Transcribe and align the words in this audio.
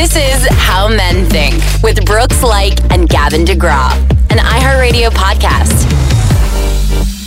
This 0.00 0.16
is 0.16 0.48
How 0.52 0.88
Men 0.88 1.28
Think 1.28 1.62
with 1.82 2.06
Brooks 2.06 2.38
Laich 2.38 2.80
and 2.90 3.06
Gavin 3.06 3.44
DeGraw, 3.44 3.92
an 4.30 4.38
iHeartRadio 4.38 5.10
podcast. 5.10 5.86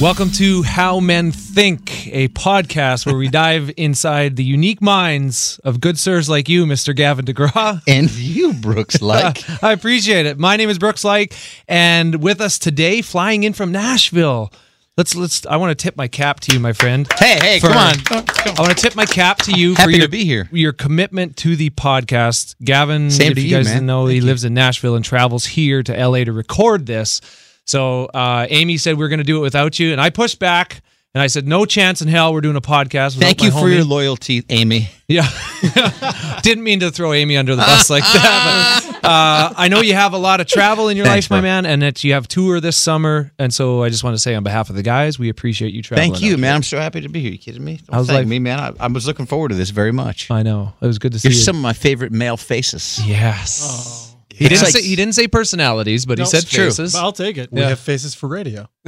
Welcome 0.02 0.32
to 0.32 0.64
How 0.64 1.00
Men 1.00 1.32
Think, 1.32 2.08
a 2.08 2.30
podcast 2.30 3.06
where 3.06 3.16
we 3.16 3.28
dive 3.30 3.70
inside 3.78 4.38
the 4.38 4.44
unique 4.44 4.82
minds 4.82 5.60
of 5.64 5.82
good 5.82 6.00
sirs 6.00 6.28
like 6.28 6.50
you, 6.50 6.66
Mr. 6.66 6.96
Gavin 6.96 7.26
DeGraw. 7.26 7.84
And 7.88 8.10
you, 8.10 8.54
Brooks, 8.54 8.98
Laich. 9.02 9.64
I 9.64 9.72
appreciate 9.72 10.26
it. 10.26 10.40
My 10.40 10.58
name 10.58 10.72
is 10.72 10.80
Brooks 10.80 11.04
Laich, 11.04 11.32
and 11.68 12.24
with 12.24 12.42
us 12.42 12.58
today, 12.58 13.04
flying 13.04 13.44
in 13.44 13.54
from 13.54 13.72
Nashville. 13.72 14.52
Let's 14.96 15.16
let's. 15.16 15.44
I 15.48 15.56
want 15.56 15.78
to 15.78 15.82
tip 15.82 15.98
my 15.98 16.08
cap 16.08 16.40
to 16.42 16.54
you, 16.54 16.60
my 16.60 16.72
friend. 16.74 17.08
Hey, 17.18 17.40
hey, 17.40 17.60
for- 17.60 17.70
come 17.70 17.78
on. 17.78 17.94
I 18.12 18.56
want 18.62 18.70
to 18.78 18.82
tip 18.82 18.96
my 18.96 19.06
cap 19.06 19.38
to 19.40 19.52
you 19.52 19.74
for 19.74 19.82
Happy 19.82 19.94
your, 19.94 20.02
to 20.04 20.08
be 20.10 20.24
here. 20.24 20.48
Your 20.52 20.72
commitment 20.72 21.36
to 21.38 21.56
the 21.56 21.72
podcast, 21.72 22.56
Gavin. 22.64 23.10
Same 23.10 23.32
if 23.32 23.34
for 23.38 23.40
you 23.40 23.48
you, 23.48 23.56
guys 23.56 23.66
man. 23.66 23.76
didn't 23.78 23.88
know, 23.88 24.02
Thank 24.06 24.12
he 24.12 24.16
you. 24.18 24.26
lives 24.26 24.44
in 24.44 24.54
Nashville 24.54 24.96
and 24.96 25.04
travels 25.04 25.46
here 25.48 25.82
to 25.82 26.08
LA 26.08 26.26
to 26.26 26.32
record 26.32 26.86
this. 26.86 27.22
So 27.66 28.06
uh, 28.06 28.46
Amy 28.52 28.78
said 28.78 28.98
we're 29.00 29.08
going 29.08 29.18
to 29.20 29.24
do 29.24 29.38
it 29.38 29.42
without 29.42 29.80
you, 29.80 29.94
and 29.94 30.00
I 30.02 30.12
pushed 30.12 30.38
back. 30.38 30.82
And 31.16 31.22
I 31.22 31.28
said, 31.28 31.48
no 31.48 31.66
chance 31.66 32.02
in 32.02 32.08
hell 32.08 32.34
we're 32.34 32.42
doing 32.42 32.56
a 32.56 32.62
podcast. 32.62 33.16
without 33.16 33.28
Thank 33.28 33.40
my 33.42 33.46
you 33.46 33.52
for 33.52 33.58
homie." 33.60 33.76
your 33.76 33.84
loyalty, 33.84 34.44
Amy. 34.50 34.90
Yeah. 35.08 35.28
Didn't 36.42 36.64
mean 36.64 36.80
to 36.80 36.90
throw 36.90 37.14
Amy 37.14 37.38
under 37.38 37.56
the 37.56 37.62
bus 37.62 37.90
like 37.92 38.02
that. 38.02 38.93
But, 39.04 39.10
uh, 39.10 39.54
I 39.58 39.68
know 39.68 39.82
you 39.82 39.94
have 39.96 40.14
a 40.14 40.18
lot 40.18 40.40
of 40.40 40.48
travel 40.48 40.88
in 40.88 40.96
your 40.98 41.06
Thanks, 41.06 41.26
life, 41.26 41.32
my 41.32 41.42
bro. 41.42 41.50
man, 41.50 41.66
and 41.66 41.82
that 41.82 42.04
you 42.06 42.14
have 42.14 42.28
tour 42.28 42.60
this 42.62 42.78
summer. 42.78 43.32
And 43.38 43.54
so 43.54 43.84
I 43.84 43.90
just 43.90 44.04
want 44.04 44.14
to 44.16 44.18
say 44.18 44.34
on 44.34 44.44
behalf 44.44 44.70
of 44.70 44.76
the 44.78 44.82
guys, 44.84 45.20
we 45.20 45.28
appreciate 45.30 45.74
you 45.74 45.84
traveling. 45.84 46.12
Thank 46.14 46.24
you, 46.24 46.38
man. 46.38 46.50
here. 46.52 46.56
I'm 46.56 46.64
so 46.64 46.80
happy 46.80 47.02
to 47.02 47.10
be 47.10 47.20
here. 47.22 47.32
You 47.32 47.38
kidding 47.38 47.64
me? 47.64 47.78
Don't 47.86 47.94
I 47.96 48.00
was 48.00 48.08
thank 48.08 48.20
like- 48.20 48.28
me, 48.28 48.40
man. 48.40 48.60
I, 48.60 48.72
I 48.80 48.88
was 48.88 49.06
looking 49.06 49.26
forward 49.26 49.50
to 49.50 49.56
this 49.56 49.72
very 49.72 49.92
much. 49.92 50.32
I 50.32 50.42
know. 50.42 50.74
It 50.82 50.88
was 50.88 51.00
good 51.00 51.12
to 51.12 51.20
see 51.20 51.28
You're 51.28 51.34
you. 51.36 51.42
some 51.44 51.58
of 51.58 51.62
my 51.62 51.74
favorite 51.74 52.12
male 52.14 52.38
faces. 52.38 53.00
yes. 53.06 54.16
He 54.34 54.48
didn't 54.50 54.64
like- 54.64 54.72
say 54.74 54.82
he 54.82 54.96
didn't 54.96 55.14
say 55.14 55.28
personalities, 55.28 56.06
but 56.08 56.18
he 56.18 56.26
said 56.26 56.42
it's 56.44 56.52
true. 56.52 56.66
faces. 56.66 56.96
I'll 56.96 57.12
take 57.12 57.38
it. 57.38 57.52
We 57.52 57.62
Yeah. 57.62 57.70
have 57.70 57.80
faces 57.80 58.16
for 58.16 58.28
radio. 58.28 58.68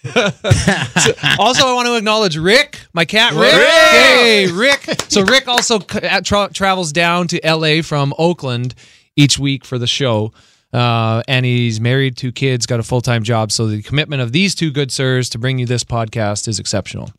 also, 1.38 1.66
I 1.66 1.72
want 1.74 1.86
to 1.86 1.96
acknowledge 1.96 2.36
Rick, 2.36 2.80
my 2.92 3.04
cat 3.04 3.32
Rick. 3.32 3.52
Rick! 3.54 3.68
Hey, 3.68 4.46
Rick. 4.52 5.00
So 5.08 5.22
Rick 5.22 5.48
also 5.48 5.76
uh, 5.80 6.20
tra- 6.22 6.50
travels 6.52 6.92
down 6.92 7.28
to 7.28 7.40
LA 7.44 7.82
from 7.82 8.14
Oakland 8.18 8.74
each 9.18 9.38
week 9.38 9.64
for 9.64 9.78
the 9.78 9.86
show. 9.86 10.32
Uh, 10.72 11.22
and 11.26 11.44
he's 11.46 11.80
married, 11.80 12.16
two 12.16 12.30
kids, 12.30 12.66
got 12.66 12.78
a 12.78 12.82
full 12.82 13.00
time 13.00 13.22
job. 13.22 13.50
So 13.50 13.66
the 13.66 13.82
commitment 13.82 14.22
of 14.22 14.32
these 14.32 14.54
two 14.54 14.70
good 14.70 14.92
sirs 14.92 15.28
to 15.30 15.38
bring 15.38 15.58
you 15.58 15.66
this 15.66 15.82
podcast 15.82 16.46
is 16.46 16.58
exceptional. 16.58 17.10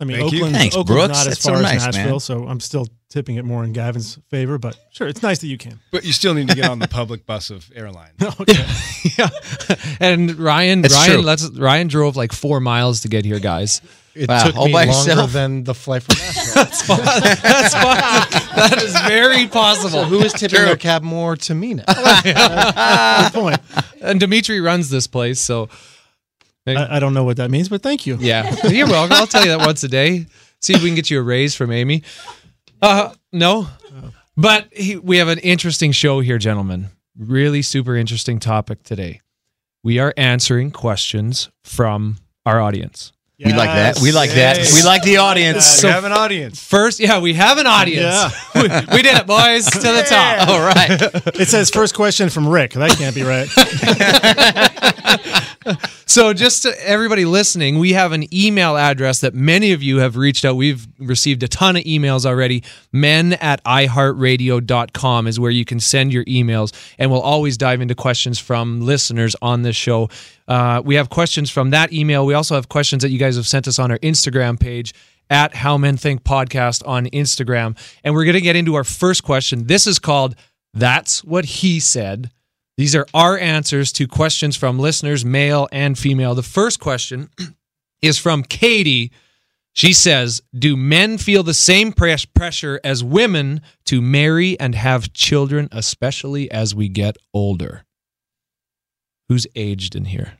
I 0.00 0.04
mean, 0.04 0.18
Thank. 0.18 0.32
Oakland's, 0.34 0.58
Thanks, 0.58 0.76
Oakland's 0.76 0.92
Brooks. 0.92 1.08
not 1.08 1.18
as 1.18 1.24
That's 1.26 1.40
so 1.42 1.52
far 1.54 1.62
nice, 1.62 1.86
as 1.86 1.96
man. 1.96 2.04
Nashville, 2.04 2.20
so 2.20 2.46
I'm 2.46 2.60
still 2.60 2.86
tipping 3.10 3.34
it 3.36 3.44
more 3.44 3.64
in 3.64 3.72
Gavin's 3.72 4.16
favor. 4.28 4.56
But 4.58 4.78
sure, 4.92 5.08
it's 5.08 5.22
nice 5.22 5.40
that 5.40 5.48
you 5.48 5.58
can. 5.58 5.80
But 5.90 6.04
you 6.04 6.12
still 6.12 6.34
need 6.34 6.48
to 6.50 6.54
get 6.54 6.70
on 6.70 6.78
the 6.78 6.86
public 6.86 7.26
bus 7.26 7.50
of 7.50 7.68
airlines. 7.74 8.14
Okay. 8.40 8.64
yeah. 9.18 9.28
And 9.98 10.38
Ryan, 10.38 10.82
That's 10.82 10.94
Ryan, 10.94 11.12
true. 11.14 11.22
let's 11.22 11.50
Ryan 11.50 11.88
drove 11.88 12.14
like 12.14 12.32
four 12.32 12.60
miles 12.60 13.00
to 13.00 13.08
get 13.08 13.24
here, 13.24 13.40
guys. 13.40 13.80
It 14.18 14.28
Wow, 14.28 14.42
took 14.44 14.56
all 14.56 14.66
me 14.66 14.72
by 14.72 14.84
longer 14.84 15.10
yourself? 15.10 15.32
than 15.32 15.64
the 15.64 15.74
flight 15.74 16.02
from 16.02 16.16
Nashville. 16.18 16.54
That's 16.54 16.82
possible. 16.82 17.04
That 18.56 18.82
is 18.82 18.92
very 19.02 19.46
possible. 19.46 20.04
Who 20.04 20.18
is 20.20 20.32
tipping 20.32 20.60
their 20.62 20.76
cab 20.76 21.02
more 21.02 21.36
to 21.36 21.54
me 21.54 21.74
now? 21.74 21.84
Good 22.24 23.32
point. 23.32 23.60
And 24.00 24.18
Dimitri 24.20 24.60
runs 24.60 24.90
this 24.90 25.06
place, 25.06 25.40
so 25.40 25.68
I, 26.66 26.96
I 26.96 26.98
don't 26.98 27.14
know 27.14 27.24
what 27.24 27.36
that 27.38 27.50
means, 27.50 27.68
but 27.68 27.82
thank 27.82 28.06
you. 28.06 28.16
Yeah, 28.20 28.54
you're 28.68 28.86
welcome. 28.88 29.16
I'll 29.16 29.26
tell 29.26 29.42
you 29.44 29.50
that 29.56 29.66
once 29.66 29.82
a 29.84 29.88
day. 29.88 30.26
See 30.60 30.74
if 30.74 30.82
we 30.82 30.88
can 30.88 30.96
get 30.96 31.10
you 31.10 31.20
a 31.20 31.22
raise 31.22 31.54
from 31.54 31.70
Amy. 31.70 32.02
Uh, 32.82 33.12
no, 33.32 33.68
but 34.36 34.68
he, 34.72 34.96
we 34.96 35.18
have 35.18 35.28
an 35.28 35.38
interesting 35.38 35.92
show 35.92 36.20
here, 36.20 36.38
gentlemen. 36.38 36.88
Really 37.16 37.62
super 37.62 37.96
interesting 37.96 38.38
topic 38.40 38.82
today. 38.82 39.20
We 39.84 39.98
are 40.00 40.12
answering 40.16 40.70
questions 40.72 41.48
from 41.62 42.18
our 42.44 42.60
audience. 42.60 43.12
We 43.44 43.52
like 43.52 43.68
that. 43.68 44.00
We 44.00 44.10
like 44.10 44.30
that. 44.30 44.56
We 44.74 44.82
like 44.82 45.02
the 45.04 45.18
audience. 45.18 45.84
we 45.84 45.88
have 45.88 46.02
an 46.02 46.10
audience. 46.10 46.60
First, 46.60 46.98
yeah, 46.98 47.20
we 47.20 47.34
have 47.34 47.58
an 47.58 47.68
audience. 47.68 48.34
we, 48.54 48.62
we 48.62 49.02
did 49.02 49.16
it, 49.16 49.28
boys, 49.28 49.64
to 49.66 49.78
the 49.78 50.04
top. 50.08 50.48
All 50.48 50.60
right. 50.60 50.88
It 51.38 51.46
says 51.46 51.70
first 51.70 51.94
question 51.94 52.30
from 52.30 52.48
Rick. 52.48 52.72
That 52.72 52.90
can't 52.98 53.14
be 53.14 53.22
right. 53.22 53.48
So, 56.08 56.32
just 56.32 56.62
to 56.62 56.74
everybody 56.88 57.26
listening, 57.26 57.78
we 57.78 57.92
have 57.92 58.12
an 58.12 58.34
email 58.34 58.78
address 58.78 59.20
that 59.20 59.34
many 59.34 59.72
of 59.72 59.82
you 59.82 59.98
have 59.98 60.16
reached 60.16 60.42
out. 60.42 60.56
We've 60.56 60.88
received 60.98 61.42
a 61.42 61.48
ton 61.48 61.76
of 61.76 61.84
emails 61.84 62.24
already. 62.24 62.64
Men 62.90 63.34
at 63.34 63.62
iHeartRadio.com 63.64 65.26
is 65.26 65.38
where 65.38 65.50
you 65.50 65.66
can 65.66 65.80
send 65.80 66.10
your 66.10 66.24
emails, 66.24 66.72
and 66.98 67.10
we'll 67.10 67.20
always 67.20 67.58
dive 67.58 67.82
into 67.82 67.94
questions 67.94 68.38
from 68.38 68.80
listeners 68.80 69.36
on 69.42 69.60
this 69.60 69.76
show. 69.76 70.08
Uh, 70.48 70.80
we 70.82 70.94
have 70.94 71.10
questions 71.10 71.50
from 71.50 71.70
that 71.70 71.92
email. 71.92 72.24
We 72.24 72.32
also 72.32 72.54
have 72.54 72.70
questions 72.70 73.02
that 73.02 73.10
you 73.10 73.18
guys 73.18 73.36
have 73.36 73.46
sent 73.46 73.68
us 73.68 73.78
on 73.78 73.90
our 73.90 73.98
Instagram 73.98 74.58
page 74.58 74.94
at 75.28 75.56
How 75.56 75.76
Men 75.76 75.98
Think 75.98 76.24
Podcast 76.24 76.88
on 76.88 77.04
Instagram. 77.08 77.76
And 78.02 78.14
we're 78.14 78.24
going 78.24 78.32
to 78.32 78.40
get 78.40 78.56
into 78.56 78.76
our 78.76 78.84
first 78.84 79.24
question. 79.24 79.66
This 79.66 79.86
is 79.86 79.98
called 79.98 80.36
That's 80.72 81.22
What 81.22 81.44
He 81.44 81.80
Said. 81.80 82.30
These 82.78 82.94
are 82.94 83.06
our 83.12 83.36
answers 83.36 83.90
to 83.94 84.06
questions 84.06 84.56
from 84.56 84.78
listeners, 84.78 85.24
male 85.24 85.68
and 85.72 85.98
female. 85.98 86.36
The 86.36 86.44
first 86.44 86.78
question 86.78 87.28
is 88.02 88.18
from 88.18 88.44
Katie. 88.44 89.10
She 89.72 89.92
says, 89.92 90.42
Do 90.56 90.76
men 90.76 91.18
feel 91.18 91.42
the 91.42 91.54
same 91.54 91.92
pres- 91.92 92.24
pressure 92.24 92.80
as 92.84 93.02
women 93.02 93.62
to 93.86 94.00
marry 94.00 94.58
and 94.60 94.76
have 94.76 95.12
children, 95.12 95.68
especially 95.72 96.48
as 96.52 96.72
we 96.72 96.88
get 96.88 97.16
older? 97.34 97.84
Who's 99.28 99.48
aged 99.56 99.96
in 99.96 100.04
here? 100.04 100.38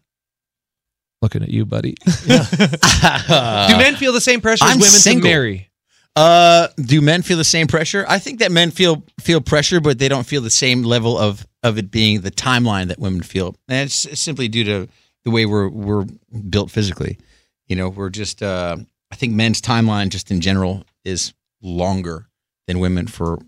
Looking 1.20 1.42
at 1.42 1.48
you, 1.48 1.66
buddy. 1.66 1.96
Do 2.04 3.76
men 3.76 3.96
feel 3.96 4.12
the 4.12 4.20
same 4.20 4.40
pressure 4.40 4.64
as 4.64 4.70
I'm 4.70 4.78
women 4.78 4.90
single. 4.90 5.28
to 5.28 5.34
marry? 5.34 5.67
Uh, 6.16 6.68
do 6.76 7.00
men 7.00 7.22
feel 7.22 7.36
the 7.36 7.44
same 7.44 7.66
pressure? 7.68 8.04
I 8.08 8.18
think 8.18 8.40
that 8.40 8.50
men 8.50 8.70
feel 8.72 9.04
feel 9.20 9.40
pressure, 9.40 9.80
but 9.80 9.98
they 9.98 10.08
don't 10.08 10.26
feel 10.26 10.40
the 10.42 10.50
same 10.50 10.82
level 10.82 11.16
of 11.16 11.46
of 11.62 11.78
it 11.78 11.90
being 11.90 12.22
the 12.22 12.30
timeline 12.30 12.88
that 12.88 12.98
women 12.98 13.22
feel. 13.22 13.54
And 13.68 13.86
it's, 13.86 14.04
it's 14.04 14.20
simply 14.20 14.48
due 14.48 14.64
to 14.64 14.88
the 15.24 15.30
way 15.30 15.46
we're 15.46 15.68
we're 15.68 16.06
built 16.50 16.70
physically. 16.70 17.18
You 17.68 17.76
know, 17.76 17.88
we're 17.88 18.10
just. 18.10 18.42
Uh, 18.42 18.76
I 19.10 19.16
think 19.16 19.32
men's 19.34 19.62
timeline, 19.62 20.08
just 20.10 20.30
in 20.30 20.40
general, 20.40 20.84
is 21.04 21.32
longer 21.62 22.26
than 22.66 22.78
women 22.80 23.06
for 23.06 23.38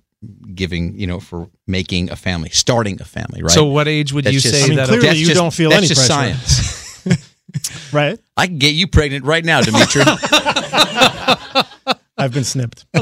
giving. 0.54 0.96
You 0.98 1.06
know, 1.08 1.18
for 1.20 1.50
making 1.66 2.10
a 2.10 2.16
family, 2.16 2.50
starting 2.50 3.00
a 3.00 3.04
family. 3.04 3.42
Right. 3.42 3.50
So, 3.50 3.64
what 3.64 3.88
age 3.88 4.12
would 4.12 4.24
That's 4.24 4.34
you 4.34 4.40
just- 4.40 4.54
say 4.54 4.64
I 4.64 4.68
mean, 4.68 4.76
that? 4.76 4.86
clearly 4.88 5.06
That's 5.08 5.18
you 5.18 5.26
just- 5.26 5.36
don't 5.36 5.52
feel 5.52 5.70
that's 5.70 5.78
any 5.78 5.88
just 5.88 6.08
pressure. 6.08 6.36
science. 6.36 7.92
right? 7.92 8.18
I 8.36 8.46
can 8.46 8.58
get 8.58 8.74
you 8.74 8.86
pregnant 8.86 9.24
right 9.24 9.44
now, 9.44 9.60
Dimitri. 9.60 10.02
I've 12.20 12.32
been 12.32 12.44
snipped. 12.44 12.86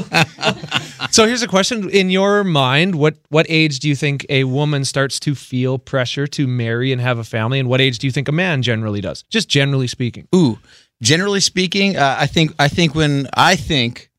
So 1.11 1.27
here's 1.27 1.43
a 1.43 1.49
question: 1.49 1.89
In 1.91 2.11
your 2.11 2.45
mind, 2.45 2.95
what 2.95 3.17
what 3.29 3.47
age 3.49 3.79
do 3.79 3.89
you 3.89 3.97
think 3.97 4.27
a 4.29 4.45
woman 4.45 4.85
starts 4.85 5.19
to 5.21 5.35
feel 5.35 5.79
pressure 5.79 6.27
to 6.29 6.47
marry 6.47 6.93
and 6.93 7.01
have 7.01 7.19
a 7.19 7.25
family, 7.25 7.59
and 7.59 7.69
what 7.69 7.81
age 7.81 7.99
do 7.99 8.07
you 8.07 8.13
think 8.13 8.29
a 8.29 8.33
man 8.33 8.63
generally 8.63 9.01
does? 9.01 9.23
Just 9.31 9.49
generally 9.49 9.87
speaking. 9.87 10.29
Ooh, 10.35 10.59
generally 11.03 11.41
speaking, 11.41 11.97
uh, 11.97 12.17
I 12.19 12.27
think 12.27 12.53
I 12.59 12.69
think 12.69 12.95
when 12.95 13.29
I 13.35 13.57
think 13.57 14.11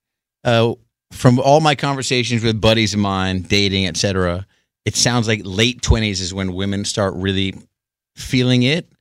uh, 0.43 0.73
from 1.11 1.39
all 1.39 1.59
my 1.59 1.75
conversations 1.75 2.43
with 2.43 2.59
buddies 2.59 2.93
of 2.93 2.99
mine, 2.99 3.41
dating, 3.43 3.87
etc., 3.87 4.47
it 4.85 4.95
sounds 4.95 5.27
like 5.27 5.41
late 5.43 5.81
twenties 5.81 6.21
is 6.21 6.33
when 6.33 6.53
women 6.53 6.85
start 6.85 7.13
really 7.15 7.53
feeling 8.15 8.63
it, 8.63 8.91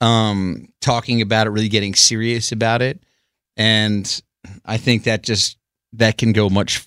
um, 0.00 0.68
talking 0.80 1.22
about 1.22 1.46
it, 1.46 1.50
really 1.50 1.68
getting 1.68 1.94
serious 1.94 2.52
about 2.52 2.82
it, 2.82 3.02
and 3.56 4.22
I 4.64 4.76
think 4.76 5.04
that 5.04 5.22
just 5.22 5.56
that 5.94 6.18
can 6.18 6.32
go 6.32 6.48
much, 6.48 6.86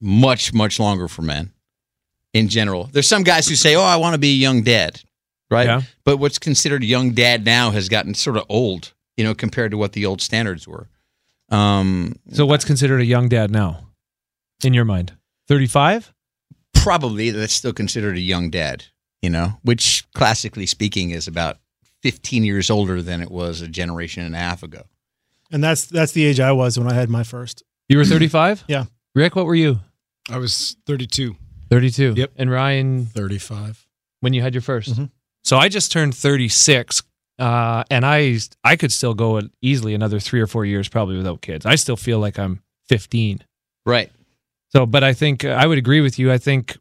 much, 0.00 0.52
much 0.52 0.78
longer 0.78 1.08
for 1.08 1.22
men. 1.22 1.52
In 2.32 2.48
general, 2.48 2.88
there's 2.92 3.06
some 3.08 3.22
guys 3.22 3.46
who 3.48 3.54
say, 3.54 3.76
"Oh, 3.76 3.82
I 3.82 3.96
want 3.96 4.14
to 4.14 4.18
be 4.18 4.30
a 4.32 4.36
young 4.36 4.62
dad," 4.62 5.00
right? 5.50 5.66
Yeah. 5.66 5.82
But 6.04 6.16
what's 6.18 6.38
considered 6.38 6.82
a 6.82 6.86
young 6.86 7.12
dad 7.12 7.44
now 7.44 7.70
has 7.70 7.88
gotten 7.88 8.12
sort 8.14 8.36
of 8.36 8.44
old, 8.48 8.92
you 9.16 9.22
know, 9.24 9.34
compared 9.34 9.70
to 9.70 9.76
what 9.78 9.92
the 9.92 10.04
old 10.04 10.20
standards 10.20 10.66
were. 10.66 10.88
Um, 11.50 12.16
So 12.32 12.44
what's 12.44 12.64
considered 12.64 13.00
a 13.00 13.04
young 13.04 13.28
dad 13.28 13.50
now, 13.52 13.86
in 14.64 14.74
your 14.74 14.84
mind? 14.84 15.12
Thirty-five. 15.46 16.12
probably 16.74 17.30
that's 17.30 17.52
still 17.54 17.72
considered 17.72 18.16
a 18.16 18.20
young 18.20 18.50
dad, 18.50 18.84
you 19.22 19.30
know, 19.30 19.58
which 19.62 20.04
classically 20.12 20.66
speaking 20.66 21.10
is 21.10 21.26
about 21.28 21.58
15 22.02 22.44
years 22.44 22.68
older 22.68 23.00
than 23.00 23.22
it 23.22 23.30
was 23.30 23.60
a 23.62 23.68
generation 23.68 24.22
and 24.24 24.34
a 24.34 24.38
half 24.38 24.62
ago. 24.62 24.82
And 25.52 25.62
that's 25.62 25.86
that's 25.86 26.12
the 26.12 26.24
age 26.24 26.40
I 26.40 26.52
was 26.52 26.78
when 26.78 26.90
I 26.90 26.94
had 26.94 27.08
my 27.08 27.22
first. 27.22 27.62
You 27.88 27.98
were 27.98 28.04
thirty-five. 28.04 28.64
Yeah. 28.68 28.84
Rick, 29.14 29.36
what 29.36 29.46
were 29.46 29.54
you? 29.54 29.78
I 30.28 30.38
was 30.38 30.76
32. 30.86 31.36
Thirty-two. 31.70 32.14
Yep. 32.16 32.32
And 32.36 32.50
Ryan, 32.50 33.06
35. 33.06 33.86
when 34.20 34.32
you 34.32 34.42
had 34.42 34.54
your 34.54 34.62
1st 34.62 34.94
Mhm. 34.94 35.10
So 35.44 35.56
I 35.58 35.68
just 35.68 35.92
turned 35.92 36.14
thirty-six, 36.14 37.02
uh, 37.38 37.84
and 37.90 38.04
I 38.06 38.38
I 38.64 38.76
could 38.76 38.90
still 38.92 39.12
go 39.14 39.40
easily 39.60 39.92
another 39.94 40.18
three 40.18 40.40
or 40.40 40.46
four 40.46 40.64
years 40.64 40.88
probably 40.88 41.16
without 41.18 41.42
kids. 41.42 41.66
I 41.66 41.74
still 41.76 41.96
feel 41.96 42.18
like 42.18 42.38
I'm 42.38 42.62
fifteen. 42.88 43.40
Right. 43.86 44.10
So, 44.72 44.86
but 44.86 45.04
I 45.04 45.12
think 45.12 45.44
uh, 45.44 45.48
I 45.50 45.66
would 45.66 45.78
agree 45.78 46.00
with 46.00 46.18
you. 46.18 46.32
I 46.32 46.38
think 46.38 46.76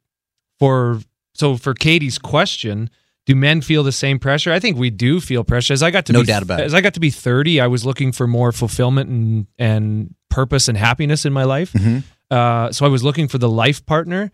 for 0.60 1.02
so 1.36 1.58
for 1.58 1.74
Katie's 1.74 2.18
question, 2.18 2.90
do 3.26 3.36
men 3.36 3.62
feel 3.62 3.84
the 3.84 3.92
same 3.92 4.20
pressure? 4.20 4.52
I 4.52 4.60
think 4.60 4.78
we 4.78 4.90
do 4.90 5.20
feel 5.22 5.44
pressure. 5.44 5.74
As 5.74 5.82
I 5.84 5.92
got 5.92 6.06
to 6.08 6.14
No 6.14 6.22
be, 6.22 6.26
doubt 6.28 6.44
about 6.44 6.60
it. 6.60 6.64
As 6.64 6.74
I 6.74 6.82
got 6.82 6.94
to 6.96 7.00
be 7.00 7.10
30, 7.10 7.62
I 7.62 7.68
was 7.68 7.86
looking 7.86 8.12
for 8.12 8.28
more 8.28 8.52
fulfillment 8.52 9.10
and 9.10 9.48
and 9.58 10.16
purpose 10.30 10.68
and 10.68 10.78
happiness 10.78 11.26
in 11.26 11.32
my 11.34 11.44
life. 11.44 11.72
Mm-hmm. 11.74 12.00
Uh, 12.32 12.72
so 12.72 12.86
I 12.86 12.90
was 12.90 13.04
looking 13.04 13.28
for 13.28 13.38
the 13.38 13.50
life 13.50 13.86
partner. 13.86 14.32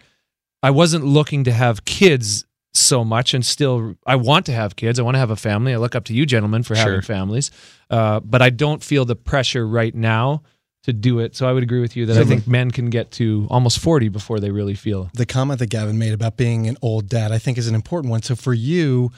I 0.64 0.72
wasn't 0.72 1.06
looking 1.06 1.44
to 1.46 1.52
have 1.52 1.86
kids 1.86 2.46
so 2.74 3.04
much, 3.04 3.34
and 3.34 3.46
still, 3.46 3.96
I 4.06 4.16
want 4.16 4.46
to 4.46 4.52
have 4.54 4.76
kids. 4.76 5.00
I 5.00 5.04
want 5.04 5.16
to 5.16 5.20
have 5.20 5.32
a 5.32 5.36
family. 5.36 5.74
I 5.74 5.78
look 5.78 5.96
up 5.96 6.06
to 6.06 6.14
you, 6.14 6.26
gentlemen, 6.26 6.64
for 6.64 6.76
having 6.76 6.94
Sure. 6.96 7.02
families. 7.02 7.50
Uh, 7.90 8.20
but 8.20 8.42
I 8.42 8.50
don't 8.52 8.84
feel 8.84 9.06
the 9.06 9.16
pressure 9.16 9.68
right 9.68 9.94
now 9.96 10.44
to 10.84 10.94
do 10.94 11.20
it. 11.20 11.36
So 11.36 11.48
I 11.48 11.52
would 11.52 11.64
agree 11.64 11.82
with 11.82 11.96
you 11.96 12.06
that 12.06 12.18
I 12.18 12.24
think 12.24 12.48
men 12.48 12.72
can 12.72 12.90
get 12.90 13.12
to 13.12 13.48
almost 13.50 13.80
40 13.80 14.10
before 14.10 14.40
they 14.40 14.52
really 14.52 14.76
feel. 14.76 15.10
the 15.14 15.26
comment 15.26 15.60
that 15.60 15.70
Gavin 15.70 15.98
made 15.98 16.14
about 16.14 16.38
being 16.38 16.68
an 16.68 16.78
old 16.82 17.10
dad, 17.10 17.32
I 17.32 17.38
think 17.38 17.58
is 17.58 17.68
an 17.68 17.76
important 17.76 18.12
one. 18.12 18.22
So 18.22 18.36
for 18.36 18.54
you, 18.54 19.12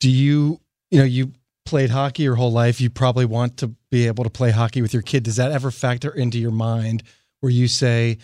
do 0.00 0.10
you, 0.10 0.60
you 0.90 0.98
know, 0.98 1.04
you 1.04 1.32
played 1.64 1.90
hockey 1.90 2.24
your 2.24 2.34
whole 2.34 2.52
life. 2.52 2.80
You 2.80 2.90
probably 2.90 3.24
want 3.24 3.58
to 3.58 3.68
be 3.90 4.06
able 4.06 4.24
to 4.24 4.30
play 4.30 4.50
hockey 4.50 4.82
with 4.82 4.92
your 4.92 5.02
kid. 5.02 5.22
Does 5.22 5.36
that 5.36 5.52
ever 5.52 5.70
factor 5.70 6.10
into 6.10 6.38
your 6.38 6.50
mind 6.50 7.02
where 7.40 7.52
you 7.52 7.68
say, 7.68 8.18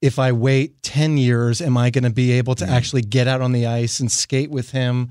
if 0.00 0.18
I 0.18 0.32
wait 0.32 0.82
10 0.82 1.16
years, 1.16 1.60
am 1.60 1.76
I 1.76 1.90
going 1.90 2.04
to 2.04 2.10
be 2.10 2.32
able 2.32 2.54
to 2.56 2.64
mm. 2.64 2.68
actually 2.68 3.02
get 3.02 3.26
out 3.26 3.40
on 3.40 3.52
the 3.52 3.66
ice 3.66 4.00
and 4.00 4.10
skate 4.10 4.50
with 4.50 4.70
him 4.70 5.10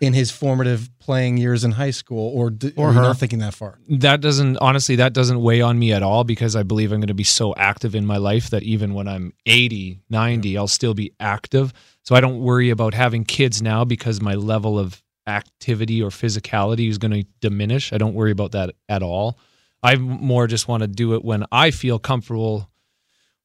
in 0.00 0.12
his 0.12 0.30
formative 0.30 0.88
playing 0.98 1.36
years 1.36 1.64
in 1.64 1.72
high 1.72 1.90
school? 1.90 2.30
Or, 2.34 2.50
d- 2.50 2.72
Or 2.76 2.92
her. 2.92 3.00
not 3.02 3.18
thinking 3.18 3.38
that 3.40 3.54
far? 3.54 3.78
That 3.88 4.20
doesn't, 4.20 4.56
honestly, 4.58 4.96
that 4.96 5.12
doesn't 5.12 5.40
weigh 5.42 5.60
on 5.60 5.78
me 5.78 5.92
at 5.92 6.02
all 6.02 6.24
because 6.24 6.56
I 6.56 6.62
believe 6.62 6.92
I'm 6.92 7.00
going 7.00 7.08
to 7.08 7.14
be 7.14 7.24
so 7.24 7.54
active 7.56 7.94
in 7.94 8.06
my 8.06 8.16
life 8.16 8.50
that 8.50 8.62
even 8.62 8.94
when 8.94 9.08
I'm 9.08 9.32
80, 9.46 10.00
90, 10.10 10.56
I'll 10.58 10.66
still 10.68 10.94
be 10.94 11.12
active. 11.20 11.72
So 12.04 12.14
I 12.14 12.20
don't 12.20 12.40
worry 12.40 12.70
about 12.70 12.94
having 12.94 13.24
kids 13.24 13.60
now 13.62 13.84
because 13.84 14.20
my 14.20 14.34
level 14.34 14.78
of 14.78 15.02
activity 15.26 16.02
or 16.02 16.10
physicality 16.10 16.88
is 16.88 16.98
going 16.98 17.12
to 17.12 17.24
diminish. 17.40 17.92
I 17.92 17.98
don't 17.98 18.14
worry 18.14 18.30
about 18.32 18.52
that 18.52 18.74
at 18.88 19.02
all. 19.02 19.38
I 19.82 19.96
more 19.96 20.46
just 20.46 20.68
want 20.68 20.82
to 20.82 20.86
do 20.88 21.14
it 21.14 21.24
when 21.24 21.44
I 21.52 21.70
feel 21.70 21.98
comfortable 21.98 22.68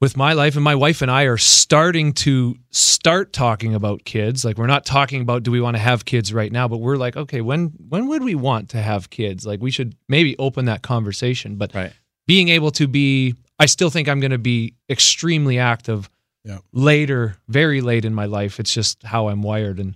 with 0.02 0.18
my 0.18 0.34
life 0.34 0.56
and 0.56 0.64
my 0.64 0.76
wife 0.76 1.02
and 1.02 1.10
I 1.10 1.24
are 1.24 1.38
starting 1.38 2.14
to 2.14 2.56
start 2.72 3.32
talking 3.34 3.74
about 3.74 4.04
kids. 4.04 4.44
Like 4.44 4.58
we're 4.58 4.68
not 4.68 4.86
talking 4.86 5.22
about 5.22 5.44
do 5.44 5.52
we 5.52 5.62
want 5.62 5.76
to 5.78 5.82
have 5.82 6.06
kids 6.06 6.34
right 6.34 6.52
now? 6.52 6.68
But 6.68 6.78
we're 6.78 6.98
like 6.98 7.16
okay 7.16 7.42
when 7.42 7.74
when 7.90 8.08
would 8.08 8.24
we 8.24 8.36
want 8.36 8.70
to 8.70 8.82
have 8.82 9.10
kids? 9.10 9.46
Like 9.46 9.62
we 9.62 9.72
should 9.72 9.96
maybe 10.10 10.38
open 10.38 10.66
that 10.66 10.82
conversation. 10.82 11.56
But 11.56 11.74
Right. 11.74 11.94
being 12.28 12.50
able 12.50 12.72
to 12.72 12.88
be 12.88 13.36
I 13.60 13.68
still 13.68 13.90
think 13.90 14.10
I'm 14.10 14.20
going 14.20 14.32
to 14.32 14.38
be 14.38 14.74
extremely 14.90 15.60
active 15.60 16.10
Yeah. 16.44 16.58
later 16.74 17.38
very 17.48 17.80
late 17.82 18.04
in 18.04 18.14
my 18.14 18.26
life. 18.26 18.60
It's 18.60 18.74
just 18.74 19.02
how 19.04 19.30
I'm 19.30 19.42
wired 19.42 19.80
and 19.80 19.96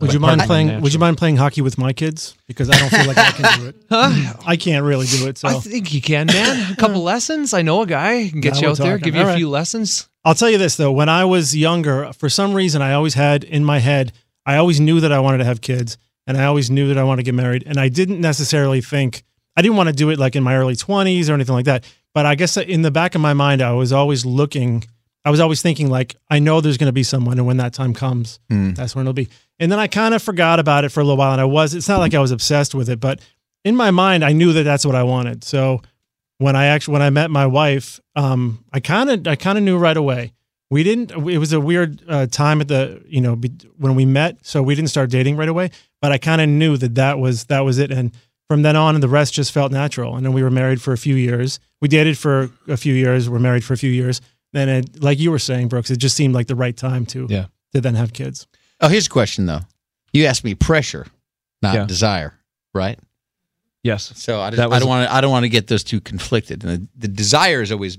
Would 0.00 0.12
you 0.12 0.20
mind 0.20 0.42
playing? 0.42 0.80
Would 0.82 0.92
you 0.92 0.98
mind 0.98 1.16
playing 1.16 1.36
hockey 1.36 1.62
with 1.62 1.78
my 1.78 1.92
kids? 1.92 2.36
Because 2.46 2.68
I 2.68 2.78
don't 2.78 2.90
feel 2.90 3.06
like 3.06 3.16
I 3.16 3.30
can 3.30 3.60
do 3.60 3.66
it. 3.68 3.76
I 4.46 4.56
can't 4.56 4.84
really 4.84 5.06
do 5.06 5.26
it. 5.26 5.38
So 5.38 5.48
I 5.48 5.54
think 5.54 5.94
you 5.94 6.02
can 6.02 6.26
man 6.26 6.72
a 6.72 6.76
couple 6.76 7.02
lessons 7.02 7.54
I 7.54 7.62
know 7.62 7.80
a 7.82 7.86
guy 7.86 8.28
can 8.28 8.40
get 8.40 8.54
Now 8.54 8.60
you 8.60 8.68
out 8.68 8.78
there 8.78 8.98
give 8.98 9.14
you 9.14 9.20
a 9.20 9.24
All 9.24 9.30
right. 9.30 9.36
few 9.36 9.48
lessons 9.48 10.08
I'll 10.24 10.34
tell 10.34 10.50
you 10.50 10.58
this 10.58 10.76
though, 10.76 10.90
when 10.92 11.08
I 11.08 11.24
was 11.24 11.56
younger, 11.56 12.12
for 12.12 12.28
some 12.28 12.52
reason 12.52 12.82
I 12.82 12.94
always 12.94 13.14
had 13.14 13.44
in 13.44 13.64
my 13.64 13.78
head, 13.78 14.12
I 14.44 14.56
always 14.56 14.80
knew 14.80 14.98
that 15.00 15.12
I 15.12 15.20
wanted 15.20 15.38
to 15.38 15.44
have 15.44 15.60
kids 15.60 15.96
and 16.26 16.36
I 16.36 16.44
always 16.46 16.68
knew 16.68 16.88
that 16.88 16.98
I 16.98 17.04
wanted 17.04 17.22
to 17.22 17.30
get 17.30 17.34
married. 17.36 17.62
And 17.64 17.78
I 17.78 17.88
didn't 17.88 18.20
necessarily 18.20 18.80
think 18.80 19.22
I 19.56 19.62
didn't 19.62 19.76
want 19.76 19.88
to 19.88 19.94
do 19.94 20.10
it 20.10 20.18
like 20.18 20.36
in 20.36 20.42
my 20.42 20.56
early 20.56 20.74
20s 20.74 21.30
or 21.30 21.34
anything 21.34 21.54
like 21.54 21.64
that. 21.66 21.84
But 22.12 22.26
I 22.26 22.34
guess 22.34 22.56
in 22.56 22.82
the 22.82 22.90
back 22.90 23.14
of 23.14 23.20
my 23.20 23.34
mind, 23.34 23.62
I 23.62 23.72
was 23.72 23.92
always 23.92 24.26
looking, 24.26 24.84
I 25.26 25.30
was 25.30 25.40
always 25.40 25.60
thinking 25.60 25.90
like, 25.90 26.14
I 26.30 26.38
know 26.38 26.60
there's 26.60 26.78
going 26.78 26.86
to 26.86 26.92
be 26.92 27.02
someone, 27.02 27.36
and 27.38 27.46
when 27.46 27.56
that 27.56 27.72
time 27.72 27.92
comes, 27.92 28.38
that's 28.74 28.94
when 28.94 29.02
it'll 29.02 29.12
be. 29.12 29.28
And 29.58 29.72
then 29.72 29.78
I 29.80 29.88
kind 29.88 30.14
of 30.14 30.22
forgot 30.22 30.60
about 30.60 30.84
it 30.84 30.90
for 30.90 31.00
a 31.00 31.02
little 31.02 31.16
while, 31.16 31.32
and 31.32 31.40
I 31.40 31.44
was. 31.44 31.74
It's 31.74 31.88
not 31.88 31.98
like 31.98 32.14
I 32.14 32.20
was 32.20 32.30
obsessed 32.30 32.74
with 32.74 32.88
it, 32.88 33.00
but 33.00 33.20
in 33.64 33.74
my 33.74 33.90
mind, 33.90 34.24
I 34.24 34.32
knew 34.32 34.52
that 34.52 34.62
that's 34.62 34.86
what 34.86 34.94
I 34.94 35.02
wanted. 35.02 35.42
So 35.42 35.82
when 36.38 36.54
I 36.54 36.66
actually 36.66 36.92
when 36.92 37.02
I 37.02 37.10
met 37.10 37.30
my 37.30 37.46
wife, 37.46 37.98
um, 38.14 38.64
I 38.72 38.78
kind 38.80 39.10
of 39.10 39.26
I 39.26 39.34
kind 39.34 39.58
of 39.58 39.64
knew 39.64 39.78
right 39.78 39.96
away. 39.96 40.32
We 40.70 40.82
didn't. 40.82 41.10
It 41.10 41.38
was 41.38 41.52
a 41.52 41.60
weird 41.60 42.02
uh, 42.08 42.26
time 42.26 42.60
at 42.60 42.68
the 42.68 43.02
you 43.06 43.20
know 43.20 43.34
be, 43.34 43.50
when 43.78 43.96
we 43.96 44.04
met, 44.06 44.38
so 44.46 44.62
we 44.62 44.76
didn't 44.76 44.90
start 44.90 45.10
dating 45.10 45.36
right 45.36 45.48
away. 45.48 45.70
But 46.00 46.12
I 46.12 46.18
kind 46.18 46.40
of 46.40 46.48
knew 46.48 46.76
that 46.76 46.94
that 46.94 47.18
was 47.18 47.44
that 47.46 47.64
was 47.64 47.78
it, 47.78 47.90
and 47.90 48.12
from 48.48 48.62
then 48.62 48.76
on, 48.76 49.00
the 49.00 49.08
rest 49.08 49.34
just 49.34 49.50
felt 49.50 49.72
natural. 49.72 50.16
And 50.16 50.24
then 50.24 50.32
we 50.32 50.42
were 50.42 50.50
married 50.50 50.80
for 50.80 50.92
a 50.92 50.98
few 50.98 51.16
years. 51.16 51.58
We 51.80 51.88
dated 51.88 52.16
for 52.16 52.50
a 52.68 52.76
few 52.76 52.94
years. 52.94 53.28
We're 53.28 53.40
married 53.40 53.64
for 53.64 53.72
a 53.72 53.76
few 53.76 53.90
years. 53.90 54.20
Then, 54.56 54.68
it, 54.68 55.02
like 55.02 55.18
you 55.18 55.30
were 55.30 55.38
saying, 55.38 55.68
Brooks, 55.68 55.90
it 55.90 55.96
just 55.98 56.16
seemed 56.16 56.34
like 56.34 56.46
the 56.46 56.54
right 56.56 56.76
time 56.76 57.06
to 57.06 57.26
Yeah. 57.28 57.46
to 57.74 57.80
then 57.80 57.94
have 57.94 58.12
kids. 58.12 58.46
Oh, 58.80 58.88
here's 58.88 59.06
a 59.06 59.10
question 59.10 59.46
though. 59.46 59.60
You 60.12 60.26
asked 60.26 60.44
me 60.44 60.54
pressure, 60.54 61.06
not 61.62 61.74
Yeah. 61.74 61.84
desire, 61.86 62.34
right? 62.74 62.98
yes 63.82 64.12
So 64.16 64.40
I, 64.40 64.50
just, 64.50 64.56
That 64.56 64.72
I 64.72 64.78
don't 64.80 64.88
want 64.88 65.08
to. 65.08 65.14
I 65.14 65.20
don't 65.20 65.30
want 65.30 65.44
to 65.44 65.48
get 65.48 65.66
those 65.68 65.84
two 65.84 66.00
conflicted. 66.00 66.64
And 66.64 66.72
the, 66.72 66.88
the 66.96 67.08
desire 67.08 67.60
has 67.60 67.70
always 67.70 67.98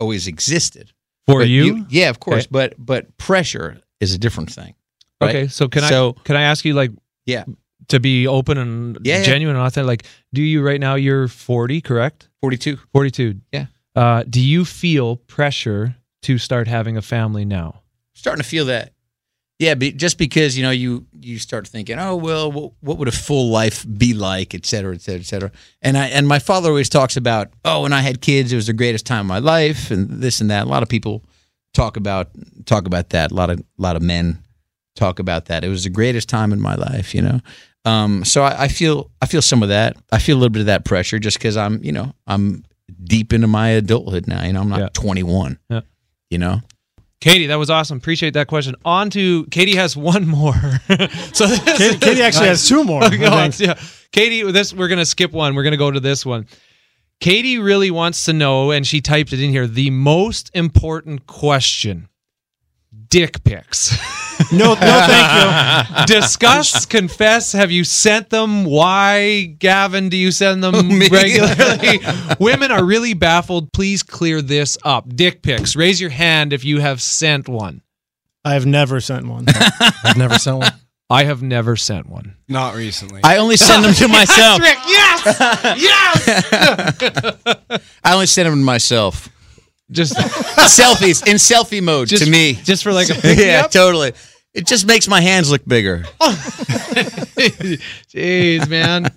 always 0.00 0.26
existed 0.26 0.92
for 1.26 1.40
But 1.40 1.48
you 1.48 1.86
yeah, 1.88 2.10
of 2.10 2.20
course. 2.20 2.42
Okay. 2.44 2.48
But 2.50 2.74
but 2.78 3.16
pressure 3.16 3.80
is 4.00 4.14
a 4.14 4.18
different 4.18 4.52
thing. 4.52 4.74
right? 5.20 5.30
Okay, 5.34 5.48
so 5.48 5.68
can 5.68 5.82
So- 5.82 6.14
I 6.18 6.22
can 6.24 6.36
I 6.36 6.42
ask 6.42 6.64
you 6.64 6.74
like 6.74 6.90
Yeah. 7.26 7.44
to 7.88 7.98
be 8.00 8.26
open 8.26 8.58
and 8.58 8.98
Yeah, 9.02 9.18
yeah. 9.18 9.24
genuine 9.24 9.56
and 9.56 9.64
authentic? 9.66 9.86
Like, 9.88 10.04
do 10.32 10.42
you 10.42 10.62
right 10.62 10.80
now 10.80 10.94
you're 10.96 11.28
40, 11.28 11.80
correct? 11.80 12.28
Forty-two. 12.40 12.78
42. 12.92 13.40
Yeah. 13.52 13.66
Uh, 13.94 14.24
do 14.28 14.40
you 14.40 14.64
feel 14.64 15.16
pressure 15.16 15.96
to 16.22 16.38
start 16.38 16.68
having 16.68 16.96
a 16.96 17.02
family 17.02 17.44
now? 17.44 17.80
starting 18.14 18.42
to 18.42 18.48
feel 18.48 18.64
that. 18.66 18.92
Yeah, 19.58 19.74
be, 19.74 19.92
just 19.92 20.18
because 20.18 20.56
you 20.56 20.64
know 20.64 20.70
you 20.70 21.06
you 21.20 21.38
start 21.38 21.68
thinking, 21.68 21.98
oh 21.98 22.16
well, 22.16 22.50
what, 22.50 22.72
what 22.80 22.98
would 22.98 23.06
a 23.06 23.12
full 23.12 23.50
life 23.50 23.86
be 23.86 24.12
like, 24.12 24.52
et 24.52 24.66
cetera, 24.66 24.94
et 24.94 25.00
cetera, 25.00 25.20
et 25.20 25.26
cetera. 25.26 25.52
And 25.80 25.96
I 25.96 26.06
and 26.06 26.26
my 26.26 26.40
father 26.40 26.70
always 26.70 26.88
talks 26.88 27.16
about, 27.16 27.50
oh, 27.64 27.82
when 27.82 27.92
I 27.92 28.00
had 28.00 28.20
kids, 28.20 28.52
it 28.52 28.56
was 28.56 28.66
the 28.66 28.72
greatest 28.72 29.06
time 29.06 29.20
of 29.20 29.26
my 29.26 29.38
life, 29.38 29.92
and 29.92 30.10
this 30.10 30.40
and 30.40 30.50
that. 30.50 30.66
A 30.66 30.68
lot 30.68 30.82
of 30.82 30.88
people 30.88 31.22
talk 31.72 31.96
about 31.96 32.30
talk 32.64 32.86
about 32.86 33.10
that. 33.10 33.30
A 33.30 33.34
lot 33.34 33.48
of 33.48 33.60
a 33.60 33.64
lot 33.78 33.94
of 33.94 34.02
men 34.02 34.38
talk 34.96 35.20
about 35.20 35.46
that. 35.46 35.62
It 35.62 35.68
was 35.68 35.84
the 35.84 35.90
greatest 35.90 36.28
time 36.28 36.52
in 36.52 36.60
my 36.60 36.74
life, 36.74 37.14
you 37.14 37.22
know. 37.22 37.40
Um, 37.84 38.24
so 38.24 38.42
I, 38.42 38.64
I 38.64 38.68
feel 38.68 39.10
I 39.22 39.26
feel 39.26 39.42
some 39.42 39.62
of 39.62 39.68
that. 39.68 39.96
I 40.10 40.18
feel 40.18 40.36
a 40.36 40.38
little 40.40 40.50
bit 40.50 40.60
of 40.60 40.66
that 40.66 40.84
pressure 40.84 41.20
just 41.20 41.38
because 41.38 41.56
I'm 41.56 41.82
you 41.84 41.92
know 41.92 42.12
I'm 42.26 42.64
deep 43.04 43.32
into 43.32 43.46
my 43.46 43.68
adulthood 43.70 44.26
now. 44.26 44.44
You 44.44 44.52
know, 44.52 44.60
I'm 44.60 44.68
not 44.68 44.80
Yeah. 44.80 44.88
21. 44.92 45.58
Yeah. 45.70 45.80
You 46.30 46.38
know. 46.38 46.60
Katie, 47.20 47.46
that 47.46 47.54
was 47.56 47.70
awesome. 47.70 47.96
Appreciate 47.96 48.34
that 48.34 48.48
question. 48.48 48.74
On 48.84 49.08
to 49.10 49.46
Katie 49.46 49.76
has 49.76 49.96
one 49.96 50.26
more. 50.26 50.52
so 51.32 51.46
this, 51.46 51.60
Katie, 51.78 51.98
Katie 51.98 52.22
actually 52.22 52.48
has 52.48 52.68
two 52.68 52.84
more. 52.84 53.02
Okay, 53.04 53.16
hold 53.16 53.32
on. 53.32 53.50
yeah. 53.58 53.78
Katie, 54.12 54.42
this 54.52 54.74
we're 54.74 54.88
gonna 54.88 55.06
skip 55.06 55.32
one. 55.32 55.54
We're 55.54 55.62
gonna 55.62 55.78
go 55.78 55.90
to 55.90 56.00
this 56.00 56.26
one. 56.26 56.46
Katie 57.20 57.58
really 57.58 57.90
wants 57.90 58.24
to 58.26 58.34
know, 58.34 58.72
and 58.72 58.86
she 58.86 59.00
typed 59.00 59.32
it 59.32 59.40
in 59.40 59.48
here. 59.50 59.66
The 59.66 59.88
most 59.88 60.50
important 60.52 61.26
question: 61.26 62.08
dick 63.08 63.42
pics. 63.44 63.96
No, 64.52 64.74
no, 64.74 64.76
thank 64.76 65.88
you. 65.98 66.06
Discuss, 66.06 66.86
confess. 66.86 67.52
Have 67.52 67.70
you 67.70 67.84
sent 67.84 68.30
them? 68.30 68.64
Why, 68.64 69.56
Gavin? 69.58 70.08
Do 70.08 70.16
you 70.16 70.30
send 70.30 70.62
them 70.62 70.88
Me? 70.98 71.08
regularly? 71.08 72.00
Women 72.40 72.70
are 72.70 72.84
really 72.84 73.14
baffled. 73.14 73.72
Please 73.72 74.02
clear 74.02 74.42
this 74.42 74.78
up. 74.84 75.08
Dick 75.14 75.42
pics. 75.42 75.76
Raise 75.76 76.00
your 76.00 76.10
hand 76.10 76.52
if 76.52 76.64
you 76.64 76.80
have 76.80 77.00
sent 77.02 77.48
one. 77.48 77.82
I 78.44 78.54
have 78.54 78.66
never 78.66 79.00
sent 79.00 79.26
one. 79.26 79.46
I've 80.04 80.16
never 80.16 80.38
sent 80.38 80.58
one. 80.58 80.72
I 81.10 81.24
have 81.24 81.42
never 81.42 81.76
sent 81.76 82.08
one. 82.08 82.34
Not 82.48 82.74
recently. 82.74 83.20
I 83.22 83.36
only 83.36 83.56
send 83.56 83.84
them 83.84 83.94
to 83.94 84.08
myself. 84.08 84.60
Rick, 84.60 84.78
yes, 84.86 85.76
yes. 85.78 87.88
I 88.02 88.14
only 88.14 88.26
send 88.26 88.46
them 88.46 88.58
to 88.58 88.64
myself. 88.64 89.28
Just, 89.90 90.14
Selfies 90.16 91.26
in 91.26 91.36
selfie 91.36 91.82
mode 91.82 92.08
just 92.08 92.24
to 92.24 92.30
me. 92.30 92.54
just 92.54 92.82
for 92.82 92.92
like 92.92 93.10
a 93.10 93.14
pick 93.20 93.38
yeah, 93.38 93.62
up? 93.64 93.70
totally. 93.70 94.12
It 94.54 94.66
just 94.66 94.86
makes 94.86 95.06
my 95.08 95.20
hands 95.20 95.50
look 95.50 95.64
bigger. 95.66 96.04
Jeez, 97.34 98.68
man. 98.68 99.12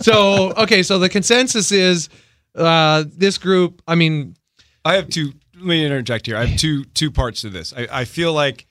So 0.00 0.52
okay, 0.52 0.82
so 0.82 0.98
the 0.98 1.08
consensus 1.08 1.72
is 1.72 2.08
uh, 2.54 3.04
this 3.06 3.38
group. 3.38 3.82
I 3.86 3.94
mean, 3.94 4.34
I 4.84 4.94
have 4.94 5.08
two. 5.08 5.32
Let 5.54 5.64
me 5.64 5.84
interject 5.84 6.26
here. 6.26 6.36
I 6.36 6.46
have 6.46 6.58
two 6.58 6.84
two 6.84 7.10
parts 7.10 7.42
to 7.42 7.50
this. 7.50 7.72
I, 7.76 7.86
I 7.92 8.04
feel 8.04 8.32
like 8.32 8.66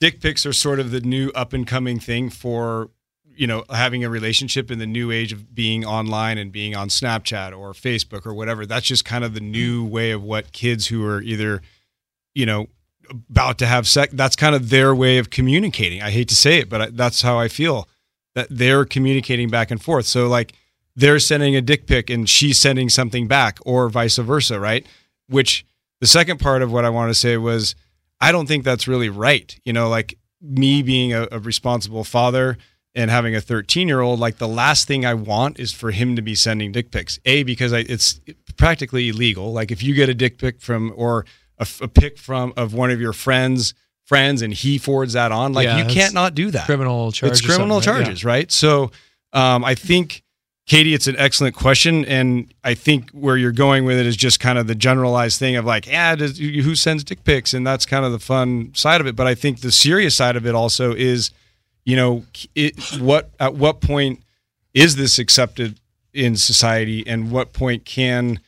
dick 0.00 0.20
pics 0.20 0.44
are 0.46 0.52
sort 0.52 0.80
of 0.80 0.90
the 0.90 1.00
new 1.00 1.30
up 1.34 1.52
and 1.52 1.66
coming 1.66 2.00
thing 2.00 2.30
for 2.30 2.90
you 3.36 3.46
know 3.46 3.64
having 3.70 4.04
a 4.04 4.10
relationship 4.10 4.70
in 4.70 4.78
the 4.78 4.86
new 4.86 5.10
age 5.10 5.32
of 5.32 5.54
being 5.54 5.84
online 5.84 6.38
and 6.38 6.52
being 6.52 6.74
on 6.76 6.88
Snapchat 6.88 7.56
or 7.56 7.72
Facebook 7.72 8.26
or 8.26 8.34
whatever. 8.34 8.66
That's 8.66 8.86
just 8.86 9.04
kind 9.04 9.24
of 9.24 9.34
the 9.34 9.40
new 9.40 9.84
mm-hmm. 9.84 9.92
way 9.92 10.10
of 10.10 10.22
what 10.22 10.52
kids 10.52 10.86
who 10.86 11.04
are 11.06 11.20
either 11.22 11.62
you 12.34 12.46
know 12.46 12.68
about 13.10 13.58
to 13.58 13.66
have 13.66 13.86
sex. 13.88 14.12
That's 14.14 14.36
kind 14.36 14.54
of 14.54 14.70
their 14.70 14.94
way 14.94 15.18
of 15.18 15.30
communicating. 15.30 16.02
I 16.02 16.10
hate 16.10 16.28
to 16.28 16.34
say 16.34 16.58
it, 16.58 16.68
but 16.68 16.82
I, 16.82 16.86
that's 16.90 17.22
how 17.22 17.38
I 17.38 17.48
feel 17.48 17.88
that 18.34 18.48
they're 18.50 18.84
communicating 18.84 19.48
back 19.48 19.70
and 19.70 19.82
forth. 19.82 20.06
So 20.06 20.28
like 20.28 20.54
they're 20.96 21.18
sending 21.18 21.56
a 21.56 21.60
dick 21.60 21.86
pic 21.86 22.10
and 22.10 22.28
she's 22.28 22.60
sending 22.60 22.88
something 22.88 23.28
back 23.28 23.58
or 23.64 23.88
vice 23.88 24.16
versa, 24.16 24.58
right? 24.58 24.86
Which 25.28 25.64
the 26.00 26.06
second 26.06 26.38
part 26.38 26.62
of 26.62 26.72
what 26.72 26.84
I 26.84 26.90
want 26.90 27.10
to 27.10 27.14
say 27.14 27.36
was 27.36 27.74
I 28.20 28.32
don't 28.32 28.46
think 28.46 28.64
that's 28.64 28.88
really 28.88 29.08
right. 29.08 29.58
You 29.64 29.72
know, 29.72 29.88
like 29.88 30.18
me 30.40 30.82
being 30.82 31.12
a, 31.12 31.28
a 31.30 31.38
responsible 31.38 32.04
father 32.04 32.58
and 32.94 33.10
having 33.10 33.34
a 33.34 33.40
13 33.40 33.88
year 33.88 34.00
old, 34.00 34.20
like 34.20 34.38
the 34.38 34.48
last 34.48 34.86
thing 34.86 35.04
I 35.06 35.14
want 35.14 35.58
is 35.58 35.72
for 35.72 35.90
him 35.90 36.16
to 36.16 36.22
be 36.22 36.34
sending 36.34 36.72
dick 36.72 36.90
pics. 36.90 37.18
A 37.24 37.42
because 37.42 37.72
I, 37.72 37.78
it's 37.80 38.20
practically 38.56 39.08
illegal. 39.08 39.52
Like 39.52 39.70
if 39.70 39.82
you 39.82 39.94
get 39.94 40.08
a 40.08 40.14
dick 40.14 40.38
pic 40.38 40.60
from 40.60 40.92
or 40.96 41.24
a, 41.58 41.66
a 41.80 41.88
pic 41.88 42.18
from 42.18 42.52
of 42.56 42.74
one 42.74 42.90
of 42.90 43.00
your 43.00 43.12
friends 43.12 43.74
friends 44.04 44.42
and 44.42 44.52
he 44.52 44.78
forwards 44.78 45.14
that 45.14 45.32
on, 45.32 45.52
like 45.52 45.64
Yeah, 45.64 45.78
you 45.78 45.84
can't 45.92 46.12
not 46.12 46.34
do 46.34 46.50
that 46.50 46.66
criminal 46.66 47.12
charges. 47.12 47.38
it's 47.38 47.46
criminal 47.46 47.80
charges, 47.80 48.24
right? 48.24 48.50
So 48.52 48.90
um, 49.32 49.64
I 49.64 49.74
think, 49.74 50.22
Katie, 50.66 50.92
it's 50.92 51.06
an 51.06 51.16
excellent 51.16 51.54
question, 51.54 52.04
and 52.04 52.52
I 52.62 52.74
think 52.74 53.10
where 53.10 53.36
you're 53.36 53.52
going 53.52 53.84
with 53.84 53.98
it 53.98 54.06
is 54.06 54.16
just 54.16 54.38
kind 54.38 54.58
of 54.58 54.66
the 54.66 54.74
generalized 54.74 55.38
thing 55.38 55.56
of 55.56 55.64
like, 55.64 55.86
yeah, 55.86 56.14
does, 56.14 56.38
who 56.38 56.74
sends 56.74 57.02
dick 57.04 57.24
pics, 57.24 57.54
and 57.54 57.66
that's 57.66 57.86
kind 57.86 58.04
of 58.04 58.12
the 58.12 58.18
fun 58.18 58.72
side 58.74 59.00
of 59.00 59.06
it. 59.06 59.16
But 59.16 59.26
I 59.26 59.34
think 59.34 59.60
the 59.60 59.72
serious 59.72 60.14
side 60.16 60.36
of 60.36 60.46
it 60.46 60.54
also 60.54 60.92
is, 60.94 61.30
you 61.84 61.96
know, 61.96 62.24
it, 62.54 62.78
what 63.00 63.30
at 63.40 63.54
what 63.54 63.80
point 63.80 64.20
is 64.74 64.96
this 64.96 65.18
accepted 65.18 65.80
in 66.12 66.36
society, 66.36 67.06
and 67.06 67.30
what 67.30 67.52
point 67.52 67.84
can 67.84 68.40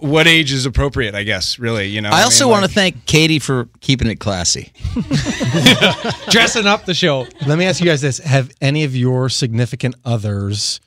what 0.00 0.26
age 0.26 0.52
is 0.52 0.64
appropriate? 0.64 1.14
I 1.14 1.22
guess 1.22 1.58
really, 1.58 1.86
you 1.88 2.00
know. 2.00 2.08
I 2.10 2.22
also 2.22 2.44
mean, 2.44 2.52
want 2.52 2.62
like- 2.62 2.70
to 2.70 2.74
thank 2.74 3.06
Katie 3.06 3.38
for 3.38 3.68
keeping 3.80 4.08
it 4.08 4.16
classy. 4.16 4.72
Dressing 6.30 6.66
up 6.66 6.86
the 6.86 6.94
show. 6.94 7.26
Let 7.46 7.58
me 7.58 7.66
ask 7.66 7.80
you 7.80 7.86
guys 7.86 8.00
this: 8.00 8.18
Have 8.18 8.50
any 8.60 8.84
of 8.84 8.96
your 8.96 9.28
significant 9.28 9.96
others, 10.04 10.80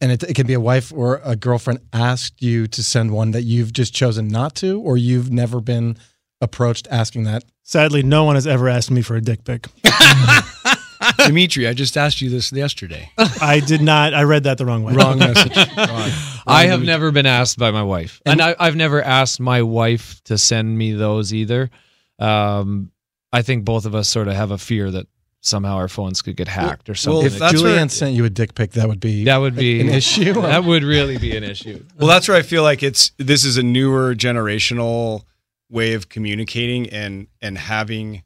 and 0.00 0.12
it, 0.12 0.22
it 0.24 0.34
can 0.34 0.46
be 0.46 0.52
a 0.54 0.60
wife 0.60 0.92
or 0.92 1.20
a 1.24 1.36
girlfriend, 1.36 1.80
asked 1.92 2.42
you 2.42 2.66
to 2.66 2.82
send 2.82 3.12
one 3.12 3.30
that 3.30 3.42
you've 3.42 3.72
just 3.72 3.94
chosen 3.94 4.28
not 4.28 4.54
to, 4.56 4.78
or 4.80 4.98
you've 4.98 5.30
never 5.30 5.60
been 5.60 5.96
approached 6.40 6.88
asking 6.90 7.24
that? 7.24 7.44
Sadly, 7.62 8.02
no 8.02 8.24
one 8.24 8.34
has 8.34 8.46
ever 8.46 8.68
asked 8.68 8.90
me 8.90 9.02
for 9.02 9.16
a 9.16 9.20
dick 9.20 9.44
pic. 9.44 9.66
Dimitri. 11.26 11.66
I 11.66 11.72
just 11.72 11.96
asked 11.96 12.20
you 12.20 12.28
this 12.28 12.52
yesterday. 12.52 13.10
I 13.40 13.60
did 13.60 13.80
not. 13.80 14.12
I 14.12 14.22
read 14.24 14.44
that 14.44 14.58
the 14.58 14.66
wrong 14.66 14.82
way. 14.84 14.94
Wrong 14.94 15.18
message. 15.18 15.52
I 15.56 16.66
have 16.66 16.82
never 16.82 17.10
been 17.10 17.26
asked 17.26 17.58
by 17.58 17.70
my 17.70 17.82
wife, 17.82 18.20
and, 18.26 18.40
I, 18.42 18.54
I've 18.58 18.76
never 18.76 19.02
asked 19.02 19.40
my 19.40 19.62
wife 19.62 20.20
to 20.24 20.36
send 20.36 20.76
me 20.76 20.92
those 20.92 21.32
either. 21.32 21.70
Um, 22.18 22.90
I 23.32 23.42
think 23.42 23.64
both 23.64 23.86
of 23.86 23.94
us 23.94 24.08
sort 24.08 24.28
of 24.28 24.34
have 24.34 24.50
a 24.50 24.58
fear 24.58 24.90
that 24.90 25.06
somehow 25.40 25.76
our 25.76 25.88
phones 25.88 26.20
could 26.20 26.36
get 26.36 26.48
hacked 26.48 26.90
or 26.90 26.94
something. 26.94 27.18
well, 27.18 27.26
If 27.26 27.38
that's 27.38 27.54
Julianne 27.54 27.62
where- 27.76 27.88
sent 27.88 28.14
you 28.14 28.24
a 28.26 28.30
dick 28.30 28.54
pic, 28.54 28.72
that 28.72 28.86
would 28.88 29.00
be 29.00 29.24
that 29.24 29.38
would 29.38 29.56
be 29.56 29.80
an 29.80 29.88
issue. 29.88 30.34
That 30.42 30.64
would 30.64 30.82
really 30.82 31.16
be 31.16 31.34
an 31.36 31.44
issue. 31.44 31.82
Well, 31.98 32.08
that's 32.08 32.28
where 32.28 32.36
I 32.36 32.42
feel 32.42 32.62
like 32.62 32.82
it's 32.82 33.12
this 33.16 33.44
is 33.46 33.56
a 33.56 33.62
newer 33.62 34.14
generational 34.14 35.22
way 35.70 35.94
of 35.94 36.08
communicating 36.08 36.88
and 36.90 37.28
and 37.40 37.56
having, 37.56 38.22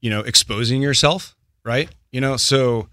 you 0.00 0.10
know, 0.10 0.20
exposing 0.20 0.80
yourself, 0.80 1.36
right? 1.64 1.88
You 2.12 2.20
know, 2.20 2.36
so 2.36 2.88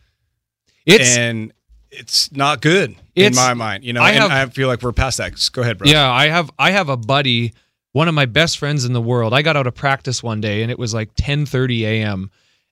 It's 0.85 1.15
and 1.17 1.53
it's 1.91 2.31
not 2.31 2.61
good 2.61 2.95
in 3.15 3.33
my 3.35 3.53
mind. 3.53 3.83
You 3.85 3.93
know, 3.93 4.01
I 4.01 4.11
and 4.11 4.19
have- 4.31 4.49
I 4.49 4.51
feel 4.51 4.67
like 4.67 4.81
we're 4.81 4.91
past 4.91 5.17
that. 5.19 5.33
Go 5.53 5.61
ahead, 5.61 5.77
bro. 5.77 5.87
Yeah, 5.89 6.11
I 6.11 6.27
have 6.27 6.51
I 6.59 6.71
have 6.71 6.89
a 6.89 6.97
buddy, 6.97 7.53
one 7.93 8.07
of 8.07 8.13
my 8.13 8.25
best 8.25 8.57
friends 8.57 8.83
in 8.85 8.93
the 8.93 9.01
world. 9.01 9.33
I 9.33 9.41
got 9.41 9.55
out 9.55 9.67
of 9.67 9.75
practice 9.75 10.21
one 10.21 10.41
day 10.41 10.61
and 10.61 10.71
it 10.71 10.77
was 10.79 10.93
like 10.93 11.13
10:30 11.15 11.83
a.m. 11.83 12.31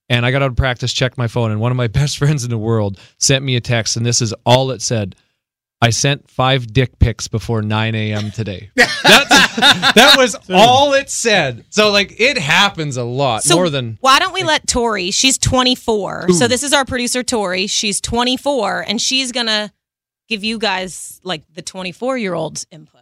and 0.10 0.26
I 0.26 0.32
got 0.32 0.42
out 0.42 0.50
of 0.52 0.58
practice, 0.58 0.92
checked 0.92 1.18
my 1.18 1.28
phone 1.28 1.52
and 1.52 1.62
one 1.62 1.72
of 1.72 1.78
my 1.78 1.88
best 2.00 2.18
friends 2.18 2.44
in 2.44 2.50
the 2.50 2.58
world 2.58 3.00
sent 3.18 3.46
me 3.46 3.56
a 3.56 3.62
text 3.62 3.96
and 3.96 4.06
this 4.06 4.22
is 4.22 4.34
all 4.46 4.72
it 4.72 4.82
said. 4.82 5.16
I 5.84 5.90
sent 5.90 6.32
five 6.32 6.68
dick 6.68 6.98
pics 6.98 7.28
before 7.28 7.62
9 7.62 7.94
a.m. 7.94 8.32
today. 8.32 8.70
That's, 8.76 8.96
that 9.04 10.16
was 10.18 10.34
all 10.50 10.94
it 10.94 11.10
said. 11.10 11.66
So 11.72 11.92
like 11.92 12.22
it 12.22 12.38
happens 12.38 12.96
a 12.96 13.04
lot 13.04 13.44
So 13.44 13.56
more 13.56 13.70
than 13.70 13.98
why 14.00 14.20
don't 14.20 14.34
we 14.34 14.44
let 14.44 14.66
Tori? 14.66 15.12
She's 15.12 15.38
24. 15.38 16.30
So 16.30 16.48
this 16.48 16.64
is 16.64 16.72
our 16.72 16.86
producer 16.86 17.22
Tori. 17.22 17.68
She's 17.68 18.00
24 18.00 18.86
and 18.88 19.02
she's 19.02 19.34
going 19.34 19.48
to 19.48 19.74
give 20.30 20.42
you 20.42 20.58
guys 20.58 21.20
like 21.26 21.44
the 21.54 21.62
24 21.62 22.18
year 22.18 22.34
olds 22.34 22.66
input. 22.72 23.02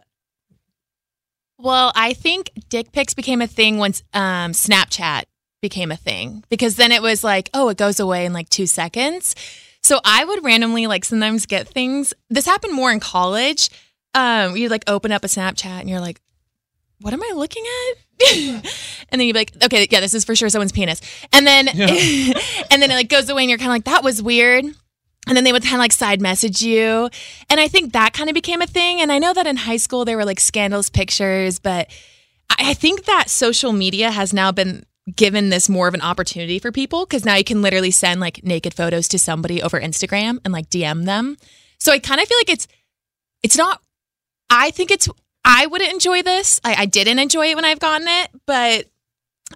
Well, 1.58 1.92
I 1.94 2.14
think 2.14 2.50
dick 2.68 2.90
pics 2.90 3.14
became 3.14 3.40
a 3.40 3.46
thing 3.46 3.78
once 3.78 4.02
um, 4.12 4.50
Snapchat 4.50 5.26
became 5.60 5.92
a 5.92 5.96
thing 5.96 6.42
because 6.48 6.74
then 6.74 6.90
it 6.90 7.00
was 7.00 7.22
like, 7.22 7.48
oh, 7.54 7.68
it 7.68 7.76
goes 7.76 8.00
away 8.00 8.26
in 8.26 8.32
like 8.32 8.48
two 8.48 8.66
seconds. 8.66 9.36
So 9.82 10.00
I 10.04 10.24
would 10.24 10.44
randomly 10.44 10.86
like 10.86 11.04
sometimes 11.04 11.46
get 11.46 11.68
things. 11.68 12.14
This 12.30 12.46
happened 12.46 12.74
more 12.74 12.92
in 12.92 13.00
college. 13.00 13.70
Um, 14.14 14.56
you'd 14.56 14.70
like 14.70 14.84
open 14.86 15.10
up 15.10 15.24
a 15.24 15.28
Snapchat 15.28 15.80
and 15.80 15.90
you're 15.90 16.00
like, 16.00 16.20
what 17.00 17.12
am 17.12 17.22
I 17.22 17.32
looking 17.34 17.64
at? 17.64 17.96
and 19.08 19.20
then 19.20 19.22
you'd 19.22 19.32
be 19.32 19.40
like, 19.40 19.52
okay, 19.64 19.88
yeah, 19.90 20.00
this 20.00 20.14
is 20.14 20.24
for 20.24 20.36
sure 20.36 20.48
someone's 20.48 20.72
penis. 20.72 21.00
And 21.32 21.46
then 21.46 21.68
and 21.68 22.82
then 22.82 22.90
it 22.90 22.94
like 22.94 23.08
goes 23.08 23.28
away 23.28 23.42
and 23.42 23.50
you're 23.50 23.58
kind 23.58 23.70
of 23.70 23.74
like, 23.74 23.84
that 23.84 24.04
was 24.04 24.22
weird. 24.22 24.64
And 25.26 25.36
then 25.36 25.44
they 25.44 25.52
would 25.52 25.62
kind 25.62 25.74
of 25.74 25.80
like 25.80 25.92
side 25.92 26.20
message 26.20 26.62
you. 26.62 27.08
And 27.48 27.60
I 27.60 27.68
think 27.68 27.92
that 27.92 28.12
kind 28.12 28.28
of 28.28 28.34
became 28.34 28.60
a 28.60 28.66
thing. 28.66 29.00
And 29.00 29.12
I 29.12 29.18
know 29.18 29.32
that 29.32 29.46
in 29.46 29.56
high 29.56 29.76
school 29.76 30.04
there 30.04 30.16
were 30.16 30.24
like 30.24 30.40
scandalous 30.40 30.90
pictures, 30.90 31.58
but 31.58 31.90
I 32.58 32.74
think 32.74 33.04
that 33.04 33.30
social 33.30 33.72
media 33.72 34.10
has 34.10 34.32
now 34.32 34.52
been 34.52 34.84
given 35.16 35.48
this 35.50 35.68
more 35.68 35.88
of 35.88 35.94
an 35.94 36.00
opportunity 36.00 36.58
for 36.58 36.70
people 36.70 37.04
because 37.04 37.24
now 37.24 37.34
you 37.34 37.44
can 37.44 37.60
literally 37.62 37.90
send 37.90 38.20
like 38.20 38.44
naked 38.44 38.72
photos 38.74 39.08
to 39.08 39.18
somebody 39.18 39.60
over 39.62 39.80
Instagram 39.80 40.38
and 40.44 40.52
like 40.52 40.70
DM 40.70 41.04
them. 41.06 41.36
So 41.78 41.90
I 41.92 41.98
kind 41.98 42.20
of 42.20 42.28
feel 42.28 42.38
like 42.38 42.50
it's 42.50 42.68
it's 43.42 43.56
not 43.56 43.80
I 44.48 44.70
think 44.70 44.90
it's 44.90 45.08
I 45.44 45.66
wouldn't 45.66 45.92
enjoy 45.92 46.22
this. 46.22 46.60
I, 46.62 46.74
I 46.82 46.86
didn't 46.86 47.18
enjoy 47.18 47.46
it 47.50 47.56
when 47.56 47.64
I've 47.64 47.80
gotten 47.80 48.06
it, 48.08 48.30
but 48.46 48.86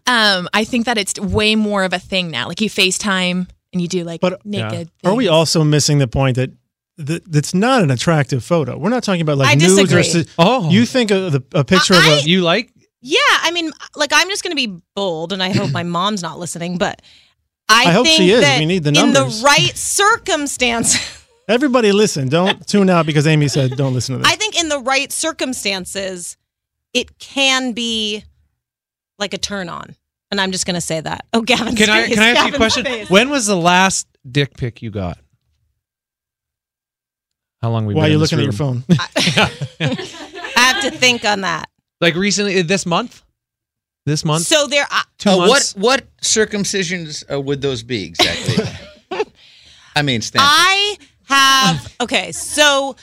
um 0.07 0.49
I 0.53 0.65
think 0.65 0.87
that 0.87 0.99
it's 0.99 1.19
way 1.21 1.55
more 1.55 1.85
of 1.85 1.93
a 1.93 1.99
thing 2.01 2.31
now. 2.31 2.49
Like 2.49 2.61
you 2.61 2.69
FaceTime 2.69 3.49
and 3.73 3.81
you 3.83 3.87
do 3.89 4.03
like 4.03 4.21
But- 4.21 4.45
naked. 4.45 4.91
Are 5.05 5.15
we 5.15 5.29
also 5.29 5.63
missing 5.63 5.99
the 5.99 6.09
point 6.09 6.37
that 6.37 6.51
that's 6.99 7.55
not 7.55 7.83
an 7.83 7.91
attractive 7.93 8.43
photo? 8.43 8.77
We're 8.79 8.89
not 8.91 9.05
talking 9.05 9.21
about 9.21 9.39
like 9.39 9.49
I 9.49 9.55
nudes 9.55 9.79
or. 9.79 9.83
disagree. 10.01 10.25
si- 10.25 10.31
Oh. 10.39 10.71
You 10.71 10.87
think 10.87 11.11
of 11.13 11.31
the, 11.33 11.45
a 11.55 11.63
picture 11.63 11.95
of 11.95 12.01
I- 12.01 12.19
a. 12.19 12.23
you 12.23 12.43
like 12.43 12.73
Yeah, 13.09 13.19
I 13.43 13.53
mean, 13.53 13.71
like 13.95 14.11
I'm 14.13 14.29
just 14.29 14.43
going 14.43 14.51
to 14.51 14.57
be 14.57 14.83
bold, 14.97 15.33
and 15.33 15.41
I 15.41 15.53
hope 15.53 15.71
my 15.71 15.83
mom's 15.97 16.23
not 16.23 16.41
listening, 16.41 16.77
but 16.77 17.03
I, 17.69 17.85
I 17.85 17.93
hope 17.93 18.05
think 18.05 18.17
she 18.17 18.31
is. 18.33 18.41
that 18.41 18.59
We 18.59 18.67
need 18.67 18.83
the 18.83 18.91
numbers 18.91 19.17
in 19.37 19.41
the 19.41 19.45
right 19.45 19.77
circumstance. 19.77 20.97
Everybody 21.49 21.93
listen. 21.93 22.29
Don't 22.29 22.67
tune 22.69 22.91
out 22.91 23.07
because 23.07 23.29
Amy 23.29 23.47
said 23.47 23.77
don't 23.77 23.95
listen 23.95 24.17
to 24.17 24.23
this. 24.23 24.33
I 24.33 24.35
think 24.35 24.61
in 24.61 24.69
the 24.69 24.81
right 24.81 25.13
circumstances, 25.13 26.37
it 26.93 27.17
can 27.21 27.75
be 27.75 28.25
like 29.21 29.35
a 29.35 29.39
turn 29.39 29.69
on, 29.69 29.95
and 30.33 30.41
I'm 30.41 30.51
just 30.51 30.67
going 30.67 30.75
to 30.75 30.81
say 30.81 31.01
that. 31.01 31.27
Oh, 31.33 31.43
Gavin, 31.43 31.77
Can 31.77 31.89
I 31.89 32.09
can 32.09 32.19
I 32.19 32.31
ask 32.31 32.49
you 32.49 32.55
a 32.55 32.57
question? 32.57 32.85
Face. 32.85 33.09
When 33.09 33.31
was 33.31 33.47
the 33.47 33.57
last 33.57 34.09
dick 34.29 34.57
pic 34.57 34.83
you 34.83 34.91
got? 34.91 35.19
How 37.63 37.71
long 37.71 37.87
we 37.87 37.95
Why 37.95 38.07
are 38.07 38.09
you 38.09 38.15
in 38.15 38.21
this 38.21 38.33
looking 38.33 38.49
at 38.49 38.59
your 38.59 38.67
room? 38.67 38.83
phone? 38.83 38.97
I 40.57 40.73
have 40.73 40.83
to 40.83 40.91
think 40.91 41.25
on 41.25 41.43
that. 41.43 41.71
Like 42.01 42.15
recently, 42.15 42.61
this 42.63 42.85
month? 42.87 43.23
This 44.05 44.25
month? 44.25 44.45
So 44.47 44.67
there, 44.67 44.87
I, 44.91 45.03
Two 45.19 45.31
Uh, 45.31 45.37
what 45.39 45.49
months? 45.49 45.75
what 45.77 46.17
circumcisions 46.23 47.25
uh, 47.33 47.41
would 47.41 47.61
those 47.61 47.83
be 47.83 48.05
exactly? 48.05 48.65
I 49.97 50.03
mean, 50.03 50.21
Stan. 50.21 50.43
I 50.45 50.97
have 51.25 51.97
okay. 52.03 52.31
So, 52.33 52.97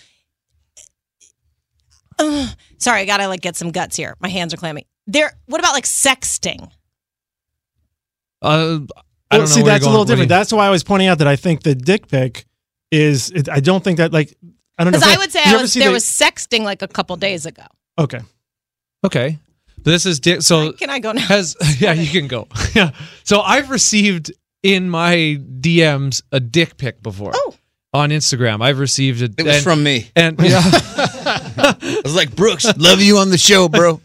uh, 2.19 2.47
sorry, 2.77 3.01
I 3.01 3.05
gotta 3.05 3.27
like 3.27 3.41
get 3.41 3.55
some 3.55 3.71
guts 3.71 3.95
here. 3.97 4.15
My 4.19 4.29
hands 4.29 4.53
are 4.53 4.57
clammy. 4.57 4.85
There. 5.07 5.33
What 5.47 5.59
about 5.59 5.73
like 5.73 5.85
sexting? 5.85 6.69
Uh, 8.41 8.79
I 9.31 9.37
don't 9.37 9.39
know. 9.41 9.45
see, 9.47 9.61
that's 9.63 9.85
a 9.85 9.89
little 9.89 10.01
What 10.01 10.07
do 10.07 10.13
you- 10.13 10.15
different. 10.17 10.29
That's 10.29 10.53
why 10.53 10.67
I 10.67 10.69
was 10.69 10.83
pointing 10.83 11.07
out 11.07 11.17
that 11.17 11.27
I 11.27 11.35
think 11.35 11.63
the 11.63 11.75
dick 11.75 12.07
pic 12.07 12.45
is. 12.91 13.31
It, 13.31 13.49
I 13.49 13.59
don't 13.59 13.83
think 13.83 13.97
that 13.97 14.13
like. 14.13 14.37
I 14.77 14.83
don't 14.83 14.93
know. 14.93 14.99
Because 14.99 15.15
I 15.15 15.17
would 15.17 15.31
say 15.31 15.41
I 15.43 15.57
was 15.61 15.73
there 15.73 15.87
the- 15.87 15.93
was 15.93 16.05
sexting 16.05 16.61
like 16.63 16.81
a 16.81 16.87
couple 16.87 17.15
days 17.17 17.45
ago. 17.45 17.63
Okay. 17.97 18.19
Okay. 19.03 19.39
This 19.83 20.05
is 20.05 20.19
dick. 20.19 20.41
So 20.41 20.71
Can 20.73 20.89
I 20.89 20.99
go 20.99 21.11
now? 21.11 21.21
has 21.21 21.55
yeah, 21.79 21.93
you 21.93 22.07
can 22.09 22.27
go. 22.27 22.47
yeah. 22.73 22.91
So 23.23 23.41
I've 23.41 23.69
received 23.69 24.31
in 24.61 24.89
my 24.89 25.39
DMs 25.59 26.21
a 26.31 26.39
dick 26.39 26.77
pic 26.77 27.03
before. 27.03 27.31
Oh. 27.35 27.55
On 27.95 28.09
Instagram, 28.09 28.63
I've 28.63 28.79
received 28.79 29.21
it. 29.21 29.35
it 29.37 29.45
was 29.45 29.55
and, 29.57 29.63
from 29.63 29.83
me. 29.83 30.09
and 30.15 30.39
yeah, 30.39 30.61
I 30.63 32.01
was 32.03 32.15
like, 32.15 32.35
Brooks, 32.35 32.65
love 32.77 33.01
you 33.01 33.17
on 33.17 33.29
the 33.29 33.37
show, 33.37 33.69
bro. 33.69 34.01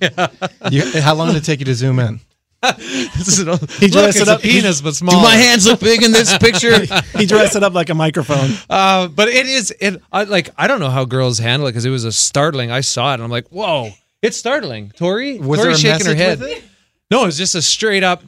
You, 0.70 1.00
how 1.00 1.14
long 1.14 1.28
did 1.28 1.36
it 1.36 1.44
take 1.44 1.60
you 1.60 1.64
to 1.64 1.74
zoom 1.74 1.98
in? 1.98 2.20
this 2.60 3.28
is 3.28 3.38
an, 3.38 3.46
look, 3.46 3.60
dressed 3.60 3.78
it's 3.80 4.20
it 4.20 4.28
a 4.28 4.32
up- 4.32 4.40
he- 4.42 4.60
penis, 4.60 4.82
but 4.82 4.94
Do 4.98 5.06
my 5.06 5.36
hands 5.36 5.66
look 5.66 5.80
big 5.80 6.02
in 6.02 6.12
this 6.12 6.36
picture? 6.36 6.84
He 7.16 7.24
dressed 7.24 7.56
it 7.56 7.62
up 7.62 7.72
like 7.72 7.88
a 7.88 7.94
microphone. 7.94 8.50
Uh, 8.68 9.08
but 9.08 9.28
it 9.28 9.46
is 9.46 9.74
it. 9.80 10.02
I, 10.12 10.24
like 10.24 10.50
I 10.58 10.66
don't 10.66 10.80
know 10.80 10.90
how 10.90 11.06
girls 11.06 11.38
handle 11.38 11.66
it 11.68 11.70
because 11.70 11.86
it 11.86 11.90
was 11.90 12.04
a 12.04 12.12
startling. 12.12 12.70
I 12.70 12.82
saw 12.82 13.12
it 13.12 13.14
and 13.14 13.22
I'm 13.22 13.30
like, 13.30 13.48
whoa, 13.48 13.92
it's 14.22 14.36
startling. 14.36 14.90
Tori, 14.96 15.38
Was 15.38 15.60
Tori's 15.60 15.82
there 15.82 15.92
a 15.92 15.98
shaking 15.98 16.06
her 16.06 16.14
head. 16.14 16.40
it? 16.42 16.64
No, 17.10 17.22
it 17.22 17.26
was 17.26 17.38
just 17.38 17.54
a 17.54 17.62
straight 17.62 18.02
up 18.02 18.22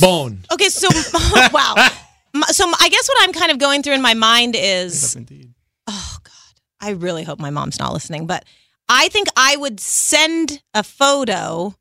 bone. 0.00 0.40
Okay, 0.52 0.68
so 0.68 0.88
oh, 1.14 1.48
wow. 1.52 1.74
So 2.48 2.64
I 2.80 2.88
guess 2.88 3.08
what 3.08 3.18
I'm 3.22 3.32
kind 3.32 3.50
of 3.50 3.58
going 3.58 3.82
through 3.82 3.94
in 3.94 4.02
my 4.02 4.14
mind 4.14 4.54
is 4.56 5.16
oh 5.86 6.16
god 6.22 6.32
i 6.80 6.90
really 6.90 7.24
hope 7.24 7.38
my 7.40 7.48
mom's 7.48 7.78
not 7.78 7.94
listening 7.94 8.26
but 8.26 8.44
i 8.90 9.08
think 9.08 9.26
i 9.36 9.56
would 9.56 9.80
send 9.80 10.62
a 10.74 10.82
photo 10.82 11.74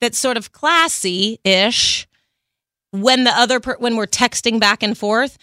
that's 0.00 0.18
sort 0.18 0.36
of 0.38 0.50
classy 0.50 1.38
ish 1.44 2.08
when 2.90 3.24
the 3.24 3.30
other 3.30 3.60
per- 3.60 3.76
when 3.78 3.96
we're 3.96 4.06
texting 4.06 4.58
back 4.60 4.82
and 4.82 4.96
forth. 4.96 5.36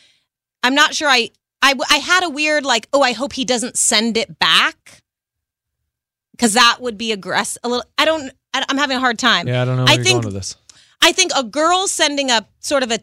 I'm 0.64 0.76
not 0.76 0.96
sure. 0.96 1.08
I 1.10 1.30
I 1.62 1.74
I 1.90 1.98
had 1.98 2.24
a 2.24 2.30
weird 2.30 2.66
like. 2.66 2.88
Oh, 2.94 3.02
I 3.02 3.12
hope 3.12 3.34
he 3.34 3.46
doesn't 3.46 3.78
send 3.78 4.18
it 4.18 4.40
back 4.40 4.85
because 6.36 6.54
that 6.54 6.78
would 6.82 6.98
be 6.98 7.12
aggressive. 7.12 7.60
A 7.64 7.70
little. 7.70 7.86
I 7.98 8.06
don't. 8.06 8.32
I- 8.54 8.66
I'm 8.70 8.78
having 8.78 8.98
a 8.98 9.00
hard 9.00 9.18
time. 9.20 9.48
Yeah, 9.48 9.62
I 9.62 9.66
don't 9.66 9.78
know 9.78 9.84
where 9.84 9.92
I 9.92 9.96
you're 9.96 10.04
think- 10.04 10.16
going 10.24 10.26
with 10.26 10.34
this. 10.36 10.56
I 11.02 11.12
think 11.12 11.32
a 11.36 11.44
girl 11.44 11.88
sending 11.88 12.32
a 12.32 12.48
sort 12.60 12.82
of 12.84 12.92
a 12.92 13.00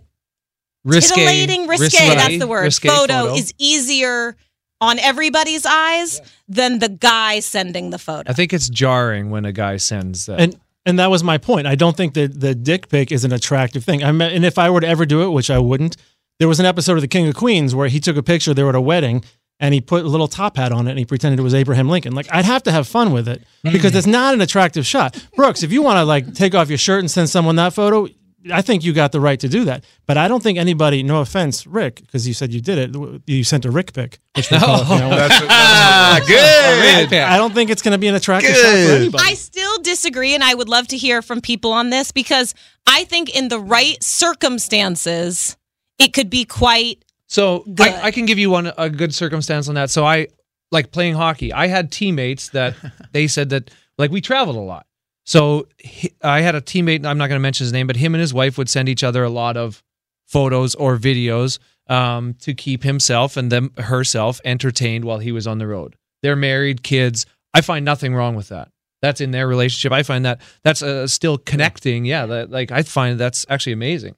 Risque, 0.85 1.15
titillating, 1.15 1.69
risque, 1.69 2.15
that's 2.15 2.39
the 2.41 2.47
word, 2.49 2.63
risque 2.63 2.89
photo, 2.89 3.35
is 3.35 3.55
easier 3.59 4.37
on 4.81 4.99
everybody's 4.99 5.65
eyes 5.65 6.21
than 6.49 6.81
the 6.81 6.89
guy 6.89 7.39
sending 7.39 7.91
the 7.91 7.99
photo. 7.99 8.29
I 8.29 8.33
think 8.35 8.53
it's 8.53 8.69
jarring 8.69 9.31
when 9.31 9.45
a 9.45 9.53
guy 9.53 9.77
sends 9.77 10.27
that. 10.27 10.41
And 10.41 10.59
and 10.85 10.99
that 10.99 11.09
was 11.11 11.23
my 11.23 11.39
point. 11.39 11.69
I 11.69 11.77
don't 11.77 11.97
think 11.97 12.15
that 12.15 12.41
the 12.41 12.57
dick 12.57 12.89
pic 12.89 13.13
is 13.13 13.25
an 13.25 13.33
attractive 13.33 13.85
thing. 13.85 14.03
I 14.03 14.11
mean, 14.11 14.23
and 14.33 14.45
if 14.45 14.59
I 14.59 14.69
were 14.71 14.81
to 14.81 14.89
ever 14.89 15.07
do 15.07 15.23
it, 15.23 15.29
which 15.29 15.49
I 15.51 15.59
wouldn't, 15.61 15.97
there 16.41 16.49
was 16.49 16.59
an 16.59 16.67
episode 16.67 16.95
of 16.95 17.03
The 17.03 17.07
King 17.09 17.29
of 17.29 17.37
Queens 17.37 17.73
where 17.77 17.87
he 17.87 18.01
took 18.01 18.17
a 18.17 18.23
picture. 18.23 18.53
They 18.53 18.65
were 18.65 18.71
at 18.71 18.75
a 18.75 18.81
wedding, 18.81 19.23
and 19.63 19.73
he 19.73 19.81
put 19.81 20.05
a 20.05 20.09
little 20.09 20.29
top 20.29 20.59
hat 20.59 20.73
on 20.73 20.87
it, 20.87 20.91
and 20.91 20.99
he 20.99 21.07
pretended 21.07 21.39
it 21.41 21.43
was 21.43 21.55
Abraham 21.55 21.89
Lincoln. 21.89 22.15
Like 22.15 22.27
I'd 22.31 22.45
have 22.45 22.63
to 22.65 22.73
have 22.73 22.87
fun 22.87 23.13
with 23.13 23.29
it 23.29 23.43
because 23.63 23.95
it's 23.95 24.07
not 24.07 24.35
an 24.35 24.43
attractive 24.43 24.85
shot. 24.85 25.17
Brooks, 25.37 25.63
if 25.63 25.73
you 25.73 25.81
want 25.81 25.97
to 25.97 26.05
like 26.05 26.35
take 26.35 26.55
off 26.55 26.69
your 26.69 26.77
shirt 26.79 27.01
and 27.01 27.11
send 27.11 27.31
someone 27.31 27.57
that 27.57 27.73
photo. 27.73 28.09
I 28.53 28.61
think 28.61 28.83
you 28.83 28.93
got 28.93 29.13
the 29.13 29.21
right 29.21 29.39
to 29.39 29.49
do 29.49 29.67
that, 29.67 29.85
but 30.05 30.17
I 30.17 30.27
don't 30.27 30.43
think 30.43 30.59
anybody. 30.59 31.05
No 31.05 31.21
offense, 31.21 31.65
Rick, 31.65 32.01
because 32.01 32.27
you 32.27 32.35
said 32.35 32.53
you 32.53 32.61
did 32.61 32.77
it. 32.97 33.23
You 33.29 33.45
sent 33.45 33.65
a 33.65 33.71
Rick 33.71 33.93
pic, 33.93 34.19
which 34.35 34.51
we 34.51 34.59
call 34.59 34.81
it, 34.83 34.89
you 34.89 34.99
know. 34.99 35.11
That's 35.11 35.41
what- 35.41 35.49
Ah, 35.49 36.15
that's 36.19 37.09
good. 37.09 37.19
I 37.21 37.37
don't 37.37 37.55
think 37.55 37.71
it's 37.71 37.83
going 37.83 37.93
to 37.93 37.99
be 37.99 38.09
an 38.09 38.17
attractive 38.17 38.51
shot 38.51 38.65
for 38.65 38.73
Good. 38.73 39.01
anybody. 39.03 39.25
I 39.25 39.35
still 39.35 39.79
disagree, 39.83 40.35
and 40.35 40.43
I 40.43 40.55
would 40.55 40.69
love 40.69 40.89
to 40.89 40.97
hear 40.97 41.23
from 41.23 41.41
people 41.41 41.71
on 41.73 41.91
this 41.91 42.11
because 42.11 42.53
I 42.85 43.05
think 43.05 43.33
in 43.33 43.47
the 43.47 43.61
right 43.61 44.03
circumstances, 44.03 45.57
it 46.01 46.13
could 46.13 46.29
be 46.31 46.45
quite. 46.45 47.05
So 47.33 47.65
I, 47.81 47.99
I 48.03 48.11
can 48.11 48.27
give 48.27 48.39
you 48.39 48.51
one 48.51 48.71
a 48.77 48.91
good 48.91 49.15
circumstance 49.15 49.67
on 49.67 49.75
that. 49.77 49.89
So 49.89 50.05
I 50.05 50.29
like 50.71 50.93
playing 50.93 51.15
hockey. 51.15 51.51
I 51.51 51.67
had 51.67 51.91
teammates 51.91 52.51
that 52.51 52.75
they 53.13 53.27
said 53.27 53.49
that 53.49 53.71
like 53.97 54.11
we 54.11 54.21
traveled 54.21 54.57
a 54.57 54.61
lot. 54.61 54.85
So 55.25 55.67
he, 55.79 56.13
I 56.23 56.43
had 56.43 56.55
a 56.55 56.61
teammate. 56.61 57.07
I'm 57.07 57.17
not 57.17 57.29
going 57.29 57.39
to 57.39 57.43
mention 57.43 57.65
his 57.65 57.73
name, 57.73 57.87
but 57.87 57.97
him 57.97 58.15
and 58.15 58.21
his 58.21 58.35
wife 58.35 58.59
would 58.59 58.69
send 58.69 58.91
each 58.91 59.03
other 59.03 59.25
a 59.25 59.31
lot 59.31 59.57
of 59.57 59.83
photos 60.27 60.75
or 60.75 60.99
videos 60.99 61.59
um, 61.87 62.35
to 62.41 62.53
keep 62.53 62.83
himself 62.83 63.39
and 63.39 63.51
them 63.51 63.73
herself 63.79 64.39
entertained 64.45 65.07
while 65.07 65.19
he 65.19 65.33
was 65.33 65.47
on 65.47 65.57
the 65.57 65.67
road. 65.67 65.97
They're 66.23 66.37
married, 66.37 66.83
kids. 66.83 67.25
I 67.55 67.63
find 67.63 67.83
nothing 67.83 68.15
wrong 68.15 68.35
with 68.35 68.49
that. 68.49 68.69
That's 69.01 69.23
in 69.23 69.31
their 69.31 69.49
relationship. 69.49 69.91
I 69.91 70.03
find 70.03 70.27
that 70.27 70.43
that's 70.65 70.83
uh, 70.83 71.07
still 71.07 71.39
connecting. 71.39 72.05
Yeah, 72.05 72.27
that, 72.27 72.51
like 72.51 72.71
I 72.71 72.83
find 72.83 73.19
that's 73.19 73.47
actually 73.49 73.73
amazing. 73.73 74.17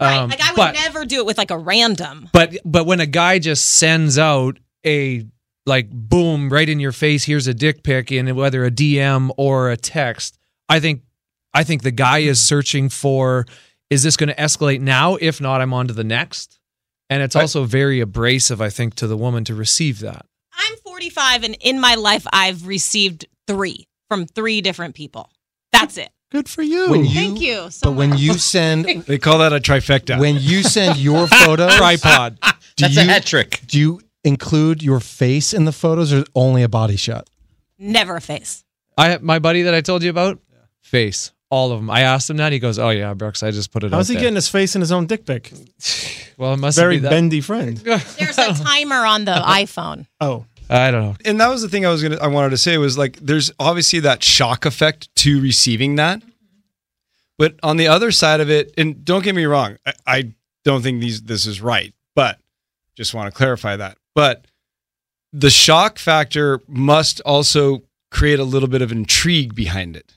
Right. 0.00 0.16
Um, 0.16 0.30
like 0.30 0.40
I 0.40 0.50
would 0.50 0.56
but- 0.56 0.74
never 0.74 1.04
do 1.04 1.18
it 1.18 1.26
with 1.26 1.38
like 1.38 1.50
a 1.50 1.58
random. 1.58 2.28
but 2.32 2.56
but 2.64 2.86
when 2.86 3.00
a 3.00 3.06
guy 3.06 3.38
just 3.38 3.64
sends 3.64 4.18
out 4.18 4.58
a 4.86 5.26
like 5.66 5.90
boom 5.90 6.50
right 6.50 6.68
in 6.68 6.80
your 6.80 6.92
face, 6.92 7.24
here's 7.24 7.46
a 7.46 7.54
dick 7.54 7.82
pic 7.82 8.10
in 8.10 8.34
whether 8.34 8.64
a 8.64 8.70
DM 8.70 9.30
or 9.36 9.70
a 9.70 9.76
text, 9.76 10.38
I 10.68 10.80
think 10.80 11.02
I 11.52 11.64
think 11.64 11.82
the 11.82 11.90
guy 11.90 12.18
is 12.18 12.40
searching 12.40 12.88
for 12.88 13.46
is 13.90 14.02
this 14.04 14.16
going 14.16 14.28
to 14.28 14.34
escalate 14.36 14.80
now? 14.80 15.16
If 15.16 15.40
not, 15.40 15.60
I'm 15.60 15.74
on 15.74 15.88
to 15.88 15.94
the 15.94 16.04
next. 16.04 16.58
And 17.10 17.22
it's 17.24 17.34
also 17.34 17.64
very 17.64 17.98
abrasive, 17.98 18.60
I 18.60 18.70
think, 18.70 18.94
to 18.96 19.08
the 19.08 19.16
woman 19.16 19.42
to 19.44 19.54
receive 19.54 19.98
that. 19.98 20.26
I'm 20.56 20.76
45, 20.84 21.42
and 21.42 21.56
in 21.60 21.80
my 21.80 21.96
life, 21.96 22.24
I've 22.32 22.68
received 22.68 23.26
three 23.48 23.88
from 24.08 24.26
three 24.26 24.60
different 24.60 24.94
people. 24.94 25.32
That's 25.72 25.98
it. 25.98 26.10
Good 26.30 26.48
for 26.48 26.62
you. 26.62 26.90
When 26.90 27.04
you, 27.04 27.10
Thank 27.14 27.40
you 27.40 27.70
so 27.70 27.90
But 27.90 27.96
when 27.96 28.16
you 28.16 28.34
send 28.38 28.84
They 28.84 29.18
call 29.18 29.38
that 29.38 29.52
a 29.52 29.56
trifecta. 29.60 30.18
when 30.18 30.36
you 30.38 30.62
send 30.62 30.96
your 30.98 31.26
photo 31.44 31.68
Tripod. 31.68 32.38
do 32.40 32.48
That's 32.78 32.94
you 32.94 33.00
a 33.02 33.04
hat 33.04 33.24
trick. 33.26 33.60
do 33.66 33.78
you 33.78 34.00
include 34.22 34.82
your 34.82 35.00
face 35.00 35.52
in 35.52 35.64
the 35.64 35.72
photos 35.72 36.12
or 36.12 36.24
only 36.34 36.62
a 36.62 36.68
body 36.68 36.96
shot? 36.96 37.28
Never 37.78 38.16
a 38.16 38.20
face. 38.20 38.64
I 38.96 39.18
my 39.18 39.38
buddy 39.38 39.62
that 39.62 39.74
I 39.74 39.80
told 39.80 40.02
you 40.02 40.10
about, 40.10 40.38
face. 40.82 41.32
All 41.48 41.72
of 41.72 41.80
them. 41.80 41.90
I 41.90 42.02
asked 42.02 42.30
him 42.30 42.36
that. 42.36 42.52
He 42.52 42.58
goes, 42.60 42.78
"Oh 42.78 42.90
yeah, 42.90 43.12
Brooks. 43.14 43.42
I 43.42 43.50
just 43.50 43.72
put 43.72 43.82
it." 43.82 43.90
How's 43.90 44.08
out 44.08 44.12
he 44.12 44.14
there." 44.14 44.22
getting 44.24 44.34
his 44.36 44.48
face 44.48 44.74
in 44.76 44.82
his 44.82 44.92
own 44.92 45.06
dick 45.06 45.24
pic? 45.26 45.50
Well, 46.36 46.54
it 46.54 46.58
must 46.58 46.78
Very 46.78 46.96
be 46.96 47.00
that. 47.00 47.10
bendy 47.10 47.40
friend. 47.40 47.76
There's 47.78 48.38
a 48.38 48.52
timer 48.54 49.04
on 49.04 49.24
the 49.24 49.32
iPhone. 49.32 50.06
Oh, 50.20 50.44
I 50.70 50.90
don't 50.90 51.02
know. 51.02 51.16
and 51.24 51.40
that 51.40 51.48
was 51.48 51.62
the 51.62 51.68
thing 51.68 51.84
I 51.84 51.90
was 51.90 52.02
gonna 52.02 52.16
I 52.18 52.28
wanted 52.28 52.50
to 52.50 52.56
say 52.56 52.78
was 52.78 52.96
like 52.96 53.16
there's 53.16 53.50
obviously 53.58 54.00
that 54.00 54.22
shock 54.22 54.64
effect 54.66 55.14
to 55.16 55.40
receiving 55.40 55.96
that. 55.96 56.22
But 57.38 57.54
on 57.62 57.76
the 57.78 57.88
other 57.88 58.10
side 58.12 58.40
of 58.40 58.50
it, 58.50 58.72
and 58.76 59.04
don't 59.04 59.24
get 59.24 59.34
me 59.34 59.46
wrong, 59.46 59.78
I, 59.86 59.92
I 60.06 60.32
don't 60.64 60.82
think 60.82 61.00
these 61.00 61.22
this 61.22 61.46
is 61.46 61.60
right, 61.60 61.92
but 62.14 62.38
just 62.96 63.14
want 63.14 63.32
to 63.32 63.36
clarify 63.36 63.76
that. 63.76 63.96
But 64.14 64.44
the 65.32 65.50
shock 65.50 65.98
factor 65.98 66.60
must 66.68 67.20
also 67.22 67.82
create 68.10 68.38
a 68.38 68.44
little 68.44 68.68
bit 68.68 68.82
of 68.82 68.92
intrigue 68.92 69.54
behind 69.54 69.96
it. 69.96 70.14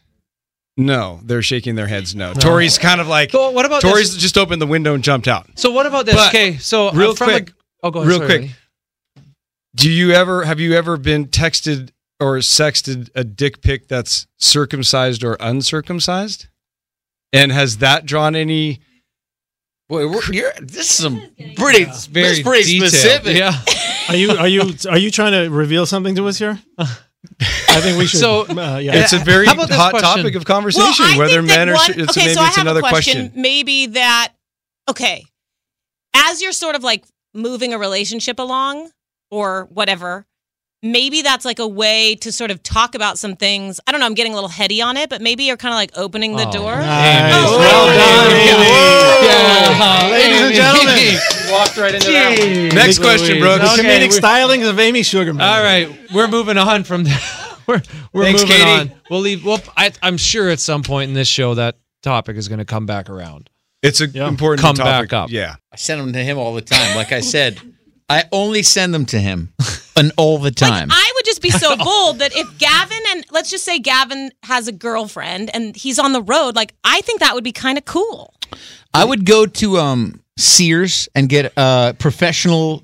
No, 0.76 1.20
they're 1.24 1.44
shaking 1.44 1.76
their 1.76 1.86
heads 1.88 2.16
no. 2.16 2.34
Tori's 2.34 2.78
kind 2.80 3.00
of 3.00 3.08
like 3.08 3.30
So 3.32 3.52
what 3.52 3.66
about 3.66 3.84
Tori's 3.84 4.14
this? 4.14 4.22
just 4.22 4.38
opened 4.38 4.60
the 4.62 4.66
window 4.68 4.96
and 4.96 5.04
jumped 5.04 5.28
out. 5.28 5.48
So 5.56 5.72
what 5.72 5.86
about 5.86 6.06
this? 6.08 6.16
But, 6.16 6.30
okay, 6.30 6.58
so 6.58 6.88
uh, 6.90 6.94
real 6.94 7.10
I'm 7.12 7.16
from 7.16 7.28
quick, 7.30 7.50
A, 7.50 7.54
oh, 7.84 7.92
go 7.92 8.00
ahead. 8.00 8.10
real 8.10 8.18
sorry, 8.18 8.28
quick. 8.28 8.42
buddy. 8.42 8.56
Do 9.76 9.90
you 9.90 10.12
ever 10.12 10.44
have 10.44 10.60
you 10.60 10.74
ever 10.74 10.98
been 10.98 11.28
texted 11.28 11.90
or 12.20 12.38
sexted 12.38 13.10
a 13.16 13.24
dick 13.24 13.62
pic 13.62 13.88
that's 13.88 14.28
circumcised 14.38 15.24
or 15.24 15.36
uncircumcised? 15.40 16.48
And 17.32 17.52
has 17.52 17.78
that 17.78 18.06
drawn 18.06 18.36
any 18.36 18.82
Boy, 19.90 20.08
we're, 20.08 20.22
you're, 20.32 20.54
this 20.62 20.90
is 20.92 20.96
some 20.96 21.20
pretty, 21.56 21.84
Very 21.84 22.00
very 22.10 22.44
pretty 22.44 22.80
detailed. 22.80 22.90
specific. 22.94 23.38
Yeah. 23.38 23.54
are 24.10 24.16
you 24.16 24.32
are 24.32 24.48
you 24.48 24.74
are 24.90 24.98
you 24.98 25.12
trying 25.12 25.34
to 25.34 25.50
reveal 25.50 25.86
something 25.86 26.16
to 26.16 26.28
us 26.28 26.38
here? 26.38 26.58
I 26.80 27.82
think 27.82 27.98
we 27.98 28.06
should. 28.08 28.20
So- 28.20 28.46
uh, 28.48 28.78
yeah. 28.78 28.96
It's 28.96 29.14
a 29.14 29.18
very 29.20 29.46
How 29.46 29.54
about 29.54 29.68
this 29.68 29.78
hot 29.78 29.92
question? 29.92 30.24
topic 30.24 30.36
of 30.36 30.46
conversation. 30.46 31.06
Well, 31.06 31.20
whether 31.20 31.42
think 31.42 31.50
that 31.50 31.58
men 31.66 31.70
are. 31.70 31.74
one- 31.76 31.92
it's, 32.00 32.18
okay, 32.18 32.28
maybe 32.28 32.34
so 32.36 32.46
it's 32.46 32.58
another 32.58 32.80
question. 32.80 33.28
question. 33.28 33.42
Maybe 33.42 33.88
that 33.88 34.34
okay, 34.90 35.26
as 36.16 36.42
you're 36.42 36.52
sort 36.54 36.76
of 36.76 36.84
like 36.84 37.04
moving 37.34 37.74
a 37.74 37.78
relationship 37.78 38.40
along 38.40 38.90
or 39.34 39.68
whatever, 39.72 40.26
maybe 40.82 41.22
that's 41.22 41.46
like 41.46 41.60
a 41.60 41.68
way 41.68 42.16
to 42.16 42.32
sort 42.32 42.52
of 42.52 42.62
talk 42.62 42.94
about 42.96 43.18
some 43.18 43.36
things. 43.36 43.80
I 43.88 43.92
don't 43.92 44.00
know. 44.00 44.06
I'm 44.06 44.14
getting 44.14 44.34
a 44.34 44.36
little 44.36 44.50
heady 44.50 44.82
on 44.82 44.98
it, 44.98 45.10
but 45.10 45.22
maybe 45.22 45.44
you're 45.46 45.58
kind 45.58 45.74
of 45.74 45.78
like 45.78 45.92
opening 45.98 46.36
the 46.36 46.48
Oh, 46.48 46.52
door. 46.52 46.76
Nice. 46.76 47.34
Oh, 47.36 47.58
well 47.58 47.88
done, 47.88 48.32
Amy. 48.36 49.28
Yeah. 49.28 50.10
Ladies 50.12 50.42
and 50.42 50.54
gentlemen, 50.56 51.52
Walked 51.52 51.78
right 51.78 51.96
into 51.96 52.08
that. 52.12 52.72
Next 52.76 53.00
question, 53.00 53.40
Brooks. 53.40 53.62
the 53.76 53.82
Okay, 53.82 54.08
comedic 54.08 54.18
stylings 54.20 54.70
of 54.70 54.80
Amy 54.80 55.04
Sugarman. 55.04 55.42
All 55.46 55.64
right, 55.64 55.90
we're 56.14 56.28
moving 56.28 56.58
on 56.58 56.84
from 56.84 57.04
that. 57.06 57.58
we're 57.68 57.82
we're 58.12 58.24
Thanks, 58.24 58.42
moving 58.44 58.58
Katie. 58.58 58.70
on. 58.92 58.92
We'll 59.10 59.20
leave. 59.22 59.46
Well, 59.46 59.60
I, 59.78 59.92
I'm 60.02 60.18
sure 60.18 60.50
at 60.50 60.60
some 60.60 60.84
point 60.84 61.10
in 61.10 61.14
this 61.14 61.28
show 61.28 61.54
that 61.56 61.78
topic 62.02 62.38
is 62.38 62.48
going 62.48 62.60
to 62.60 62.66
come 62.66 62.86
back 62.86 63.10
around. 63.10 63.50
It's 63.82 64.02
an 64.02 64.12
Yeah. 64.14 64.28
important 64.28 64.62
Come 64.62 64.76
topic. 64.76 65.10
back 65.10 65.14
up. 65.14 65.30
Yeah. 65.30 65.56
I 65.72 65.76
send 65.76 66.02
them 66.02 66.14
to 66.14 66.20
him 66.24 66.38
all 66.38 66.54
the 66.54 66.62
time. 66.62 66.96
Like 66.96 67.12
I 67.12 67.20
said, 67.20 67.60
I 68.14 68.24
only 68.32 68.62
send 68.62 68.94
them 68.94 69.06
to 69.08 69.20
him, 69.20 69.54
and 69.98 70.12
all 70.18 70.38
the 70.38 70.52
time. 70.52 70.90
Like, 70.90 70.98
I 70.98 71.12
would 71.16 71.26
just 71.26 71.42
be 71.42 71.50
so 71.50 71.76
bold 71.90 72.20
that 72.20 72.36
if 72.36 72.58
Gavin 72.60 73.00
and 73.10 73.26
let's 73.32 73.50
just 73.50 73.66
say 73.66 73.80
Gavin 73.80 74.32
has 74.44 74.68
a 74.68 74.72
girlfriend 74.72 75.50
and 75.54 75.76
he's 75.76 75.98
on 75.98 76.14
the 76.14 76.22
road, 76.22 76.56
like 76.56 76.76
I 76.84 77.02
think 77.02 77.22
that 77.22 77.34
would 77.34 77.44
be 77.44 77.52
kind 77.52 77.78
of 77.78 77.86
cool. 77.86 78.34
I 78.94 79.04
would 79.04 79.26
go 79.26 79.48
to 79.48 79.78
um, 79.78 80.22
Sears 80.38 81.10
and 81.16 81.28
get 81.28 81.52
uh, 81.58 81.94
professional 81.94 82.84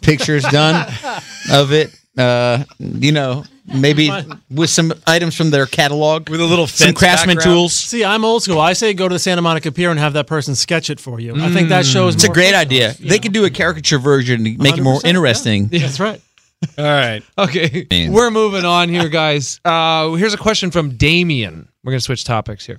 pictures 0.00 0.42
done 0.44 0.92
of 1.52 1.72
it. 1.72 1.94
Uh, 2.18 2.64
you 2.80 3.12
know, 3.12 3.44
maybe 3.74 4.10
with 4.50 4.70
some 4.70 4.92
items 5.06 5.36
from 5.36 5.50
their 5.50 5.66
catalog, 5.66 6.28
With 6.28 6.40
a 6.40 6.44
little 6.44 6.66
some 6.66 6.94
craftsman 6.94 7.36
background. 7.36 7.56
tools. 7.56 7.72
See, 7.74 8.04
I'm 8.04 8.24
old 8.24 8.42
school. 8.42 8.60
I 8.60 8.72
say 8.72 8.94
go 8.94 9.08
to 9.08 9.14
the 9.14 9.18
Santa 9.18 9.42
Monica 9.42 9.72
Pier 9.72 9.90
and 9.90 9.98
have 9.98 10.14
that 10.14 10.26
person 10.26 10.54
sketch 10.54 10.90
it 10.90 11.00
for 11.00 11.20
you. 11.20 11.34
I 11.36 11.50
think 11.50 11.68
that 11.68 11.86
shows. 11.86 12.14
It's 12.14 12.24
a 12.24 12.28
great 12.28 12.52
photos, 12.54 12.60
idea. 12.60 12.94
They 12.98 13.16
know? 13.16 13.22
could 13.22 13.32
do 13.32 13.44
a 13.44 13.50
caricature 13.50 13.98
version 13.98 14.44
to 14.44 14.56
make 14.58 14.78
it 14.78 14.82
more 14.82 14.98
100%, 14.98 15.02
yeah. 15.02 15.10
interesting. 15.10 15.66
That's 15.68 16.00
right. 16.00 16.20
All 16.78 16.84
right. 16.84 17.22
Okay, 17.38 17.86
Man. 17.90 18.12
we're 18.12 18.30
moving 18.30 18.64
on 18.64 18.88
here, 18.90 19.08
guys. 19.08 19.60
Uh, 19.64 20.12
here's 20.12 20.34
a 20.34 20.38
question 20.38 20.70
from 20.70 20.96
Damien. 20.96 21.68
We're 21.82 21.92
going 21.92 22.00
to 22.00 22.04
switch 22.04 22.24
topics 22.24 22.66
here. 22.66 22.78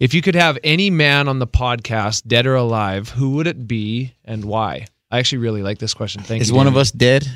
If 0.00 0.14
you 0.14 0.22
could 0.22 0.34
have 0.34 0.58
any 0.64 0.90
man 0.90 1.28
on 1.28 1.38
the 1.38 1.46
podcast, 1.46 2.26
dead 2.26 2.46
or 2.46 2.56
alive, 2.56 3.10
who 3.10 3.30
would 3.32 3.46
it 3.46 3.68
be 3.68 4.14
and 4.24 4.44
why? 4.44 4.86
I 5.12 5.18
actually 5.20 5.38
really 5.38 5.62
like 5.62 5.78
this 5.78 5.94
question. 5.94 6.22
Thank 6.22 6.42
Is 6.42 6.50
you. 6.50 6.56
one 6.56 6.66
of 6.66 6.76
us 6.76 6.90
dead? 6.90 7.30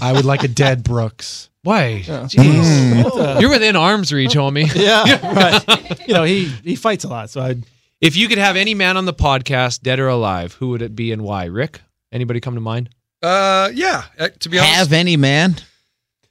I 0.00 0.12
would 0.12 0.24
like 0.24 0.44
a 0.44 0.48
dead 0.48 0.84
Brooks. 0.84 1.50
Why? 1.62 2.02
Mm. 2.04 2.28
Jeez. 2.28 3.40
You're 3.40 3.50
within 3.50 3.76
arm's 3.76 4.12
reach, 4.12 4.32
homie. 4.32 4.72
Yeah, 4.74 5.04
right. 5.66 6.08
you 6.08 6.14
know, 6.14 6.24
he 6.24 6.46
he 6.64 6.74
fights 6.76 7.04
a 7.04 7.08
lot, 7.08 7.30
so 7.30 7.40
I. 7.40 7.56
If 8.00 8.16
you 8.16 8.26
could 8.26 8.38
have 8.38 8.56
any 8.56 8.74
man 8.74 8.96
on 8.96 9.04
the 9.04 9.14
podcast, 9.14 9.82
dead 9.82 10.00
or 10.00 10.08
alive, 10.08 10.54
who 10.54 10.70
would 10.70 10.82
it 10.82 10.96
be 10.96 11.12
and 11.12 11.22
why? 11.22 11.44
Rick? 11.44 11.80
Anybody 12.10 12.40
come 12.40 12.54
to 12.56 12.60
mind? 12.60 12.90
Uh, 13.22 13.70
yeah. 13.72 14.02
Uh, 14.18 14.28
to 14.40 14.48
be 14.48 14.58
honest, 14.58 14.74
Have 14.74 14.92
any 14.92 15.16
man? 15.16 15.54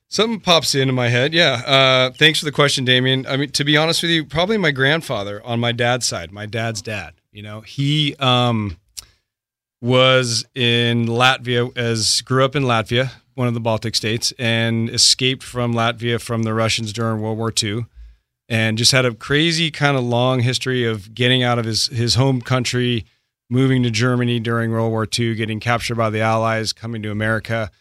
Something 0.09 0.41
pops 0.41 0.75
into 0.75 0.91
my 0.91 1.07
head. 1.07 1.33
Yeah. 1.33 1.61
Uh, 1.65 2.11
thanks 2.11 2.39
for 2.39 2.45
the 2.45 2.51
question, 2.51 2.83
Damien. 2.83 3.25
I 3.25 3.37
mean, 3.37 3.51
to 3.51 3.63
be 3.63 3.77
honest 3.77 4.01
with 4.01 4.11
you, 4.11 4.25
probably 4.25 4.57
my 4.57 4.71
grandfather 4.71 5.41
on 5.45 5.61
my 5.61 5.71
dad's 5.71 6.05
side, 6.05 6.33
my 6.33 6.45
dad's 6.45 6.81
dad. 6.81 7.13
You 7.31 7.43
know, 7.43 7.61
he 7.61 8.17
um, 8.17 8.75
was 9.79 10.45
in 10.53 11.05
Latvia, 11.05 11.75
as 11.77 12.19
grew 12.19 12.43
up 12.43 12.57
in 12.57 12.63
Latvia, 12.63 13.11
one 13.41 13.47
of 13.47 13.55
the 13.55 13.59
Baltic 13.59 13.95
states, 13.95 14.31
and 14.37 14.87
escaped 14.91 15.41
from 15.41 15.73
Latvia 15.73 16.21
from 16.21 16.43
the 16.43 16.53
Russians 16.53 16.93
during 16.93 17.21
World 17.21 17.39
War 17.39 17.51
II, 17.51 17.87
and 18.47 18.77
just 18.77 18.91
had 18.91 19.03
a 19.03 19.15
crazy 19.15 19.71
kind 19.71 19.97
of 19.97 20.03
long 20.03 20.41
history 20.41 20.85
of 20.85 21.15
getting 21.15 21.41
out 21.41 21.57
of 21.57 21.65
his 21.65 21.87
his 21.87 22.13
home 22.13 22.39
country, 22.39 23.03
moving 23.49 23.81
to 23.81 23.89
Germany 23.89 24.39
during 24.39 24.69
World 24.69 24.91
War 24.91 25.07
II, 25.17 25.33
getting 25.33 25.59
captured 25.59 25.95
by 25.95 26.11
the 26.11 26.21
Allies, 26.21 26.71
coming 26.71 27.01
to 27.01 27.09
America, 27.09 27.71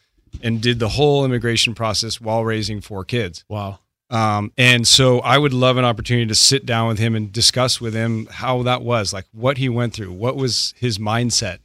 and 0.42 0.62
did 0.62 0.79
the 0.79 0.88
whole 0.88 1.27
immigration 1.27 1.75
process 1.75 2.23
while 2.23 2.42
raising 2.42 2.81
four 2.81 3.05
kids. 3.05 3.44
Wow. 3.49 3.81
Um, 4.09 4.53
and 4.57 4.88
so 4.88 5.20
I 5.20 5.37
would 5.37 5.53
love 5.53 5.77
an 5.77 5.85
opportunity 5.85 6.27
to 6.27 6.35
sit 6.35 6.64
down 6.64 6.88
with 6.88 6.99
him 6.99 7.14
and 7.14 7.31
discuss 7.31 7.81
with 7.81 7.92
him 7.92 8.27
how 8.31 8.62
that 8.64 8.83
was, 8.83 9.12
like 9.12 9.27
what 9.33 9.59
he 9.59 9.68
went 9.68 9.92
through, 9.92 10.12
what 10.12 10.37
was 10.37 10.75
his 10.79 10.99
mindset, 10.99 11.59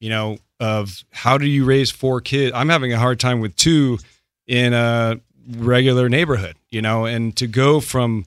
you 0.00 0.10
know, 0.10 0.38
of 0.60 1.04
how 1.10 1.38
do 1.38 1.46
you 1.46 1.64
raise 1.64 1.90
four 1.90 2.20
kids? 2.20 2.52
I'm 2.54 2.68
having 2.68 2.92
a 2.92 2.98
hard 2.98 3.20
time 3.20 3.40
with 3.40 3.56
two 3.56 3.98
in 4.46 4.72
a 4.72 5.20
regular 5.56 6.08
neighborhood, 6.08 6.56
you 6.70 6.82
know, 6.82 7.04
and 7.04 7.36
to 7.36 7.46
go 7.46 7.80
from, 7.80 8.26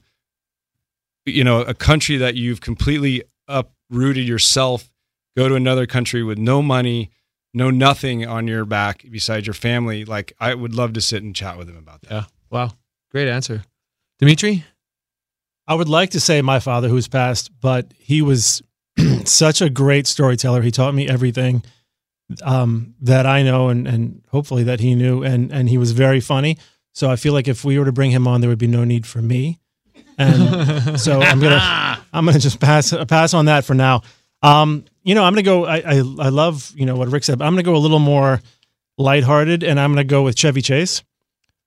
you 1.26 1.44
know, 1.44 1.62
a 1.62 1.74
country 1.74 2.16
that 2.18 2.34
you've 2.34 2.60
completely 2.60 3.22
uprooted 3.48 4.26
yourself, 4.26 4.90
go 5.36 5.48
to 5.48 5.54
another 5.54 5.86
country 5.86 6.22
with 6.22 6.38
no 6.38 6.62
money, 6.62 7.10
no 7.54 7.70
nothing 7.70 8.26
on 8.26 8.48
your 8.48 8.64
back 8.64 9.04
besides 9.10 9.46
your 9.46 9.54
family. 9.54 10.04
Like 10.04 10.32
I 10.40 10.54
would 10.54 10.74
love 10.74 10.94
to 10.94 11.00
sit 11.00 11.22
and 11.22 11.34
chat 11.34 11.58
with 11.58 11.68
him 11.68 11.76
about 11.76 12.02
that. 12.02 12.10
Yeah. 12.10 12.24
Wow. 12.50 12.70
Great 13.10 13.28
answer. 13.28 13.62
Dimitri? 14.18 14.64
I 15.66 15.74
would 15.74 15.88
like 15.88 16.10
to 16.10 16.20
say 16.20 16.42
my 16.42 16.60
father 16.60 16.88
who's 16.88 17.08
passed, 17.08 17.50
but 17.60 17.92
he 17.96 18.22
was 18.22 18.62
such 19.24 19.60
a 19.60 19.70
great 19.70 20.06
storyteller. 20.06 20.62
He 20.62 20.70
taught 20.70 20.94
me 20.94 21.08
everything 21.08 21.62
um, 22.42 22.94
that 23.00 23.26
I 23.26 23.42
know 23.42 23.68
and, 23.68 23.86
and 23.86 24.22
hopefully 24.30 24.62
that 24.64 24.80
he 24.80 24.94
knew. 24.94 25.22
And, 25.22 25.52
and 25.52 25.68
he 25.68 25.78
was 25.78 25.92
very 25.92 26.20
funny. 26.20 26.58
So 26.94 27.10
I 27.10 27.16
feel 27.16 27.32
like 27.32 27.48
if 27.48 27.64
we 27.64 27.78
were 27.78 27.84
to 27.86 27.92
bring 27.92 28.10
him 28.10 28.26
on, 28.28 28.40
there 28.40 28.50
would 28.50 28.58
be 28.58 28.66
no 28.66 28.84
need 28.84 29.06
for 29.06 29.22
me. 29.22 29.58
And 30.18 31.00
so 31.00 31.20
I'm 31.20 31.40
gonna 31.40 31.98
I'm 32.12 32.26
gonna 32.26 32.38
just 32.38 32.60
pass 32.60 32.92
pass 33.08 33.32
on 33.32 33.46
that 33.46 33.64
for 33.64 33.74
now. 33.74 34.02
Um, 34.42 34.84
you 35.02 35.14
know, 35.14 35.24
I'm 35.24 35.32
gonna 35.32 35.42
go. 35.42 35.64
I, 35.64 35.76
I 35.78 35.96
I 35.96 36.28
love 36.28 36.70
you 36.76 36.84
know 36.84 36.96
what 36.96 37.08
Rick 37.08 37.24
said. 37.24 37.38
But 37.38 37.46
I'm 37.46 37.54
gonna 37.54 37.62
go 37.62 37.74
a 37.76 37.78
little 37.78 37.98
more 37.98 38.42
lighthearted, 38.98 39.62
and 39.62 39.80
I'm 39.80 39.90
gonna 39.92 40.04
go 40.04 40.22
with 40.22 40.36
Chevy 40.36 40.60
Chase 40.60 41.02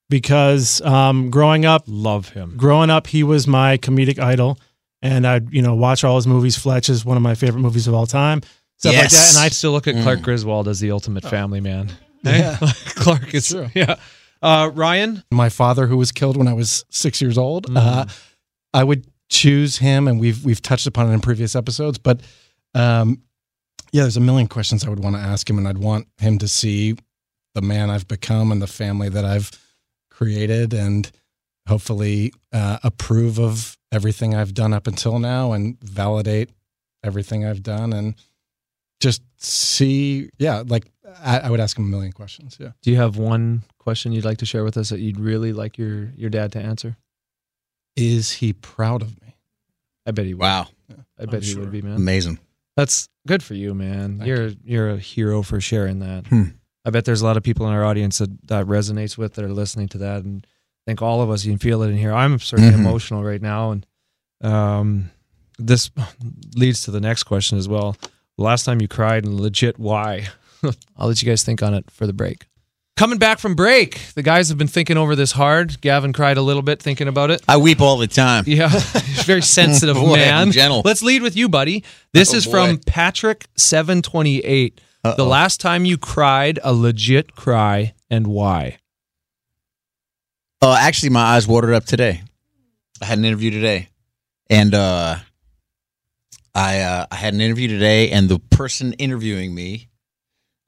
because 0.10 0.80
um, 0.82 1.32
growing 1.32 1.66
up, 1.66 1.86
Love 1.88 2.30
him. 2.30 2.54
growing 2.56 2.92
up, 2.92 3.08
he 3.08 3.24
was 3.24 3.48
my 3.48 3.78
comedic 3.80 4.20
idol, 4.20 4.60
and 5.06 5.28
I'd 5.28 5.54
you 5.54 5.62
know 5.62 5.76
watch 5.76 6.04
all 6.04 6.16
his 6.16 6.26
movies. 6.26 6.58
Fletch 6.58 6.90
is 6.90 7.06
one 7.06 7.16
of 7.16 7.24
my 7.24 7.36
favorite 7.36 7.62
movies 7.62 7.88
of 7.88 7.94
all 7.94 8.08
time. 8.08 8.42
Stuff 8.78 8.96
like 8.96 9.10
that, 9.10 9.36
and 9.36 9.38
I 9.38 9.46
I 9.46 9.50
still 9.50 9.72
look 9.72 9.88
at 9.88 10.02
Clark 10.02 10.22
Griswold 10.22 10.68
as 10.68 10.80
the 10.80 10.92
ultimate 10.92 11.24
family 11.24 11.62
man. 11.62 11.92
Yeah. 12.24 12.58
Clark 12.96 13.34
is 13.34 13.56
yeah. 13.76 13.96
Uh, 14.42 14.70
Ryan? 14.74 15.24
my 15.32 15.50
father 15.50 15.88
who 15.88 15.98
was 15.98 16.12
killed 16.12 16.38
when 16.38 16.48
I 16.48 16.54
was 16.54 16.86
six 16.90 17.22
years 17.22 17.38
old. 17.38 17.68
Uh, 17.76 18.06
I 18.74 18.84
would 18.84 19.06
choose 19.30 19.78
him, 19.78 20.08
and 20.08 20.20
we've 20.20 20.44
we've 20.44 20.62
touched 20.62 20.88
upon 20.88 21.10
it 21.10 21.14
in 21.14 21.22
previous 21.22 21.56
episodes. 21.56 21.98
But 22.00 22.22
um, 22.74 23.22
yeah, 23.92 24.02
there's 24.02 24.18
a 24.18 24.22
million 24.22 24.48
questions 24.48 24.84
I 24.86 24.90
would 24.90 25.04
want 25.04 25.16
to 25.16 25.22
ask 25.22 25.48
him, 25.48 25.58
and 25.60 25.68
I'd 25.68 25.78
want 25.78 26.08
him 26.18 26.40
to 26.40 26.48
see 26.48 26.98
the 27.54 27.62
man 27.62 27.90
I've 27.90 28.08
become 28.08 28.52
and 28.52 28.62
the 28.62 28.68
family 28.68 29.10
that 29.10 29.24
I've 29.24 29.52
created, 30.10 30.74
and 30.74 31.10
hopefully 31.68 32.34
uh, 32.52 32.80
approve 32.84 33.40
of 33.40 33.78
everything 33.96 34.36
I've 34.36 34.54
done 34.54 34.74
up 34.74 34.88
until 34.88 35.18
now, 35.20 35.54
and 35.54 35.80
validate 35.82 36.50
everything 37.04 37.46
I've 37.46 37.64
done, 37.64 37.94
and 37.94 38.16
just 39.00 39.22
see. 39.38 40.30
Yeah, 40.38 40.64
like 40.66 40.86
I, 41.24 41.40
I 41.40 41.50
would 41.50 41.60
ask 41.60 41.78
him 41.78 41.86
a 41.86 41.88
million 41.88 42.12
questions. 42.12 42.58
Yeah. 42.60 42.72
Do 42.82 42.92
you 42.92 42.98
have 42.98 43.18
one 43.18 43.64
question 43.80 44.12
you'd 44.12 44.26
like 44.26 44.40
to 44.40 44.46
share 44.46 44.64
with 44.64 44.78
us 44.78 44.90
that 44.90 45.00
you'd 45.00 45.20
really 45.20 45.54
like 45.54 45.78
your, 45.78 46.12
your 46.16 46.30
dad 46.30 46.52
to 46.54 46.60
answer? 46.60 46.98
Is 47.96 48.32
he 48.34 48.54
proud 48.54 49.02
of 49.02 49.22
me? 49.22 49.36
I 50.06 50.12
bet 50.12 50.26
he 50.26 50.34
would. 50.34 50.42
Wow, 50.42 50.68
I 51.20 51.26
bet 51.26 51.44
he 51.44 51.52
sure. 51.52 51.62
would 51.62 51.72
be, 51.72 51.82
man. 51.82 51.96
amazing. 51.96 52.40
That's 52.76 53.08
good 53.26 53.42
for 53.42 53.54
you, 53.54 53.74
man. 53.74 54.18
Thank 54.18 54.28
you're 54.28 54.52
you're 54.64 54.90
a 54.92 54.98
hero 54.98 55.42
for 55.42 55.62
sharing 55.62 56.00
that. 56.00 56.28
Hmm. 56.28 56.44
I 56.84 56.90
bet 56.90 57.06
there's 57.06 57.22
a 57.22 57.26
lot 57.26 57.38
of 57.38 57.44
people 57.44 57.66
in 57.68 57.74
our 57.74 57.86
audience 57.86 58.18
that 58.18 58.48
that 58.48 58.66
resonates 58.66 59.18
with 59.18 59.36
that 59.36 59.46
are 59.46 59.54
listening 59.54 59.88
to 59.90 59.98
that, 60.00 60.24
and 60.24 60.46
I 60.86 60.92
think 60.92 61.02
all 61.02 61.22
of 61.22 61.30
us 61.32 61.44
you 61.46 61.52
can 61.52 61.60
feel 61.60 61.82
it 61.84 61.90
in 61.90 61.98
here. 61.98 62.14
I'm 62.14 62.40
certainly 62.40 62.72
Mhm. 62.72 62.80
emotional 62.80 63.24
right 63.24 63.42
now, 63.42 63.72
and 63.72 63.86
um, 64.42 65.10
this 65.58 65.90
leads 66.56 66.82
to 66.84 66.92
the 66.92 67.00
next 67.02 67.24
question 67.24 67.58
as 67.58 67.68
well. 67.68 67.96
Last 68.38 68.66
time 68.66 68.82
you 68.82 68.88
cried, 68.88 69.26
and 69.26 69.40
legit, 69.40 69.80
why? 69.80 70.28
I'll 70.98 71.08
let 71.08 71.22
you 71.22 71.28
guys 71.30 71.44
think 71.44 71.64
on 71.64 71.74
it 71.74 71.90
for 71.90 72.06
the 72.06 72.14
break. 72.14 72.46
Coming 72.98 73.18
back 73.18 73.40
from 73.40 73.56
break, 73.56 74.00
the 74.16 74.22
guys 74.22 74.48
have 74.50 74.58
been 74.58 74.68
thinking 74.70 74.96
over 74.96 75.16
this 75.18 75.34
hard. 75.34 75.82
Gavin 75.82 76.14
cried 76.14 76.38
a 76.38 76.42
little 76.42 76.62
bit 76.62 76.82
thinking 76.82 77.08
about 77.10 77.30
it. 77.30 77.42
I 77.48 77.58
weep 77.58 77.82
all 77.82 77.98
the 77.98 78.08
time. 78.08 78.44
Yeah, 78.48 78.70
very 79.24 79.42
sensitive 79.60 79.96
Boy, 79.98 80.16
man. 80.16 80.52
Gentle. 80.52 80.82
Let's 80.86 81.02
lead 81.02 81.22
with 81.22 81.36
you, 81.36 81.50
buddy. 81.50 81.84
This 82.14 82.34
Oh, 82.34 82.38
is 82.38 82.46
boy. 82.46 82.52
from 82.52 82.78
Patrick 82.86 83.48
seven 83.58 84.02
twenty 84.02 84.40
eight. 84.40 84.80
The 85.04 85.26
last 85.26 85.60
time 85.62 85.86
you 85.86 85.98
cried 86.00 86.58
a 86.64 86.74
legit 86.74 87.36
cry 87.36 87.94
and 88.10 88.26
why? 88.28 88.78
Oh, 90.68 90.74
actually, 90.74 91.10
my 91.10 91.22
eyes 91.22 91.48
watered 91.48 91.76
up 91.76 91.86
today. 91.86 92.24
I 93.00 93.06
had 93.06 93.20
an 93.20 93.26
interview 93.26 93.52
today, 93.52 93.90
and 94.50 94.74
uh, 94.74 95.18
I 96.56 96.80
uh, 96.80 97.06
I 97.12 97.16
had 97.16 97.36
an 97.36 97.42
interview 97.42 97.68
today, 97.68 98.10
and 98.10 98.28
the 98.28 98.40
person 98.40 98.94
interviewing 98.94 99.54
me, 99.54 99.90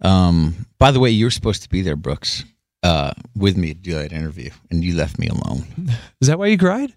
um, 0.04 0.68
by 0.78 0.92
the 0.92 1.00
way, 1.00 1.10
you 1.10 1.26
were 1.26 1.32
supposed 1.32 1.64
to 1.64 1.70
be 1.70 1.82
there, 1.82 1.96
Brooks, 1.96 2.46
uh, 2.84 3.10
with 3.36 3.58
me 3.58 3.74
to 3.74 3.80
do 3.80 3.96
that 3.96 4.12
interview, 4.14 4.52
and 4.70 4.84
you 4.84 4.96
left 4.96 5.18
me 5.18 5.30
alone. 5.30 5.66
Is 6.22 6.28
that 6.28 6.38
why 6.38 6.46
you 6.46 6.60
cried? 6.60 6.94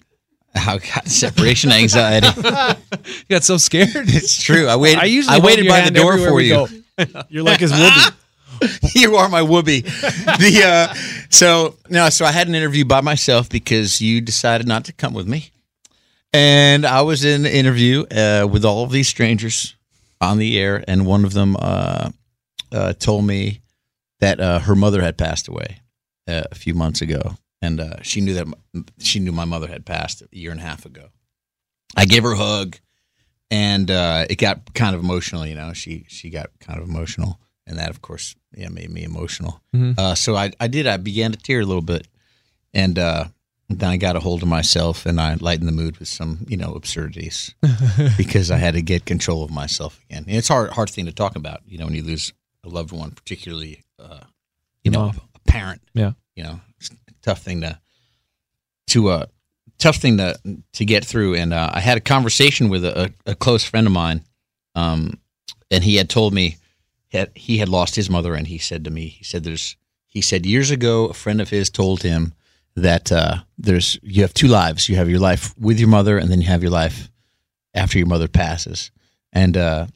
I 0.54 0.76
got 0.76 1.08
separation 1.08 1.72
anxiety. 1.72 2.28
You 3.02 3.36
got 3.36 3.44
so 3.44 3.56
scared. 3.56 3.88
it's 3.94 4.42
true. 4.42 4.66
I 4.66 4.76
waited. 4.76 4.98
I 4.98 5.02
I, 5.02 5.04
usually 5.06 5.40
hold 5.40 5.44
waited 5.44 5.68
by 5.68 5.80
the 5.82 5.90
door 5.90 6.18
for 6.18 6.38
you. 6.38 6.68
go. 6.98 7.24
you're 7.30 7.44
like 7.44 7.60
his 7.60 7.72
Whoopi. 7.72 8.12
you 8.94 9.16
are 9.16 9.28
my 9.28 9.42
whoopee. 9.42 9.80
the 9.80 10.62
uh, 10.64 10.94
so 11.28 11.76
no, 11.88 12.08
so 12.10 12.24
I 12.24 12.32
had 12.32 12.48
an 12.48 12.54
interview 12.54 12.84
by 12.84 13.00
myself 13.00 13.48
because 13.48 14.00
you 14.00 14.20
decided 14.20 14.66
not 14.66 14.84
to 14.86 14.92
come 14.92 15.14
with 15.14 15.26
me, 15.26 15.50
and 16.32 16.84
I 16.84 17.02
was 17.02 17.24
in 17.24 17.42
the 17.42 17.54
interview 17.54 18.04
uh, 18.10 18.46
with 18.50 18.64
all 18.64 18.84
of 18.84 18.90
these 18.90 19.08
strangers 19.08 19.76
on 20.20 20.38
the 20.38 20.58
air, 20.58 20.84
and 20.86 21.06
one 21.06 21.24
of 21.24 21.32
them 21.32 21.56
uh, 21.58 22.10
uh, 22.72 22.92
told 22.94 23.26
me 23.26 23.60
that 24.20 24.40
uh, 24.40 24.58
her 24.60 24.76
mother 24.76 25.00
had 25.00 25.16
passed 25.16 25.48
away 25.48 25.80
uh, 26.28 26.42
a 26.50 26.54
few 26.54 26.74
months 26.74 27.00
ago, 27.00 27.36
and 27.62 27.80
uh, 27.80 28.02
she 28.02 28.20
knew 28.20 28.34
that 28.34 28.46
she 28.98 29.18
knew 29.18 29.32
my 29.32 29.44
mother 29.44 29.66
had 29.66 29.84
passed 29.84 30.22
a 30.22 30.28
year 30.30 30.50
and 30.50 30.60
a 30.60 30.64
half 30.64 30.84
ago. 30.84 31.08
I 31.96 32.04
gave 32.04 32.22
her 32.22 32.32
a 32.32 32.36
hug, 32.36 32.76
and 33.50 33.90
uh, 33.90 34.26
it 34.30 34.36
got 34.36 34.74
kind 34.74 34.94
of 34.94 35.02
emotional. 35.02 35.46
You 35.46 35.54
know, 35.54 35.72
she 35.72 36.04
she 36.08 36.30
got 36.30 36.50
kind 36.60 36.80
of 36.80 36.88
emotional, 36.88 37.40
and 37.70 37.78
that, 37.78 37.88
of 37.90 38.02
course, 38.02 38.34
yeah, 38.54 38.68
made 38.68 38.90
me 38.90 39.04
emotional. 39.04 39.62
Mhm. 39.74 39.98
Uh, 39.98 40.14
so 40.14 40.36
I 40.36 40.52
I 40.60 40.66
did. 40.68 40.86
I 40.86 40.96
began 40.98 41.32
to 41.32 41.38
tear 41.38 41.60
a 41.60 41.64
little 41.64 41.82
bit, 41.82 42.08
and 42.74 42.98
uh, 42.98 43.24
then 43.68 43.88
I 43.88 43.96
got 43.96 44.16
a 44.16 44.20
hold 44.20 44.42
of 44.42 44.48
myself, 44.48 45.06
and 45.06 45.20
I 45.20 45.34
lightened 45.34 45.68
the 45.68 45.72
mood 45.72 45.98
with 45.98 46.08
some 46.08 46.44
you 46.48 46.56
know 46.56 46.74
absurdities 46.74 47.54
because 48.16 48.50
I 48.50 48.56
had 48.58 48.74
to 48.74 48.82
get 48.82 49.06
control 49.06 49.42
of 49.44 49.50
myself 49.50 50.00
again. 50.10 50.24
And 50.26 50.36
it's 50.36 50.50
a 50.50 50.52
hard 50.52 50.70
hard 50.72 50.90
thing 50.90 51.06
to 51.06 51.12
talk 51.12 51.36
about. 51.36 51.60
You 51.66 51.78
know, 51.78 51.84
when 51.86 51.94
you 51.94 52.02
lose 52.02 52.32
a 52.64 52.68
loved 52.68 52.92
one, 52.92 53.12
particularly 53.12 53.84
uh, 53.98 54.20
you 54.84 54.90
know 54.90 55.06
Mom. 55.06 55.20
a 55.34 55.38
parent. 55.50 55.80
Yeah. 55.94 56.12
you 56.36 56.42
know, 56.44 56.60
it's 56.78 56.90
a 56.90 57.12
tough 57.22 57.42
thing 57.42 57.60
to 57.62 57.78
to 58.88 59.08
uh 59.08 59.26
tough 59.78 59.96
thing 59.96 60.16
to 60.18 60.34
to 60.72 60.84
get 60.84 61.04
through. 61.04 61.36
And 61.36 61.52
uh, 61.54 61.70
I 61.72 61.80
had 61.80 61.96
a 61.96 62.00
conversation 62.00 62.68
with 62.68 62.84
a, 62.84 63.12
a 63.26 63.34
close 63.34 63.64
friend 63.64 63.86
of 63.86 63.92
mine, 63.92 64.24
um, 64.74 65.18
and 65.70 65.84
he 65.84 65.96
had 65.96 66.08
told 66.10 66.34
me 66.34 66.56
that 67.12 67.36
he 67.36 67.58
had 67.58 67.68
lost 67.68 67.96
his 67.96 68.10
mother, 68.10 68.34
and 68.34 68.46
he 68.46 68.58
said 68.58 68.84
to 68.84 68.90
me, 68.90 69.06
he 69.08 69.24
said, 69.24 69.44
"There's," 69.44 69.76
he 70.06 70.20
said, 70.20 70.46
years 70.46 70.70
ago, 70.70 71.06
a 71.06 71.14
friend 71.14 71.40
of 71.40 71.50
his 71.50 71.70
told 71.70 72.02
him 72.02 72.34
that 72.76 73.10
uh, 73.12 73.38
there's 73.58 73.98
you 74.02 74.22
have 74.22 74.34
two 74.34 74.48
lives. 74.48 74.88
You 74.88 74.96
have 74.96 75.10
your 75.10 75.18
life 75.20 75.54
with 75.58 75.78
your 75.78 75.88
mother, 75.88 76.18
and 76.18 76.30
then 76.30 76.40
you 76.40 76.48
have 76.48 76.62
your 76.62 76.72
life 76.72 77.10
after 77.74 77.98
your 77.98 78.06
mother 78.06 78.28
passes. 78.28 78.90
And 79.32 79.56
uh, 79.56 79.86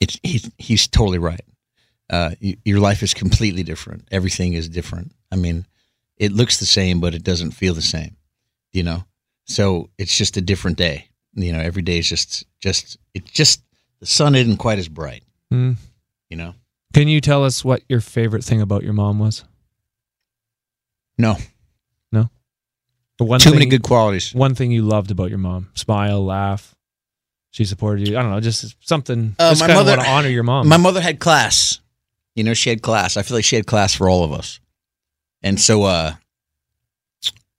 it's 0.00 0.18
he's 0.22 0.50
he's 0.58 0.88
totally 0.88 1.18
right. 1.18 1.44
Uh, 2.10 2.30
y- 2.42 2.56
your 2.64 2.80
life 2.80 3.02
is 3.02 3.14
completely 3.14 3.62
different. 3.62 4.06
Everything 4.10 4.52
is 4.54 4.68
different. 4.68 5.12
I 5.32 5.36
mean, 5.36 5.66
it 6.16 6.32
looks 6.32 6.58
the 6.58 6.66
same, 6.66 7.00
but 7.00 7.14
it 7.14 7.24
doesn't 7.24 7.52
feel 7.52 7.74
the 7.74 7.82
same. 7.82 8.16
You 8.72 8.82
know, 8.82 9.04
so 9.44 9.90
it's 9.98 10.16
just 10.16 10.36
a 10.36 10.40
different 10.40 10.76
day. 10.76 11.08
You 11.34 11.52
know, 11.52 11.60
every 11.60 11.82
day 11.82 11.98
is 11.98 12.08
just 12.08 12.44
just 12.60 12.98
it 13.14 13.24
just 13.24 13.62
the 14.00 14.06
sun 14.06 14.34
isn't 14.34 14.56
quite 14.58 14.78
as 14.78 14.88
bright. 14.88 15.22
Mm. 15.52 15.76
You 16.34 16.38
know, 16.38 16.54
Can 16.92 17.06
you 17.06 17.20
tell 17.20 17.44
us 17.44 17.64
what 17.64 17.84
your 17.88 18.00
favorite 18.00 18.42
thing 18.42 18.60
about 18.60 18.82
your 18.82 18.92
mom 18.92 19.20
was? 19.20 19.44
no, 21.16 21.36
But 22.12 23.26
one 23.26 23.38
Too 23.38 23.50
thing, 23.50 23.60
many 23.60 23.70
good 23.70 23.84
qualities. 23.84 24.34
One 24.34 24.56
thing 24.56 24.72
you 24.72 24.82
loved 24.82 25.12
about 25.12 25.28
your 25.28 25.38
mom: 25.38 25.70
smile, 25.74 26.24
laugh. 26.24 26.74
She 27.52 27.64
supported 27.64 28.08
you. 28.08 28.18
I 28.18 28.22
don't 28.22 28.32
know, 28.32 28.40
just 28.40 28.74
something. 28.84 29.36
Uh, 29.38 29.50
just 29.50 29.60
my 29.60 29.68
mother- 29.68 29.92
want 29.92 30.00
to 30.00 30.08
honor 30.10 30.28
your 30.28 30.42
mom. 30.42 30.66
My 30.66 30.76
mother 30.76 31.00
had 31.00 31.20
class. 31.20 31.78
You 32.34 32.42
know, 32.42 32.52
she 32.52 32.68
had 32.68 32.82
class. 32.82 33.16
I 33.16 33.22
feel 33.22 33.36
like 33.36 33.44
she 33.44 33.54
had 33.54 33.68
class 33.68 33.94
for 33.94 34.08
all 34.08 34.24
of 34.24 34.32
us. 34.32 34.58
And 35.40 35.60
so 35.60 35.84
uh 35.84 36.14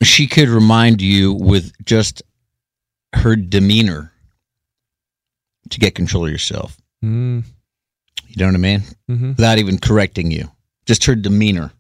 she 0.04 0.28
could 0.28 0.50
remind 0.50 1.02
you 1.02 1.32
with 1.32 1.72
just 1.86 2.24
her 3.14 3.38
demeanor 3.38 4.12
to 5.70 5.80
get 5.80 5.96
control 5.96 6.26
of 6.26 6.32
yourself. 6.34 6.76
mm, 7.02 7.46
You 8.36 8.42
know 8.46 8.48
what 8.48 8.56
I 8.56 8.58
mean? 8.60 8.84
hmm 9.08 9.30
Without 9.30 9.58
even 9.58 9.78
correcting 9.80 10.30
you. 10.32 10.52
Just 10.86 11.06
her 11.06 11.16
demeanor 11.16 11.72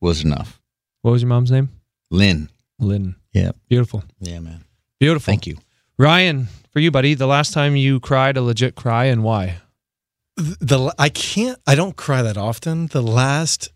was 0.00 0.24
enough. 0.24 0.60
What 1.02 1.12
was 1.12 1.22
your 1.22 1.28
mom's 1.28 1.50
name? 1.50 1.68
Lynn. 2.10 2.48
Lynn. 2.78 3.14
Yeah. 3.32 3.52
Beautiful. 3.68 4.02
Yeah, 4.20 4.40
man. 4.40 4.64
Beautiful. 4.98 5.30
Thank 5.30 5.46
you. 5.46 5.58
Ryan, 5.98 6.48
for 6.72 6.80
you, 6.80 6.90
buddy, 6.90 7.14
the 7.14 7.26
last 7.26 7.52
time 7.52 7.76
you 7.76 8.00
cried 8.00 8.36
a 8.36 8.42
legit 8.42 8.74
cry 8.74 9.04
and 9.06 9.22
why? 9.22 9.58
the 10.36 10.94
I 10.98 11.10
can't 11.10 11.58
I 11.66 11.74
don't 11.74 11.96
cry 11.96 12.22
that 12.22 12.38
often. 12.38 12.86
The 12.86 13.02
last 13.02 13.68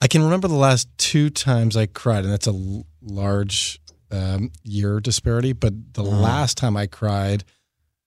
I 0.00 0.06
can 0.06 0.22
remember 0.22 0.46
the 0.46 0.54
last 0.54 0.88
two 0.96 1.30
times 1.30 1.76
I 1.76 1.86
cried, 1.86 2.22
and 2.24 2.32
that's 2.32 2.46
a 2.46 2.82
large 3.02 3.80
um, 4.12 4.52
year 4.62 5.00
disparity. 5.00 5.52
But 5.52 5.94
the 5.94 6.04
Uh-huh. 6.04 6.20
last 6.20 6.56
time 6.56 6.76
I 6.76 6.86
cried 6.86 7.42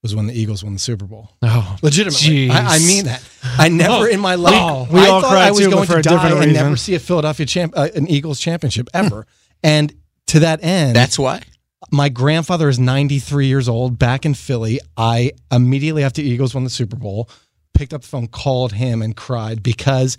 was 0.05 0.15
when 0.15 0.27
the 0.27 0.33
Eagles 0.33 0.63
won 0.63 0.73
the 0.73 0.79
Super 0.79 1.05
Bowl. 1.05 1.31
Oh, 1.41 1.75
Legitimately, 1.81 2.49
I, 2.51 2.75
I 2.75 2.79
mean 2.79 3.05
that. 3.05 3.21
I 3.57 3.69
never 3.69 4.07
in 4.07 4.19
my 4.19 4.35
life. 4.35 4.53
Oh. 4.55 4.87
We 4.91 4.99
I 4.99 5.07
all 5.07 5.21
thought 5.21 5.31
cried 5.31 5.47
I 5.47 5.51
was 5.51 5.59
too, 5.61 5.71
going 5.71 5.87
for 5.87 5.93
to 5.93 5.99
a 5.99 6.03
die 6.03 6.23
different 6.29 6.43
and 6.43 6.53
never 6.53 6.75
see 6.77 6.93
a 6.95 6.99
Philadelphia 6.99 7.45
champ, 7.45 7.73
uh, 7.75 7.89
an 7.95 8.07
Eagles 8.07 8.39
championship 8.39 8.87
ever. 8.93 9.25
and 9.63 9.93
to 10.27 10.39
that 10.39 10.63
end, 10.63 10.95
That's 10.95 11.17
why. 11.19 11.41
my 11.91 12.09
grandfather 12.09 12.67
is 12.69 12.79
93 12.79 13.47
years 13.47 13.67
old 13.69 13.97
back 13.99 14.25
in 14.25 14.33
Philly. 14.33 14.79
I 14.97 15.31
immediately 15.51 16.03
after 16.03 16.21
Eagles 16.21 16.53
won 16.55 16.63
the 16.63 16.69
Super 16.69 16.95
Bowl, 16.95 17.29
picked 17.73 17.93
up 17.93 18.01
the 18.01 18.07
phone, 18.07 18.27
called 18.27 18.73
him, 18.73 19.01
and 19.01 19.15
cried 19.15 19.61
because 19.63 20.17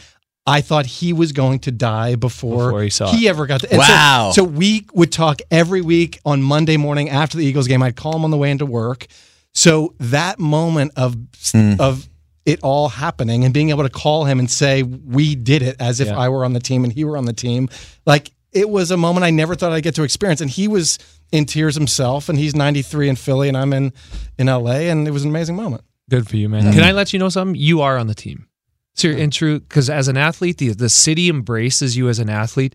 I 0.49 0.61
thought 0.61 0.87
he 0.87 1.13
was 1.13 1.33
going 1.33 1.59
to 1.61 1.73
die 1.73 2.15
before, 2.15 2.67
Before 2.67 2.83
he 2.85 2.91
saw 2.91 3.13
ever 3.27 3.47
got 3.47 3.63
to. 3.63 3.73
and 3.73 3.83
so- 3.83 3.89
Wow. 3.93 4.31
So, 4.33 4.45
we 4.45 4.87
would 4.95 5.11
talk 5.11 5.41
every 5.51 5.81
week 5.81 6.21
on 6.25 6.41
Monday 6.41 6.77
morning 6.77 7.11
after 7.11 7.37
the 7.37 7.45
Eagles 7.45 7.67
game. 7.67 7.83
I'd 7.83 7.97
call 7.97 8.15
him 8.15 8.23
on 8.25 8.31
the 8.31 8.37
way 8.37 8.53
into 8.53 8.65
work. 8.65 9.09
So 9.57 9.95
that 9.99 10.39
moment 10.39 10.93
of 10.97 11.17
mm. 11.17 11.81
of 11.81 12.09
it 12.45 12.61
all 12.63 12.89
happening 12.91 13.43
and 13.43 13.55
being 13.55 13.71
able 13.71 13.83
to 13.83 13.91
call 13.91 14.25
him 14.25 14.39
and 14.39 14.51
say 14.51 14.83
we 14.83 15.35
did 15.35 15.63
it 15.63 15.77
as 15.81 15.99
if 15.99 16.09
Yeah. 16.09 16.19
I 16.19 16.29
were 16.29 16.45
on 16.45 16.53
the 16.53 16.61
team 16.61 16.85
and 16.85 16.93
he 16.93 17.05
were 17.05 17.17
on 17.17 17.25
the 17.25 17.33
team, 17.33 17.69
like 18.05 18.31
it 18.53 18.69
was 18.69 18.91
a 18.91 18.97
moment 18.99 19.25
I 19.25 19.31
never 19.31 19.55
thought 19.55 19.73
I'd 19.73 19.83
get 19.83 19.95
to 19.97 20.03
experience. 20.03 20.43
And 20.43 20.51
he 20.51 20.69
was 20.69 20.99
in 21.33 21.47
tears 21.47 21.75
himself, 21.75 22.29
and 22.29 22.39
he's 22.39 22.55
93 22.55 23.09
in 23.09 23.17
Philly, 23.17 23.49
and 23.49 23.57
I'm 23.57 23.73
in 23.73 23.93
in 24.39 24.47
LA, 24.47 24.91
and 24.91 25.09
it 25.09 25.11
was 25.11 25.25
an 25.25 25.31
amazing 25.31 25.57
moment. 25.57 25.83
Good 26.09 26.29
for 26.29 26.37
you, 26.37 26.49
man. 26.49 26.73
Can 26.73 26.85
I 26.85 26.93
let 26.93 27.13
you 27.13 27.19
know 27.19 27.31
something? 27.31 27.61
You 27.61 27.81
are 27.81 27.97
on 27.97 28.07
the 28.07 28.15
team. 28.15 28.47
So 28.95 29.09
in 29.09 29.31
true, 29.31 29.61
because 29.61 29.91
as 29.91 30.07
an 30.09 30.17
athlete, 30.17 30.59
the, 30.59 30.69
the 30.69 30.89
city 30.89 31.29
embraces 31.29 31.97
you 31.97 32.09
as 32.09 32.19
an 32.19 32.31
athlete. 32.31 32.75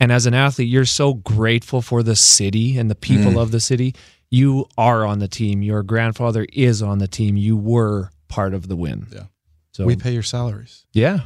And 0.00 0.10
as 0.10 0.24
an 0.24 0.32
athlete, 0.32 0.68
you're 0.68 0.86
so 0.86 1.12
grateful 1.12 1.82
for 1.82 2.02
the 2.02 2.16
city 2.16 2.78
and 2.78 2.90
the 2.90 2.94
people 2.94 3.32
mm. 3.32 3.42
of 3.42 3.50
the 3.50 3.60
city. 3.60 3.94
You 4.30 4.66
are 4.78 5.04
on 5.04 5.18
the 5.18 5.28
team. 5.28 5.62
Your 5.62 5.82
grandfather 5.82 6.46
is 6.52 6.82
on 6.82 6.98
the 6.98 7.08
team. 7.08 7.36
You 7.36 7.56
were 7.56 8.10
part 8.28 8.54
of 8.54 8.68
the 8.68 8.76
win. 8.76 9.06
Yeah. 9.12 9.24
So 9.72 9.84
We 9.84 9.96
pay 9.96 10.12
your 10.12 10.22
salaries. 10.22 10.84
yeah, 10.92 11.20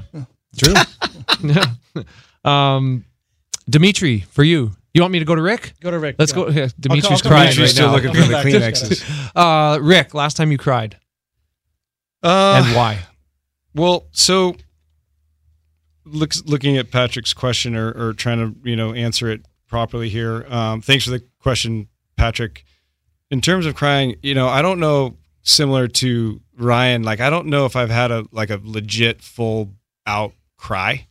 true. 0.57 0.75
yeah. 1.43 1.65
Um, 2.45 3.07
Dimitri, 3.71 4.21
for 4.21 4.45
you, 4.45 4.73
you 4.93 5.01
want 5.01 5.13
me 5.13 5.19
to 5.19 5.25
go 5.25 5.35
to 5.35 5.41
Rick? 5.41 5.73
Go 5.81 5.91
to 5.91 5.99
Rick. 5.99 6.17
Let's 6.19 6.33
go. 6.33 6.49
Yeah, 6.51 6.69
Dimitri's 6.79 7.07
I'll 7.11 7.19
come 7.21 7.31
crying 7.31 7.31
back. 7.31 7.47
right 7.47 7.55
Dimitri's 7.55 7.71
still 7.73 7.87
now. 7.89 7.95
looking 7.95 8.13
for 8.13 8.21
the 8.29 8.35
Kleenexes. 8.35 9.33
Uh, 9.35 9.79
Rick, 9.81 10.13
last 10.13 10.37
time 10.37 10.53
you 10.53 10.59
cried 10.59 10.99
Uh, 12.23 12.63
and 12.65 12.77
why? 12.77 12.99
Well, 13.75 14.07
so 14.13 14.57
looks, 16.05 16.43
looking 16.45 16.77
at 16.77 16.91
Patrick's 16.91 17.33
question 17.33 17.75
or, 17.77 17.91
or 17.93 18.13
trying 18.13 18.39
to 18.39 18.69
you 18.69 18.77
know 18.77 18.93
answer 18.93 19.31
it 19.31 19.47
properly 19.67 20.11
here. 20.11 20.45
Um, 20.49 20.81
thanks 20.83 21.05
for 21.05 21.11
the 21.11 21.23
question, 21.41 21.89
Patrick. 22.17 22.65
In 23.35 23.41
terms 23.41 23.67
of 23.67 23.75
crying, 23.75 24.15
you 24.23 24.33
know, 24.33 24.47
I 24.47 24.63
don't 24.63 24.79
know. 24.79 25.17
Similar 25.43 25.89
to 25.89 26.41
Ryan, 26.57 27.03
like 27.03 27.19
I 27.19 27.31
don't 27.31 27.49
know 27.49 27.67
if 27.67 27.75
I've 27.75 27.91
had 27.91 28.13
a 28.13 28.25
like 28.31 28.49
a 28.49 28.61
legit 28.63 29.21
full 29.21 29.73
out 30.07 30.35
cry. 30.57 31.09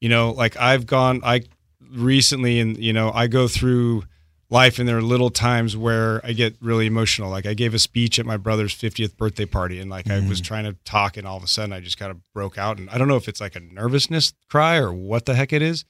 You 0.00 0.08
know, 0.08 0.30
like 0.30 0.56
I've 0.56 0.86
gone, 0.86 1.20
I 1.22 1.42
recently, 1.90 2.58
and 2.58 2.78
you 2.78 2.94
know, 2.94 3.12
I 3.12 3.26
go 3.26 3.48
through 3.48 4.04
life, 4.48 4.78
and 4.78 4.88
there 4.88 4.96
are 4.96 5.02
little 5.02 5.28
times 5.28 5.76
where 5.76 6.24
I 6.24 6.32
get 6.32 6.56
really 6.62 6.86
emotional. 6.86 7.28
Like 7.30 7.44
I 7.44 7.52
gave 7.52 7.74
a 7.74 7.78
speech 7.78 8.18
at 8.18 8.24
my 8.24 8.38
brother's 8.38 8.74
50th 8.74 9.18
birthday 9.18 9.44
party, 9.44 9.78
and 9.78 9.90
like 9.90 10.08
I 10.08 10.26
was 10.26 10.40
mm. 10.40 10.44
trying 10.44 10.64
to 10.64 10.72
talk, 10.86 11.18
and 11.18 11.26
all 11.26 11.36
of 11.36 11.42
a 11.42 11.48
sudden 11.48 11.74
I 11.74 11.80
just 11.80 11.98
kind 11.98 12.10
of 12.10 12.16
broke 12.32 12.56
out. 12.56 12.78
And 12.78 12.88
I 12.88 12.96
don't 12.96 13.08
know 13.08 13.16
if 13.16 13.28
it's 13.28 13.42
like 13.42 13.56
a 13.56 13.60
nervousness 13.60 14.32
cry 14.48 14.78
or 14.78 14.90
what 14.90 15.26
the 15.26 15.34
heck 15.34 15.52
it 15.52 15.60
is. 15.60 15.84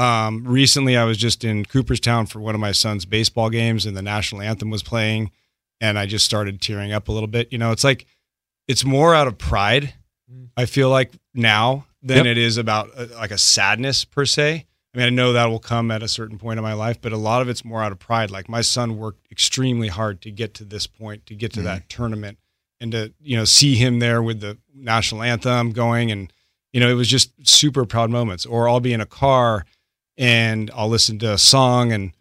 Um, 0.00 0.44
recently, 0.44 0.96
I 0.96 1.04
was 1.04 1.18
just 1.18 1.44
in 1.44 1.66
Cooperstown 1.66 2.24
for 2.24 2.40
one 2.40 2.54
of 2.54 2.60
my 2.60 2.72
son's 2.72 3.04
baseball 3.04 3.50
games, 3.50 3.84
and 3.84 3.94
the 3.94 4.00
national 4.02 4.40
anthem 4.40 4.70
was 4.70 4.82
playing, 4.82 5.30
and 5.80 5.98
I 5.98 6.06
just 6.06 6.24
started 6.24 6.60
tearing 6.62 6.90
up 6.92 7.08
a 7.08 7.12
little 7.12 7.26
bit. 7.26 7.52
You 7.52 7.58
know, 7.58 7.70
it's 7.70 7.84
like 7.84 8.06
it's 8.66 8.84
more 8.84 9.14
out 9.14 9.26
of 9.26 9.36
pride. 9.36 9.92
I 10.56 10.64
feel 10.64 10.88
like 10.88 11.12
now 11.34 11.86
than 12.02 12.18
Yep. 12.18 12.26
it 12.26 12.38
is 12.38 12.56
about 12.56 12.88
uh, 12.96 13.06
like 13.16 13.30
a 13.30 13.36
sadness 13.36 14.04
per 14.06 14.24
se. 14.24 14.64
I 14.94 14.98
mean, 14.98 15.06
I 15.06 15.10
know 15.10 15.34
that 15.34 15.46
will 15.46 15.58
come 15.58 15.90
at 15.90 16.02
a 16.02 16.08
certain 16.08 16.38
point 16.38 16.58
in 16.58 16.62
my 16.64 16.72
life, 16.72 17.00
but 17.00 17.12
a 17.12 17.16
lot 17.16 17.42
of 17.42 17.48
it's 17.48 17.64
more 17.64 17.82
out 17.82 17.92
of 17.92 17.98
pride. 17.98 18.30
Like 18.30 18.48
my 18.48 18.60
son 18.62 18.96
worked 18.96 19.26
extremely 19.30 19.88
hard 19.88 20.20
to 20.22 20.30
get 20.30 20.54
to 20.54 20.64
this 20.64 20.86
point, 20.86 21.26
to 21.26 21.34
get 21.34 21.52
to 21.54 21.62
that 21.62 21.88
tournament, 21.90 22.38
and 22.80 22.90
to 22.92 23.12
you 23.20 23.36
know 23.36 23.44
see 23.44 23.74
him 23.74 23.98
there 23.98 24.22
with 24.22 24.40
the 24.40 24.56
national 24.74 25.22
anthem 25.22 25.72
going, 25.72 26.10
and 26.10 26.32
you 26.72 26.80
know 26.80 26.88
it 26.88 26.94
was 26.94 27.08
just 27.08 27.32
super 27.46 27.84
proud 27.84 28.08
moments. 28.08 28.46
Or 28.46 28.66
I'll 28.68 28.80
be 28.80 28.94
in 28.94 29.00
a 29.02 29.06
car 29.06 29.66
and 30.20 30.70
I'll 30.74 30.88
listen 30.88 31.18
to 31.20 31.32
a 31.32 31.38
song, 31.38 31.90
and 31.92 32.12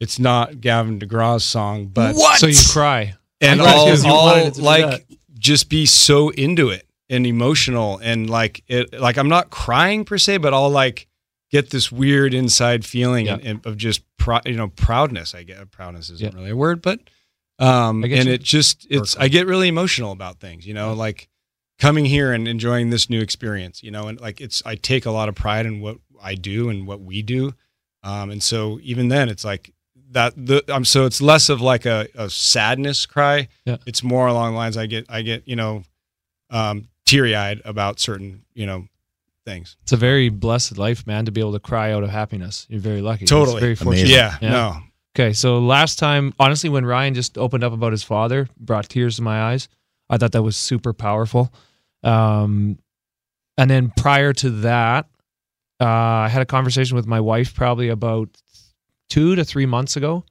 it's 0.00 0.18
not 0.18 0.60
Gavin 0.60 0.98
DeGraw's 0.98 1.44
song, 1.44 1.86
but 1.86 2.14
So 2.38 2.46
you 2.48 2.56
cry. 2.72 3.14
and 3.40 3.60
I'm 3.62 3.66
glad 3.66 3.76
I'll, 3.76 3.84
because 3.86 4.04
you 4.04 4.10
wanted 4.12 4.40
I'll 4.40 4.46
it 4.48 4.54
to 4.54 4.60
do 4.60 4.66
like 4.66 5.06
just 5.38 5.68
be 5.70 5.86
so 5.86 6.30
into 6.30 6.68
it 6.70 6.86
and 7.08 7.26
emotional 7.26 7.98
and 8.02 8.28
like 8.28 8.64
it 8.66 8.98
like 9.00 9.16
I'm 9.16 9.28
not 9.28 9.50
crying 9.50 10.04
per 10.04 10.18
se, 10.18 10.38
but 10.38 10.52
I'll 10.52 10.70
like 10.70 11.06
get 11.52 11.70
this 11.70 11.92
weird 11.92 12.34
inside 12.34 12.84
feeling 12.84 13.26
Yeah. 13.26 13.34
and, 13.34 13.44
and 13.46 13.66
of 13.66 13.76
just 13.76 14.02
prou- 14.18 14.44
you 14.44 14.56
know 14.56 14.68
proudness. 14.68 15.34
I 15.34 15.44
get 15.44 15.70
proudness 15.70 16.10
isn't 16.10 16.32
Yeah. 16.32 16.36
really 16.36 16.50
a 16.50 16.56
word, 16.56 16.82
but 16.82 16.98
um 17.58 18.02
and 18.04 18.12
you. 18.26 18.32
it 18.32 18.42
just 18.42 18.86
it's 18.90 19.16
I 19.16 19.28
get 19.28 19.46
really 19.46 19.68
emotional 19.68 20.10
about 20.12 20.40
things, 20.40 20.66
you 20.66 20.74
know, 20.74 20.94
like 20.94 21.28
coming 21.78 22.04
here 22.04 22.32
and 22.32 22.48
enjoying 22.48 22.90
this 22.90 23.10
new 23.10 23.20
experience, 23.20 23.82
you 23.82 23.90
know, 23.90 24.08
and 24.08 24.20
like 24.20 24.40
it's 24.40 24.62
I 24.64 24.74
take 24.76 25.06
a 25.06 25.10
lot 25.10 25.28
of 25.28 25.34
pride 25.34 25.66
in 25.66 25.80
what 25.80 25.98
I 26.22 26.34
do 26.34 26.68
and 26.70 26.86
what 26.86 27.00
we 27.00 27.22
do. 27.22 27.52
Um 28.02 28.30
and 28.30 28.42
so 28.42 28.78
even 28.82 29.08
then 29.08 29.28
it's 29.28 29.44
like 29.44 29.72
that 30.10 30.34
the 30.36 30.62
um 30.74 30.84
so 30.84 31.04
it's 31.04 31.20
less 31.20 31.48
of 31.48 31.60
like 31.60 31.84
a, 31.86 32.08
a 32.14 32.30
sadness 32.30 33.06
cry. 33.06 33.48
Yeah. 33.64 33.76
It's 33.86 34.02
more 34.02 34.26
along 34.26 34.52
the 34.52 34.58
lines 34.58 34.76
I 34.76 34.86
get 34.86 35.06
I 35.08 35.22
get, 35.22 35.46
you 35.46 35.56
know, 35.56 35.82
um 36.50 36.88
teary 37.04 37.34
eyed 37.34 37.60
about 37.64 38.00
certain, 38.00 38.44
you 38.54 38.66
know, 38.66 38.86
things. 39.44 39.76
It's 39.82 39.92
a 39.92 39.96
very 39.96 40.28
blessed 40.28 40.76
life, 40.78 41.06
man, 41.06 41.24
to 41.26 41.30
be 41.30 41.40
able 41.40 41.52
to 41.52 41.60
cry 41.60 41.92
out 41.92 42.02
of 42.02 42.10
happiness. 42.10 42.66
You're 42.68 42.80
very 42.80 43.00
lucky. 43.00 43.22
It's 43.24 43.30
Totally. 43.30 43.60
very 43.60 43.74
fortunate. 43.76 44.08
Yeah, 44.08 44.36
Yeah. 44.40 44.50
no. 44.50 44.76
Okay, 45.14 45.32
so 45.32 45.58
last 45.60 45.98
time, 45.98 46.34
honestly, 46.38 46.68
when 46.68 46.84
Ryan 46.84 47.14
just 47.14 47.38
opened 47.38 47.64
up 47.64 47.72
about 47.72 47.92
his 47.92 48.02
father, 48.02 48.48
brought 48.58 48.86
tears 48.88 49.16
to 49.16 49.22
my 49.22 49.40
eyes. 49.44 49.66
I 50.10 50.16
thought 50.18 50.32
that 50.32 50.42
was 50.42 50.56
super 50.56 50.92
powerful. 50.92 51.52
Um, 52.02 52.78
and 53.58 53.70
then 53.70 53.92
prior 53.96 54.32
to 54.34 54.50
that, 54.50 55.06
uh, 55.80 55.84
I 55.84 56.28
had 56.28 56.42
a 56.42 56.46
conversation 56.46 56.96
with 56.96 57.06
my 57.06 57.20
wife 57.20 57.54
probably 57.54 57.88
about 57.88 58.28
two 59.08 59.34
to 59.36 59.44
three 59.44 59.66
months 59.66 59.96
ago 59.96 60.24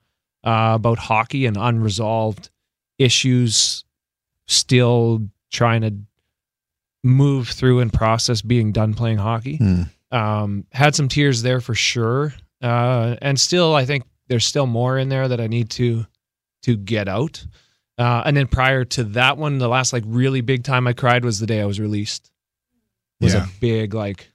uh, 0.44 0.74
about 0.76 0.98
hockey 0.98 1.46
and 1.46 1.58
unresolved 1.58 2.50
issues, 2.98 3.84
still 4.48 5.28
trying 5.52 5.82
to 5.82 5.94
move 7.04 7.50
through 7.50 7.80
and 7.82 7.92
process 7.94 8.42
being 8.42 8.72
done 8.72 8.94
playing 8.94 9.18
hockey 9.18 9.58
Hmm. 9.58 9.82
um, 10.12 10.66
had 10.72 10.96
some 10.96 11.08
tears 11.08 11.42
there 11.44 11.62
for 11.62 11.76
sure, 11.76 12.34
uh, 12.64 13.16
and 13.22 13.40
still 13.40 13.76
I 13.76 13.86
think 13.86 14.04
there's 14.28 14.46
still 14.46 14.66
more 14.66 14.98
in 14.98 15.10
there 15.10 15.28
that 15.28 15.40
I 15.40 15.48
need 15.48 15.70
to 15.72 16.06
to 16.64 16.76
get 16.76 17.08
out. 17.08 17.46
Uh, 17.98 18.24
and 18.26 18.36
then 18.36 18.48
prior 18.48 18.84
to 18.84 19.04
that 19.06 19.38
one, 19.38 19.58
the 19.58 19.68
last 19.70 19.94
like 19.94 20.04
really 20.06 20.42
big 20.42 20.64
time 20.64 20.86
I 20.88 20.94
cried 20.94 21.24
was 21.24 21.40
the 21.40 21.48
day 21.48 21.62
I 21.62 21.66
was 21.66 21.80
released. 21.80 22.32
It 23.22 23.26
was 23.26 23.34
Yeah. 23.34 23.46
a 23.46 23.48
big 23.62 23.94
like, 23.94 24.32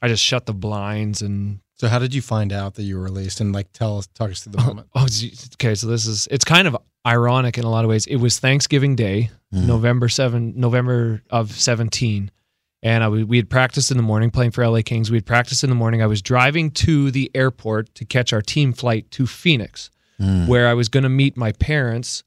I 0.00 0.08
just 0.08 0.24
shut 0.24 0.46
the 0.46 0.54
blinds 0.54 1.20
and 1.20 1.60
So, 1.74 1.88
how 1.88 1.98
did 1.98 2.14
you 2.14 2.22
find 2.22 2.52
out 2.52 2.74
that 2.74 2.82
you 2.84 2.96
were 2.96 3.02
released? 3.04 3.40
And 3.40 3.54
like, 3.54 3.72
tell 3.72 3.98
us, 3.98 4.06
talk 4.08 4.30
us 4.30 4.40
through 4.44 4.52
the 4.52 4.62
moment. 4.64 4.88
oh 4.94 5.06
okay, 5.54 5.74
so 5.74 5.86
this 5.86 6.06
is 6.06 6.26
it's 6.30 6.44
kind 6.44 6.66
of 6.66 6.76
ironic 7.06 7.58
in 7.58 7.64
a 7.64 7.70
lot 7.70 7.84
of 7.84 7.90
ways. 7.90 8.06
It 8.06 8.16
was 8.16 8.38
Thanksgiving 8.38 8.96
Day, 8.96 9.30
Mhm. 9.54 9.66
November 9.66 10.08
seven, 10.08 10.54
November 10.56 11.22
of 11.30 11.52
seventeen, 11.52 12.30
And 12.82 13.04
I, 13.04 13.08
we 13.10 13.36
had 13.36 13.50
practiced 13.50 13.90
in 13.90 13.98
the 13.98 14.02
morning 14.02 14.30
playing 14.30 14.52
for 14.52 14.62
LA 14.66 14.80
Kings. 14.80 15.10
We 15.10 15.18
had 15.18 15.26
practiced 15.26 15.62
in 15.64 15.68
the 15.68 15.76
morning. 15.76 16.00
I 16.02 16.06
was 16.06 16.22
driving 16.22 16.70
to 16.86 17.10
the 17.10 17.30
airport 17.34 17.94
to 17.96 18.06
catch 18.06 18.32
our 18.32 18.40
team 18.40 18.72
flight 18.72 19.10
to 19.12 19.26
Phoenix, 19.26 19.90
where 20.46 20.66
I 20.66 20.72
was 20.72 20.88
going 20.88 21.02
to 21.02 21.10
meet 21.10 21.36
my 21.36 21.52
parents 21.52 22.22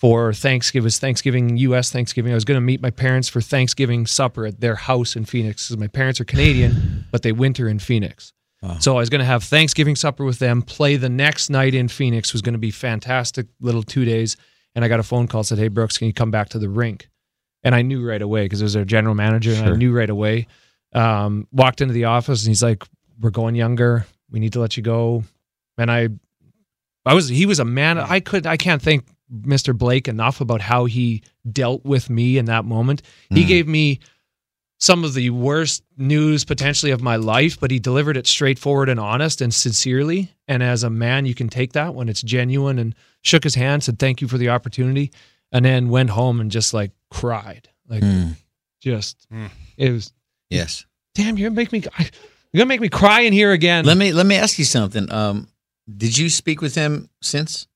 for 0.00 0.32
Thanksgiving. 0.32 0.84
It 0.84 0.84
was 0.84 0.98
Thanksgiving, 0.98 1.56
U.S. 1.58 1.92
Thanksgiving. 1.92 2.32
I 2.32 2.34
was 2.34 2.46
going 2.46 2.56
to 2.56 2.62
meet 2.62 2.80
my 2.80 2.90
parents 2.90 3.28
for 3.28 3.42
Thanksgiving 3.42 4.06
supper 4.06 4.46
at 4.46 4.60
their 4.60 4.74
house 4.74 5.14
in 5.14 5.26
Phoenix 5.26 5.68
because 5.68 5.78
my 5.78 5.88
parents 5.88 6.20
are 6.20 6.24
Canadian, 6.24 7.04
but 7.12 7.22
they 7.22 7.32
winter 7.32 7.68
in 7.68 7.78
Phoenix. 7.78 8.32
So 8.78 8.96
I 8.96 9.00
was 9.00 9.08
going 9.08 9.20
to 9.20 9.26
have 9.26 9.42
Thanksgiving 9.42 9.96
supper 9.96 10.22
with 10.24 10.38
them, 10.38 10.60
play 10.60 10.96
the 10.96 11.08
next 11.08 11.48
night 11.48 11.74
in 11.74 11.88
Phoenix. 11.88 12.32
Was 12.34 12.42
going 12.42 12.52
to 12.52 12.58
be 12.58 12.70
fantastic 12.70 13.46
little 13.58 13.82
two 13.82 14.04
days. 14.04 14.36
And 14.74 14.84
I 14.84 14.88
got 14.88 15.00
a 15.00 15.02
phone 15.02 15.28
call 15.28 15.44
said, 15.44 15.58
"Hey 15.58 15.68
Brooks, 15.68 15.96
can 15.96 16.06
you 16.06 16.12
come 16.12 16.30
back 16.30 16.50
to 16.50 16.58
the 16.58 16.68
rink?" 16.68 17.08
And 17.62 17.74
I 17.74 17.82
knew 17.82 18.06
right 18.06 18.20
away 18.20 18.44
because 18.44 18.60
it 18.60 18.64
was 18.64 18.76
our 18.76 18.84
general 18.84 19.14
manager, 19.14 19.52
and 19.52 19.66
I 19.66 19.74
knew 19.76 19.92
right 19.92 20.10
away. 20.10 20.46
Um, 20.92 21.48
walked 21.52 21.80
into 21.80 21.94
the 21.94 22.04
office 22.04 22.42
and 22.44 22.50
he's 22.50 22.62
like, 22.62 22.84
"We're 23.18 23.30
going 23.30 23.54
younger. 23.54 24.06
We 24.30 24.40
need 24.40 24.52
to 24.52 24.60
let 24.60 24.76
you 24.76 24.82
go." 24.82 25.24
And 25.78 25.90
I, 25.90 26.08
I 27.06 27.14
was 27.14 27.28
he 27.28 27.46
was 27.46 27.60
a 27.60 27.64
man. 27.64 27.98
I 27.98 28.20
could 28.20 28.46
I 28.46 28.58
can't 28.58 28.82
thank 28.82 29.06
Mr. 29.42 29.76
Blake 29.76 30.08
enough 30.08 30.40
about 30.40 30.60
how 30.60 30.84
he 30.86 31.22
dealt 31.50 31.84
with 31.84 32.10
me 32.10 32.36
in 32.38 32.46
that 32.46 32.64
moment. 32.64 33.02
He 33.30 33.44
Mm. 33.44 33.48
gave 33.48 33.68
me 33.68 34.00
some 34.78 35.04
of 35.04 35.12
the 35.14 35.28
worst 35.30 35.82
news 35.98 36.44
potentially 36.44 36.90
of 36.90 37.02
my 37.02 37.16
life, 37.16 37.60
but 37.60 37.70
he 37.70 37.78
delivered 37.78 38.16
it 38.16 38.26
straightforward 38.26 38.88
and 38.88 38.98
honest 38.98 39.40
and 39.42 39.52
sincerely. 39.52 40.30
And 40.48 40.62
as 40.62 40.82
a 40.82 40.90
man, 40.90 41.26
you 41.26 41.34
can 41.34 41.48
take 41.48 41.74
that 41.74 41.94
when 41.94 42.08
it's 42.08 42.22
genuine 42.22 42.78
and 42.78 42.94
shook 43.22 43.44
his 43.44 43.54
hand, 43.54 43.84
said 43.84 43.98
thank 43.98 44.20
you 44.22 44.26
for 44.28 44.38
the 44.38 44.48
opportunity, 44.48 45.10
and 45.52 45.64
then 45.64 45.90
went 45.90 46.10
home 46.10 46.40
and 46.40 46.50
just 46.50 46.72
like 46.72 46.92
cried. 47.10 47.68
Like 47.88 48.02
Mm. 48.02 48.36
just 48.82 49.26
Mm. 49.30 49.50
it 49.76 49.90
was 49.92 50.12
Yes. 50.48 50.86
damn, 51.14 51.36
you're 51.36 51.50
gonna 51.50 51.56
make 51.60 51.72
me 51.72 51.82
you're 52.52 52.58
gonna 52.58 52.66
make 52.66 52.80
me 52.80 52.88
cry 52.88 53.20
in 53.20 53.32
here 53.32 53.52
again. 53.52 53.84
Let 53.84 53.96
me 53.98 54.12
let 54.12 54.26
me 54.26 54.34
ask 54.36 54.58
you 54.58 54.64
something. 54.64 55.10
Um, 55.12 55.48
did 55.94 56.16
you 56.16 56.30
speak 56.30 56.62
with 56.62 56.74
him 56.74 57.10
since? 57.22 57.66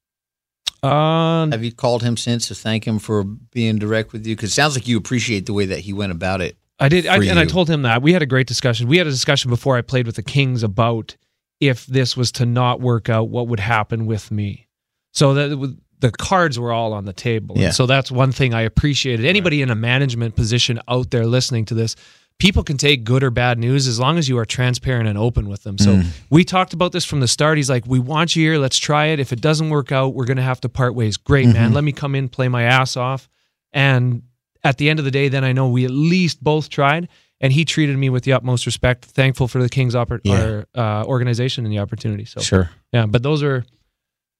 Um, 0.85 1.53
Have 1.53 1.65
you 1.65 1.73
called 1.73 2.03
him 2.03 2.17
since 2.17 2.49
to 2.49 2.55
thank 2.55 2.87
him 2.87 2.99
for 2.99 3.25
being 3.25 3.79
direct 3.79 4.13
with 4.13 4.27
you? 4.27 4.37
Because 4.37 4.51
it 4.51 4.55
sounds 4.55 4.77
like 4.77 4.87
you 4.87 4.97
appreciate 4.97 5.47
the 5.47 5.53
way 5.53 5.67
that 5.67 5.81
he 5.81 5.93
went 5.93 6.13
about 6.13 6.41
it. 6.41 6.57
I 6.81 6.89
did, 6.89 7.07
I, 7.07 7.23
and 7.25 7.39
I 7.39 7.45
told 7.45 7.71
him 7.71 7.83
that 7.83 8.03
we 8.03 8.13
had 8.13 8.23
a 8.23 8.27
great 8.27 8.47
discussion. 8.47 8.89
We 8.89 8.99
had 8.99 9.07
a 9.07 9.11
discussion 9.11 9.49
before 9.49 9.77
I 9.77 9.81
played 9.81 10.07
with 10.07 10.17
the 10.17 10.23
Kings 10.23 10.63
about 10.63 11.17
if 11.61 11.87
this 11.87 12.17
was 12.17 12.33
to 12.33 12.47
not 12.47 12.81
work 12.81 13.09
out, 13.09 13.29
what 13.29 13.49
would 13.49 13.61
happen 13.61 14.07
with 14.07 14.31
me. 14.31 14.69
So 15.13 15.35
that 15.35 15.77
the 16.01 16.11
cards 16.11 16.59
were 16.59 16.73
all 16.73 16.93
on 16.93 17.05
the 17.05 17.13
table. 17.13 17.57
Yeah. 17.57 17.67
And 17.67 17.75
so 17.75 17.87
that's 17.87 18.11
one 18.11 18.33
thing 18.33 18.53
I 18.53 18.63
appreciated. 18.63 19.25
Anybody 19.25 19.63
in 19.63 19.71
a 19.71 19.75
management 19.75 20.37
position 20.37 20.81
out 20.89 21.11
there 21.11 21.27
listening 21.27 21.65
to 21.67 21.75
this, 21.75 21.97
people 22.39 22.63
can 22.63 22.77
take 22.77 23.05
good 23.05 23.23
or 23.23 23.31
bad 23.31 23.59
news 23.59 23.87
as 23.87 23.99
long 23.99 24.19
as 24.19 24.29
you 24.29 24.37
are 24.39 24.45
transparent 24.45 25.09
and 25.09 25.17
open 25.17 25.49
with 25.49 25.63
them. 25.63 25.79
So 25.79 25.97
Mm. 25.97 26.07
we 26.31 26.45
talked 26.45 26.73
about 26.75 26.93
this 26.93 27.05
from 27.05 27.21
the 27.21 27.29
start. 27.29 27.57
He's 27.57 27.71
like, 27.71 27.87
"We 27.87 27.99
want 27.99 28.37
you 28.37 28.43
here. 28.51 28.59
Let's 28.59 28.79
try 28.79 29.07
it. 29.07 29.21
If 29.21 29.33
it 29.33 29.41
doesn't 29.41 29.71
work 29.71 29.93
out, 29.93 30.15
we're 30.15 30.27
going 30.27 30.37
to 30.37 30.43
have 30.43 30.61
to 30.63 30.69
part 30.69 30.95
ways." 30.95 31.17
Great, 31.17 31.47
man. 31.49 31.71
Mhm. 31.71 31.75
Let 31.75 31.85
me 31.85 31.93
come 31.93 32.15
in, 32.15 32.29
play 32.29 32.49
my 32.49 32.65
ass 32.65 32.97
off, 32.97 33.29
and 33.73 34.23
at 34.63 34.79
the 34.79 34.89
end 34.91 34.99
of 34.99 35.05
the 35.05 35.11
day, 35.11 35.29
then 35.29 35.45
I 35.45 35.53
know 35.53 35.69
we 35.69 35.85
at 35.85 35.91
least 35.91 36.43
both 36.43 36.69
tried. 36.69 37.09
And 37.41 37.53
he 37.53 37.65
treated 37.67 37.99
me 37.99 38.09
with 38.09 38.23
the 38.25 38.33
utmost 38.33 38.65
respect. 38.65 39.05
Thankful 39.05 39.49
for 39.49 39.61
the 39.61 39.69
Kings 39.69 39.95
oppor- 39.95 40.21
Yeah. 40.25 40.41
or, 40.45 40.67
uh, 40.75 41.05
organization 41.05 41.67
and 41.67 41.73
the 41.73 41.79
opportunity. 41.81 42.25
So 42.25 42.41
Sure. 42.41 42.71
yeah, 42.93 43.05
but 43.07 43.23
those 43.23 43.43
are 43.43 43.67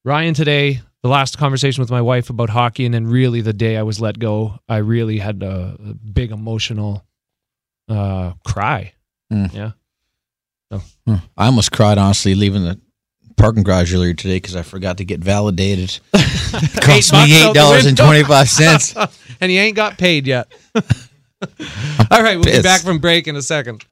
Ryan 0.05 0.33
today. 0.33 0.81
The 1.03 1.09
last 1.11 1.37
conversation 1.37 1.83
with 1.83 1.91
my 1.91 2.01
wife 2.01 2.31
about 2.31 2.51
hockey, 2.51 2.87
and 2.87 2.95
then 2.95 3.07
really 3.07 3.43
the 3.43 3.53
day 3.53 3.77
I 3.77 3.83
was 3.83 4.01
let 4.01 4.19
go, 4.19 4.59
I 4.69 4.79
really 4.79 5.19
had 5.19 5.43
a, 5.43 5.77
a 5.87 5.95
big 5.95 6.31
emotional 6.31 7.05
uh, 7.89 8.33
cry. 8.47 8.93
Mm. 9.33 9.53
Yeah, 9.55 9.71
Hmm. 11.07 11.17
I 11.37 11.47
almost 11.47 11.73
cried 11.73 11.99
honestly 11.99 12.35
leaving 12.35 12.65
the 12.65 12.81
parking 13.37 13.63
garage 13.63 13.95
earlier 13.95 14.15
today 14.15 14.37
because 14.37 14.57
I 14.57 14.63
forgot 14.63 14.99
to 14.99 15.05
get 15.05 15.21
validated. 15.21 15.99
It 16.57 16.83
cost 16.83 17.13
me 17.13 17.35
eight 17.43 17.53
dollars 17.53 17.85
and 17.85 17.97
twenty 17.97 18.23
five 18.23 18.49
cents, 18.49 18.95
and 19.41 19.51
he 19.51 19.59
ain't 19.59 19.75
got 19.75 19.99
paid 19.99 20.25
yet. 20.25 20.53
all 20.75 22.23
right, 22.23 22.37
we'll 22.37 22.45
be 22.45 22.63
back 22.63 22.83
from 22.83 22.99
break 23.01 23.27
in 23.27 23.35
a 23.35 23.43
second. 23.43 23.85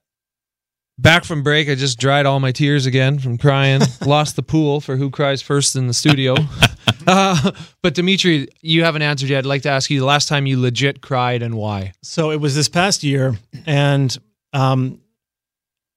Back 0.99 1.25
from 1.25 1.43
break, 1.43 1.69
I 1.69 1.75
just 1.75 1.99
dried 1.99 2.27
all 2.27 2.39
my 2.39 2.53
tears 2.53 2.87
again 2.87 3.19
from 3.19 3.39
crying. 3.39 3.81
Lost 4.07 4.37
the 4.37 4.43
pool 4.43 4.81
for 4.81 4.97
who 4.97 5.11
cries 5.11 5.41
first 5.43 5.75
in 5.75 5.87
the 5.87 5.95
studio. 5.95 6.37
uh, 7.07 7.51
but 7.83 7.95
Dimitri, 7.95 8.49
you 8.61 8.85
haven't 8.85 9.03
answered 9.03 9.31
yet. 9.31 9.39
I'd 9.39 9.47
like 9.47 9.63
to 9.63 9.71
ask 9.71 9.91
you 9.91 9.99
the 10.01 10.07
last 10.07 10.29
time 10.29 10.47
you 10.47 10.61
legit 10.61 11.01
cried 11.01 11.43
and 11.43 11.55
why. 11.57 11.93
So 12.03 12.31
it 12.31 12.41
was 12.41 12.55
this 12.55 12.69
past 12.69 13.03
year, 13.03 13.37
and 13.67 14.17
um, 14.53 15.01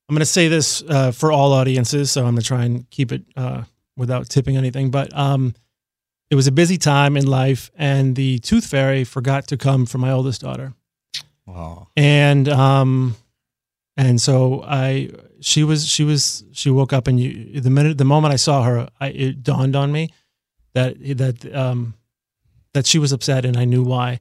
I'm 0.08 0.14
going 0.16 0.20
to 0.20 0.26
say 0.26 0.48
this 0.48 0.82
uh, 0.88 1.12
for 1.12 1.32
all 1.32 1.52
audiences. 1.54 2.10
So 2.12 2.22
I'm 2.22 2.28
going 2.34 2.42
to 2.42 2.48
try 2.48 2.64
and 2.64 2.90
keep 2.90 3.12
it 3.12 3.24
uh, 3.36 3.64
without 3.98 4.30
tipping 4.30 4.56
anything. 4.56 4.92
But 4.92 5.16
um, 5.16 5.54
it 6.32 6.36
was 6.36 6.48
a 6.48 6.52
busy 6.54 6.78
time 6.78 7.18
in 7.18 7.28
life, 7.28 7.70
and 7.76 8.16
the 8.16 8.40
tooth 8.40 8.66
fairy 8.66 9.04
forgot 9.04 9.48
to 9.50 9.58
come 9.58 9.86
for 9.86 9.98
my 9.98 10.12
oldest 10.12 10.42
daughter, 10.42 10.74
Oh. 11.48 11.90
and 11.98 12.48
um, 12.50 13.16
and 13.98 14.20
so 14.22 14.64
I 14.64 15.10
she 15.42 15.64
was 15.64 15.88
she 15.88 16.04
was 16.04 16.44
she 16.52 16.70
woke 16.70 16.94
up, 16.94 17.08
and 17.08 17.20
you 17.20 17.60
the 17.62 17.70
minute 17.70 17.98
the 17.98 18.06
moment 18.06 18.34
I 18.34 18.38
saw 18.38 18.64
her, 18.64 18.90
I, 19.00 19.08
it 19.08 19.44
dawned 19.44 19.76
on 19.76 19.92
me 19.92 20.10
that 20.74 20.96
that 21.18 21.56
um, 21.56 21.94
that 22.74 22.86
she 22.86 23.00
was 23.00 23.12
upset, 23.12 23.46
and 23.46 23.58
I 23.58 23.66
knew 23.66 23.84
why. 23.84 24.20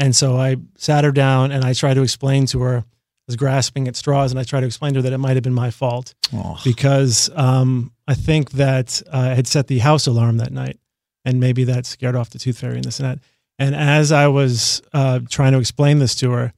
And 0.00 0.14
so 0.14 0.36
I 0.36 0.56
sat 0.76 1.02
her 1.02 1.10
down 1.10 1.50
and 1.50 1.64
I 1.64 1.72
tried 1.72 1.94
to 1.94 2.02
explain 2.02 2.46
to 2.46 2.60
her, 2.60 2.76
I 2.78 2.84
was 3.26 3.34
grasping 3.34 3.88
at 3.88 3.96
straws, 3.96 4.30
and 4.30 4.38
I 4.38 4.44
tried 4.44 4.60
to 4.60 4.66
explain 4.66 4.92
to 4.94 4.98
her 4.98 5.02
that 5.02 5.12
it 5.12 5.18
might 5.18 5.34
have 5.34 5.42
been 5.42 5.52
my 5.54 5.70
fault 5.72 6.14
Oh. 6.32 6.56
because 6.62 7.28
um, 7.34 7.90
I 8.06 8.14
think 8.14 8.52
that 8.52 9.02
uh, 9.12 9.16
I 9.18 9.34
had 9.34 9.48
set 9.48 9.66
the 9.66 9.80
house 9.80 10.06
alarm 10.06 10.36
that 10.36 10.52
night, 10.52 10.78
and 11.24 11.40
maybe 11.40 11.64
that 11.64 11.84
scared 11.84 12.14
off 12.14 12.30
the 12.30 12.38
tooth 12.38 12.58
fairy 12.60 12.76
and 12.76 12.84
this 12.84 13.00
and 13.00 13.08
that. 13.08 13.18
And 13.58 13.74
as 13.74 14.12
I 14.12 14.28
was 14.28 14.82
uh, 14.92 15.18
trying 15.28 15.50
to 15.52 15.58
explain 15.58 15.98
this 15.98 16.14
to 16.16 16.30
her, 16.30 16.52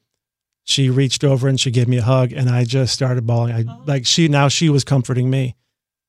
she 0.65 0.91
reached 0.91 1.25
over 1.25 1.49
and 1.49 1.59
she 1.59 1.71
gave 1.71 1.89
me 1.89 1.99
a 1.99 2.03
hug, 2.03 2.33
and 2.33 2.49
I 2.49 2.65
just 2.65 2.93
started 2.93 3.27
bawling. 3.27 3.55
I 3.55 3.65
like 3.87 4.07
she 4.07 4.29
now 4.29 4.49
she 4.49 4.69
was 4.69 4.85
comforting 4.85 5.31
me, 5.31 5.57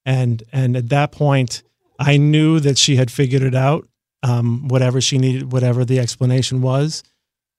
and 0.06 0.44
and 0.52 0.76
at 0.76 0.90
that 0.90 1.12
point, 1.12 1.64
I 2.00 2.18
knew 2.18 2.60
that 2.60 2.78
she 2.78 2.96
had 2.96 3.10
figured 3.12 3.42
it 3.42 3.56
out, 3.56 3.88
um, 4.24 4.68
whatever 4.68 5.02
she 5.02 5.18
needed, 5.18 5.52
whatever 5.52 5.86
the 5.86 6.00
explanation 6.00 6.62
was, 6.62 7.04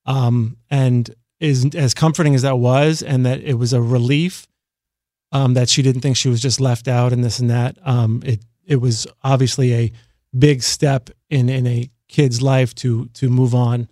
um, 0.06 0.56
and 0.70 1.14
is 1.40 1.74
as 1.74 1.94
comforting 1.94 2.34
as 2.34 2.42
that 2.42 2.58
was, 2.58 3.02
and 3.02 3.26
that 3.26 3.40
it 3.40 3.54
was 3.54 3.72
a 3.72 3.82
relief 3.82 4.46
um, 5.32 5.54
that 5.54 5.68
she 5.68 5.82
didn't 5.82 6.02
think 6.02 6.16
she 6.16 6.28
was 6.28 6.40
just 6.40 6.60
left 6.60 6.86
out 6.86 7.12
and 7.12 7.24
this 7.24 7.38
and 7.40 7.50
that. 7.50 7.76
Um, 7.84 8.22
it 8.24 8.44
it 8.64 8.76
was 8.76 9.06
obviously 9.24 9.74
a 9.74 9.92
big 10.38 10.62
step 10.62 11.10
in 11.30 11.48
in 11.48 11.66
a 11.66 11.90
kid's 12.08 12.42
life 12.42 12.74
to 12.76 13.06
to 13.14 13.28
move 13.28 13.54
on 13.54 13.88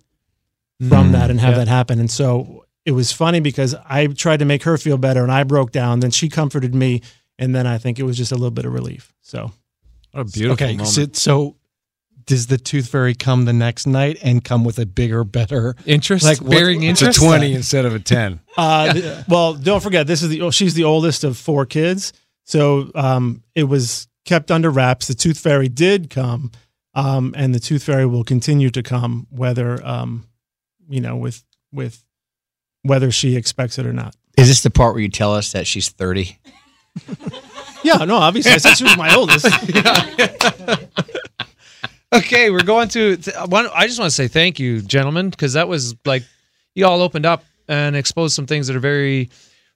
from 0.87 1.09
Mm, 1.09 1.11
that 1.11 1.29
and 1.29 1.39
have 1.39 1.51
yeah. 1.53 1.57
that 1.59 1.67
happen. 1.67 1.99
And 1.99 2.09
so 2.09 2.60
it 2.85 2.91
was 2.91 3.11
funny 3.11 3.39
because 3.39 3.75
I 3.87 4.07
tried 4.07 4.39
to 4.39 4.45
make 4.45 4.63
her 4.63 4.77
feel 4.77 4.97
better 4.97 5.23
and 5.23 5.31
I 5.31 5.43
broke 5.43 5.71
down. 5.71 5.99
Then 5.99 6.11
she 6.11 6.29
comforted 6.29 6.73
me, 6.73 7.01
and 7.37 7.53
then 7.55 7.67
I 7.67 7.77
think 7.77 7.99
it 7.99 8.03
was 8.03 8.17
just 8.17 8.31
a 8.31 8.35
little 8.35 8.51
bit 8.51 8.65
of 8.65 8.73
relief. 8.73 9.13
So 9.21 9.51
What 10.11 10.21
a 10.21 10.25
beautiful 10.25 10.53
okay, 10.65 10.73
moment. 10.77 10.89
so, 10.89 11.05
so 11.13 11.55
does 12.25 12.47
the 12.47 12.57
tooth 12.57 12.87
fairy 12.89 13.13
come 13.15 13.45
the 13.45 13.53
next 13.53 13.87
night 13.87 14.17
and 14.21 14.43
come 14.43 14.63
with 14.63 14.77
a 14.79 14.85
bigger, 14.85 15.23
better? 15.23 15.75
interest, 15.85 16.23
Like, 16.25 16.39
what- 16.41 16.51
bearing 16.51 16.83
it's 16.83 17.01
It's 17.01 17.17
a 17.17 17.19
twenty 17.19 17.53
instead 17.53 17.85
of 17.85 17.93
a 17.95 17.99
ten. 17.99 18.39
Uh, 18.57 18.93
th- 18.93 19.27
well, 19.27 19.53
don't 19.53 19.81
forget 19.81 20.07
this 20.07 20.21
is 20.21 20.29
the 20.29 20.41
oh, 20.41 20.51
she's 20.51 20.73
the 20.73 20.83
oldest 20.83 21.23
of 21.23 21.37
four 21.37 21.65
kids, 21.65 22.11
so 22.43 22.91
um, 22.95 23.43
it 23.55 23.63
was 23.63 24.07
kept 24.25 24.51
under 24.51 24.69
wraps. 24.69 25.07
The 25.07 25.13
tooth 25.15 25.39
fairy 25.39 25.69
did 25.69 26.09
come, 26.09 26.51
um, 26.93 27.33
and 27.37 27.55
the 27.55 27.59
tooth 27.61 27.83
fairy 27.83 28.05
will 28.05 28.23
continue 28.25 28.69
to 28.71 28.83
come, 28.83 29.25
whether 29.29 29.83
um, 29.87 30.27
you 30.89 30.99
know 30.99 31.15
with 31.15 31.43
with 31.71 32.03
whether 32.83 33.11
she 33.11 33.35
expects 33.35 33.77
it 33.77 33.85
or 33.85 33.93
not. 33.93 34.15
Is 34.37 34.47
this 34.47 34.61
the 34.63 34.69
part 34.69 34.93
where 34.93 35.01
you 35.01 35.09
tell 35.09 35.33
us 35.33 35.51
that 35.51 35.67
she's 35.67 35.89
thirty? 35.89 36.37
Yeah, 37.83 38.05
no, 38.05 38.17
obviously 38.17 38.51
I 38.51 38.57
said 38.57 38.75
she 38.75 38.83
was 38.83 38.95
my 38.95 39.15
oldest. 39.15 39.47
Okay, 42.13 42.49
we're 42.49 42.63
going 42.63 42.89
to. 42.89 43.15
one, 43.47 43.69
I 43.73 43.87
just 43.87 43.97
want 43.97 44.09
to 44.09 44.15
say 44.15 44.27
thank 44.27 44.59
you, 44.59 44.81
gentlemen, 44.81 45.29
because 45.29 45.53
that 45.53 45.69
was 45.69 45.95
like 46.03 46.23
you 46.75 46.85
all 46.85 47.01
opened 47.01 47.25
up 47.25 47.45
and 47.69 47.95
exposed 47.95 48.35
some 48.35 48.45
things 48.45 48.67
that 48.67 48.75
are 48.75 48.79
very 48.81 49.29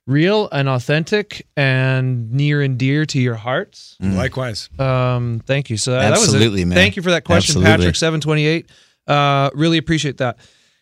real 0.05 0.49
and 0.51 0.67
authentic 0.67 1.47
and 1.55 2.29
near 2.33 2.61
and 2.61 2.77
dear 2.77 3.05
to 3.05 3.21
your 3.21 3.35
hearts. 3.35 3.95
Likewise. 4.01 4.69
Um, 4.77 5.41
thank 5.45 5.69
you. 5.69 5.77
So 5.77 5.91
that, 5.91 6.11
Absolutely, 6.11 6.39
that 6.39 6.51
was 6.51 6.61
it. 6.61 6.65
man. 6.65 6.75
Thank 6.75 6.97
you 6.97 7.03
for 7.03 7.11
that 7.11 7.23
question, 7.23 7.53
Absolutely. 7.61 7.71
Patrick. 7.85 7.95
Seven 7.95 8.19
twenty 8.19 8.45
eight. 8.45 8.69
Uh, 9.07 9.49
really 9.53 9.77
appreciate 9.77 10.17
that. 10.17 10.37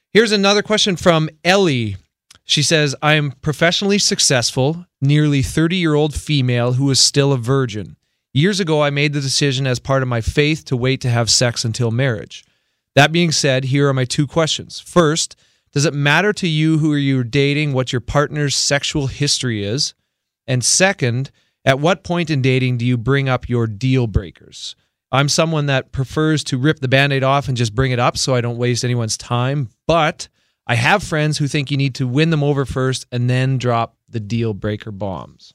Here's 0.10 0.32
another 0.32 0.64
question 0.64 0.96
from 0.96 1.30
Ellie. 1.44 1.98
She 2.46 2.62
says, 2.62 2.96
"I 3.02 3.14
am 3.14 3.32
professionally 3.42 4.00
successful, 4.00 4.86
nearly 5.02 5.42
thirty 5.42 5.78
year 5.78 5.94
old 5.94 6.14
female 6.14 6.74
who 6.74 6.90
is 6.92 7.00
still 7.00 7.32
a 7.32 7.38
virgin. 7.38 7.96
Years 8.34 8.60
ago, 8.60 8.82
I 8.82 8.90
made 8.90 9.14
the 9.14 9.22
decision 9.22 9.66
as 9.68 9.80
part 9.80 10.02
of 10.02 10.10
my 10.10 10.20
faith 10.20 10.66
to 10.66 10.76
wait 10.76 11.02
to 11.02 11.10
have 11.10 11.30
sex 11.30 11.64
until 11.64 11.92
marriage. 11.92 12.44
That 12.96 13.12
being 13.12 13.32
said, 13.32 13.66
here 13.66 13.88
are 13.88 13.94
my 13.94 14.06
two 14.06 14.28
questions. 14.28 14.80
First, 14.80 15.36
Does 15.74 15.86
it 15.86 15.94
matter 15.94 16.32
to 16.34 16.48
you 16.48 16.78
who 16.78 16.94
you're 16.94 17.24
dating 17.24 17.74
what 17.74 17.92
your 17.92 18.00
partner's 18.00 18.56
sexual 18.56 19.08
history 19.08 19.64
is? 19.64 19.96
And 20.46 20.64
second, 20.64 21.32
at 21.66 21.80
what 21.80 22.04
point 22.04 22.30
in 22.30 22.44
dating 22.44 22.78
do 22.78 22.86
you 22.86 22.96
bring 22.96 23.28
up 23.28 23.50
your 23.50 23.66
deal 23.66 24.06
breakers? 24.06 24.76
I'm 25.12 25.30
someone 25.30 25.66
that 25.66 25.92
prefers 25.92 26.44
to 26.46 26.60
rip 26.60 26.80
the 26.80 26.88
band 26.88 27.12
aid 27.12 27.24
off 27.24 27.48
and 27.48 27.58
just 27.58 27.74
bring 27.74 27.92
it 27.92 28.00
up 28.00 28.18
so 28.18 28.36
I 28.36 28.42
don't 28.42 28.58
waste 28.58 28.84
anyone's 28.84 29.18
time. 29.18 29.70
But 29.88 30.28
I 30.66 30.76
have 30.76 31.04
friends 31.04 31.38
who 31.38 31.48
think 31.48 31.72
you 31.72 31.78
need 31.78 31.96
to 31.96 32.08
win 32.08 32.30
them 32.30 32.44
over 32.44 32.66
first 32.66 33.06
and 33.12 33.30
then 33.30 33.58
drop 33.58 33.98
the 34.08 34.20
deal 34.20 34.54
breaker 34.54 34.92
bombs. 34.92 35.54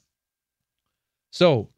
So, 1.30 1.70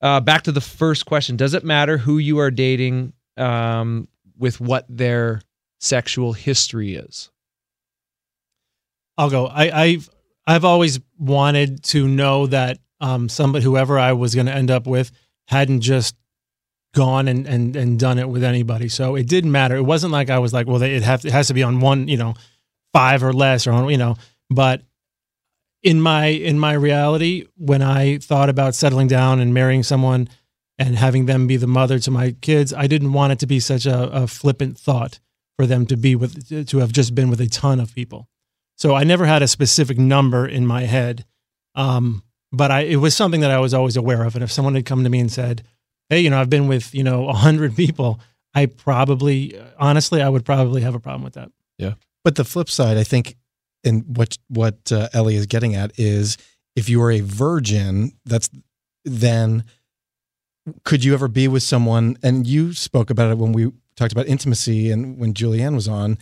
uh, 0.00 0.20
back 0.20 0.42
to 0.42 0.52
the 0.52 0.60
first 0.60 1.04
question 1.04 1.36
Does 1.36 1.54
it 1.54 1.64
matter 1.64 1.98
who 1.98 2.18
you 2.18 2.38
are 2.38 2.50
dating 2.50 3.12
um, 3.36 4.08
with 4.38 4.60
what 4.60 4.86
their 4.88 5.42
sexual 5.78 6.32
history 6.32 6.94
is? 6.94 7.30
I'll 9.18 9.30
go. 9.30 9.46
I, 9.46 9.82
I've 9.82 10.08
I've 10.46 10.64
always 10.64 11.00
wanted 11.18 11.82
to 11.84 12.08
know 12.08 12.46
that 12.46 12.78
um, 13.00 13.28
somebody, 13.28 13.64
whoever 13.64 13.98
I 13.98 14.12
was 14.12 14.34
going 14.34 14.46
to 14.46 14.54
end 14.54 14.70
up 14.70 14.86
with, 14.86 15.12
hadn't 15.48 15.82
just 15.82 16.16
gone 16.94 17.28
and, 17.28 17.46
and 17.46 17.76
and 17.76 17.98
done 18.00 18.18
it 18.18 18.28
with 18.28 18.42
anybody. 18.42 18.88
So 18.88 19.16
it 19.16 19.28
didn't 19.28 19.52
matter. 19.52 19.76
It 19.76 19.82
wasn't 19.82 20.12
like 20.12 20.30
I 20.30 20.38
was 20.38 20.52
like, 20.54 20.66
well, 20.66 20.82
it 20.82 21.02
have 21.02 21.24
it 21.24 21.32
has 21.32 21.48
to 21.48 21.54
be 21.54 21.62
on 21.62 21.80
one, 21.80 22.08
you 22.08 22.16
know, 22.16 22.34
five 22.92 23.22
or 23.22 23.32
less, 23.32 23.66
or 23.66 23.90
you 23.90 23.98
know. 23.98 24.16
But 24.48 24.82
in 25.82 26.00
my 26.00 26.26
in 26.26 26.58
my 26.58 26.72
reality, 26.72 27.46
when 27.56 27.82
I 27.82 28.18
thought 28.18 28.48
about 28.48 28.74
settling 28.74 29.08
down 29.08 29.40
and 29.40 29.54
marrying 29.54 29.82
someone 29.82 30.28
and 30.78 30.96
having 30.96 31.26
them 31.26 31.46
be 31.46 31.56
the 31.56 31.66
mother 31.66 31.98
to 32.00 32.10
my 32.10 32.32
kids, 32.40 32.72
I 32.72 32.86
didn't 32.86 33.12
want 33.12 33.32
it 33.32 33.38
to 33.40 33.46
be 33.46 33.60
such 33.60 33.86
a, 33.86 34.10
a 34.10 34.26
flippant 34.26 34.78
thought 34.78 35.20
for 35.56 35.66
them 35.66 35.86
to 35.86 35.96
be 35.96 36.14
with 36.16 36.68
to 36.68 36.78
have 36.78 36.92
just 36.92 37.14
been 37.14 37.30
with 37.30 37.40
a 37.40 37.48
ton 37.48 37.80
of 37.80 37.94
people. 37.94 38.28
So 38.76 38.94
I 38.94 39.04
never 39.04 39.26
had 39.26 39.42
a 39.42 39.48
specific 39.48 39.98
number 39.98 40.46
in 40.46 40.66
my 40.66 40.82
head, 40.82 41.26
um, 41.74 42.22
but 42.50 42.70
I 42.70 42.80
it 42.80 42.96
was 42.96 43.14
something 43.14 43.42
that 43.42 43.50
I 43.50 43.58
was 43.58 43.74
always 43.74 43.96
aware 43.96 44.24
of. 44.24 44.34
And 44.34 44.44
if 44.44 44.52
someone 44.52 44.74
had 44.74 44.86
come 44.86 45.04
to 45.04 45.10
me 45.10 45.20
and 45.20 45.30
said, 45.30 45.62
"Hey, 46.08 46.20
you 46.20 46.30
know, 46.30 46.40
I've 46.40 46.50
been 46.50 46.68
with 46.68 46.94
you 46.94 47.04
know 47.04 47.28
a 47.28 47.34
hundred 47.34 47.76
people," 47.84 48.20
I 48.54 48.66
probably, 48.66 49.60
honestly, 49.78 50.22
I 50.22 50.28
would 50.28 50.44
probably 50.44 50.82
have 50.82 50.94
a 50.94 51.00
problem 51.00 51.22
with 51.22 51.34
that. 51.34 51.52
But 52.24 52.36
the 52.36 52.44
flip 52.44 52.68
side, 52.70 52.96
I 52.96 53.04
think, 53.04 53.36
and 53.84 54.16
what 54.16 54.36
what 54.48 54.92
uh, 54.92 55.08
Ellie 55.12 55.36
is 55.36 55.46
getting 55.46 55.74
at 55.74 55.98
is 55.98 56.36
if 56.76 56.88
you 56.88 57.02
are 57.02 57.10
a 57.10 57.20
virgin, 57.20 58.12
that's 58.24 58.50
then 59.04 59.64
could 60.84 61.02
you 61.04 61.14
ever 61.14 61.28
be 61.28 61.48
with 61.48 61.62
someone? 61.62 62.16
And 62.22 62.46
you 62.46 62.74
spoke 62.74 63.10
about 63.10 63.30
it 63.30 63.38
when 63.38 63.52
we 63.52 63.72
talked 63.96 64.12
about 64.12 64.26
intimacy 64.26 64.90
and 64.90 65.18
when 65.18 65.32
Julianne 65.34 65.74
was 65.74 65.88
on. 65.88 66.18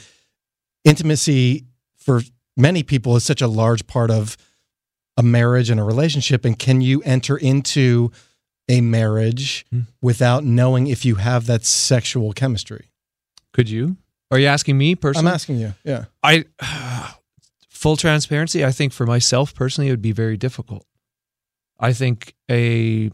Intimacy 0.84 1.64
for 1.96 2.22
many 2.56 2.82
people 2.82 3.16
is 3.16 3.24
such 3.24 3.42
a 3.42 3.48
large 3.48 3.86
part 3.86 4.10
of 4.10 4.36
a 5.16 5.22
marriage 5.22 5.70
and 5.70 5.80
a 5.80 5.82
relationship. 5.84 6.44
And 6.44 6.58
can 6.58 6.80
you 6.80 7.02
enter 7.02 7.36
into 7.36 8.12
a 8.68 8.80
marriage 8.80 9.66
Hmm. 9.70 9.80
without 10.00 10.44
knowing 10.44 10.86
if 10.86 11.04
you 11.04 11.16
have 11.16 11.46
that 11.46 11.64
sexual 11.64 12.32
chemistry? 12.32 12.86
Could 13.52 13.68
you? 13.68 13.96
Are 14.30 14.38
you 14.38 14.46
asking 14.46 14.76
me 14.76 14.94
personally? 14.94 15.28
I'm 15.28 15.34
asking 15.34 15.58
you. 15.58 15.74
Yeah. 15.84 16.06
I 16.22 16.44
full 17.68 17.96
transparency, 17.96 18.64
I 18.64 18.72
think 18.72 18.92
for 18.92 19.06
myself 19.06 19.54
personally 19.54 19.88
it 19.88 19.92
would 19.92 20.02
be 20.02 20.12
very 20.12 20.36
difficult. 20.36 20.84
I 21.78 21.92
think 21.92 22.34
a 22.50 23.10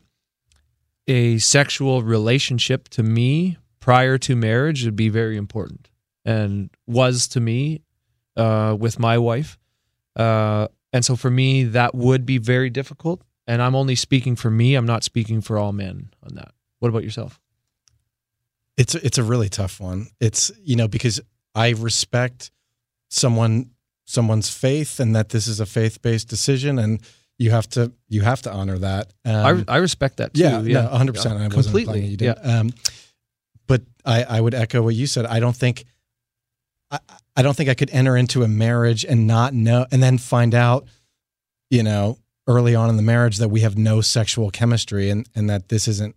a 1.06 1.38
sexual 1.38 2.02
relationship 2.02 2.88
to 2.88 3.02
me 3.02 3.58
prior 3.78 4.16
to 4.16 4.34
marriage 4.34 4.84
would 4.84 4.96
be 4.96 5.10
very 5.10 5.36
important 5.36 5.90
and 6.24 6.70
was 6.86 7.28
to 7.28 7.40
me 7.40 7.82
uh, 8.36 8.74
with 8.78 8.98
my 8.98 9.18
wife. 9.18 9.58
Uh, 10.16 10.68
and 10.92 11.04
so 11.04 11.14
for 11.14 11.30
me 11.30 11.64
that 11.64 11.94
would 11.94 12.24
be 12.24 12.38
very 12.38 12.70
difficult 12.70 13.22
and 13.46 13.60
I'm 13.60 13.74
only 13.74 13.94
speaking 13.94 14.36
for 14.36 14.50
me, 14.50 14.74
I'm 14.74 14.86
not 14.86 15.04
speaking 15.04 15.40
for 15.40 15.58
all 15.58 15.72
men 15.72 16.10
on 16.22 16.36
that. 16.36 16.52
What 16.78 16.88
about 16.88 17.04
yourself? 17.04 17.40
It's 18.77 18.95
it's 18.95 19.18
a 19.18 19.22
really 19.22 19.49
tough 19.49 19.81
one. 19.81 20.09
It's 20.20 20.51
you 20.62 20.77
know 20.77 20.89
because 20.89 21.20
I 21.55 21.70
respect 21.70 22.51
someone 23.11 23.70
someone's 24.07 24.51
faith 24.51 25.01
and 25.01 25.14
that 25.16 25.31
this 25.31 25.47
is 25.47 25.61
a 25.61 25.66
faith 25.66 26.03
based 26.03 26.29
decision 26.29 26.79
and 26.79 27.01
you 27.39 27.51
have 27.51 27.68
to 27.68 27.93
you 28.09 28.22
have 28.22 28.43
to 28.43 28.53
honor 28.53 28.79
that. 28.79 29.12
Um, 29.25 29.64
I, 29.68 29.75
I 29.75 29.77
respect 29.79 30.18
that 30.18 30.35
too. 30.35 30.43
yeah, 30.43 30.61
yeah, 30.61 30.83
no, 30.83 30.89
hundred 30.89 31.14
percent. 31.14 31.35
I 31.35 31.47
wasn't 31.47 31.64
completely. 31.64 31.81
implying 31.81 32.11
you 32.11 32.16
did. 32.16 32.39
Um, 32.43 32.70
but 33.66 33.83
I 34.05 34.25
I 34.25 34.41
would 34.41 34.55
echo 34.55 34.83
what 34.83 34.95
you 34.95 35.07
said. 35.07 35.27
I 35.27 35.41
don't 35.41 35.57
think 35.57 35.85
I 36.91 36.99
I 37.37 37.43
don't 37.43 37.57
think 37.57 37.68
I 37.68 37.75
could 37.75 37.91
enter 37.91 38.16
into 38.16 38.43
a 38.43 38.49
marriage 38.49 39.05
and 39.05 39.27
not 39.27 39.55
know 39.55 39.87
and 39.91 40.03
then 40.03 40.18
find 40.18 40.55
out, 40.55 40.87
you 41.70 41.83
know, 41.83 42.18
early 42.47 42.75
on 42.75 42.89
in 42.89 42.97
the 42.97 43.03
marriage 43.03 43.39
that 43.39 43.49
we 43.49 43.61
have 43.61 43.77
no 43.77 44.01
sexual 44.01 44.51
chemistry 44.51 45.11
and 45.11 45.29
and 45.35 45.51
that 45.51 45.68
this 45.68 45.89
isn't 45.89 46.14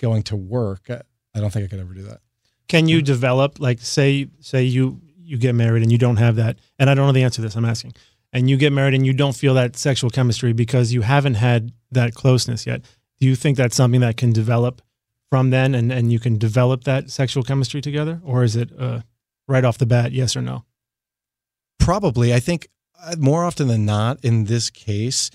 going 0.00 0.22
to 0.24 0.36
work. 0.36 0.90
I, 1.36 1.40
don't 1.40 1.52
think 1.52 1.64
I 1.64 1.68
could 1.68 1.80
ever 1.80 1.94
do 1.94 2.02
that. 2.04 2.20
Can 2.68 2.88
you 2.88 3.02
develop 3.02 3.60
like 3.60 3.80
say 3.80 4.28
say 4.40 4.64
you 4.64 5.00
you 5.18 5.38
get 5.38 5.54
married 5.54 5.82
and 5.82 5.92
you 5.92 5.98
don't 5.98 6.16
have 6.16 6.36
that 6.36 6.58
and 6.78 6.90
I 6.90 6.94
don't 6.94 7.06
know 7.06 7.12
the 7.12 7.22
answer 7.22 7.36
to 7.36 7.42
this 7.42 7.56
I'm 7.56 7.64
asking 7.64 7.94
and 8.32 8.50
you 8.50 8.56
get 8.56 8.72
married 8.72 8.94
and 8.94 9.06
you 9.06 9.12
don't 9.12 9.36
feel 9.36 9.54
that 9.54 9.76
sexual 9.76 10.10
chemistry 10.10 10.52
because 10.52 10.92
you 10.92 11.02
haven't 11.02 11.34
had 11.34 11.72
that 11.92 12.14
closeness 12.14 12.66
yet 12.66 12.82
do 13.20 13.26
you 13.26 13.36
think 13.36 13.56
that's 13.56 13.76
something 13.76 14.00
that 14.00 14.16
can 14.16 14.32
develop 14.32 14.82
from 15.30 15.50
then 15.50 15.74
and 15.74 15.92
and 15.92 16.12
you 16.12 16.18
can 16.18 16.38
develop 16.38 16.84
that 16.84 17.10
sexual 17.10 17.42
chemistry 17.42 17.80
together 17.80 18.20
or 18.24 18.44
is 18.44 18.56
it 18.56 18.70
uh, 18.78 19.00
right 19.46 19.64
off 19.64 19.78
the 19.78 19.86
bat 19.86 20.12
yes 20.12 20.36
or 20.36 20.42
no 20.42 20.64
Probably. 21.86 22.34
I 22.34 22.40
think 22.40 22.68
uh, 23.00 23.14
more 23.16 23.44
often 23.44 23.68
than 23.68 23.84
not 23.86 24.24
in 24.24 24.46
this 24.46 24.70
case, 24.70 25.30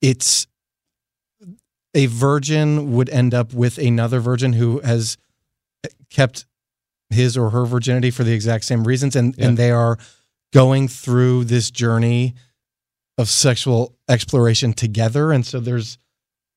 it's 0.00 0.46
a 1.94 2.06
virgin 2.06 2.92
would 2.92 3.10
end 3.10 3.34
up 3.34 3.52
with 3.52 3.78
another 3.78 4.20
virgin 4.20 4.52
who 4.54 4.80
has 4.80 5.16
kept 6.10 6.46
his 7.10 7.36
or 7.36 7.50
her 7.50 7.64
virginity 7.66 8.10
for 8.10 8.24
the 8.24 8.32
exact 8.32 8.64
same 8.64 8.84
reasons 8.84 9.14
and 9.16 9.34
Yeah. 9.36 9.48
and 9.48 9.56
they 9.58 9.70
are 9.70 9.98
going 10.52 10.88
through 10.88 11.44
this 11.44 11.70
journey 11.70 12.34
of 13.18 13.28
sexual 13.28 13.94
exploration 14.08 14.72
together 14.72 15.32
and 15.32 15.44
so 15.44 15.60
there's 15.60 15.98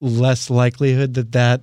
less 0.02 0.50
likelihood 0.50 1.14
that 1.16 1.32
that 1.34 1.62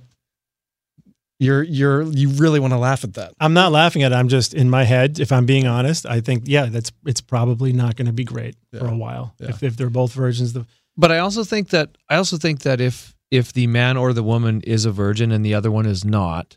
you're 1.39 1.63
you're 1.63 2.03
you 2.03 2.29
really 2.29 2.59
want 2.59 2.71
to 2.73 2.77
laugh 2.77 3.03
at 3.03 3.15
that 3.15 3.33
I'm 3.39 3.53
not 3.53 3.71
laughing 3.71 4.03
at 4.03 4.11
it 4.11 4.15
I'm 4.15 4.27
just 4.29 4.53
in 4.53 4.69
my 4.69 4.83
head 4.83 5.19
if 5.19 5.31
I'm 5.31 5.45
being 5.45 5.65
honest 5.67 6.05
I 6.05 6.21
think 6.21 6.43
yeah 6.45 6.65
that's 6.67 6.91
it's 7.05 7.21
probably 7.21 7.73
not 7.73 7.95
going 7.95 8.05
to 8.07 8.13
be 8.13 8.23
great 8.23 8.55
for 8.77 8.87
a 8.87 8.95
while 8.95 9.33
Yeah. 9.39 9.49
if 9.49 9.63
if 9.63 9.75
they're 9.77 9.89
both 9.89 10.13
virgins 10.13 10.53
the 10.53 10.65
But 10.95 11.11
I 11.11 11.19
also 11.19 11.43
think 11.43 11.69
that 11.69 11.89
I 12.09 12.15
also 12.15 12.37
think 12.37 12.61
that 12.61 12.79
if 12.79 13.15
if 13.33 13.51
the 13.51 13.65
man 13.65 13.97
or 13.97 14.13
the 14.13 14.21
woman 14.21 14.61
is 14.61 14.85
a 14.85 14.91
virgin 14.91 15.31
and 15.31 15.43
the 15.43 15.55
other 15.55 15.71
one 15.71 15.87
is 15.87 16.05
not, 16.05 16.55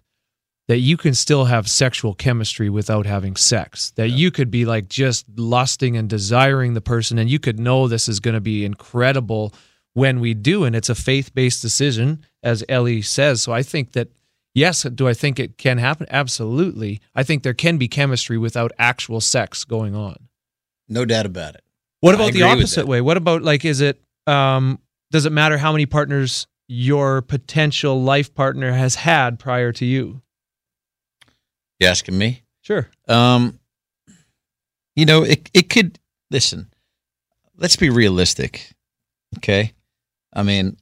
that 0.69 0.81
you 0.81 0.99
can 0.99 1.15
still 1.15 1.47
have 1.47 1.71
sexual 1.71 2.13
chemistry 2.13 2.69
without 2.69 3.07
having 3.07 3.35
sex. 3.35 3.93
That 3.93 4.11
you 4.11 4.31
could 4.31 4.51
be 4.51 4.67
like 4.67 4.87
just 4.91 5.25
lusting 5.39 5.97
and 5.97 6.07
desiring 6.07 6.75
the 6.75 6.83
person 6.83 7.19
and 7.19 7.31
you 7.31 7.39
could 7.39 7.59
know 7.59 7.89
this 7.89 8.09
is 8.09 8.21
going 8.21 8.35
to 8.35 8.43
be 8.43 8.63
incredible 8.63 9.55
when 9.95 10.21
we 10.21 10.35
do 10.35 10.65
and 10.65 10.77
it's 10.77 10.91
a 10.91 10.95
faith-based 10.95 11.63
decision 11.63 12.23
as 12.43 12.63
Ellie 12.69 13.01
says. 13.01 13.41
So 13.41 13.53
I 13.53 13.63
think 13.63 13.93
that 13.93 14.11
yes, 14.55 14.83
do 14.83 15.09
I 15.09 15.15
think 15.15 15.39
it 15.41 15.57
can 15.57 15.79
happen? 15.79 16.07
Absolutely. 16.11 17.01
I 17.15 17.23
think 17.23 17.43
there 17.43 17.55
can 17.55 17.79
be 17.79 17.89
chemistry 17.89 18.37
without 18.37 18.71
actual 18.79 19.23
sex 19.23 19.65
going 19.65 19.95
on. 19.95 20.29
No 20.91 21.07
doubt 21.07 21.25
about 21.25 21.55
it. 21.55 21.65
What 22.01 22.15
about 22.15 22.35
the 22.35 22.43
opposite 22.43 22.87
way? 22.87 23.01
What 23.01 23.17
about 23.17 23.41
like 23.41 23.65
is 23.65 23.81
it 23.81 23.99
um 24.27 24.79
does 25.11 25.25
it 25.25 25.33
matter 25.33 25.57
how 25.57 25.73
many 25.73 25.87
partners 25.87 26.47
your 26.69 27.23
potential 27.23 28.03
life 28.03 28.35
partner 28.35 28.73
has 28.73 28.97
had 28.97 29.39
prior 29.39 29.73
to 29.73 29.85
you? 29.85 30.23
You 31.79 31.89
asking 31.89 32.17
me? 32.19 32.43
Sure. 32.63 32.89
Um, 33.09 33.61
you 34.95 35.05
know, 35.05 35.23
it 35.23 35.51
it 35.55 35.69
could 35.69 35.99
listen. 36.31 36.71
Let's 37.57 37.77
be 37.77 37.91
realistic, 37.91 38.73
okay? 39.39 39.73
I 40.33 40.43
mean, 40.43 40.77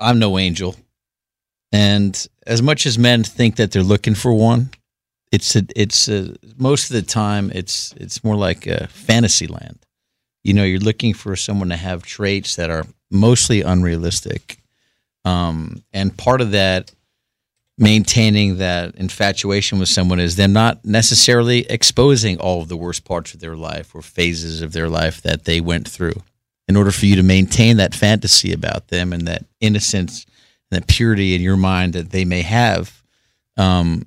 I'm 0.00 0.18
no 0.18 0.38
angel, 0.38 0.76
and 1.72 2.26
as 2.46 2.62
much 2.62 2.86
as 2.86 2.98
men 2.98 3.24
think 3.24 3.56
that 3.56 3.72
they're 3.72 3.82
looking 3.82 4.14
for 4.14 4.32
one, 4.32 4.70
it's 5.30 5.54
a, 5.54 5.62
it's 5.76 6.08
a, 6.08 6.34
most 6.56 6.90
of 6.90 6.94
the 6.94 7.02
time 7.02 7.52
it's 7.54 7.92
it's 7.96 8.24
more 8.24 8.36
like 8.36 8.66
a 8.66 8.86
fantasy 8.88 9.46
land. 9.46 9.78
You 10.44 10.54
know, 10.54 10.64
you're 10.64 10.80
looking 10.80 11.14
for 11.14 11.36
someone 11.36 11.68
to 11.68 11.76
have 11.76 12.02
traits 12.02 12.56
that 12.56 12.70
are 12.70 12.86
mostly 13.10 13.62
unrealistic, 13.62 14.62
um, 15.28 15.82
and 15.92 16.16
part 16.16 16.40
of 16.40 16.52
that 16.52 16.92
maintaining 17.76 18.58
that 18.58 18.94
infatuation 18.96 19.78
with 19.78 19.88
someone 19.88 20.18
is 20.18 20.36
them 20.36 20.52
not 20.52 20.84
necessarily 20.84 21.60
exposing 21.70 22.38
all 22.38 22.62
of 22.62 22.68
the 22.68 22.76
worst 22.76 23.04
parts 23.04 23.34
of 23.34 23.40
their 23.40 23.56
life 23.56 23.94
or 23.94 24.02
phases 24.02 24.62
of 24.62 24.72
their 24.72 24.88
life 24.88 25.22
that 25.22 25.44
they 25.44 25.60
went 25.60 25.88
through 25.88 26.22
in 26.66 26.76
order 26.76 26.90
for 26.90 27.06
you 27.06 27.14
to 27.14 27.22
maintain 27.22 27.76
that 27.76 27.94
fantasy 27.94 28.52
about 28.52 28.88
them 28.88 29.12
and 29.12 29.28
that 29.28 29.44
innocence 29.60 30.26
and 30.70 30.82
that 30.82 30.88
purity 30.88 31.34
in 31.34 31.40
your 31.40 31.56
mind 31.56 31.92
that 31.92 32.10
they 32.10 32.24
may 32.24 32.42
have 32.42 33.02
um, 33.56 34.06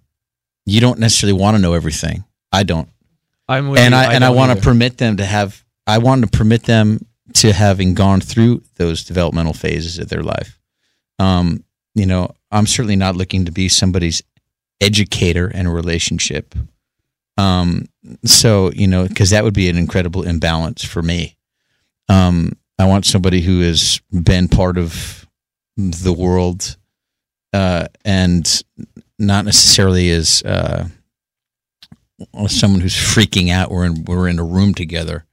you 0.65 0.81
don't 0.81 0.99
necessarily 0.99 1.37
want 1.39 1.55
to 1.55 1.61
know 1.61 1.73
everything 1.73 2.23
i 2.51 2.63
don't 2.63 2.89
I'm 3.51 3.69
with 3.69 3.79
and 3.79 3.93
you. 3.93 3.99
I, 3.99 4.13
and 4.13 4.23
I 4.23 4.29
want 4.29 4.57
to 4.57 4.63
permit 4.63 4.97
them 4.97 5.17
to 5.17 5.25
have. 5.25 5.63
I 5.85 5.97
want 5.97 6.23
to 6.23 6.37
permit 6.37 6.63
them 6.63 7.05
to 7.35 7.51
having 7.51 7.93
gone 7.93 8.21
through 8.21 8.63
those 8.75 9.03
developmental 9.03 9.53
phases 9.53 9.99
of 9.99 10.07
their 10.07 10.23
life. 10.23 10.57
Um, 11.19 11.63
you 11.95 12.05
know, 12.05 12.33
I'm 12.51 12.67
certainly 12.67 12.95
not 12.95 13.15
looking 13.15 13.45
to 13.45 13.51
be 13.51 13.69
somebody's 13.69 14.23
educator 14.79 15.49
in 15.49 15.67
a 15.67 15.71
relationship. 15.71 16.55
Um, 17.37 17.85
so 18.25 18.71
you 18.71 18.87
know, 18.87 19.07
because 19.07 19.29
that 19.29 19.43
would 19.43 19.53
be 19.53 19.69
an 19.69 19.77
incredible 19.77 20.23
imbalance 20.23 20.83
for 20.83 21.01
me. 21.01 21.37
Um, 22.09 22.53
I 22.77 22.85
want 22.85 23.05
somebody 23.05 23.41
who 23.41 23.61
has 23.61 24.01
been 24.11 24.47
part 24.47 24.77
of 24.77 25.27
the 25.77 26.13
world, 26.13 26.77
uh, 27.53 27.87
and 28.03 28.63
not 29.17 29.45
necessarily 29.45 30.09
as 30.11 30.43
uh, 30.43 30.87
someone 32.47 32.81
who's 32.81 32.95
freaking 32.95 33.49
out. 33.49 33.71
We're 33.71 33.85
in 33.85 34.03
we're 34.05 34.27
in 34.27 34.39
a 34.39 34.43
room 34.43 34.73
together. 34.73 35.25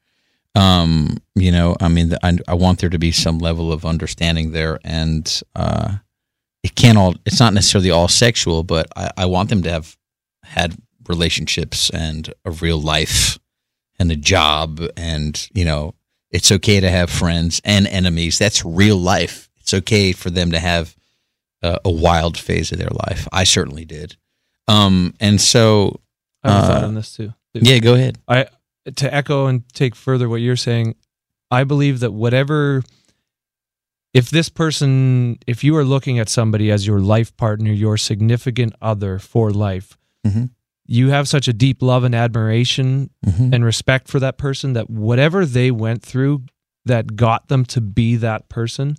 Um, 0.54 1.18
you 1.34 1.52
know, 1.52 1.76
I 1.80 1.88
mean, 1.88 2.12
I, 2.22 2.38
I 2.48 2.54
want 2.54 2.80
there 2.80 2.90
to 2.90 2.98
be 2.98 3.12
some 3.12 3.38
level 3.38 3.72
of 3.72 3.84
understanding 3.84 4.52
there, 4.52 4.80
and 4.84 5.40
uh, 5.54 5.96
it 6.62 6.74
can't 6.74 6.98
all. 6.98 7.14
It's 7.24 7.40
not 7.40 7.54
necessarily 7.54 7.90
all 7.90 8.08
sexual, 8.08 8.64
but 8.64 8.88
I, 8.96 9.10
I 9.18 9.26
want 9.26 9.50
them 9.50 9.62
to 9.62 9.70
have 9.70 9.96
had 10.42 10.76
relationships 11.08 11.90
and 11.90 12.32
a 12.44 12.50
real 12.50 12.80
life 12.80 13.38
and 13.98 14.10
a 14.10 14.16
job, 14.16 14.80
and 14.96 15.48
you 15.54 15.64
know, 15.64 15.94
it's 16.30 16.50
okay 16.50 16.80
to 16.80 16.90
have 16.90 17.10
friends 17.10 17.60
and 17.64 17.86
enemies. 17.86 18.38
That's 18.38 18.64
real 18.64 18.96
life. 18.96 19.48
It's 19.58 19.74
okay 19.74 20.12
for 20.12 20.30
them 20.30 20.50
to 20.52 20.58
have 20.58 20.96
uh, 21.62 21.78
a 21.84 21.90
wild 21.90 22.36
phase 22.36 22.72
of 22.72 22.78
their 22.78 22.90
life. 22.90 23.28
I 23.32 23.44
certainly 23.44 23.84
did. 23.84 24.16
Um, 24.66 25.14
and 25.20 25.40
so, 25.40 26.00
I 26.42 26.52
have 26.52 26.64
a 26.64 26.66
thought 26.66 26.82
uh, 26.82 26.86
on 26.86 26.94
this 26.94 27.14
too. 27.14 27.32
yeah, 27.54 27.78
go 27.78 27.94
ahead. 27.94 28.18
I 28.26 28.46
to 28.96 29.12
echo 29.14 29.46
and 29.46 29.68
take 29.72 29.94
further 29.94 30.28
what 30.28 30.40
you're 30.40 30.56
saying, 30.56 30.94
I 31.50 31.64
believe 31.64 32.00
that 32.00 32.12
whatever 32.12 32.82
if 34.14 34.30
this 34.30 34.48
person 34.48 35.38
if 35.46 35.62
you 35.62 35.76
are 35.76 35.84
looking 35.84 36.18
at 36.18 36.28
somebody 36.28 36.70
as 36.70 36.86
your 36.86 37.00
life 37.00 37.36
partner, 37.36 37.70
your 37.72 37.96
significant 37.96 38.74
other 38.80 39.18
for 39.18 39.50
life, 39.50 39.96
Mhm. 40.26 40.50
you 40.86 41.10
have 41.10 41.28
such 41.28 41.46
a 41.48 41.52
deep 41.52 41.82
love 41.82 42.04
and 42.04 42.14
admiration 42.14 43.10
Mhm. 43.24 43.54
and 43.54 43.64
respect 43.64 44.08
for 44.08 44.18
that 44.20 44.38
person 44.38 44.72
that 44.72 44.88
whatever 44.90 45.44
they 45.44 45.70
went 45.70 46.02
through 46.02 46.44
that 46.86 47.16
got 47.16 47.48
them 47.48 47.64
to 47.66 47.80
be 47.80 48.16
that 48.16 48.48
person, 48.48 48.96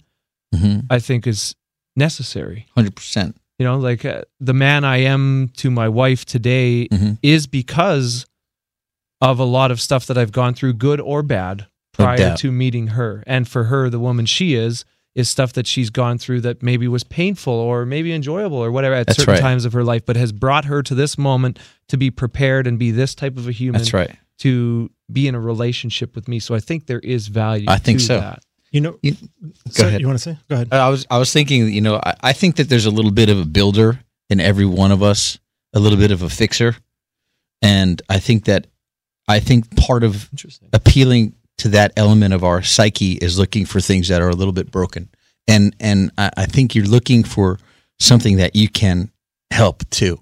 Mm-hmm. 0.54 0.80
I 0.90 0.98
think 1.00 1.28
is 1.28 1.56
necessary. 1.96 2.66
Hundred 2.76 2.96
percent. 2.96 3.38
You 3.60 3.66
know, 3.66 3.78
like 3.78 4.04
uh, 4.06 4.22
the 4.40 4.54
man 4.54 4.84
I 4.84 4.98
am 4.98 5.50
to 5.58 5.70
my 5.70 5.88
wife 5.90 6.26
today 6.26 6.88
Mhm. 6.88 7.18
is 7.22 7.46
because 7.46 8.26
of 9.22 9.40
a 9.40 9.44
lot 9.44 9.72
of 9.72 9.82
stuff 9.82 10.06
that 10.08 10.18
I've 10.18 10.32
gone 10.32 10.54
through, 10.54 10.74
good 10.74 11.00
or 11.02 11.22
bad, 11.24 11.68
prior 11.94 12.36
to 12.38 12.52
meeting 12.52 12.88
her. 12.88 13.24
And 13.28 13.48
for 13.48 13.66
her, 13.66 13.90
the 13.90 14.00
woman 14.00 14.26
she 14.26 14.54
is, 14.56 14.86
is 15.16 15.28
stuff 15.30 15.52
that 15.54 15.68
she's 15.68 15.90
gone 15.90 16.18
through 16.18 16.40
that 16.42 16.64
maybe 16.64 16.88
was 16.88 17.04
painful 17.04 17.52
or 17.54 17.86
maybe 17.86 18.14
enjoyable 18.14 18.58
or 18.58 18.72
whatever 18.72 18.96
at 18.96 19.08
That's 19.08 19.18
certain 19.20 19.34
right. 19.34 19.42
times 19.42 19.66
of 19.66 19.74
her 19.74 19.84
life, 19.84 20.06
but 20.06 20.16
has 20.16 20.32
brought 20.32 20.66
her 20.66 20.82
to 20.84 20.96
this 20.96 21.18
moment 21.18 21.60
to 21.90 21.98
be 21.98 22.10
prepared 22.12 22.68
and 22.68 22.80
be 22.80 22.92
this 22.92 23.16
type 23.16 23.36
of 23.36 23.48
a 23.48 23.52
human 23.52 23.80
That's 23.82 23.92
right. 23.94 24.16
to 24.40 24.90
be 25.12 25.28
in 25.28 25.36
a 25.36 25.40
relationship 25.42 26.16
with 26.16 26.28
me. 26.30 26.40
So 26.40 26.56
I 26.56 26.60
think 26.60 26.86
there 26.86 27.00
is 27.00 27.28
value. 27.28 27.66
I 27.68 27.78
think 27.80 28.00
to 28.00 28.06
so. 28.06 28.20
That. 28.22 28.44
You 28.72 28.82
know, 28.82 29.00
You- 29.02 29.18
Sorry, 29.72 29.90
ahead. 29.90 30.00
You 30.02 30.08
want 30.08 30.20
to 30.20 30.24
say? 30.24 30.38
Go 30.48 30.56
ahead. 30.56 30.70
Uh, 30.72 30.76
I 30.86 30.90
was 30.90 31.06
I 31.10 31.18
was 31.18 31.34
thinking, 31.34 31.68
you 31.74 31.82
know, 31.82 31.96
I, 32.02 32.16
I 32.22 32.34
think 32.34 32.56
that 32.58 32.70
there's 32.70 32.86
a 32.86 32.92
little 32.92 33.12
bit 33.12 33.28
of 33.30 33.40
a 33.40 33.46
builder 33.46 34.00
in 34.30 34.40
every 34.40 34.66
one 34.66 34.92
of 34.92 35.02
us, 35.02 35.40
a 35.74 35.80
little 35.80 35.98
bit 35.98 36.12
of 36.12 36.22
a 36.22 36.30
fixer, 36.30 36.76
and 37.64 38.00
I 38.10 38.20
think 38.20 38.46
that 38.46 38.68
I 39.30 39.40
think 39.40 39.76
part 39.78 40.04
of 40.04 40.28
appealing 40.74 41.36
to 41.60 41.70
that 41.70 41.94
element 41.96 42.34
of 42.34 42.44
our 42.44 42.64
psyche 42.64 43.14
is 43.14 43.38
looking 43.38 43.66
for 43.66 43.80
things 43.80 44.08
that 44.08 44.22
are 44.22 44.30
a 44.30 44.36
little 44.36 44.54
bit 44.54 44.72
broken, 44.72 45.08
and 45.48 45.76
and 45.80 46.12
I, 46.18 46.32
I 46.36 46.46
think 46.48 46.74
you're 46.74 46.86
looking 46.86 47.24
for 47.24 47.60
something 48.00 48.38
that 48.38 48.56
you 48.56 48.68
can 48.68 49.12
help 49.52 49.88
too, 49.92 50.20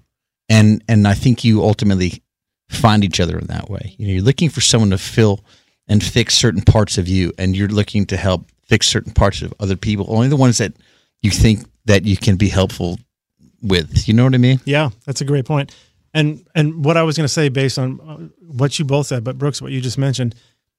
and 0.48 0.84
and 0.88 1.08
I 1.08 1.14
think 1.14 1.42
you 1.42 1.62
ultimately 1.64 2.22
find 2.68 3.02
each 3.02 3.18
other 3.18 3.38
in 3.38 3.46
that 3.46 3.70
way. 3.70 3.94
You 3.96 4.06
know, 4.06 4.12
you're 4.12 4.22
looking 4.22 4.50
for 4.50 4.60
someone 4.60 4.90
to 4.90 4.98
fill 4.98 5.40
and 5.88 6.04
fix 6.04 6.34
certain 6.34 6.62
parts 6.62 6.98
of 6.98 7.08
you, 7.08 7.32
and 7.38 7.56
you're 7.56 7.68
looking 7.68 8.04
to 8.06 8.16
help 8.18 8.50
fix 8.66 8.86
certain 8.88 9.14
parts 9.14 9.40
of 9.40 9.54
other 9.58 9.76
people. 9.76 10.06
Only 10.10 10.28
the 10.28 10.36
ones 10.36 10.58
that 10.58 10.74
you 11.22 11.30
think 11.30 11.64
that 11.86 12.04
you 12.04 12.18
can 12.18 12.36
be 12.36 12.50
helpful 12.50 12.98
with. 13.62 14.06
You 14.06 14.14
know 14.14 14.24
what 14.24 14.34
I 14.34 14.38
mean? 14.38 14.60
Yeah, 14.66 14.90
that's 15.06 15.22
a 15.22 15.24
great 15.24 15.46
point. 15.46 15.74
And 16.14 16.46
and 16.54 16.84
what 16.84 16.96
I 16.96 17.02
was 17.02 17.16
going 17.16 17.24
to 17.24 17.32
say 17.32 17.48
based 17.48 17.78
on 17.78 18.00
uh, 18.00 18.28
what 18.40 18.78
you 18.78 18.84
both 18.84 19.06
said, 19.06 19.24
but 19.24 19.38
Brooks, 19.38 19.60
what 19.60 19.72
you 19.72 19.80
just 19.80 19.98
mentioned, 19.98 20.34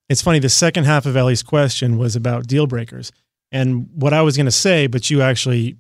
it's 0.10 0.22
funny. 0.22 0.40
The 0.40 0.50
second 0.50 0.86
half 0.86 1.06
of 1.06 1.16
Ellie's 1.16 1.44
question 1.44 1.98
was 1.98 2.16
about 2.16 2.48
deal 2.48 2.68
breakers, 2.68 3.12
and 3.52 3.88
what 3.94 4.14
I 4.14 4.22
was 4.22 4.36
going 4.36 4.48
to 4.48 4.52
say, 4.52 4.88
but 4.88 5.10
you 5.10 5.22
actually 5.22 5.78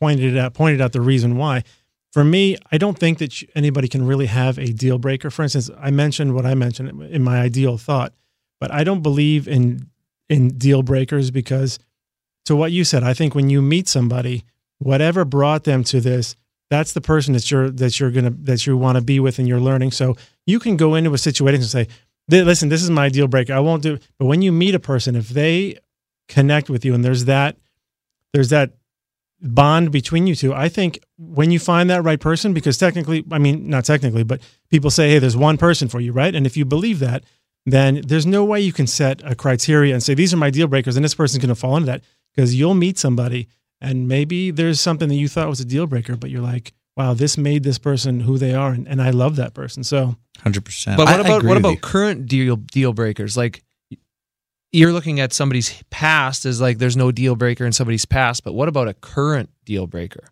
pointed 0.00 0.34
it 0.34 0.38
out, 0.38 0.54
pointed 0.54 0.80
out 0.80 0.92
the 0.92 1.00
reason 1.00 1.36
why. 1.36 1.64
For 2.12 2.24
me, 2.24 2.56
I 2.72 2.78
don't 2.78 2.98
think 2.98 3.18
that 3.18 3.42
anybody 3.54 3.86
can 3.86 4.06
really 4.06 4.26
have 4.26 4.58
a 4.58 4.72
deal 4.72 4.98
breaker. 4.98 5.30
For 5.30 5.42
instance, 5.42 5.70
I 5.78 5.90
mentioned 5.90 6.34
what 6.34 6.46
I 6.46 6.54
mentioned 6.54 7.02
in 7.02 7.22
my 7.22 7.40
ideal 7.40 7.76
thought, 7.76 8.14
but 8.60 8.72
I 8.72 8.82
don't 8.82 9.02
believe 9.02 9.46
in 9.46 9.90
in 10.28 10.58
deal 10.58 10.82
breakers 10.82 11.30
because, 11.30 11.78
to 12.44 12.56
what 12.56 12.72
you 12.72 12.84
said, 12.84 13.02
I 13.02 13.14
think 13.14 13.34
when 13.34 13.48
you 13.48 13.62
meet 13.62 13.88
somebody, 13.88 14.44
whatever 14.78 15.24
brought 15.24 15.64
them 15.64 15.84
to 15.84 16.00
this, 16.00 16.36
that's 16.70 16.92
the 16.92 17.00
person 17.00 17.32
that 17.34 17.50
you're 17.50 17.70
that 17.70 17.98
you're 17.98 18.10
gonna 18.10 18.30
that 18.42 18.66
you 18.66 18.76
want 18.76 18.96
to 18.96 19.02
be 19.02 19.20
with 19.20 19.38
and 19.38 19.48
you're 19.48 19.60
learning. 19.60 19.92
So 19.92 20.16
you 20.46 20.58
can 20.58 20.76
go 20.76 20.94
into 20.94 21.12
a 21.14 21.18
situation 21.18 21.62
and 21.62 21.70
say, 21.70 21.88
"Listen, 22.28 22.68
this 22.68 22.82
is 22.82 22.90
my 22.90 23.08
deal 23.08 23.28
breaker. 23.28 23.54
I 23.54 23.60
won't 23.60 23.82
do." 23.82 23.94
it." 23.94 24.02
But 24.18 24.26
when 24.26 24.42
you 24.42 24.52
meet 24.52 24.74
a 24.74 24.80
person, 24.80 25.16
if 25.16 25.28
they 25.30 25.78
connect 26.28 26.68
with 26.68 26.84
you 26.84 26.94
and 26.94 27.04
there's 27.04 27.24
that 27.24 27.56
there's 28.34 28.50
that 28.50 28.72
bond 29.40 29.92
between 29.92 30.26
you 30.26 30.34
two, 30.34 30.52
I 30.52 30.68
think 30.68 30.98
when 31.16 31.50
you 31.50 31.58
find 31.58 31.88
that 31.88 32.02
right 32.02 32.20
person, 32.20 32.52
because 32.52 32.76
technically, 32.76 33.24
I 33.30 33.38
mean, 33.38 33.68
not 33.68 33.84
technically, 33.84 34.24
but 34.24 34.40
people 34.70 34.90
say, 34.90 35.10
"Hey, 35.10 35.18
there's 35.18 35.36
one 35.36 35.56
person 35.56 35.88
for 35.88 36.00
you," 36.00 36.12
right? 36.12 36.34
And 36.34 36.44
if 36.46 36.56
you 36.56 36.64
believe 36.64 36.98
that, 36.98 37.24
then 37.64 38.02
there's 38.06 38.26
no 38.26 38.44
way 38.44 38.60
you 38.60 38.72
can 38.72 38.86
set 38.86 39.22
a 39.24 39.34
criteria 39.34 39.94
and 39.94 40.02
say 40.02 40.14
these 40.14 40.34
are 40.34 40.38
my 40.38 40.50
deal 40.50 40.66
breakers, 40.66 40.96
and 40.96 41.04
this 41.04 41.14
person's 41.14 41.42
going 41.42 41.48
to 41.48 41.54
fall 41.54 41.76
into 41.76 41.86
that 41.86 42.02
because 42.34 42.54
you'll 42.54 42.74
meet 42.74 42.98
somebody 42.98 43.48
and 43.80 44.08
maybe 44.08 44.50
there's 44.50 44.80
something 44.80 45.08
that 45.08 45.14
you 45.14 45.28
thought 45.28 45.48
was 45.48 45.60
a 45.60 45.64
deal 45.64 45.86
breaker, 45.86 46.16
but 46.16 46.30
you're 46.30 46.42
like, 46.42 46.72
wow, 46.96 47.14
this 47.14 47.38
made 47.38 47.62
this 47.62 47.78
person 47.78 48.20
who 48.20 48.38
they 48.38 48.54
are, 48.54 48.72
and, 48.72 48.88
and 48.88 49.00
I 49.00 49.10
love 49.10 49.36
that 49.36 49.54
person. 49.54 49.84
So 49.84 50.16
Hundred 50.40 50.64
percent. 50.64 50.96
But 50.96 51.06
what 51.06 51.20
about 51.20 51.42
what 51.44 51.56
about 51.56 51.80
current 51.80 52.26
deal 52.26 52.56
deal 52.56 52.92
breakers? 52.92 53.36
Like 53.36 53.62
you're 54.70 54.92
looking 54.92 55.18
at 55.20 55.32
somebody's 55.32 55.82
past 55.90 56.44
as 56.44 56.60
like 56.60 56.78
there's 56.78 56.96
no 56.96 57.10
deal 57.10 57.34
breaker 57.34 57.64
in 57.64 57.72
somebody's 57.72 58.04
past, 58.04 58.44
but 58.44 58.52
what 58.52 58.68
about 58.68 58.88
a 58.88 58.94
current 58.94 59.50
deal 59.64 59.86
breaker? 59.86 60.28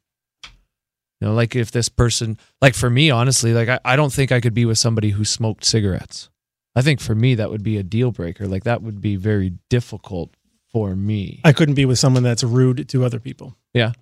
You 1.21 1.29
know, 1.29 1.35
like 1.35 1.57
if 1.57 1.71
this 1.71 1.89
person, 1.89 2.39
like 2.61 2.75
for 2.75 2.91
me, 2.91 3.11
honestly, 3.11 3.55
like 3.55 3.69
I, 3.69 3.81
I 3.85 3.97
don't 3.97 4.13
think 4.13 4.31
I 4.31 4.41
could 4.41 4.55
be 4.55 4.67
with 4.67 4.79
somebody 4.79 5.11
who 5.11 5.25
smoked 5.25 5.65
cigarettes. 5.65 6.29
I 6.77 6.83
think 6.83 7.01
for 7.01 7.15
me 7.15 7.35
that 7.37 7.51
would 7.51 7.63
be 7.63 7.79
a 7.79 7.83
deal 7.83 8.13
breaker. 8.13 8.47
Like 8.47 8.65
that 8.65 8.83
would 8.83 9.01
be 9.01 9.17
very 9.17 9.55
difficult 9.71 10.35
for 10.73 10.95
me. 10.97 11.41
I 11.45 11.53
couldn't 11.53 11.75
be 11.75 11.85
with 11.85 11.99
someone 11.99 12.23
that's 12.23 12.43
rude 12.45 12.89
to 12.89 13.05
other 13.05 13.19
people. 13.21 13.57
Yeah. 13.75 13.93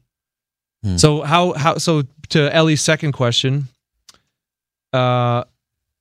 Hmm. 0.82 0.96
So 0.96 1.22
how 1.22 1.52
how 1.54 1.78
so 1.78 2.02
to 2.30 2.54
Ellie's 2.54 2.82
second 2.82 3.12
question, 3.12 3.68
uh, 4.92 5.44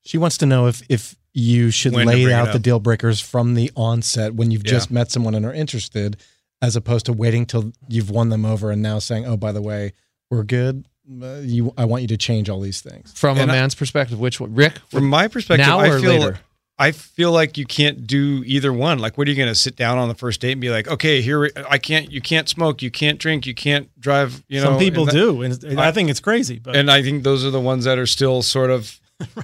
She 0.05 0.17
wants 0.17 0.37
to 0.39 0.45
know 0.45 0.67
if 0.67 0.81
if 0.89 1.15
you 1.33 1.71
should 1.71 1.93
When 1.93 2.05
to 2.05 2.13
lay 2.13 2.23
bring 2.23 2.35
it 2.35 2.37
out 2.37 2.47
the 2.49 2.55
up. 2.55 2.61
deal 2.61 2.79
breakers 2.79 3.19
from 3.19 3.55
the 3.55 3.71
onset 3.75 4.35
when 4.35 4.51
you've 4.51 4.65
Yeah. 4.65 4.71
just 4.73 4.91
met 4.91 5.09
someone 5.11 5.33
and 5.33 5.45
are 5.45 5.53
interested, 5.53 6.17
as 6.61 6.75
opposed 6.75 7.05
to 7.07 7.13
waiting 7.13 7.45
till 7.45 7.71
you've 7.87 8.09
won 8.11 8.29
them 8.29 8.45
over 8.45 8.69
and 8.71 8.81
now 8.81 8.99
saying, 8.99 9.25
"Oh, 9.25 9.37
by 9.37 9.51
the 9.51 9.61
way, 9.61 9.93
we're 10.29 10.43
good. 10.43 10.85
Uh, 11.21 11.39
you, 11.41 11.73
I 11.77 11.85
want 11.85 12.01
you 12.03 12.07
to 12.09 12.17
change 12.17 12.49
all 12.49 12.59
these 12.59 12.81
things." 12.81 13.11
from 13.15 13.37
And 13.39 13.49
a 13.49 13.53
I- 13.53 13.57
man's 13.57 13.73
perspective, 13.75 14.19
which 14.19 14.39
one, 14.39 14.53
Rick? 14.53 14.73
From 14.89 15.07
my 15.09 15.27
perspective, 15.27 15.65
now 15.65 15.79
I 15.79 15.87
or 15.89 15.99
feel 15.99 16.19
later? 16.19 16.39
I 16.79 16.91
feel 16.91 17.31
like 17.31 17.57
you 17.57 17.65
can't 17.65 18.07
do 18.07 18.43
either 18.45 18.73
one. 18.73 18.97
Like, 18.97 19.17
what 19.17 19.27
are 19.27 19.31
you 19.31 19.37
going 19.37 19.47
to 19.49 19.55
sit 19.55 19.75
down 19.75 19.99
on 19.99 20.07
the 20.07 20.15
first 20.15 20.41
date 20.41 20.53
and 20.53 20.61
be 20.61 20.71
like, 20.71 20.87
okay, 20.87 21.21
here 21.21 21.49
I 21.69 21.77
can't, 21.77 22.11
you 22.11 22.19
can't 22.19 22.49
smoke, 22.49 22.81
you 22.81 22.89
can't 22.89 23.19
drink, 23.19 23.45
you 23.45 23.53
can't 23.53 23.89
drive. 23.99 24.43
You 24.47 24.59
know, 24.59 24.71
Some 24.71 24.79
people 24.79 25.03
and 25.03 25.09
that- 25.09 25.13
do, 25.13 25.41
and 25.43 25.79
I, 25.79 25.89
I- 25.89 25.91
think 25.91 26.09
it's 26.09 26.19
crazy. 26.19 26.57
But 26.59 26.75
and 26.75 26.89
I 26.89 27.03
think 27.03 27.23
those 27.23 27.45
are 27.45 27.51
the 27.51 27.59
ones 27.61 27.85
that 27.85 27.99
are 27.99 28.07
still 28.07 28.41
sort 28.41 28.71
of 28.71 28.99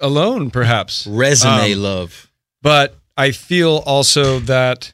alone, 0.00 0.50
perhaps. 0.50 1.06
resume 1.06 1.72
Um, 1.74 1.82
love? 1.82 2.30
But 2.62 2.96
I 3.16 3.30
feel 3.32 3.82
also 3.86 4.38
that 4.40 4.92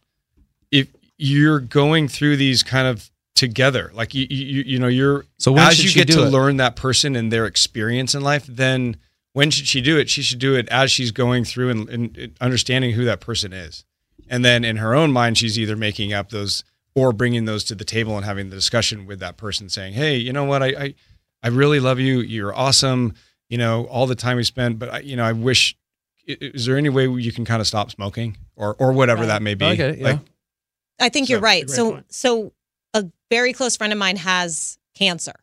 if 0.71 0.89
you're 1.19 1.61
going 1.61 2.09
through 2.09 2.37
these 2.37 2.63
kind 2.63 2.89
of 2.89 3.11
together, 3.35 3.91
like 3.95 4.15
you, 4.15 4.27
you, 4.29 4.63
you 4.67 4.79
know, 4.79 4.89
you're 4.89 5.25
So 5.39 5.53
when 5.53 5.67
as 5.69 5.83
you 5.85 5.93
get 5.93 6.13
to 6.15 6.25
it? 6.27 6.31
learn 6.31 6.57
that 6.57 6.75
person 6.77 7.15
and 7.17 7.31
their 7.33 7.47
experience 7.47 8.15
in 8.15 8.23
life, 8.23 8.47
then 8.47 8.97
when 9.37 9.51
should 9.51 9.67
she 9.69 9.83
do 9.83 9.99
it? 9.99 10.09
She 10.09 10.23
should 10.23 10.39
do 10.39 10.55
it 10.55 10.67
as 10.71 10.91
she's 10.91 11.11
going 11.11 11.45
through 11.45 11.69
and, 11.69 11.89
and, 11.91 12.17
and 12.17 12.37
understanding 12.41 12.93
who 12.93 13.05
that 13.05 13.21
person 13.21 13.53
is. 13.53 13.85
And 14.31 14.43
then 14.43 14.65
in 14.65 14.77
her 14.79 14.95
own 14.95 15.13
mind, 15.13 15.37
she's 15.37 15.59
either 15.59 15.77
making 15.77 16.15
up 16.15 16.31
those 16.31 16.65
or 16.95 17.13
bringing 17.13 17.45
those 17.45 17.63
to 17.65 17.75
the 17.75 17.85
table 17.85 18.17
and 18.17 18.25
having 18.25 18.49
the 18.49 18.57
discussion 18.57 19.05
with 19.05 19.19
that 19.21 19.37
person 19.37 19.69
saying, 19.69 19.93
Hey, 19.93 20.17
you 20.17 20.33
know 20.33 20.45
what? 20.45 20.63
I, 20.63 20.67
I, 20.69 20.95
I 21.43 21.49
really 21.49 21.81
love 21.81 22.01
you. 22.01 22.21
You're 22.21 22.57
awesome. 22.57 23.13
You 23.51 23.59
know, 23.59 23.85
all 23.89 24.07
the 24.07 24.15
time 24.15 24.39
we 24.39 24.43
spent, 24.43 24.79
but 24.79 24.89
I, 24.89 24.99
you 25.01 25.17
know, 25.17 25.25
I 25.25 25.33
wish 25.33 25.77
is 26.27 26.65
there 26.65 26.79
any 26.79 26.89
way 26.89 27.07
you 27.07 27.31
can 27.31 27.45
kind 27.45 27.61
of 27.61 27.67
stop 27.67 27.91
smoking 27.91 28.39
or 28.57 28.75
or 28.79 28.93
whatever 28.93 29.21
Right. 29.21 29.27
that 29.27 29.43
may 29.43 29.55
be? 29.55 29.67
Okay, 29.67 29.99
yeah. 29.99 30.05
Like, 30.13 30.21
I 30.99 31.11
think 31.11 31.27
So, 31.27 31.33
you're 31.35 31.41
right. 31.43 31.69
So 31.69 31.91
point. 31.91 32.07
so 32.11 32.53
a 32.95 33.05
very 33.31 33.53
close 33.53 33.77
friend 33.77 33.93
of 33.93 33.99
mine 33.99 34.17
has 34.17 34.79
cancer. 34.95 35.35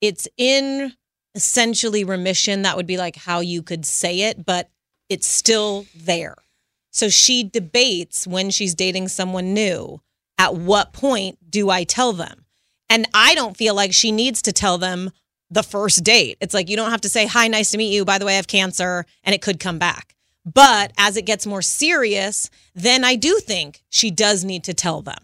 It's 0.00 0.28
in 0.38 0.94
essentially 1.34 2.04
remission. 2.04 2.62
That 2.62 2.76
would 2.76 2.86
be 2.86 2.96
like 2.96 3.16
how 3.16 3.40
you 3.40 3.62
could 3.62 3.84
say 3.84 4.20
it, 4.22 4.44
but 4.44 4.70
it's 5.08 5.26
still 5.26 5.86
there. 5.94 6.36
So 6.90 7.08
she 7.08 7.42
debates 7.44 8.26
when 8.26 8.50
she's 8.50 8.74
dating 8.74 9.08
someone 9.08 9.52
new, 9.52 10.00
at 10.38 10.54
what 10.54 10.92
point 10.92 11.38
do 11.50 11.70
I 11.70 11.84
tell 11.84 12.12
them? 12.12 12.44
And 12.88 13.08
I 13.12 13.34
don't 13.34 13.56
feel 13.56 13.74
like 13.74 13.92
she 13.92 14.12
needs 14.12 14.42
to 14.42 14.52
tell 14.52 14.78
them 14.78 15.10
the 15.50 15.62
first 15.62 16.04
date. 16.04 16.36
It's 16.40 16.54
like 16.54 16.68
you 16.68 16.76
don't 16.76 16.90
have 16.90 17.00
to 17.02 17.08
say, 17.08 17.26
"Hi, 17.26 17.48
nice 17.48 17.70
to 17.72 17.78
meet 17.78 17.92
you. 17.92 18.04
By 18.04 18.18
the 18.18 18.26
way, 18.26 18.34
I 18.34 18.36
have 18.36 18.46
cancer 18.46 19.04
and 19.24 19.34
it 19.34 19.42
could 19.42 19.58
come 19.60 19.78
back." 19.78 20.14
But 20.44 20.92
as 20.98 21.16
it 21.16 21.22
gets 21.22 21.46
more 21.46 21.62
serious, 21.62 22.50
then 22.74 23.02
I 23.04 23.14
do 23.16 23.38
think 23.40 23.82
she 23.88 24.10
does 24.10 24.44
need 24.44 24.64
to 24.64 24.74
tell 24.74 25.02
them. 25.02 25.18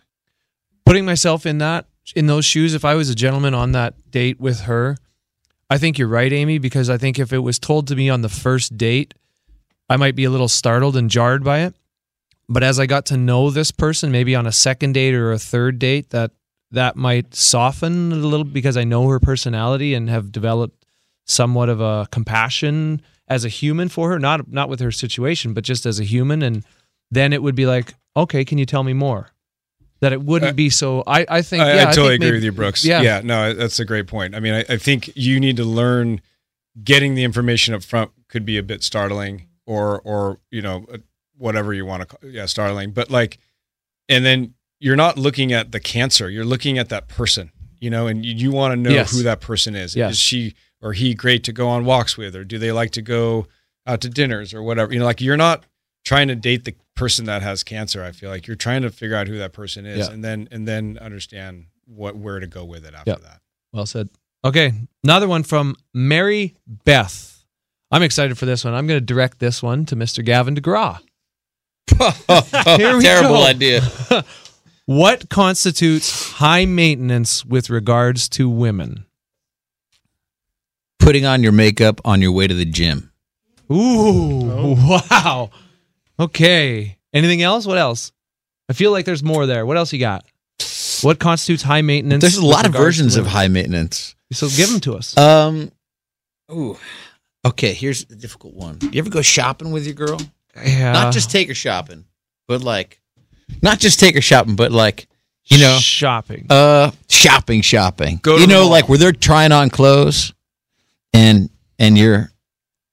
putting 0.87 1.05
myself 1.05 1.47
in 1.47 1.59
that 1.59 1.87
in 2.17 2.27
those 2.27 2.45
shoes 2.45 2.75
if 2.75 2.85
i 2.85 2.95
was 2.97 3.09
a 3.09 3.15
gentleman 3.15 3.55
on 3.55 3.71
that 3.71 4.11
date 4.11 4.41
with 4.41 4.63
her 4.63 4.97
i 5.71 5.79
think 5.79 5.99
you're 5.99 6.09
right 6.09 6.33
amy 6.33 6.59
because 6.59 6.91
i 6.91 6.99
think 6.99 7.19
if 7.19 7.33
it 7.33 7.39
was 7.39 7.59
told 7.59 7.87
to 7.87 7.97
me 7.97 8.11
on 8.11 8.21
the 8.21 8.29
first 8.29 8.77
date 8.77 9.15
i 9.89 9.97
might 9.97 10.15
be 10.15 10.25
a 10.25 10.31
little 10.31 10.49
startled 10.49 10.97
and 10.97 11.11
jarred 11.11 11.45
by 11.45 11.61
it. 11.61 11.75
But 12.49 12.65
as 12.65 12.81
i 12.81 12.87
got 12.87 13.07
to 13.07 13.17
know 13.17 13.51
this 13.51 13.71
person 13.71 14.11
maybe 14.11 14.35
on 14.35 14.47
a 14.47 14.53
second 14.53 14.93
date 14.93 15.15
or 15.15 15.33
a 15.33 15.39
third 15.39 15.79
date 15.79 16.11
that 16.11 16.33
that 16.73 16.97
might 16.97 17.35
soften 17.35 18.13
a 18.13 18.17
little 18.17 18.45
because 18.45 18.77
i 18.77 18.85
know 18.85 19.09
her 19.09 19.21
personality 19.21 19.95
and 19.95 20.11
have 20.11 20.33
developed 20.33 20.85
somewhat 21.27 21.69
of 21.69 21.81
a 21.81 22.09
compassion 22.11 23.01
as 23.29 23.45
a 23.45 23.49
human 23.49 23.89
for 23.89 24.11
her. 24.11 24.19
Not 24.19 24.51
not 24.51 24.69
with 24.69 24.81
her 24.81 24.91
situation 24.91 25.55
but 25.55 25.65
just 25.65 25.87
as 25.87 26.01
a 26.01 26.05
human. 26.05 26.43
And 26.43 26.65
then 27.11 27.33
it 27.33 27.43
would 27.43 27.55
be 27.55 27.67
like 27.67 27.95
okay 28.17 28.45
can 28.45 28.59
you 28.59 28.67
tell 28.67 28.83
me 28.83 28.93
more 28.93 29.31
that 30.01 30.13
it 30.13 30.23
wouldn't 30.23 30.51
Uh, 30.53 30.55
be 30.55 30.71
so 30.71 31.03
i 31.07 31.25
i 31.29 31.43
think 31.43 31.63
I, 31.63 31.75
yeah, 31.75 31.83
I 31.83 31.93
totally 31.93 32.09
think 32.15 32.23
agree 32.23 32.27
maybe- 32.29 32.37
with 32.37 32.45
you, 32.45 32.53
Brooks. 32.53 32.85
yeah. 32.85 33.03
yeah, 33.03 33.21
no, 33.23 33.53
that's 33.55 33.79
a 33.81 33.85
great 33.85 34.07
point. 34.07 34.35
I 34.35 34.41
mean, 34.41 34.55
I, 34.55 34.65
I 34.69 34.77
think 34.77 35.11
you 35.15 35.39
need 35.41 35.57
to 35.59 35.65
learn 35.65 36.21
getting 36.83 37.15
the 37.15 37.25
information 37.25 37.75
up 37.75 37.83
front 37.83 38.11
could 38.29 38.45
be 38.45 38.57
a 38.59 38.63
bit 38.63 38.83
startling, 38.83 39.49
or 39.67 40.01
or 40.01 40.39
you 40.51 40.63
know 40.63 40.87
uh, 40.93 40.99
whatever 41.37 41.73
you 41.75 41.85
want 41.85 42.01
to, 42.03 42.07
call 42.17 42.31
yeah, 42.31 42.47
startling. 42.47 42.93
But 42.93 43.11
like, 43.11 43.39
and 44.09 44.25
then 44.25 44.55
you're 44.79 44.97
not 44.97 45.19
looking 45.19 45.53
at 45.53 45.73
the 45.73 45.81
cancer; 45.81 46.31
you're 46.31 46.45
looking 46.45 46.79
at 46.79 46.89
that 46.89 47.09
person, 47.09 47.51
you 47.81 47.91
know, 47.91 48.07
and 48.07 48.25
you, 48.25 48.35
you 48.35 48.51
want 48.53 48.73
to 48.73 48.77
know 48.77 48.91
Yes. 48.91 49.13
who 49.13 49.23
that 49.25 49.41
person 49.41 49.75
is. 49.75 49.95
Yes. 49.97 50.13
Is 50.13 50.19
she 50.19 50.55
or 50.81 50.93
he 50.95 51.13
great 51.15 51.45
to 51.45 51.53
go 51.53 51.69
on 51.69 51.85
walks 51.85 52.17
with, 52.17 52.35
or 52.35 52.45
do 52.45 52.59
they 52.59 52.73
like 52.73 52.91
to 52.93 53.03
go 53.03 53.47
out 53.87 54.01
to 54.03 54.09
dinners 54.09 54.55
or 54.55 54.63
whatever? 54.63 54.93
You 54.93 55.01
know, 55.01 55.05
like 55.05 55.21
you're 55.21 55.37
not 55.37 55.65
trying 56.11 56.27
to 56.27 56.35
date 56.35 56.65
the 56.65 56.75
person 56.97 57.25
that 57.27 57.41
has 57.41 57.63
cancer. 57.63 58.03
I 58.03 58.11
feel 58.11 58.31
like 58.31 58.49
you're 58.49 58.57
trying 58.57 58.83
to 58.83 58.91
figure 58.91 59.15
out 59.15 59.29
who 59.29 59.39
that 59.39 59.53
person 59.53 59.87
is, 59.87 60.09
Yeah. 60.09 60.13
and 60.13 60.25
then 60.25 60.49
and 60.51 60.67
then 60.67 60.99
understand 61.01 61.67
what 61.87 62.17
where 62.17 62.41
to 62.41 62.49
go 62.49 62.65
with 62.65 62.85
it 62.85 62.95
after 62.95 63.13
Yep. 63.13 63.21
that. 63.23 63.41
Well 63.73 63.87
said. 63.87 64.09
Okay, 64.45 64.73
another 65.05 65.29
one 65.29 65.45
from 65.45 65.77
Mary 65.95 66.57
Beth. 66.67 67.45
I'm 67.93 68.03
excited 68.03 68.37
for 68.39 68.45
this 68.47 68.65
one. 68.65 68.75
I'm 68.75 68.87
going 68.89 68.99
to 68.99 69.05
direct 69.15 69.39
this 69.39 69.63
one 69.63 69.85
to 69.87 69.95
Mr. 69.97 70.25
Gavin 70.25 70.55
DeGraw. 70.57 70.99
Here 72.79 72.97
we 72.97 73.03
Terrible 73.03 73.37
go. 73.37 73.47
idea. 73.47 73.83
What 74.87 75.29
constitutes 75.29 76.33
high 76.33 76.65
maintenance 76.65 77.45
with 77.45 77.71
regards 77.71 78.29
to 78.31 78.49
women? 78.49 79.05
Putting 80.99 81.25
on 81.25 81.45
your 81.45 81.53
makeup 81.53 82.01
on 82.05 82.21
your 82.21 82.33
way 82.33 82.49
to 82.49 82.55
the 82.55 82.65
gym. 82.65 83.13
Ooh, 83.71 84.51
oh. 84.51 85.03
wow. 85.11 85.51
Okay. 86.21 86.99
Anything 87.13 87.43
else? 87.43 87.67
What 87.67 87.79
else? 87.79 88.13
I 88.69 88.73
feel 88.73 88.93
like 88.93 89.05
there's 89.05 89.23
more 89.23 89.47
there. 89.47 89.67
What 89.67 89.77
else 89.77 89.93
you 89.93 89.99
got? 89.99 90.25
What 91.03 91.19
constitutes 91.19 91.63
high 91.63 91.83
maintenance? 91.83 92.21
There's 92.21 92.37
a 92.37 92.45
lot 92.45 92.67
of 92.67 92.73
versions 92.73 93.17
of 93.17 93.27
high 93.27 93.49
maintenance. 93.49 94.15
So 94.33 94.49
give 94.49 94.71
them 94.71 94.81
to 94.81 94.95
us. 94.95 95.17
Um, 95.17 95.73
ooh. 96.53 96.79
Okay, 97.45 97.73
here's 97.73 98.05
the 98.05 98.17
difficult 98.17 98.55
one. 98.55 98.79
You 98.83 98.99
ever 98.99 99.11
go 99.11 99.23
shopping 99.23 99.73
with 99.73 99.87
your 99.87 99.95
girl? 99.95 100.21
yeah. 100.63 100.93
Not 100.93 101.13
just 101.13 101.31
take 101.31 101.49
her 101.49 101.55
shopping, 101.55 102.05
but 102.47 102.63
like, 102.63 103.01
not 103.63 103.79
just 103.79 103.99
take 103.99 104.15
her 104.15 104.21
shopping, 104.21 104.57
but 104.57 104.73
like, 104.73 105.09
you 105.47 105.59
know, 105.59 105.79
shopping. 105.79 106.47
uh, 106.51 106.91
shopping, 107.09 107.63
shopping. 107.63 108.21
Go 108.23 108.37
to 108.37 108.43
you 108.43 108.47
know, 108.47 108.63
mall. 108.63 108.71
like 108.71 108.89
where 108.89 108.99
they're 108.99 109.13
trying 109.13 109.53
on 109.53 109.71
clothes, 109.71 110.35
and 111.15 111.49
and 111.79 111.97
you're 111.97 112.31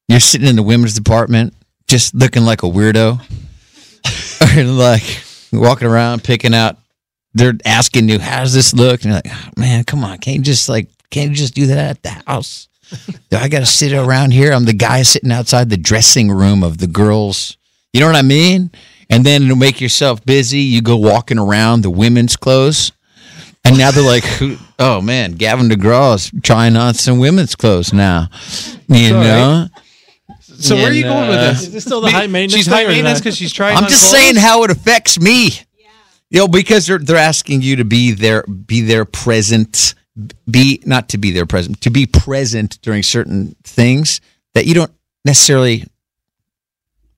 you're 0.07 0.21
sitting 0.21 0.47
in 0.47 0.55
the 0.55 0.63
women's 0.63 0.95
department, 0.95 1.53
just 1.87 2.13
looking 2.13 2.43
like 2.43 2.63
a 2.63 2.67
weirdo, 2.67 3.19
or 4.57 4.63
like 4.63 5.23
walking 5.51 5.87
around 5.87 6.23
picking 6.23 6.53
out. 6.53 6.77
They're 7.33 7.57
asking 7.65 8.09
you, 8.09 8.19
"How 8.19 8.41
does 8.41 8.53
this 8.53 8.73
look?" 8.73 9.03
And 9.03 9.05
you're 9.05 9.15
like, 9.15 9.27
"Oh, 9.29 9.49
"Man, 9.57 9.83
come 9.83 10.03
on, 10.03 10.17
can't 10.17 10.37
you 10.37 10.43
just 10.43 10.69
like 10.69 10.89
can't 11.09 11.29
you 11.29 11.35
just 11.35 11.53
do 11.53 11.67
that 11.67 11.77
at 11.77 12.03
the 12.03 12.09
house?" 12.25 12.67
Do 13.29 13.37
I 13.37 13.49
got 13.49 13.59
to 13.59 13.65
sit 13.65 13.91
around 13.91 14.31
here? 14.31 14.53
I'm 14.53 14.63
the 14.63 14.71
guy 14.71 15.01
sitting 15.01 15.31
outside 15.31 15.69
the 15.69 15.75
dressing 15.77 16.31
room 16.31 16.63
of 16.63 16.77
the 16.77 16.87
girls. 16.87 17.57
You 17.91 17.99
know 17.99 18.05
what 18.05 18.15
I 18.15 18.21
mean? 18.21 18.71
And 19.09 19.25
then 19.25 19.47
to 19.47 19.55
make 19.55 19.81
yourself 19.81 20.25
busy, 20.25 20.59
you 20.59 20.81
go 20.81 20.95
walking 20.97 21.39
around 21.39 21.81
the 21.81 21.89
women's 21.89 22.37
clothes. 22.37 22.91
And 23.65 23.77
now 23.77 23.91
they're 23.91 24.03
like, 24.03 24.23
oh 24.79 25.01
man, 25.01 25.33
Gavin 25.33 25.67
DeGraw 25.69 26.15
is 26.15 26.31
trying 26.43 26.77
on 26.77 26.93
some 26.93 27.19
women's 27.19 27.55
clothes 27.55 27.91
now. 27.91 28.29
You 28.87 29.11
know? 29.11 29.67
So 30.59 30.75
where 30.75 30.89
are 30.89 30.93
you 30.93 31.05
And, 31.05 31.13
going 31.13 31.29
with 31.29 31.37
uh, 31.37 31.51
this? 31.51 31.61
Is 31.63 31.71
this 31.71 31.83
still 31.83 32.01
the 32.01 32.11
high 32.11 32.27
maintenance? 32.27 32.53
She's 32.53 32.65
thing, 32.65 32.73
high 32.73 32.85
maintenance 32.85 33.19
because 33.19 33.37
she's 33.37 33.53
trying. 33.53 33.77
I'm 33.77 33.83
just 33.83 34.09
clothes? 34.09 34.21
saying 34.23 34.35
how 34.35 34.63
it 34.63 34.71
affects 34.71 35.19
me. 35.19 35.51
You 36.29 36.39
know, 36.39 36.47
because 36.47 36.87
they're 36.87 36.97
they're 36.97 37.15
asking 37.15 37.61
you 37.61 37.77
to 37.77 37.85
be 37.85 38.11
there, 38.11 38.43
be 38.43 38.81
there 38.81 39.05
present, 39.05 39.95
be 40.49 40.81
not 40.85 41.09
to 41.09 41.17
be 41.17 41.31
there 41.31 41.45
present, 41.45 41.79
to 41.81 41.89
be 41.89 42.05
present 42.05 42.81
during 42.81 43.01
certain 43.01 43.55
things 43.63 44.19
that 44.53 44.65
you 44.65 44.73
don't 44.73 44.91
necessarily 45.23 45.85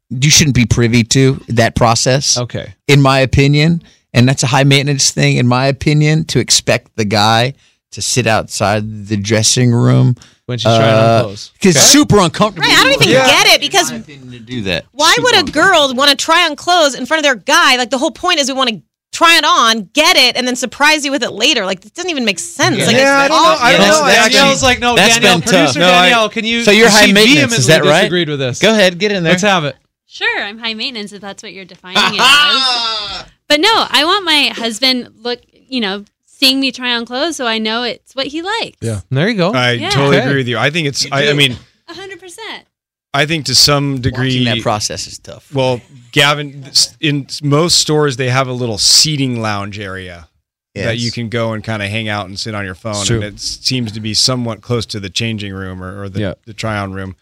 you 0.10 0.30
shouldn't 0.30 0.56
be 0.56 0.66
privy 0.66 1.04
to 1.04 1.36
that 1.50 1.76
process. 1.76 2.38
Okay. 2.38 2.74
in 2.88 3.02
my 3.02 3.20
opinion. 3.20 3.82
And 4.14 4.28
that's 4.28 4.42
a 4.42 4.48
high 4.48 4.64
maintenance 4.64 5.12
thing, 5.12 5.38
in 5.38 5.48
my 5.48 5.68
opinion, 5.68 6.26
to 6.26 6.40
expect 6.40 6.96
the 6.96 7.06
guy 7.06 7.54
to 7.92 8.02
sit 8.02 8.26
outside 8.26 9.08
the 9.08 9.18
dressing 9.18 9.72
room. 9.72 10.16
When 10.50 10.58
she's 10.58 10.64
trying 10.76 10.82
on 10.96 11.04
uh, 11.04 11.24
clothes. 11.24 11.52
Because 11.54 11.76
it's 11.76 11.86
super 11.86 12.18
uncomfortable. 12.18 12.68
Right, 12.68 12.78
I 12.78 12.84
don't 12.84 12.94
even 13.02 13.14
Yeah. 13.14 13.28
get 13.28 13.48
it 13.56 13.62
because 13.62 13.92
In 13.92 13.98
my 13.98 14.02
opinion, 14.02 14.32
to 14.32 14.40
do 14.40 14.62
that. 14.64 14.86
why 14.92 15.12
Super 15.14 15.22
would 15.38 15.50
a 15.50 15.52
girl 15.52 15.94
want 15.94 16.10
to 16.10 16.18
try 16.18 16.46
on 16.50 16.56
clothes 16.56 16.96
in 16.96 17.06
front 17.06 17.20
of 17.20 17.24
their 17.24 17.36
guy? 17.36 17.76
Like 17.78 17.92
the 17.92 18.00
whole 18.00 18.12
point 18.12 18.40
is 18.40 18.48
we 18.48 18.54
want 18.56 18.70
to 18.72 18.82
try 19.12 19.38
it 19.38 19.44
on, 19.46 19.90
get 19.94 20.16
it, 20.18 20.36
and 20.36 20.48
then 20.48 20.56
surprise 20.56 21.06
you 21.06 21.12
with 21.12 21.22
it 21.24 21.32
later. 21.32 21.66
Like 21.66 21.86
it 21.86 21.94
doesn't 21.94 22.10
even 22.10 22.26
make 22.26 22.40
sense. 22.40 22.78
Yeah. 22.78 22.86
Like 22.88 22.96
Yeah, 22.98 23.18
I 23.20 23.28
don't 23.28 23.38
know. 23.44 23.50
I 23.60 23.72
don't 23.74 23.82
Yeah, 23.82 23.88
know. 23.88 24.06
that's- 24.06 24.34
Danielle's 24.34 24.64
like, 24.64 24.80
no, 24.80 24.96
that's 24.96 25.14
Danielle, 25.16 25.40
been 25.40 25.48
producer 25.48 25.80
No, 25.80 25.88
I- 25.88 25.92
Danielle, 26.10 26.30
can 26.30 26.46
you? 26.46 26.64
So 26.64 26.72
you're 26.72 26.90
high 26.90 27.12
maintenance, 27.12 27.58
is 27.58 27.68
that 27.68 27.84
right? 27.84 28.02
Disagreed 28.02 28.30
with 28.30 28.40
this. 28.40 28.58
Go 28.60 28.72
ahead, 28.72 28.98
get 28.98 29.12
in 29.12 29.22
there. 29.24 29.34
Let's 29.34 29.44
have 29.44 29.66
it. 29.66 29.76
Sure, 30.08 30.42
I'm 30.42 30.58
high 30.58 30.74
maintenance 30.74 31.14
if 31.14 31.22
that's 31.22 31.44
what 31.44 31.54
you're 31.54 31.66
defining 31.66 32.02
it 32.16 32.20
as. 32.20 33.26
But 33.48 33.60
no, 33.62 33.70
I 33.90 34.04
want 34.06 34.26
my 34.26 34.52
husband 34.56 35.10
look, 35.18 35.40
you 35.54 35.80
know, 35.82 36.06
seeing 36.40 36.60
me 36.60 36.72
try 36.72 36.96
on 36.96 37.06
clothes 37.06 37.36
so 37.36 37.46
I 37.46 37.58
know 37.60 37.84
it's 37.84 38.16
what 38.16 38.28
he 38.28 38.42
likes. 38.42 38.78
Yeah. 38.82 39.02
There 39.10 39.28
you 39.30 39.36
go. 39.36 39.52
I 39.52 39.74
Yeah. 39.74 39.90
totally 39.90 40.18
Okay. 40.18 40.26
agree 40.26 40.38
with 40.38 40.48
you. 40.48 40.58
I 40.58 40.70
think 40.70 40.88
it's. 40.88 41.06
I, 41.12 41.30
I 41.30 41.34
mean, 41.34 41.58
A 41.88 41.94
hundred 41.94 42.20
percent. 42.20 42.66
I 43.14 43.26
think 43.26 43.46
to 43.48 43.56
some 43.56 43.94
Watching 43.94 44.02
degree 44.04 44.44
that 44.46 44.62
process 44.62 45.08
is 45.08 45.18
tough. 45.18 45.54
Well, 45.54 45.82
Gavin, 46.12 46.66
in 47.02 47.28
most 47.42 47.80
stores 47.80 48.18
they 48.18 48.30
have 48.30 48.48
a 48.48 48.54
little 48.54 48.78
seating 48.78 49.42
lounge 49.42 49.80
area 49.80 50.28
that 50.76 50.98
you 50.98 51.12
can 51.12 51.28
go 51.28 51.52
and 51.54 51.62
kind 51.62 51.82
of 51.84 51.90
hang 51.90 52.08
out 52.08 52.28
and 52.28 52.40
sit 52.40 52.56
on 52.56 52.64
your 52.64 52.76
phone, 52.76 53.06
and 53.12 53.24
it 53.24 53.40
seems 53.40 53.92
to 53.92 54.00
be 54.00 54.14
somewhat 54.14 54.62
close 54.62 54.86
to 54.86 55.00
the 55.00 55.10
changing 55.10 55.52
room 55.54 55.84
or, 55.84 56.04
or 56.04 56.08
the, 56.08 56.20
Yeah. 56.22 56.34
the 56.46 56.54
try-on 56.54 56.94
room. 56.94 57.18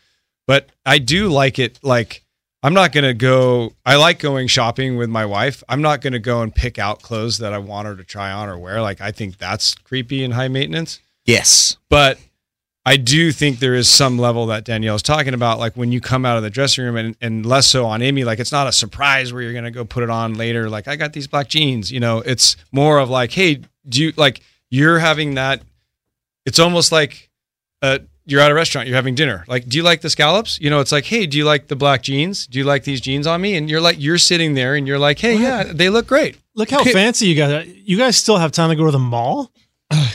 But 0.45 0.69
I 0.85 0.99
do 0.99 1.27
like 1.29 1.57
it. 1.57 1.79
Like 1.81 2.23
I'm 2.67 2.73
not 2.73 2.91
gonna 2.91 3.13
go. 3.13 3.71
I 3.85 3.95
like 3.95 4.19
going 4.19 4.49
shopping 4.49 4.97
with 4.97 5.09
my 5.09 5.25
wife. 5.25 5.63
I'm 5.69 5.81
not 5.81 6.01
gonna 6.01 6.19
go 6.19 6.41
and 6.41 6.53
pick 6.53 6.77
out 6.77 7.01
clothes 7.01 7.37
that 7.37 7.53
I 7.53 7.59
want 7.59 7.87
her 7.87 7.95
to 7.95 8.03
try 8.03 8.29
on 8.29 8.49
or 8.49 8.57
wear. 8.57 8.81
Like 8.81 8.99
I 8.99 9.11
think 9.11 9.37
that's 9.37 9.73
creepy 9.73 10.21
and 10.21 10.33
high 10.33 10.49
maintenance 10.49 10.99
Yes. 11.23 11.77
but 11.87 12.19
I 12.85 12.97
do 12.97 13.31
think 13.31 13.59
there 13.59 13.73
is 13.73 13.89
some 13.89 14.19
level 14.19 14.47
that 14.47 14.65
Danielle's 14.65 15.01
talking 15.01 15.33
about, 15.33 15.59
like 15.59 15.77
when 15.77 15.93
you 15.93 16.01
come 16.01 16.25
out 16.25 16.35
of 16.35 16.43
the 16.43 16.49
dressing 16.49 16.83
room, 16.83 16.97
and, 16.97 17.15
and 17.21 17.45
less 17.45 17.67
so 17.67 17.85
on 17.85 18.01
Amy. 18.01 18.25
Like 18.25 18.39
it's 18.39 18.51
not 18.51 18.67
a 18.67 18.73
surprise 18.73 19.31
where 19.31 19.41
you're 19.41 19.53
gonna 19.53 19.71
go 19.71 19.85
put 19.85 20.03
it 20.03 20.09
on 20.09 20.33
later. 20.33 20.69
Like 20.69 20.89
I 20.89 20.97
got 20.97 21.13
these 21.13 21.25
black 21.27 21.47
jeans, 21.47 21.89
you 21.89 22.01
know. 22.01 22.17
It's 22.19 22.57
more 22.73 22.99
of 22.99 23.09
like, 23.09 23.31
hey, 23.31 23.61
do 23.87 24.03
you 24.03 24.13
like 24.17 24.41
you're 24.69 24.99
having 24.99 25.35
that? 25.35 25.61
It's 26.45 26.59
almost 26.59 26.91
like 26.91 27.29
uh, 27.81 27.99
you're 28.27 28.41
at 28.41 28.51
a 28.51 28.53
restaurant, 28.53 28.87
you're 28.87 28.95
having 28.95 29.15
dinner. 29.15 29.43
Like, 29.47 29.67
do 29.67 29.77
you 29.77 29.83
like 29.83 30.01
the 30.01 30.09
scallops? 30.09 30.59
You 30.61 30.69
know, 30.69 30.79
it's 30.81 30.91
like, 30.91 31.05
hey, 31.05 31.25
do 31.25 31.37
you 31.37 31.45
like 31.45 31.67
the 31.67 31.75
black 31.75 32.03
jeans? 32.03 32.45
Do 32.45 32.59
you 32.59 32.65
like 32.65 32.83
these 32.83 33.01
jeans 33.01 33.25
on 33.25 33.41
me? 33.41 33.55
And 33.55 33.69
you're 33.69 33.81
like, 33.81 33.95
you're 33.99 34.17
sitting 34.19 34.53
there, 34.53 34.75
and 34.75 34.87
you're 34.87 34.99
like, 34.99 35.17
hey, 35.19 35.37
yeah, 35.37 35.63
they 35.63 35.89
look 35.89 36.05
great. 36.07 36.37
Look 36.53 36.69
how 36.69 36.81
Okay. 36.81 36.91
fancy 36.93 37.25
you 37.27 37.35
guys. 37.35 37.51
are. 37.51 37.63
You 37.69 37.97
guys 37.97 38.17
still 38.17 38.37
have 38.37 38.51
time 38.51 38.69
to 38.69 38.75
go 38.75 38.85
to 38.85 38.91
the 38.91 38.99
mall. 38.99 39.51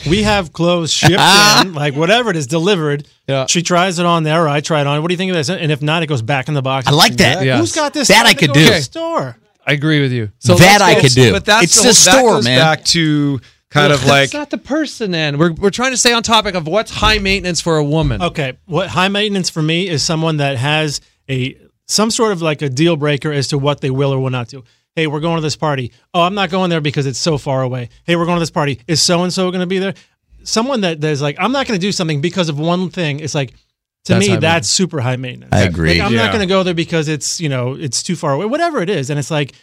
we 0.07 0.21
have 0.21 0.53
clothes 0.53 0.93
shipped 0.93 1.13
in, 1.65 1.73
like 1.73 1.95
whatever 1.95 2.29
it 2.29 2.35
is, 2.35 2.45
delivered. 2.45 3.07
Yeah. 3.27 3.47
She 3.47 3.63
tries 3.63 3.97
it 3.97 4.05
on 4.05 4.21
there. 4.23 4.43
Or 4.43 4.47
I 4.47 4.61
try 4.61 4.81
it 4.81 4.87
on. 4.87 5.01
What 5.01 5.07
do 5.07 5.13
you 5.13 5.17
think 5.17 5.31
of 5.31 5.35
this? 5.35 5.49
And 5.49 5.71
if 5.71 5.81
not, 5.81 6.03
it 6.03 6.07
goes 6.07 6.21
back 6.21 6.47
in 6.47 6.53
the 6.53 6.61
box. 6.61 6.85
I 6.85 6.91
like 6.91 7.13
that. 7.17 7.43
Yeah. 7.43 7.57
Who's 7.57 7.73
got 7.73 7.91
this? 7.93 8.09
That 8.09 8.27
I 8.27 8.35
could 8.35 8.49
go 8.49 8.53
to 8.53 8.59
do. 8.59 8.65
the 8.67 8.81
store. 8.81 9.35
I 9.65 9.71
agree 9.73 9.99
with 10.01 10.11
you. 10.11 10.29
So 10.39 10.53
that 10.55 10.81
I 10.81 10.99
could 11.01 11.13
do. 11.13 11.31
But 11.31 11.45
that's 11.45 11.63
it's 11.63 11.75
the, 11.77 11.81
the, 12.11 12.17
whole- 12.17 12.21
store, 12.21 12.29
that 12.31 12.35
goes 12.35 12.45
man. 12.45 12.59
back 12.59 12.83
to 12.85 13.39
kind 13.73 13.91
of 13.91 13.99
That's 14.05 14.09
like 14.09 14.33
not 14.33 14.49
the 14.49 14.57
person. 14.57 15.11
Then 15.11 15.37
we're 15.37 15.51
we're 15.53 15.69
trying 15.69 15.91
to 15.91 15.97
stay 15.97 16.13
on 16.13 16.23
topic 16.23 16.55
of 16.55 16.67
what's 16.67 16.91
high 16.91 17.17
maintenance 17.19 17.59
for 17.61 17.77
a 17.77 17.83
woman. 17.83 18.21
Okay, 18.21 18.53
what 18.65 18.87
high 18.89 19.09
maintenance 19.09 19.49
for 19.49 19.61
me 19.61 19.87
is 19.89 20.01
someone 20.03 20.37
that 20.37 20.57
has 20.57 21.01
a 21.29 21.57
some 21.87 22.09
sort 22.11 22.31
of 22.31 22.41
like 22.41 22.61
a 22.61 22.69
deal 22.69 22.95
breaker 22.95 23.31
as 23.31 23.47
to 23.49 23.57
what 23.57 23.81
they 23.81 23.89
will 23.89 24.13
or 24.13 24.19
will 24.19 24.29
not 24.29 24.47
do. 24.47 24.63
Hey, 24.95 25.07
we're 25.07 25.19
going 25.19 25.37
to 25.37 25.41
this 25.41 25.55
party. 25.55 25.91
Oh, 26.13 26.21
I'm 26.21 26.35
not 26.35 26.49
going 26.51 26.69
there 26.69 26.79
because 26.81 27.07
it's 27.07 27.17
so 27.19 27.37
far 27.39 27.63
away. 27.63 27.89
Hey, 28.05 28.15
we're 28.15 28.25
going 28.25 28.35
to 28.37 28.39
this 28.41 28.51
party. 28.51 28.79
Is 28.87 29.01
so 29.01 29.23
and 29.23 29.33
so 29.33 29.49
going 29.49 29.61
to 29.61 29.67
be 29.67 29.79
there? 29.79 29.95
Someone 30.43 30.81
that 30.81 31.01
that 31.01 31.09
is 31.09 31.21
like, 31.21 31.35
I'm 31.39 31.51
not 31.51 31.65
going 31.67 31.79
to 31.79 31.85
do 31.85 31.91
something 31.91 32.21
because 32.21 32.47
of 32.49 32.59
one 32.59 32.89
thing. 32.89 33.19
It's 33.19 33.33
like 33.33 33.51
to 33.51 33.55
That's 33.55 34.09
high 34.11 34.19
me, 34.19 34.19
maintenance. 34.27 34.41
that's 34.41 34.69
super 34.69 34.99
high 35.01 35.15
maintenance. 35.15 35.51
I 35.53 35.61
agree. 35.63 35.93
Like, 35.99 36.01
I'm 36.07 36.13
Yeah. 36.13 36.25
not 36.25 36.31
going 36.33 36.47
to 36.47 36.53
go 36.53 36.61
there 36.63 36.73
because 36.73 37.07
it's 37.07 37.39
you 37.41 37.49
know 37.49 37.73
it's 37.73 38.03
too 38.03 38.15
far 38.15 38.33
away. 38.33 38.45
Whatever 38.45 38.81
it 38.81 38.89
is, 38.89 39.09
and 39.09 39.17
it's 39.17 39.31
like 39.31 39.53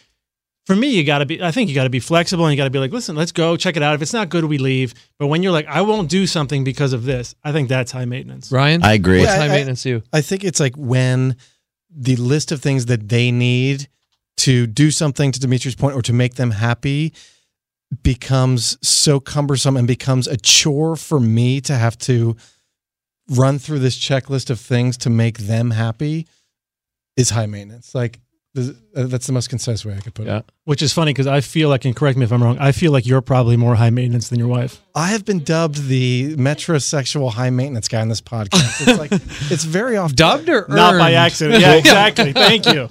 for 0.73 0.79
me, 0.79 0.89
you 0.89 1.03
got 1.03 1.19
to 1.19 1.25
be. 1.25 1.41
I 1.41 1.51
think 1.51 1.69
you 1.69 1.75
got 1.75 1.83
to 1.83 1.89
be 1.89 1.99
flexible, 1.99 2.45
and 2.45 2.53
you 2.53 2.57
got 2.57 2.63
to 2.65 2.69
be 2.69 2.79
like, 2.79 2.91
listen, 2.91 3.15
let's 3.15 3.31
go 3.31 3.57
check 3.57 3.75
it 3.77 3.83
out. 3.83 3.93
If 3.95 4.01
it's 4.01 4.13
not 4.13 4.29
good, 4.29 4.45
we 4.45 4.57
leave. 4.57 4.93
But 5.19 5.27
when 5.27 5.43
you're 5.43 5.51
like, 5.51 5.67
I 5.67 5.81
won't 5.81 6.09
do 6.09 6.25
something 6.27 6.63
because 6.63 6.93
of 6.93 7.03
this, 7.03 7.35
I 7.43 7.51
think 7.51 7.69
that's 7.69 7.91
high 7.91 8.05
maintenance. 8.05 8.51
Ryan, 8.51 8.83
I 8.83 8.93
agree. 8.93 9.19
What's 9.19 9.31
Yeah, 9.31 9.37
high 9.39 9.45
I- 9.45 9.49
maintenance 9.49 9.83
to 9.83 9.89
you? 9.89 10.03
I 10.13 10.21
think 10.21 10.43
it's 10.43 10.59
like 10.59 10.75
when 10.75 11.35
the 11.93 12.15
list 12.15 12.51
of 12.51 12.61
things 12.61 12.85
that 12.85 13.09
they 13.09 13.31
need 13.31 13.87
to 14.37 14.65
do 14.65 14.91
something 14.91 15.31
to 15.33 15.39
Dimitri's 15.39 15.75
point 15.75 15.95
or 15.95 16.01
to 16.03 16.13
make 16.13 16.35
them 16.35 16.51
happy 16.51 17.13
becomes 18.03 18.77
so 18.87 19.19
cumbersome 19.19 19.75
and 19.75 19.87
becomes 19.87 20.27
a 20.27 20.37
chore 20.37 20.95
for 20.95 21.19
me 21.19 21.59
to 21.61 21.75
have 21.75 21.97
to 21.99 22.35
run 23.29 23.59
through 23.59 23.79
this 23.79 23.97
checklist 23.99 24.49
of 24.49 24.59
things 24.59 24.97
to 24.97 25.09
make 25.09 25.37
them 25.39 25.71
happy 25.71 26.27
is 27.17 27.31
high 27.31 27.45
maintenance. 27.45 27.93
Like 27.93 28.13
th- 28.13 28.23
Uh, 28.53 28.63
that's 28.93 29.27
the 29.27 29.31
most 29.31 29.47
concise 29.49 29.85
way 29.85 29.95
I 29.95 30.01
could 30.01 30.13
put 30.13 30.25
Yeah. 30.27 30.39
it. 30.39 30.45
Which 30.65 30.81
is 30.81 30.91
funny 30.91 31.11
because 31.13 31.25
I 31.25 31.39
feel 31.39 31.69
like, 31.69 31.85
and 31.85 31.95
correct 31.95 32.17
me 32.17 32.25
if 32.25 32.33
I'm 32.33 32.43
wrong, 32.43 32.57
I 32.59 32.73
feel 32.73 32.91
like 32.91 33.05
you're 33.07 33.21
probably 33.21 33.55
more 33.55 33.75
high 33.75 33.91
maintenance 33.91 34.27
than 34.27 34.39
your 34.39 34.49
wife. 34.49 34.81
I 34.93 35.07
have 35.07 35.23
been 35.23 35.39
dubbed 35.39 35.87
the 35.87 36.35
metrosexual 36.35 37.31
high 37.31 37.49
maintenance 37.49 37.87
guy 37.87 38.01
on 38.01 38.09
this 38.09 38.19
podcast. 38.19 38.85
It's 38.85 38.99
like 38.99 39.11
it's 39.51 39.63
very 39.63 39.95
often 39.95 40.17
Dubbed 40.17 40.49
or 40.49 40.63
earned? 40.63 40.69
Not 40.75 40.99
by 40.99 41.13
accident. 41.13 41.61
Yeah, 41.61 41.75
exactly. 41.75 42.33
Thank 42.33 42.65
you. 42.65 42.87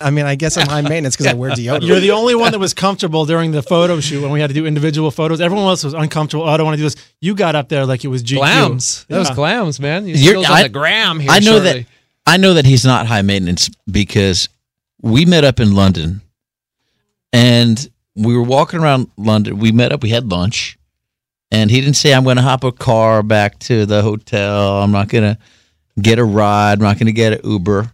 I 0.00 0.10
mean, 0.10 0.26
I 0.26 0.34
guess 0.34 0.56
I'm 0.56 0.66
high 0.66 0.80
maintenance 0.82 1.14
because 1.14 1.26
I 1.32 1.34
wear 1.34 1.52
deodorant. 1.52 1.86
You're 1.86 2.00
the 2.00 2.10
only 2.10 2.34
one 2.34 2.50
that 2.50 2.58
was 2.58 2.74
comfortable 2.74 3.24
during 3.26 3.52
the 3.52 3.62
photo 3.62 4.00
shoot 4.00 4.20
when 4.22 4.32
we 4.32 4.40
had 4.40 4.48
to 4.48 4.54
do 4.54 4.66
individual 4.66 5.12
photos. 5.12 5.40
Everyone 5.40 5.66
else 5.68 5.84
was 5.84 5.94
uncomfortable. 5.94 6.44
Oh, 6.44 6.48
I 6.48 6.56
don't 6.56 6.66
want 6.66 6.74
to 6.74 6.78
do 6.82 6.82
this. 6.90 6.96
You 7.20 7.36
got 7.36 7.54
up 7.54 7.68
there 7.68 7.86
like 7.86 8.04
it 8.04 8.08
was 8.08 8.24
GQ. 8.24 8.38
Glams. 8.40 9.06
That 9.06 9.18
was 9.20 9.30
glams, 9.30 9.78
man. 9.78 10.08
You 10.08 10.14
You're- 10.16 10.42
skills 10.42 10.46
on 10.46 10.52
I- 10.56 10.62
the 10.64 10.68
gram 10.68 11.20
here. 11.20 11.30
I 11.30 11.38
know 11.38 11.52
shortly. 11.52 11.72
that 11.82 11.86
I 12.26 12.38
know 12.38 12.54
that 12.54 12.64
he's 12.64 12.84
not 12.84 13.06
high 13.06 13.22
maintenance 13.22 13.70
because 13.88 14.48
we 15.02 15.24
met 15.24 15.44
up 15.44 15.60
in 15.60 15.74
London 15.74 16.22
and 17.32 17.88
we 18.14 18.34
were 18.36 18.42
walking 18.42 18.80
around 18.80 19.10
London. 19.16 19.58
We 19.58 19.72
met 19.72 19.92
up, 19.92 20.02
we 20.02 20.10
had 20.10 20.30
lunch, 20.30 20.78
and 21.50 21.70
he 21.70 21.80
didn't 21.80 21.96
say 21.96 22.14
I'm 22.14 22.24
going 22.24 22.36
to 22.36 22.42
hop 22.42 22.64
a 22.64 22.72
car 22.72 23.22
back 23.22 23.58
to 23.60 23.86
the 23.86 24.02
hotel. 24.02 24.82
I'm 24.82 24.92
not 24.92 25.08
going 25.08 25.24
to 25.34 25.38
get 26.00 26.18
a 26.18 26.24
ride. 26.24 26.74
I'm 26.78 26.80
not 26.84 26.96
going 26.98 27.06
to 27.06 27.12
get 27.12 27.32
an 27.34 27.40
Uber. 27.50 27.92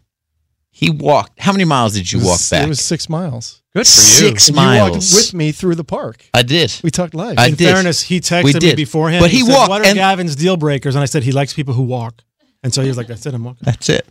He 0.70 0.90
walked. 0.90 1.38
How 1.40 1.53
many 1.53 1.64
miles 1.64 1.94
did 1.94 2.11
you 2.11 2.18
was- 2.18 2.26
walk 2.28 2.40
back? 2.50 2.66
It 2.66 2.68
was 2.68 2.80
six 2.80 3.09
miles. 3.09 3.62
Good 3.74 3.86
for 3.86 4.00
you. 4.00 4.28
Six 4.28 4.48
And 4.48 4.57
you 4.59 4.62
walked 4.62 4.92
miles. 4.92 5.14
with 5.14 5.32
me 5.34 5.50
through 5.50 5.76
the 5.76 5.84
park. 5.84 6.26
I 6.34 6.42
did. 6.42 6.78
We 6.84 6.90
talked 6.90 7.14
live. 7.14 7.38
I 7.38 7.46
In 7.46 7.55
did. 7.55 7.72
fairness, 7.72 8.03
he 8.03 8.16
We 8.16 8.20
texted 8.20 8.62
me 8.62 8.74
beforehand. 8.74 9.22
But 9.22 9.30
he 9.30 9.40
said, 9.40 9.53
walked, 9.53 9.70
What 9.70 9.80
are 9.80 9.86
and- 9.86 9.96
Gavin's 9.96 10.36
deal 10.36 10.57
breakers? 10.59 10.94
And 10.94 11.03
I 11.03 11.07
said 11.07 11.22
he 11.22 11.32
likes 11.32 11.55
people 11.55 11.72
who 11.74 11.82
walk. 11.82 12.22
And 12.62 12.72
so 12.72 12.82
he 12.82 12.88
was 12.88 12.96
like, 12.96 13.09
"That's 13.09 13.26
it. 13.26 13.34
I'm 13.34 13.42
walking." 13.42 13.62
That's 13.62 13.88
it. 13.88 14.07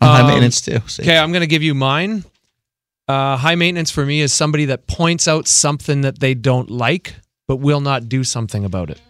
I'm 0.00 0.08
high 0.08 0.20
Um, 0.22 0.26
maintenance 0.28 0.60
too. 0.60 0.80
Okay, 1.00 1.18
I'm 1.18 1.32
going 1.32 1.40
to 1.40 1.46
give 1.48 1.62
you 1.62 1.74
mine. 1.74 2.24
Uh, 3.08 3.36
high 3.36 3.54
maintenance 3.54 3.90
for 3.90 4.04
me 4.04 4.20
is 4.20 4.32
somebody 4.32 4.66
that 4.66 4.86
points 4.86 5.26
out 5.26 5.48
something 5.48 6.02
that 6.02 6.18
they 6.20 6.34
don't 6.34 6.70
like, 6.70 7.14
but 7.46 7.56
will 7.56 7.80
not 7.80 8.08
do 8.08 8.22
something 8.22 8.64
about 8.64 8.90
it. 8.90 9.00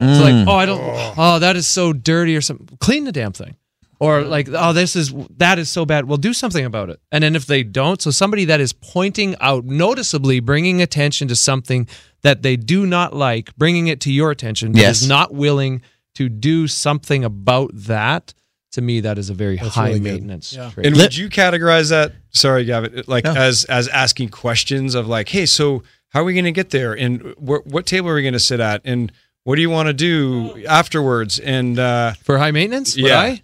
It's 0.00 0.20
like, 0.20 0.46
oh, 0.46 0.52
I 0.56 0.64
don't. 0.66 0.80
Oh, 1.18 1.38
that 1.40 1.56
is 1.56 1.66
so 1.66 1.92
dirty, 1.92 2.36
or 2.36 2.40
something. 2.40 2.68
Clean 2.80 3.04
the 3.04 3.10
damn 3.10 3.32
thing. 3.32 3.56
Or 3.98 4.22
like, 4.22 4.48
oh, 4.52 4.72
this 4.72 4.94
is 4.94 5.12
that 5.38 5.58
is 5.58 5.68
so 5.68 5.84
bad. 5.84 6.04
Well, 6.06 6.18
do 6.18 6.32
something 6.32 6.64
about 6.64 6.88
it. 6.88 7.00
And 7.10 7.24
then 7.24 7.34
if 7.34 7.46
they 7.46 7.64
don't, 7.64 8.00
so 8.00 8.12
somebody 8.12 8.44
that 8.44 8.60
is 8.60 8.72
pointing 8.72 9.34
out, 9.40 9.64
noticeably 9.64 10.38
bringing 10.38 10.80
attention 10.80 11.26
to 11.26 11.34
something 11.34 11.88
that 12.22 12.42
they 12.42 12.54
do 12.54 12.86
not 12.86 13.12
like, 13.16 13.54
bringing 13.56 13.88
it 13.88 14.00
to 14.02 14.12
your 14.12 14.30
attention, 14.30 14.70
but 14.70 14.80
Yes. 14.82 15.02
is 15.02 15.08
not 15.08 15.34
willing 15.34 15.82
to 16.14 16.28
do 16.28 16.68
something 16.68 17.24
about 17.24 17.72
that. 17.74 18.34
To 18.72 18.82
me, 18.82 19.00
that 19.00 19.16
is 19.18 19.30
a 19.30 19.34
very 19.34 19.56
high 19.56 19.88
really 19.88 20.00
maintenance 20.00 20.52
Yeah. 20.52 20.70
trait. 20.70 20.86
And 20.86 20.96
would 20.96 21.16
you 21.16 21.30
categorize 21.30 21.88
that? 21.88 22.12
Sorry, 22.30 22.64
Gavin. 22.66 23.02
Like 23.06 23.24
No. 23.24 23.34
as 23.34 23.64
as 23.64 23.88
asking 23.88 24.28
questions 24.28 24.94
of 24.94 25.08
like, 25.08 25.30
hey, 25.30 25.46
so 25.46 25.82
how 26.10 26.20
are 26.20 26.24
we 26.24 26.34
going 26.34 26.44
to 26.44 26.52
get 26.52 26.70
there? 26.70 26.92
And 26.92 27.34
wh- 27.38 27.66
what 27.66 27.86
table 27.86 28.10
are 28.10 28.14
we 28.14 28.22
going 28.22 28.34
to 28.34 28.38
sit 28.40 28.60
at? 28.60 28.82
And 28.84 29.10
what 29.44 29.56
do 29.56 29.62
you 29.62 29.70
want 29.70 29.86
to 29.88 29.94
do 29.94 30.64
afterwards? 30.66 31.38
And 31.38 31.78
uh, 31.78 32.12
For 32.24 32.36
high 32.36 32.50
maintenance? 32.50 32.94
Would 32.96 33.06
Yeah. 33.06 33.20
I? 33.20 33.42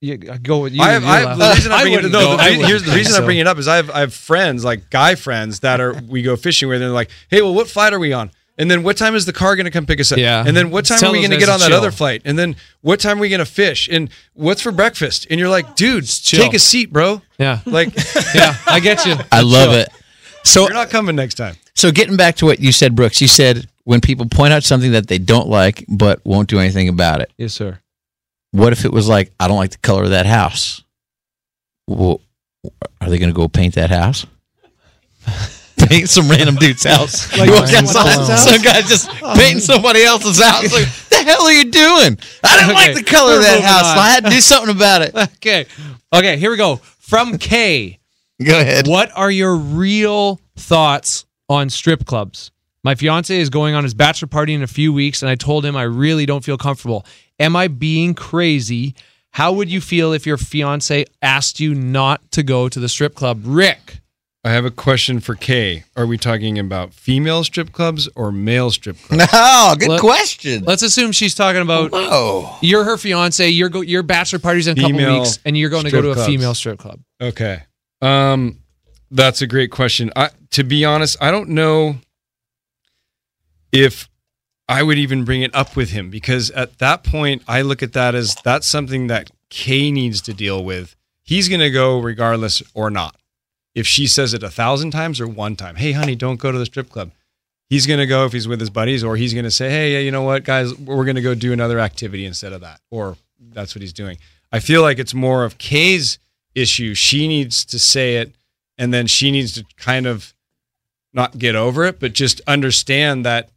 Yeah, 0.00 0.16
go 0.16 0.58
with 0.58 0.74
you. 0.74 0.82
I 0.82 0.90
have, 0.92 1.04
I 1.04 1.18
have 1.20 1.38
the 1.38 1.48
reason 1.54 1.72
I 1.72 1.82
bring 1.82 1.92
it. 1.94 1.96
wouldn't 1.96 2.12
No, 2.12 2.36
the, 2.36 2.42
I 2.42 2.52
here's 2.52 2.84
the 2.84 2.92
reason 2.92 3.12
think 3.14 3.22
I 3.22 3.26
bring 3.26 3.38
it 3.38 3.46
up 3.48 3.58
is 3.58 3.66
I 3.66 3.76
have 3.76 3.90
I 3.90 4.00
have 4.00 4.14
friends 4.14 4.64
like 4.64 4.90
guy 4.90 5.14
friends 5.16 5.60
that 5.60 5.80
are 5.80 5.94
we 6.06 6.22
go 6.22 6.36
fishing 6.36 6.68
with, 6.68 6.76
and 6.76 6.82
they're 6.84 6.90
like, 6.90 7.10
hey, 7.30 7.42
well, 7.42 7.54
what 7.54 7.66
flight 7.68 7.92
are 7.92 7.98
we 7.98 8.12
on? 8.12 8.30
And 8.58 8.70
then 8.70 8.82
what 8.82 8.96
time 8.96 9.14
is 9.14 9.26
the 9.26 9.32
car 9.32 9.54
going 9.54 9.66
to 9.66 9.70
come 9.70 9.84
pick 9.84 10.00
us 10.00 10.12
up? 10.12 10.18
Yeah. 10.18 10.42
And 10.46 10.56
then 10.56 10.70
what 10.70 10.86
time 10.86 10.98
Tell 10.98 11.10
are 11.10 11.12
we 11.12 11.18
going 11.18 11.30
to 11.30 11.36
get 11.36 11.48
on 11.50 11.60
that 11.60 11.68
chill. 11.68 11.76
other 11.76 11.90
flight? 11.90 12.22
And 12.24 12.38
then 12.38 12.56
what 12.80 13.00
time 13.00 13.18
are 13.18 13.20
we 13.20 13.28
going 13.28 13.40
to 13.40 13.44
fish? 13.44 13.88
And 13.90 14.08
what's 14.32 14.62
for 14.62 14.72
breakfast? 14.72 15.26
And 15.28 15.38
you're 15.38 15.50
like, 15.50 15.76
dude, 15.76 16.08
take 16.08 16.54
a 16.54 16.58
seat, 16.58 16.92
bro. 16.92 17.20
Yeah, 17.38 17.60
Like 17.66 17.94
yeah, 18.34 18.56
I 18.66 18.80
get 18.80 19.04
you. 19.04 19.16
I 19.30 19.42
love 19.42 19.74
it. 19.74 19.88
So 20.42 20.62
you're 20.62 20.72
not 20.72 20.90
coming 20.90 21.16
next 21.16 21.34
time. 21.34 21.56
So 21.74 21.90
getting 21.92 22.16
back 22.16 22.36
to 22.36 22.46
what 22.46 22.60
you 22.60 22.72
said, 22.72 22.96
Brooks, 22.96 23.20
you 23.20 23.28
said 23.28 23.68
when 23.84 24.00
people 24.00 24.26
point 24.26 24.54
out 24.54 24.64
something 24.64 24.92
that 24.92 25.06
they 25.08 25.18
don't 25.18 25.48
like 25.48 25.84
but 25.88 26.24
won't 26.24 26.48
do 26.48 26.58
anything 26.58 26.88
about 26.88 27.20
it. 27.20 27.30
Yes, 27.36 27.52
sir. 27.52 27.78
What 28.52 28.72
if 28.72 28.86
it 28.86 28.92
was 28.92 29.06
like, 29.06 29.32
I 29.38 29.48
don't 29.48 29.58
like 29.58 29.72
the 29.72 29.78
color 29.78 30.04
of 30.04 30.10
that 30.10 30.24
house? 30.24 30.82
Well, 31.86 32.22
are 33.00 33.10
they 33.10 33.18
going 33.18 33.28
to 33.30 33.36
go 33.36 33.48
paint 33.48 33.74
that 33.74 33.90
house? 33.90 34.24
Paint 35.88 36.08
some 36.16 36.28
random 36.28 36.56
dude's 36.56 36.84
house. 36.84 37.26
Like 37.38 37.48
You 37.48 37.54
walk 37.54 37.66
someone 37.68 37.96
outside, 37.96 38.30
else's 38.30 38.52
some 38.52 38.62
guy 38.62 38.80
just 38.82 39.10
oh. 39.22 39.34
painting 39.36 39.60
somebody 39.60 40.02
else's 40.04 40.42
house. 40.42 40.72
Like, 40.72 40.88
the 41.10 41.16
hell 41.16 41.42
are 41.42 41.52
you 41.52 41.64
doing? 41.70 42.18
I 42.44 42.56
didn't 42.58 42.76
Okay, 42.76 42.94
like 42.94 42.94
the 42.94 43.10
color 43.10 43.36
of 43.36 43.42
that 43.42 43.56
moving 43.56 43.66
house. 43.66 43.86
on. 43.86 43.94
So 43.96 44.00
I 44.00 44.08
had 44.10 44.24
to 44.24 44.30
do 44.30 44.40
something 44.40 44.74
about 44.74 45.02
it. 45.02 45.14
Okay, 45.36 45.66
okay. 46.12 46.36
Here 46.36 46.50
we 46.50 46.56
go. 46.56 46.76
From 46.76 47.38
K. 47.38 47.98
Go 48.44 48.58
ahead. 48.60 48.86
What 48.86 49.10
are 49.16 49.30
your 49.30 49.56
real 49.56 50.40
thoughts 50.56 51.24
on 51.48 51.70
strip 51.70 52.04
clubs? 52.04 52.50
My 52.84 52.94
fiance 52.94 53.36
is 53.36 53.50
going 53.50 53.74
on 53.74 53.82
his 53.84 53.94
bachelor 53.94 54.28
party 54.28 54.54
in 54.54 54.62
a 54.62 54.66
few 54.66 54.92
weeks, 54.92 55.22
and 55.22 55.30
I 55.30 55.34
told 55.34 55.64
him 55.64 55.76
I 55.76 55.82
really 55.82 56.26
don't 56.26 56.44
feel 56.44 56.58
comfortable. 56.58 57.04
Am 57.38 57.56
I 57.56 57.68
being 57.68 58.14
crazy? 58.14 58.94
How 59.30 59.52
would 59.52 59.70
you 59.70 59.80
feel 59.80 60.12
if 60.12 60.24
your 60.26 60.36
fiance 60.36 61.04
asked 61.20 61.60
you 61.60 61.74
not 61.74 62.30
to 62.32 62.42
go 62.42 62.68
to 62.68 62.80
the 62.80 62.88
strip 62.88 63.14
club? 63.14 63.40
Rick. 63.44 64.00
I 64.46 64.50
have 64.50 64.64
a 64.64 64.70
question 64.70 65.18
for 65.18 65.34
Kay. 65.34 65.82
Are 65.96 66.06
we 66.06 66.16
talking 66.16 66.56
about 66.56 66.94
female 66.94 67.42
strip 67.42 67.72
clubs 67.72 68.08
or 68.14 68.30
male 68.30 68.70
strip 68.70 68.96
clubs? 68.96 69.26
No, 69.32 69.74
good 69.76 69.88
Let- 69.88 70.00
question. 70.00 70.62
Let's 70.62 70.82
assume 70.84 71.10
she's 71.10 71.34
talking 71.34 71.62
about 71.62 71.90
Whoa. 71.90 72.54
you're 72.60 72.84
her 72.84 72.96
fiance. 72.96 73.48
Your 73.48 73.68
go 73.68 73.80
your 73.80 74.04
bachelor 74.04 74.38
party's 74.38 74.68
in 74.68 74.78
a 74.78 74.80
couple 74.82 75.18
weeks, 75.18 75.40
and 75.44 75.58
you're 75.58 75.68
going 75.70 75.84
to 75.84 75.90
go 75.90 76.00
to 76.00 76.10
a 76.10 76.14
clubs. 76.14 76.28
female 76.28 76.54
strip 76.54 76.78
club. 76.78 77.00
Okay. 77.20 77.64
Um 78.00 78.60
that's 79.10 79.42
a 79.42 79.48
great 79.48 79.72
question. 79.72 80.12
I 80.14 80.30
to 80.52 80.62
be 80.62 80.84
honest, 80.84 81.16
I 81.20 81.32
don't 81.32 81.48
know 81.48 81.96
if 83.72 84.08
I 84.68 84.84
would 84.84 84.98
even 84.98 85.24
bring 85.24 85.42
it 85.42 85.52
up 85.56 85.74
with 85.74 85.90
him 85.90 86.08
because 86.08 86.52
at 86.52 86.78
that 86.78 87.02
point 87.02 87.42
I 87.48 87.62
look 87.62 87.82
at 87.82 87.94
that 87.94 88.14
as 88.14 88.36
that's 88.44 88.68
something 88.68 89.08
that 89.08 89.28
Kay 89.50 89.90
needs 89.90 90.20
to 90.22 90.32
deal 90.32 90.64
with. 90.64 90.94
He's 91.24 91.48
going 91.48 91.60
to 91.60 91.70
go 91.70 91.98
regardless 91.98 92.62
or 92.74 92.90
not. 92.90 93.16
If 93.76 93.86
she 93.86 94.06
says 94.06 94.32
it 94.32 94.42
a 94.42 94.50
thousand 94.50 94.90
times 94.90 95.20
or 95.20 95.28
one 95.28 95.54
time, 95.54 95.76
hey, 95.76 95.92
honey, 95.92 96.16
don't 96.16 96.40
go 96.40 96.50
to 96.50 96.58
the 96.58 96.64
strip 96.64 96.88
club. 96.88 97.12
He's 97.68 97.86
going 97.86 98.00
to 98.00 98.06
go 98.06 98.24
if 98.24 98.32
he's 98.32 98.48
with 98.48 98.58
his 98.58 98.70
buddies, 98.70 99.04
or 99.04 99.16
he's 99.16 99.34
going 99.34 99.44
to 99.44 99.50
say, 99.50 99.68
hey, 99.68 100.02
you 100.02 100.10
know 100.10 100.22
what, 100.22 100.44
guys, 100.44 100.74
we're 100.78 101.04
going 101.04 101.16
to 101.16 101.22
go 101.22 101.34
do 101.34 101.52
another 101.52 101.78
activity 101.78 102.24
instead 102.24 102.54
of 102.54 102.62
that. 102.62 102.80
Or 102.90 103.18
that's 103.52 103.74
what 103.74 103.82
he's 103.82 103.92
doing. 103.92 104.16
I 104.50 104.60
feel 104.60 104.80
like 104.80 104.98
it's 104.98 105.12
more 105.12 105.44
of 105.44 105.58
Kay's 105.58 106.18
issue. 106.54 106.94
She 106.94 107.28
needs 107.28 107.66
to 107.66 107.78
say 107.78 108.16
it, 108.16 108.34
and 108.78 108.94
then 108.94 109.06
she 109.06 109.30
needs 109.30 109.52
to 109.52 109.64
kind 109.76 110.06
of 110.06 110.32
not 111.12 111.36
get 111.38 111.54
over 111.54 111.84
it, 111.84 112.00
but 112.00 112.14
just 112.14 112.40
understand 112.46 113.26
that 113.26 113.50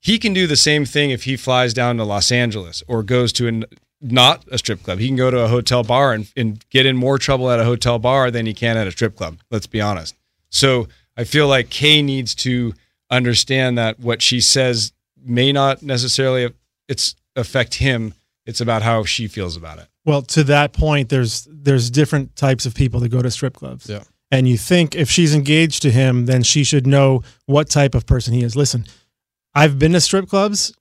he 0.00 0.18
can 0.18 0.34
do 0.34 0.46
the 0.46 0.56
same 0.56 0.84
thing 0.84 1.10
if 1.10 1.24
he 1.24 1.36
flies 1.36 1.72
down 1.72 1.96
to 1.96 2.04
Los 2.04 2.30
Angeles 2.30 2.82
or 2.86 3.02
goes 3.02 3.32
to 3.34 3.48
an, 3.48 3.64
not 4.00 4.44
a 4.50 4.58
strip 4.58 4.82
club. 4.82 4.98
He 4.98 5.06
can 5.06 5.16
go 5.16 5.30
to 5.30 5.40
a 5.40 5.48
hotel 5.48 5.82
bar 5.82 6.12
and, 6.12 6.30
and 6.36 6.64
get 6.70 6.86
in 6.86 6.96
more 6.96 7.18
trouble 7.18 7.50
at 7.50 7.60
a 7.60 7.64
hotel 7.64 7.98
bar 7.98 8.30
than 8.30 8.46
he 8.46 8.54
can 8.54 8.76
at 8.76 8.86
a 8.86 8.90
strip 8.90 9.16
club. 9.16 9.38
Let's 9.50 9.66
be 9.66 9.80
honest. 9.80 10.16
So 10.48 10.88
I 11.16 11.24
feel 11.24 11.48
like 11.48 11.70
Kay 11.70 12.02
needs 12.02 12.34
to 12.36 12.74
understand 13.10 13.76
that 13.78 14.00
what 14.00 14.22
she 14.22 14.40
says 14.40 14.92
may 15.22 15.52
not 15.52 15.82
necessarily 15.82 16.52
it's 16.88 17.14
affect 17.36 17.74
him. 17.74 18.14
It's 18.46 18.60
about 18.60 18.82
how 18.82 19.04
she 19.04 19.28
feels 19.28 19.56
about 19.56 19.78
it. 19.78 19.86
Well, 20.04 20.22
to 20.22 20.44
that 20.44 20.72
point, 20.72 21.08
there's 21.08 21.46
there's 21.50 21.90
different 21.90 22.36
types 22.36 22.66
of 22.66 22.74
people 22.74 23.00
that 23.00 23.10
go 23.10 23.22
to 23.22 23.30
strip 23.30 23.54
clubs. 23.54 23.88
Yeah. 23.88 24.02
And 24.30 24.48
you 24.48 24.56
think 24.56 24.94
if 24.94 25.10
she's 25.10 25.34
engaged 25.34 25.82
to 25.82 25.90
him, 25.90 26.26
then 26.26 26.42
she 26.42 26.64
should 26.64 26.86
know 26.86 27.22
what 27.46 27.68
type 27.68 27.94
of 27.94 28.06
person 28.06 28.32
he 28.32 28.42
is. 28.42 28.56
Listen, 28.56 28.86
I've 29.54 29.78
been 29.78 29.92
to 29.92 30.00
strip 30.00 30.28
clubs 30.28 30.72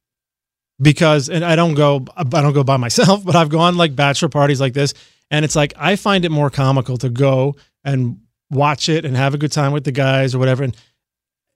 because 0.82 1.30
and 1.30 1.44
I 1.44 1.56
don't 1.56 1.74
go 1.74 2.06
I 2.16 2.24
don't 2.24 2.54
go 2.54 2.64
by 2.64 2.78
myself, 2.88 3.24
but 3.24 3.36
I've 3.36 3.50
gone 3.50 3.78
like 3.78 3.96
bachelor 3.96 4.30
parties 4.30 4.62
like 4.62 4.74
this 4.74 4.94
and 5.32 5.46
it's 5.46 5.56
like 5.56 5.74
I 5.78 5.96
find 5.96 6.26
it 6.26 6.32
more 6.32 6.50
comical 6.50 6.98
to 6.98 7.10
go 7.10 7.56
and 7.84 8.20
watch 8.50 8.90
it 8.90 9.06
and 9.06 9.16
have 9.16 9.34
a 9.34 9.38
good 9.38 9.52
time 9.52 9.72
with 9.72 9.84
the 9.84 9.92
guys 9.92 10.34
or 10.34 10.40
whatever 10.40 10.64
and, 10.64 10.76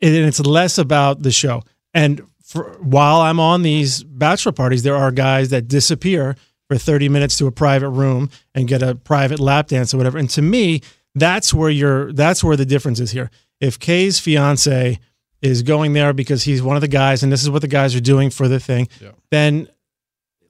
and 0.01 0.15
it's 0.15 0.39
less 0.39 0.77
about 0.77 1.23
the 1.23 1.31
show. 1.31 1.63
And 1.93 2.21
for, 2.43 2.77
while 2.81 3.21
I'm 3.21 3.39
on 3.39 3.61
these 3.61 4.03
bachelor 4.03 4.51
parties, 4.51 4.83
there 4.83 4.95
are 4.95 5.11
guys 5.11 5.49
that 5.49 5.67
disappear 5.67 6.35
for 6.67 6.77
30 6.77 7.09
minutes 7.09 7.37
to 7.37 7.47
a 7.47 7.51
private 7.51 7.89
room 7.89 8.29
and 8.53 8.67
get 8.67 8.83
a 8.83 8.95
private 8.95 9.39
lap 9.39 9.67
dance 9.67 9.93
or 9.93 9.97
whatever. 9.97 10.17
And 10.17 10.29
to 10.31 10.41
me, 10.41 10.81
that's 11.15 11.53
where 11.53 11.69
you're 11.69 12.11
that's 12.13 12.43
where 12.43 12.57
the 12.57 12.65
difference 12.65 12.99
is 12.99 13.11
here. 13.11 13.29
If 13.59 13.79
Kay's 13.79 14.19
fiance 14.19 14.99
is 15.43 15.61
going 15.61 15.93
there 15.93 16.11
because 16.13 16.41
he's 16.43 16.63
one 16.63 16.75
of 16.75 16.81
the 16.81 16.87
guys 16.87 17.21
and 17.21 17.31
this 17.31 17.43
is 17.43 17.49
what 17.51 17.61
the 17.61 17.67
guys 17.67 17.93
are 17.95 17.99
doing 18.01 18.31
for 18.31 18.47
the 18.47 18.59
thing, 18.59 18.87
Yeah. 18.99 19.09
then 19.29 19.67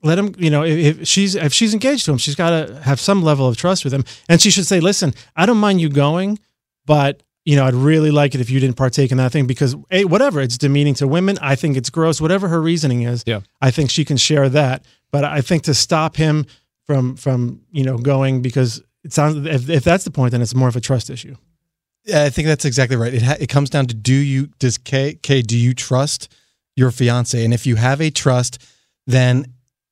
let 0.02 0.18
him, 0.18 0.34
you 0.38 0.50
know, 0.50 0.62
if, 0.64 1.00
if 1.02 1.08
she's 1.08 1.34
if 1.34 1.52
she's 1.52 1.72
engaged 1.74 2.04
to 2.06 2.12
him, 2.12 2.18
she's 2.18 2.34
got 2.36 2.50
to 2.50 2.80
have 2.82 2.98
some 3.00 3.22
level 3.22 3.46
of 3.46 3.56
trust 3.56 3.84
with 3.84 3.92
him. 3.92 4.04
And 4.28 4.40
she 4.40 4.50
should 4.50 4.66
say, 4.66 4.80
"Listen, 4.80 5.12
I 5.34 5.44
don't 5.46 5.58
mind 5.58 5.80
you 5.80 5.88
going, 5.90 6.38
but 6.86 7.22
you 7.46 7.56
know, 7.56 7.64
I'd 7.66 7.74
really 7.74 8.10
like 8.10 8.34
it 8.34 8.40
if 8.40 8.48
you 8.50 8.58
didn't 8.60 8.76
partake 8.76 9.10
in 9.10 9.18
that 9.18 9.32
thing 9.32 9.46
because 9.46 9.74
a 9.90 10.04
whatever 10.04 10.40
it's 10.40 10.56
demeaning 10.58 10.94
to 10.94 11.06
women. 11.08 11.38
I 11.42 11.56
think 11.56 11.76
it's 11.76 11.90
gross. 11.90 12.20
Whatever 12.20 12.48
her 12.48 12.60
reasoning 12.60 13.02
is, 13.02 13.22
Yeah. 13.26 13.40
I 13.60 13.70
think 13.70 13.90
she 13.90 14.04
can 14.04 14.16
share 14.16 14.48
that. 14.50 14.84
But 15.10 15.24
I 15.24 15.40
think 15.42 15.62
to 15.64 15.74
stop 15.74 16.16
him 16.16 16.46
from 16.86 17.16
from 17.16 17.60
you 17.72 17.84
know 17.84 17.96
going 17.98 18.42
because 18.42 18.82
it 19.04 19.12
sounds 19.12 19.46
if, 19.46 19.68
if 19.68 19.84
that's 19.84 20.04
the 20.04 20.10
point, 20.10 20.32
then 20.32 20.42
it's 20.42 20.54
more 20.54 20.68
of 20.68 20.76
a 20.76 20.80
trust 20.80 21.08
issue. 21.10 21.34
I 22.12 22.28
think 22.30 22.46
that's 22.46 22.64
exactly 22.64 22.96
right. 22.96 23.14
It 23.14 23.22
ha- 23.22 23.36
it 23.40 23.48
comes 23.48 23.70
down 23.70 23.86
to 23.86 23.94
do 23.94 24.14
you 24.14 24.48
does 24.58 24.78
K 24.78 25.18
K 25.22 25.42
do 25.42 25.56
you 25.56 25.74
trust 25.74 26.32
your 26.76 26.90
fiance? 26.90 27.42
And 27.42 27.54
if 27.54 27.66
you 27.66 27.76
have 27.76 28.00
a 28.00 28.10
trust, 28.10 28.62
then 29.06 29.46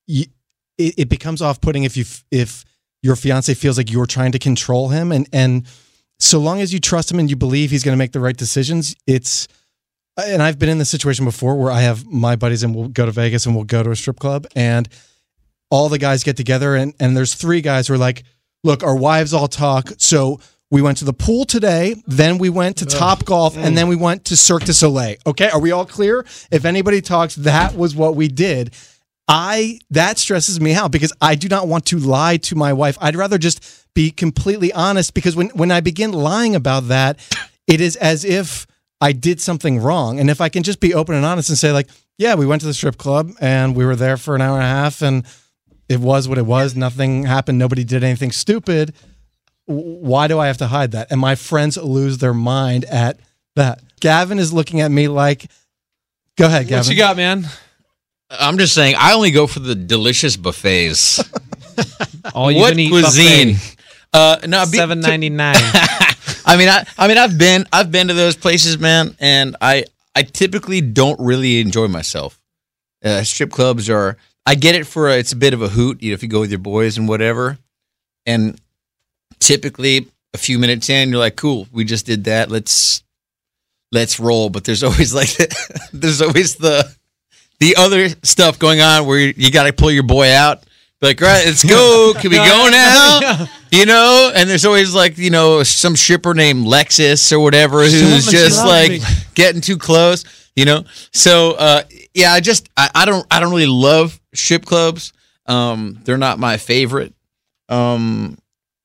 you, 0.07 0.27
it, 0.79 0.95
it 0.99 1.09
becomes 1.09 1.41
off 1.41 1.61
putting 1.61 1.85
if 1.85 1.97
you 1.97 2.05
if 2.31 2.65
your 3.03 3.17
fiance 3.17 3.53
feels 3.55 3.79
like 3.79 3.91
you're 3.91 4.07
trying 4.07 4.33
to 4.33 4.39
control 4.39 4.89
him 4.89 5.11
and 5.11 5.29
and 5.33 5.67
so 6.19 6.39
long 6.39 6.61
as 6.61 6.73
you 6.73 6.79
trust 6.79 7.11
him 7.11 7.19
and 7.19 7.29
you 7.29 7.37
believe 7.37 7.71
he's 7.71 7.83
going 7.83 7.95
to 7.95 7.99
make 7.99 8.13
the 8.13 8.21
right 8.21 8.37
decisions, 8.37 8.95
it's 9.07 9.49
and 10.23 10.43
I've 10.43 10.59
been 10.59 10.69
in 10.69 10.79
this 10.79 10.91
situation 10.91 11.25
before 11.25 11.57
where 11.57 11.73
I 11.73 11.81
have 11.81 12.07
my 12.07 12.37
buddies 12.37 12.63
and 12.63 12.75
we'll 12.75 12.89
go 12.89 13.07
to 13.07 13.13
Vegas 13.13 13.47
and 13.47 13.55
we'll 13.57 13.65
go 13.65 13.83
to 13.83 13.91
a 13.91 13.97
strip 13.97 14.21
club 14.21 14.47
and 14.55 14.89
all 15.71 15.89
the 15.89 15.99
guys 15.99 16.23
get 16.23 16.37
together 16.37 16.77
and 16.77 16.95
and 17.01 17.17
there's 17.17 17.35
three 17.35 17.63
guys 17.63 17.89
who 17.89 17.95
are 17.95 17.99
like, 17.99 18.23
look, 18.63 18.83
our 18.83 18.95
wives 18.95 19.33
all 19.33 19.49
talk, 19.49 19.93
so 19.97 20.39
we 20.73 20.81
went 20.81 20.97
to 20.99 21.05
the 21.05 21.13
pool 21.13 21.45
today, 21.45 22.03
then 22.07 22.39
we 22.39 22.49
went 22.49 22.79
to 22.79 22.87
Top 22.87 23.27
Golf, 23.27 23.59
and 23.59 23.77
then 23.77 23.89
we 23.89 23.97
mm. 23.97 24.01
went 24.01 24.25
to 24.25 24.39
Cirque 24.39 24.65
du 24.65 24.73
Soleil. 24.73 25.17
Okay, 25.27 25.51
are 25.51 25.61
we 25.61 25.71
all 25.71 25.85
clear? 25.85 26.25
If 26.51 26.65
anybody 26.65 27.03
talks, 27.03 27.35
that 27.37 27.77
was 27.77 27.95
what 27.95 28.17
we 28.17 28.27
did. 28.27 28.75
I 29.29 29.81
that 29.91 30.19
stresses 30.19 30.63
me 30.63 30.75
out 30.75 30.91
because 30.91 31.13
I 31.21 31.35
do 31.35 31.47
not 31.47 31.69
want 31.69 31.85
to 31.87 31.99
lie 31.99 32.39
to 32.39 32.57
my 32.57 32.73
wife. 32.73 32.97
I'd 33.03 33.17
rather 33.17 33.37
just 33.37 33.63
be 33.95 34.11
completely 34.11 34.73
honest 34.73 35.13
because 35.13 35.37
when 35.37 35.51
when 35.51 35.71
I 35.71 35.81
begin 35.81 36.11
lying 36.11 36.55
about 36.57 36.89
that, 36.89 37.21
it 37.67 37.83
is 37.83 37.97
as 37.97 38.25
if 38.25 38.67
I 38.99 39.13
did 39.13 39.43
something 39.43 39.79
wrong. 39.79 40.19
And 40.19 40.31
if 40.31 40.41
I 40.41 40.49
can 40.49 40.63
just 40.63 40.81
be 40.81 40.95
open 40.95 41.15
and 41.15 41.27
honest 41.27 41.51
and 41.51 41.59
say 41.59 41.71
like, 41.71 41.89
yeah, 42.17 42.35
we 42.35 42.47
went 42.47 42.63
to 42.63 42.67
the 42.67 42.75
strip 42.75 42.97
club 42.97 43.33
and 43.41 43.77
we 43.77 43.85
were 43.85 43.97
there 43.97 44.17
for 44.17 44.35
an 44.35 44.41
hour 44.41 44.55
and 44.55 44.65
a 44.65 44.69
half 44.69 45.03
and 45.03 45.27
it 45.91 46.01
was 46.01 46.29
what 46.29 46.39
it 46.39 46.47
was. 46.47 46.75
Nothing 46.75 47.25
happened. 47.25 47.59
Nobody 47.59 47.85
did 47.85 48.03
anything 48.03 48.33
stupid. 48.33 48.95
W- 49.69 49.99
Why 50.01 50.29
do 50.29 50.39
I 50.39 50.47
have 50.49 50.59
to 50.59 50.67
hide 50.67 50.93
that? 50.93 51.11
And 51.11 51.21
my 51.21 51.35
friends 51.35 51.77
lose 51.77 52.19
their 52.19 52.35
mind 52.35 52.85
at 52.87 53.19
that. 53.57 53.81
Gavin 54.01 54.39
is 54.39 54.53
looking 54.53 54.81
at 54.81 54.91
me 54.91 55.09
like, 55.09 55.47
go 56.37 56.47
ahead, 56.47 56.67
Gavin. 56.67 56.87
What 56.87 56.91
you 56.91 56.97
got, 56.97 57.17
man? 57.17 57.45
I'm 58.31 58.59
just 58.59 58.75
saying, 58.75 58.97
I 58.99 59.13
only 59.13 59.31
go 59.31 59.47
for 59.47 59.61
the 59.61 59.75
delicious 59.75 60.37
buffets. 60.37 61.23
All 62.35 62.51
you 62.51 62.61
what 62.61 62.71
can 62.71 62.79
eat 62.81 62.89
cuisine? 62.91 63.57
Uh, 64.13 64.39
no, 64.47 64.65
be- 64.65 64.79
Seven 64.79 65.01
ninety 65.01 65.31
nine. 65.31 65.55
I 66.45 66.57
mean, 66.57 66.69
I, 66.69 66.85
I 66.99 67.09
mean, 67.09 67.19
I've 67.19 67.39
been, 67.39 67.67
I've 67.73 67.91
been 67.93 68.09
to 68.09 68.15
those 68.15 68.37
places, 68.37 68.79
man, 68.79 69.17
and 69.21 69.57
I, 69.61 69.85
I 70.15 70.23
typically 70.23 70.81
don't 70.81 71.19
really 71.21 71.61
enjoy 71.61 71.89
myself. 71.89 72.41
Uh, 73.05 73.23
strip 73.23 73.51
clubs 73.51 73.89
are, 73.89 74.17
I 74.45 74.55
get 74.57 74.75
it 74.75 74.87
for 74.87 75.09
a, 75.09 75.19
it's 75.19 75.33
a 75.33 75.37
bit 75.37 75.55
of 75.55 75.63
a 75.63 75.69
hoot, 75.69 76.03
you 76.03 76.11
know, 76.11 76.15
if 76.15 76.23
you 76.23 76.29
go 76.29 76.41
with 76.41 76.51
your 76.51 76.59
boys 76.59 76.99
and 76.99 77.09
whatever, 77.09 77.59
and 78.27 78.61
typically 79.43 80.09
a 80.35 80.39
few 80.39 80.59
minutes 80.59 80.89
in, 80.89 81.11
you're 81.11 81.19
like, 81.19 81.37
cool, 81.37 81.67
we 81.73 81.85
just 81.85 82.07
did 82.07 82.25
that, 82.25 82.51
let's, 82.51 83.03
let's 83.91 84.19
roll. 84.19 84.49
But 84.49 84.65
there's 84.65 84.83
always 84.83 85.15
like, 85.21 85.31
there's 85.93 86.23
always 86.23 86.57
the, 86.57 86.91
the 87.61 87.77
other 87.77 88.09
stuff 88.23 88.59
going 88.59 88.81
on 88.81 89.07
where 89.07 89.19
you, 89.19 89.35
you 89.37 89.51
got 89.51 89.65
to 89.65 89.73
pull 89.73 89.91
your 89.91 90.03
boy 90.03 90.33
out. 90.33 90.63
Be 91.01 91.09
Like, 91.09 91.21
right, 91.21 91.45
let's 91.45 91.65
go. 91.65 92.15
Can 92.19 92.31
we 92.31 92.37
go 92.37 92.69
now? 92.71 93.47
You 93.73 93.87
know, 93.87 94.31
and 94.35 94.51
there's 94.51 94.67
always 94.67 94.95
like, 94.95 95.17
you 95.17 95.31
know, 95.31 95.63
some 95.63 95.95
shipper 95.95 96.35
named 96.35 96.67
Lexus 96.67 97.33
or 97.33 97.41
whatever 97.41 97.83
who's 97.83 98.27
just 98.27 98.63
like 98.67 98.91
me. 98.91 99.01
getting 99.35 99.63
too 99.63 99.79
close, 99.79 100.27
you 100.55 100.67
know? 100.67 100.85
So, 101.15 101.53
uh, 101.53 101.85
yeah, 102.13 102.35
I 102.35 102.41
just, 102.41 102.69
I, 102.77 102.91
I 102.95 103.05
don't, 103.07 103.27
I 103.31 103.41
don't 103.41 103.49
really 103.49 103.65
love 103.65 104.21
ship 104.35 104.67
clubs. 104.67 105.15
Um, 105.47 105.99
they're 106.05 106.19
not 106.19 106.39
my 106.39 106.59
favorite. 106.59 107.15
Um, 107.71 108.37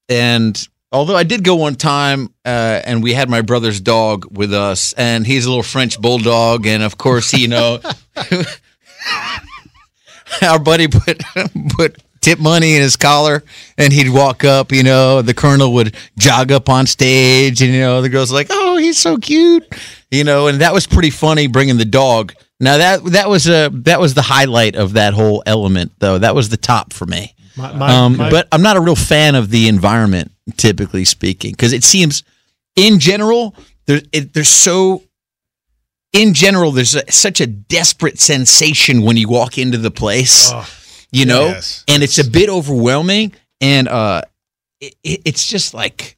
and 0.10 0.68
although 0.92 1.16
I 1.16 1.24
did 1.24 1.44
go 1.44 1.56
one 1.56 1.76
time, 1.76 2.34
uh, 2.46 2.82
and 2.86 3.04
we 3.04 3.14
had 3.14 3.30
my 3.30 3.42
brother's 3.42 3.82
dog 3.82 4.26
with 4.36 4.54
us, 4.54 4.94
and 4.94 5.26
he's 5.26 5.46
a 5.46 5.50
little 5.50 5.64
French 5.64 6.00
bulldog, 6.00 6.66
and 6.66 6.84
of 6.84 6.98
course, 6.98 7.34
you 7.34 7.48
know, 7.48 7.80
our 10.42 10.60
buddy 10.60 10.88
put 10.88 11.22
put 11.76 12.02
tip 12.22 12.40
money 12.40 12.76
in 12.76 12.82
his 12.82 12.96
collar, 12.96 13.44
and 13.78 13.94
he'd 13.94 14.10
walk 14.10 14.44
up. 14.44 14.72
You 14.72 14.84
know, 14.84 15.22
the 15.22 15.34
colonel 15.34 15.74
would 15.74 15.96
jog 16.18 16.52
up 16.52 16.70
on 16.70 16.86
stage, 16.88 17.62
and 17.62 17.74
you 17.74 17.80
know, 17.80 18.02
the 18.02 18.10
girls 18.10 18.32
like, 18.32 18.48
"Oh, 18.50 18.78
he's 18.78 18.98
so 18.98 19.18
cute," 19.18 19.66
you 20.12 20.24
know, 20.24 20.48
and 20.48 20.62
that 20.62 20.74
was 20.74 20.88
pretty 20.88 21.10
funny 21.10 21.48
bringing 21.48 21.78
the 21.78 21.86
dog. 21.86 22.34
Now 22.60 22.78
that 22.78 23.04
that 23.12 23.30
was 23.30 23.48
a 23.48 23.70
that 23.72 24.00
was 24.00 24.14
the 24.16 24.24
highlight 24.24 24.76
of 24.76 24.94
that 24.94 25.14
whole 25.14 25.44
element, 25.46 25.92
though. 26.00 26.18
That 26.18 26.34
was 26.34 26.50
the 26.50 26.58
top 26.58 26.92
for 26.94 27.06
me. 27.06 27.36
My, 27.58 27.74
my, 27.74 27.96
Um, 27.96 28.18
my- 28.18 28.30
but 28.30 28.48
I'm 28.52 28.62
not 28.62 28.78
a 28.78 28.82
real 28.82 28.96
fan 28.96 29.36
of 29.36 29.50
the 29.50 29.68
environment, 29.68 30.32
typically 30.58 31.06
speaking, 31.06 31.52
because 31.52 31.74
it 31.74 31.84
seems, 31.84 32.24
in 32.76 33.00
general, 33.00 33.56
there's 33.86 34.04
it, 34.12 34.34
there's 34.34 34.50
so. 34.50 35.04
In 36.14 36.34
general, 36.34 36.72
there's 36.72 36.96
a, 36.96 37.04
such 37.12 37.42
a 37.42 37.46
desperate 37.48 38.20
sensation 38.20 39.02
when 39.02 39.18
you 39.18 39.28
walk 39.28 39.58
into 39.58 39.78
the 39.78 39.92
place, 39.92 40.50
you 41.12 41.26
know, 41.26 41.48
yes, 41.48 41.84
and 41.88 42.02
it's 42.02 42.18
a 42.18 42.24
bit 42.32 42.50
overwhelming, 42.50 43.34
and 43.62 43.88
uh, 43.90 44.22
it, 44.80 44.96
it- 45.04 45.22
it's 45.26 45.46
just 45.46 45.74
like, 45.74 46.18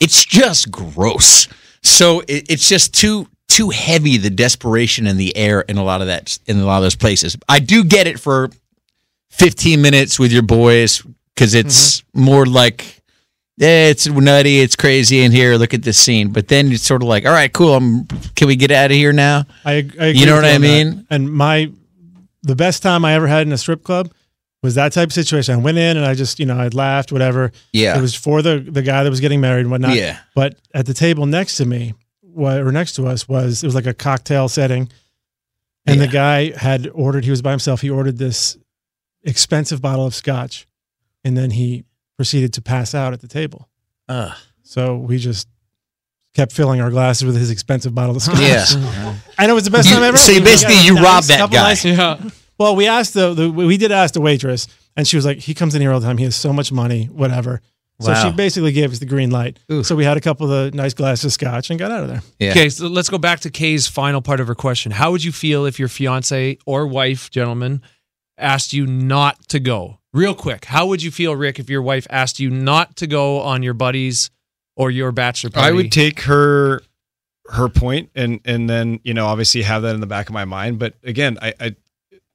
it's 0.00 0.24
just 0.24 0.70
gross. 0.70 1.46
So 1.82 2.20
it, 2.20 2.50
it's 2.50 2.68
just 2.68 2.92
too 2.94 3.28
too 3.48 3.70
heavy 3.70 4.16
the 4.16 4.30
desperation 4.30 5.06
in 5.06 5.16
the 5.18 5.36
air 5.36 5.60
in 5.60 5.76
a 5.78 5.84
lot 5.84 6.00
of 6.00 6.08
that 6.08 6.36
in 6.46 6.58
a 6.58 6.64
lot 6.64 6.78
of 6.78 6.82
those 6.82 6.96
places. 6.96 7.36
I 7.48 7.60
do 7.60 7.84
get 7.84 8.06
it 8.06 8.18
for 8.18 8.50
15 9.34 9.82
minutes 9.82 10.18
with 10.18 10.32
your 10.32 10.42
boys 10.42 11.02
because 11.34 11.54
it's 11.54 12.00
mm-hmm. 12.00 12.24
more 12.24 12.46
like 12.46 13.02
yeah, 13.56 13.86
it's 13.86 14.08
nutty, 14.08 14.60
it's 14.60 14.74
crazy 14.74 15.22
in 15.22 15.30
here. 15.30 15.54
Look 15.56 15.74
at 15.74 15.82
this 15.82 15.96
scene, 15.96 16.32
but 16.32 16.48
then 16.48 16.72
it's 16.72 16.82
sort 16.82 17.02
of 17.02 17.08
like, 17.08 17.24
all 17.24 17.32
right, 17.32 17.52
cool. 17.52 17.74
I'm, 17.74 18.06
can 18.34 18.48
we 18.48 18.56
get 18.56 18.72
out 18.72 18.90
of 18.90 18.96
here 18.96 19.12
now? 19.12 19.44
I, 19.64 19.74
I 19.74 19.76
agree 19.76 20.10
You 20.12 20.26
know 20.26 20.34
what 20.34 20.44
I 20.44 20.56
on 20.56 20.60
that. 20.60 20.66
mean? 20.66 21.06
And 21.08 21.32
my 21.32 21.70
the 22.42 22.56
best 22.56 22.82
time 22.82 23.04
I 23.04 23.14
ever 23.14 23.26
had 23.26 23.46
in 23.46 23.52
a 23.52 23.58
strip 23.58 23.84
club 23.84 24.12
was 24.62 24.74
that 24.74 24.92
type 24.92 25.08
of 25.08 25.12
situation. 25.12 25.54
I 25.54 25.58
went 25.58 25.78
in 25.78 25.96
and 25.96 26.04
I 26.04 26.14
just 26.14 26.40
you 26.40 26.46
know 26.46 26.58
I 26.58 26.68
laughed 26.68 27.12
whatever. 27.12 27.52
Yeah, 27.72 27.96
It 27.96 28.00
was 28.00 28.14
for 28.14 28.42
the 28.42 28.58
the 28.58 28.82
guy 28.82 29.04
that 29.04 29.10
was 29.10 29.20
getting 29.20 29.40
married 29.40 29.62
and 29.62 29.70
whatnot. 29.70 29.94
yeah, 29.94 30.18
But 30.34 30.56
at 30.72 30.86
the 30.86 30.94
table 30.94 31.26
next 31.26 31.56
to 31.58 31.64
me, 31.64 31.94
wa- 32.22 32.56
or 32.56 32.72
next 32.72 32.94
to 32.94 33.06
us, 33.06 33.28
was 33.28 33.62
it 33.62 33.66
was 33.66 33.74
like 33.74 33.86
a 33.86 33.94
cocktail 33.94 34.48
setting, 34.48 34.90
and 35.86 36.00
the 36.00 36.08
guy 36.08 36.56
had 36.56 36.90
ordered. 36.92 37.24
He 37.24 37.30
was 37.30 37.42
by 37.42 37.50
himself. 37.50 37.82
He 37.82 37.90
ordered 37.90 38.18
this 38.18 38.56
expensive 39.24 39.80
bottle 39.82 40.06
of 40.06 40.14
scotch, 40.14 40.66
and 41.24 41.36
then 41.36 41.50
he 41.50 41.84
proceeded 42.16 42.52
to 42.54 42.62
pass 42.62 42.94
out 42.94 43.12
at 43.12 43.20
the 43.20 43.28
table. 43.28 43.68
uh, 44.08 44.32
So 44.62 44.96
we 44.96 45.18
just 45.18 45.48
kept 46.34 46.52
filling 46.52 46.80
our 46.80 46.90
glasses 46.90 47.24
with 47.24 47.36
his 47.36 47.50
expensive 47.50 47.94
bottle 47.94 48.16
of 48.16 48.22
scotch. 48.22 48.40
yeah. 48.40 49.14
and 49.38 49.50
it 49.50 49.54
was 49.54 49.64
the 49.64 49.70
best 49.70 49.88
You- 49.88 49.94
time 49.94 50.04
ever. 50.04 50.16
so 50.16 50.32
you 50.32 50.40
basically- 50.40 50.78
you 50.84 50.96
robbed 51.00 51.28
that 51.28 51.38
couple 51.38 51.54
guy. 51.54 51.62
nice- 51.68 51.84
Yeah. 51.84 52.18
well, 52.58 52.74
we 52.76 52.86
asked 52.86 53.14
the, 53.14 53.34
the 53.34 53.50
we 53.50 53.76
did 53.76 53.92
ask 53.92 54.14
the 54.14 54.20
waitress, 54.20 54.66
and 54.96 55.06
she 55.06 55.16
was 55.16 55.24
like, 55.24 55.38
"He 55.40 55.54
comes 55.54 55.74
in 55.74 55.80
here 55.80 55.92
all 55.92 56.00
the 56.00 56.06
time. 56.06 56.18
He 56.18 56.24
has 56.24 56.36
so 56.36 56.52
much 56.52 56.70
money, 56.72 57.06
whatever." 57.06 57.60
So 58.00 58.10
Wow. 58.10 58.24
she 58.24 58.32
basically 58.36 58.72
gave 58.72 58.90
us 58.90 58.98
the 58.98 59.06
green 59.06 59.30
light. 59.30 59.60
Ooh. 59.70 59.84
So 59.84 59.94
we 59.94 60.04
had 60.04 60.16
a 60.16 60.20
couple 60.20 60.50
of 60.52 60.72
the 60.72 60.76
nice 60.76 60.94
glasses 60.94 61.26
of 61.26 61.32
scotch 61.32 61.70
and 61.70 61.78
got 61.78 61.92
out 61.92 62.02
of 62.02 62.08
there. 62.08 62.22
Yeah. 62.40 62.50
Okay, 62.50 62.68
so 62.68 62.88
let's 62.88 63.08
go 63.08 63.18
back 63.18 63.38
to 63.40 63.50
Kay's 63.50 63.86
final 63.86 64.20
part 64.20 64.40
of 64.40 64.48
her 64.48 64.54
question. 64.56 64.90
How 64.90 65.12
would 65.12 65.22
you 65.22 65.30
feel 65.30 65.64
if 65.64 65.78
your 65.78 65.86
fiance 65.88 66.58
or 66.66 66.88
wife, 66.88 67.30
gentlemen, 67.30 67.82
asked 68.38 68.72
you 68.72 68.86
not 68.86 69.48
to 69.48 69.60
go? 69.60 69.98
Real 70.12 70.34
quick, 70.34 70.66
how 70.66 70.86
would 70.86 71.02
you 71.02 71.10
feel, 71.10 71.34
Rick, 71.34 71.58
if 71.58 71.68
your 71.68 71.82
wife 71.82 72.06
asked 72.10 72.38
you 72.38 72.48
not 72.50 72.96
to 72.96 73.06
go 73.06 73.40
on 73.40 73.62
your 73.62 73.74
buddies 73.74 74.30
or 74.76 74.90
your 74.90 75.10
bachelor 75.12 75.50
party? 75.50 75.68
I 75.68 75.72
would 75.72 75.90
take 75.92 76.20
her 76.22 76.82
her 77.50 77.68
point 77.68 78.08
and 78.14 78.40
and 78.46 78.70
then 78.70 79.00
you 79.04 79.12
know 79.12 79.26
obviously 79.26 79.60
have 79.62 79.82
that 79.82 79.94
in 79.94 80.00
the 80.00 80.06
back 80.06 80.28
of 80.28 80.32
my 80.32 80.44
mind. 80.44 80.78
But 80.78 80.94
again, 81.02 81.36
I 81.42 81.52
I, 81.60 81.76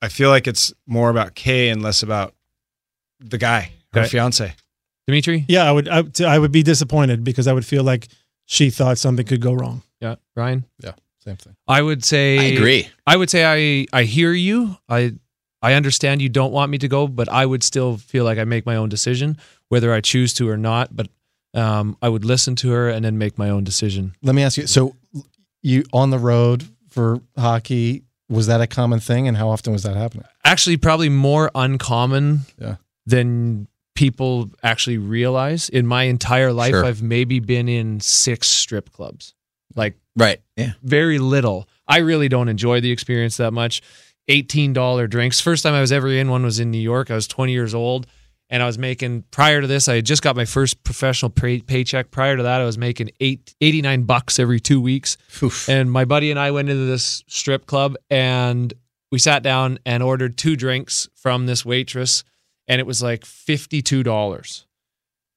I 0.02 0.08
feel 0.10 0.30
like 0.30 0.46
it's 0.48 0.74
more 0.86 1.10
about 1.10 1.36
Kay 1.36 1.70
and 1.70 1.82
less 1.82 2.04
about 2.04 2.34
the 3.20 3.38
guy, 3.38 3.72
her 3.94 4.02
Okay. 4.02 4.10
fiance. 4.10 4.54
Dimitri? 5.08 5.46
Yeah, 5.48 5.64
I 5.64 5.72
would 5.72 5.88
I, 5.88 6.02
would- 6.02 6.22
I 6.22 6.38
would 6.38 6.52
be 6.52 6.64
disappointed 6.64 7.24
because 7.24 7.48
I 7.48 7.54
would 7.54 7.66
feel 7.66 7.84
like 7.84 8.08
she 8.46 8.70
thought 8.70 8.98
something 8.98 9.26
could 9.26 9.42
go 9.42 9.54
wrong. 9.54 9.84
Yeah, 10.02 10.16
Ryan? 10.36 10.66
Yeah, 10.84 10.94
same 11.24 11.38
thing. 11.38 11.56
I 11.68 11.82
would 11.82 12.04
say 12.06 12.38
I 12.38 12.44
agree. 12.56 12.90
I 13.08 13.16
would 13.16 13.30
say 13.30 13.46
I 13.46 13.98
I 13.98 14.04
hear 14.04 14.34
you. 14.34 14.78
I 14.88 15.14
I 15.62 15.74
understand 15.74 16.22
you 16.22 16.30
don't 16.30 16.52
want 16.52 16.72
me 16.72 16.78
to 16.80 16.88
go, 16.88 17.08
but 17.08 17.28
I 17.30 17.46
would 17.46 17.64
still 17.64 17.98
feel 17.98 18.24
like 18.24 18.38
I 18.38 18.44
make 18.46 18.66
my 18.66 18.76
own 18.76 18.90
decision 18.90 19.38
whether 19.68 19.94
I 19.94 20.02
choose 20.02 20.34
to 20.36 20.50
or 20.50 20.58
not. 20.58 20.96
But 20.96 21.08
um, 21.54 21.98
I 22.02 22.10
would 22.10 22.24
listen 22.26 22.56
to 22.58 22.72
her 22.72 22.90
and 22.90 23.04
then 23.04 23.18
make 23.18 23.38
my 23.38 23.50
own 23.50 23.64
decision. 23.64 24.16
Let 24.22 24.36
me 24.36 24.44
ask 24.44 24.58
you. 24.58 24.68
So, 24.68 24.96
you 25.62 25.84
on 25.92 26.10
the 26.12 26.20
road 26.20 26.64
for 26.90 27.22
hockey? 27.38 28.04
Was 28.30 28.46
that 28.48 28.62
a 28.62 28.68
common 28.68 29.00
thing, 29.00 29.28
and 29.28 29.36
how 29.36 29.50
often 29.50 29.74
was 29.74 29.82
that 29.84 29.96
happening? 29.96 30.26
Actually, 30.46 30.78
probably 30.78 31.10
more 31.10 31.50
uncommon 31.56 32.42
Yeah. 32.62 32.76
than 33.08 33.68
people 33.96 34.52
actually 34.64 34.98
realize. 35.00 35.68
In 35.68 35.86
my 35.88 36.04
entire 36.04 36.54
life, 36.54 36.72
Sure. 36.72 36.86
I've 36.86 37.02
maybe 37.02 37.40
been 37.40 37.68
in 37.68 38.00
six 38.00 38.48
strip 38.48 38.92
clubs. 38.92 39.34
Like 39.76 39.96
Right. 40.16 40.40
Yeah. 40.56 40.74
very 40.84 41.18
little. 41.20 41.68
I 41.88 41.98
really 41.98 42.30
don't 42.30 42.48
enjoy 42.50 42.82
the 42.82 42.92
experience 42.92 43.38
that 43.38 43.52
much. 43.52 43.82
$18 44.30 45.10
drinks. 45.10 45.42
First 45.42 45.64
time 45.64 45.74
I 45.74 45.82
was 45.82 45.92
ever 45.92 46.08
in 46.08 46.30
one 46.30 46.44
was 46.44 46.60
in 46.60 46.72
New 46.72 46.78
York. 46.78 47.12
I 47.12 47.16
was 47.16 47.28
20 47.28 47.52
years 47.52 47.74
old 47.74 48.08
and 48.50 48.64
I 48.64 48.66
was 48.66 48.78
making, 48.78 49.24
prior 49.32 49.62
to 49.62 49.68
this, 49.68 49.88
I 49.88 49.96
had 49.96 50.06
just 50.06 50.22
got 50.22 50.36
my 50.36 50.46
first 50.46 50.84
professional 50.84 51.30
pay, 51.30 51.60
paycheck. 51.62 52.12
Prior 52.12 52.38
to 52.38 52.44
that, 52.44 52.62
I 52.62 52.66
was 52.66 52.78
making 52.78 53.10
eight, 53.20 53.54
89 53.60 54.04
bucks 54.04 54.40
every 54.40 54.60
two 54.60 54.80
weeks. 54.82 55.18
Oof. 55.44 55.68
And 55.68 55.92
my 55.92 56.06
buddy 56.06 56.32
and 56.32 56.40
I 56.40 56.52
went 56.52 56.70
into 56.70 56.86
this 56.86 57.24
strip 57.28 57.66
club 57.66 57.96
and 58.10 58.74
we 59.12 59.20
sat 59.20 59.44
down 59.44 59.80
and 59.86 60.02
ordered 60.04 60.38
two 60.38 60.56
drinks 60.56 61.10
from 61.16 61.46
this 61.48 61.66
waitress 61.66 62.24
and 62.68 62.80
it 62.80 62.86
was 62.86 63.02
like 63.02 63.22
$52. 63.26 64.66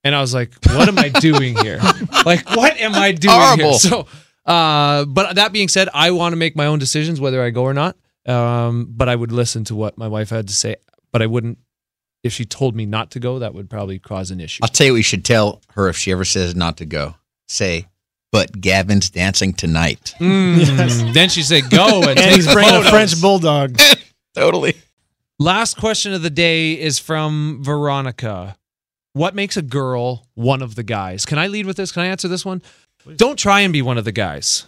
And 0.05 0.15
I 0.15 0.21
was 0.21 0.35
like, 0.35 0.53
what 0.67 0.89
am 0.89 0.99
I 0.99 1.09
doing 1.21 1.57
here? 1.57 1.81
like, 2.27 2.49
what 2.51 2.77
am 2.79 2.95
I 2.95 3.13
doing 3.13 3.35
Horrible. 3.35 3.63
here? 3.71 3.79
So, 3.79 4.07
uh, 4.45 5.05
but 5.07 5.37
that 5.37 5.53
being 5.53 5.69
said, 5.69 5.89
I 5.95 6.11
want 6.11 6.33
to 6.33 6.37
make 6.37 6.57
my 6.57 6.67
own 6.67 6.79
decisions 6.79 7.21
whether 7.21 7.43
I 7.43 7.51
go 7.51 7.63
or 7.63 7.73
not. 7.75 7.97
Um, 8.27 8.87
but 8.91 9.09
I 9.09 9.17
would 9.17 9.33
listen 9.33 9.65
to 9.65 9.75
what 9.75 9.99
my 9.99 10.09
wife 10.09 10.31
had 10.31 10.49
to 10.49 10.55
say. 10.55 10.77
But 11.13 11.23
I 11.23 11.27
wouldn't, 11.27 11.59
if 12.23 12.33
she 12.33 12.45
told 12.45 12.77
me 12.77 12.87
not 12.87 13.11
to 13.13 13.21
go, 13.21 13.39
that 13.41 13.55
would 13.55 13.69
probably 13.69 13.99
cause 13.99 14.31
an 14.31 14.41
issue. 14.41 14.61
I'll 14.63 14.69
tell 14.69 14.87
you 14.87 14.93
what 14.95 14.99
you 14.99 15.03
should 15.03 15.25
tell 15.25 15.61
her 15.75 15.89
if 15.89 15.97
she 15.97 16.13
ever 16.13 16.25
says 16.25 16.55
not 16.55 16.77
to 16.79 16.87
go. 16.87 17.17
Say, 17.49 17.89
but 18.31 18.61
Gavin's 18.61 19.11
dancing 19.11 19.53
tonight. 19.53 20.15
Mm. 20.19 21.13
Then 21.15 21.29
she 21.29 21.43
said, 21.43 21.69
go 21.69 22.03
and, 22.09 22.19
And 22.19 22.35
he's 22.35 22.51
bringing 22.51 22.75
a. 22.75 22.85
French 22.85 23.21
bulldog. 23.21 23.79
Totally. 24.35 24.75
Last 25.39 25.77
question 25.77 26.15
of 26.15 26.23
the 26.23 26.31
day 26.31 26.73
is 26.73 26.99
from 26.99 27.59
Veronica. 27.63 28.57
What 29.13 29.35
makes 29.35 29.57
a 29.59 29.63
girl 29.63 30.27
one 30.35 30.63
of 30.63 30.75
the 30.75 30.83
guys? 30.83 31.27
Can 31.27 31.39
I 31.39 31.49
lead 31.49 31.67
with 31.67 31.77
this? 31.77 31.93
Can 31.93 32.03
I 32.03 32.07
answer 32.07 32.29
this 32.29 32.45
one? 32.45 32.63
Don't 33.17 33.39
try 33.39 33.61
and 33.61 33.73
be 33.73 33.83
one 33.83 33.99
of 33.99 34.05
the 34.05 34.13
guys. 34.13 34.65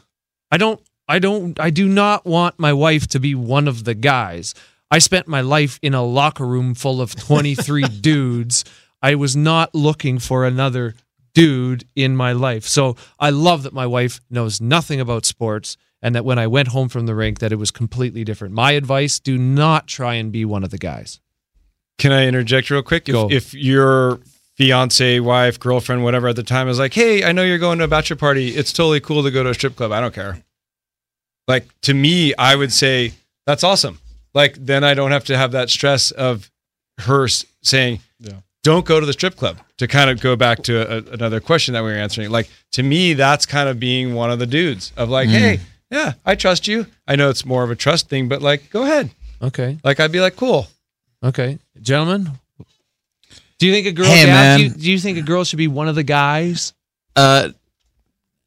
I 0.51 0.59
don't 0.59 0.81
I 1.09 1.19
don't 1.19 1.59
I 1.61 1.71
do 1.71 1.89
not 1.89 2.25
want 2.25 2.59
my 2.59 2.73
wife 2.73 3.07
to 3.09 3.21
be 3.21 3.35
one 3.35 3.69
of 3.69 3.85
the 3.85 3.95
guys. 3.95 4.55
I 4.91 4.99
spent 4.99 5.27
my 5.29 5.41
life 5.41 5.79
in 5.83 5.95
a 5.95 6.03
locker 6.03 6.47
room 6.47 6.75
full 6.75 7.01
of 7.01 7.15
23 7.15 7.83
dudes. 8.01 8.65
I 9.03 9.17
was 9.17 9.35
not 9.35 9.75
looking 9.75 10.19
for 10.19 10.47
another 10.47 10.95
dude 11.35 11.85
in 11.95 12.17
my 12.17 12.33
life. 12.33 12.65
So 12.65 12.97
I 13.19 13.31
love 13.31 13.65
that 13.65 13.73
my 13.73 13.87
wife 13.87 14.21
knows 14.31 14.61
nothing 14.61 15.01
about 15.01 15.27
sports 15.27 15.77
and 16.01 16.15
that 16.15 16.25
when 16.25 16.39
I 16.39 16.47
went 16.47 16.69
home 16.69 16.89
from 16.89 17.07
the 17.07 17.15
rink 17.15 17.41
that 17.41 17.53
it 17.53 17.57
was 17.57 17.71
completely 17.71 18.25
different. 18.25 18.55
My 18.55 18.73
advice, 18.73 19.19
do 19.19 19.37
not 19.37 19.87
try 19.87 20.15
and 20.15 20.31
be 20.31 20.45
one 20.45 20.63
of 20.63 20.71
the 20.71 20.79
guys. 20.79 21.21
Can 21.99 22.13
I 22.13 22.27
interject 22.27 22.71
real 22.71 22.83
quick? 22.83 23.07
Go. 23.07 23.27
If, 23.31 23.49
if 23.49 23.55
your 23.55 24.21
fiance, 24.57 25.21
wife, 25.21 25.59
girlfriend, 25.59 26.05
whatever 26.05 26.29
at 26.29 26.37
the 26.37 26.43
time 26.43 26.69
is 26.69 26.79
like, 26.79 26.95
hey, 26.95 27.25
I 27.25 27.33
know 27.33 27.43
you're 27.43 27.59
going 27.59 27.79
to 27.79 27.85
a 27.85 27.89
bachelor 27.89 28.17
party. 28.17 28.51
It's 28.51 28.73
totally 28.73 29.01
cool 29.01 29.23
to 29.23 29.31
go 29.31 29.43
to 29.43 29.51
a 29.51 29.55
strip 29.55 29.77
club. 29.77 29.93
I 29.93 30.01
don't 30.01 30.15
care. 30.15 30.43
Like 31.49 31.67
to 31.83 31.95
me, 31.95 32.35
I 32.37 32.55
would 32.57 32.73
say 32.73 33.13
that's 33.47 33.65
awesome. 33.65 33.99
Like 34.35 34.55
then 34.55 34.83
I 34.85 34.95
don't 34.95 35.11
have 35.13 35.25
to 35.27 35.37
have 35.37 35.53
that 35.53 35.71
stress 35.71 36.11
of 36.11 36.51
her 36.99 37.29
saying, 37.63 38.01
Yeah. 38.21 38.33
don't 38.63 38.85
go 38.87 39.01
to 39.01 39.07
the 39.07 39.13
strip 39.13 39.37
club. 39.37 39.59
To 39.79 39.89
kind 39.89 40.09
of 40.09 40.21
go 40.21 40.37
back 40.37 40.63
to 40.65 40.81
a, 40.81 41.13
another 41.13 41.41
question 41.41 41.75
that 41.75 41.83
we 41.83 41.91
were 41.91 41.97
answering. 41.97 42.31
Like 42.31 42.49
to 42.73 42.83
me, 42.83 43.15
that's 43.15 43.45
kind 43.47 43.69
of 43.69 43.79
being 43.81 44.15
one 44.15 44.31
of 44.31 44.39
the 44.39 44.47
dudes 44.47 44.93
of 44.97 45.09
like, 45.11 45.29
hey, 45.29 45.59
yeah, 45.91 46.13
I 46.25 46.35
trust 46.37 46.67
you. 46.69 46.87
I 47.09 47.17
know 47.17 47.29
it's 47.29 47.45
more 47.45 47.65
of 47.65 47.71
a 47.71 47.77
trust 47.77 48.09
thing, 48.09 48.29
but 48.29 48.41
like, 48.41 48.71
go 48.71 48.85
ahead. 48.85 49.11
Okay. 49.43 49.79
Like 49.85 49.99
I'd 50.01 50.13
be 50.13 50.21
like, 50.21 50.37
cool. 50.37 50.69
Okay. 51.25 51.59
Gentlemen, 51.83 52.31
do 53.59 53.67
you 53.67 53.73
think 53.73 53.87
a 53.87 53.93
girl 53.93 54.07
Hey, 54.07 54.27
Gab, 54.27 54.29
man. 54.29 54.59
Do, 54.59 54.65
you, 54.65 54.71
do 54.71 54.91
you 54.93 54.99
think 54.99 55.19
a 55.19 55.23
girl 55.23 55.43
should 55.45 55.57
be 55.57 55.69
one 55.69 55.89
of 55.89 55.95
the 55.95 56.03
guys? 56.03 56.73
Uh, 57.17 57.51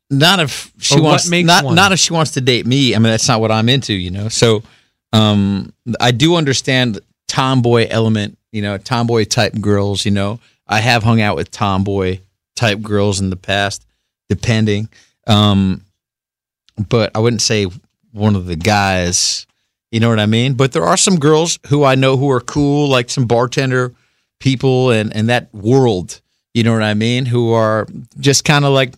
not 0.10 0.40
if 0.40 0.72
she 0.80 1.00
wants 1.00 1.30
not 1.30 1.66
one? 1.66 1.76
not 1.76 1.92
if 1.92 2.00
she 2.00 2.14
wants 2.14 2.32
to 2.32 2.42
date 2.42 2.66
me. 2.66 2.96
I 2.96 3.00
mean, 3.00 3.12
that's 3.12 3.28
not 3.28 3.42
what 3.42 3.52
I'm 3.52 3.70
into, 3.70 3.94
you 3.94 4.12
know. 4.12 4.30
So, 4.30 4.64
um, 5.14 5.74
I 6.00 6.12
do 6.12 6.36
understand 6.36 6.96
the 6.96 7.04
tomboy 7.28 7.88
element, 7.90 8.38
you 8.52 8.62
know, 8.62 8.78
tomboy 8.78 9.26
type 9.26 9.60
girls. 9.60 10.06
You 10.06 10.12
know, 10.12 10.40
I 10.68 10.80
have 10.80 11.04
hung 11.04 11.22
out 11.22 11.36
with 11.36 11.52
tomboy 11.52 12.20
type 12.56 12.82
girls 12.82 13.20
in 13.20 13.30
the 13.30 13.36
past, 13.36 13.86
depending. 14.30 14.90
Um, 15.28 15.84
but 16.90 17.12
I 17.16 17.20
wouldn't 17.20 17.42
say 17.42 17.68
one 18.12 18.36
of 18.36 18.46
the 18.46 18.56
guys. 18.56 19.46
You 19.92 20.00
know 20.00 20.10
what 20.10 20.20
I 20.20 20.26
mean? 20.26 20.54
But 20.54 20.74
there 20.74 20.84
are 20.84 20.98
some 20.98 21.18
girls 21.18 21.60
who 21.68 21.84
I 21.84 21.96
know 21.96 22.18
who 22.18 22.30
are 22.32 22.42
cool, 22.42 22.90
like 22.90 23.10
some 23.10 23.26
bartender 23.26 23.94
people 24.40 24.92
and 24.92 25.16
and 25.16 25.30
that 25.30 25.54
world. 25.54 26.22
You 26.54 26.64
know 26.64 26.74
what 26.74 26.84
I 26.84 26.94
mean? 26.94 27.26
Who 27.26 27.54
are 27.54 27.88
just 28.20 28.44
kind 28.44 28.66
of 28.66 28.74
like 28.74 28.94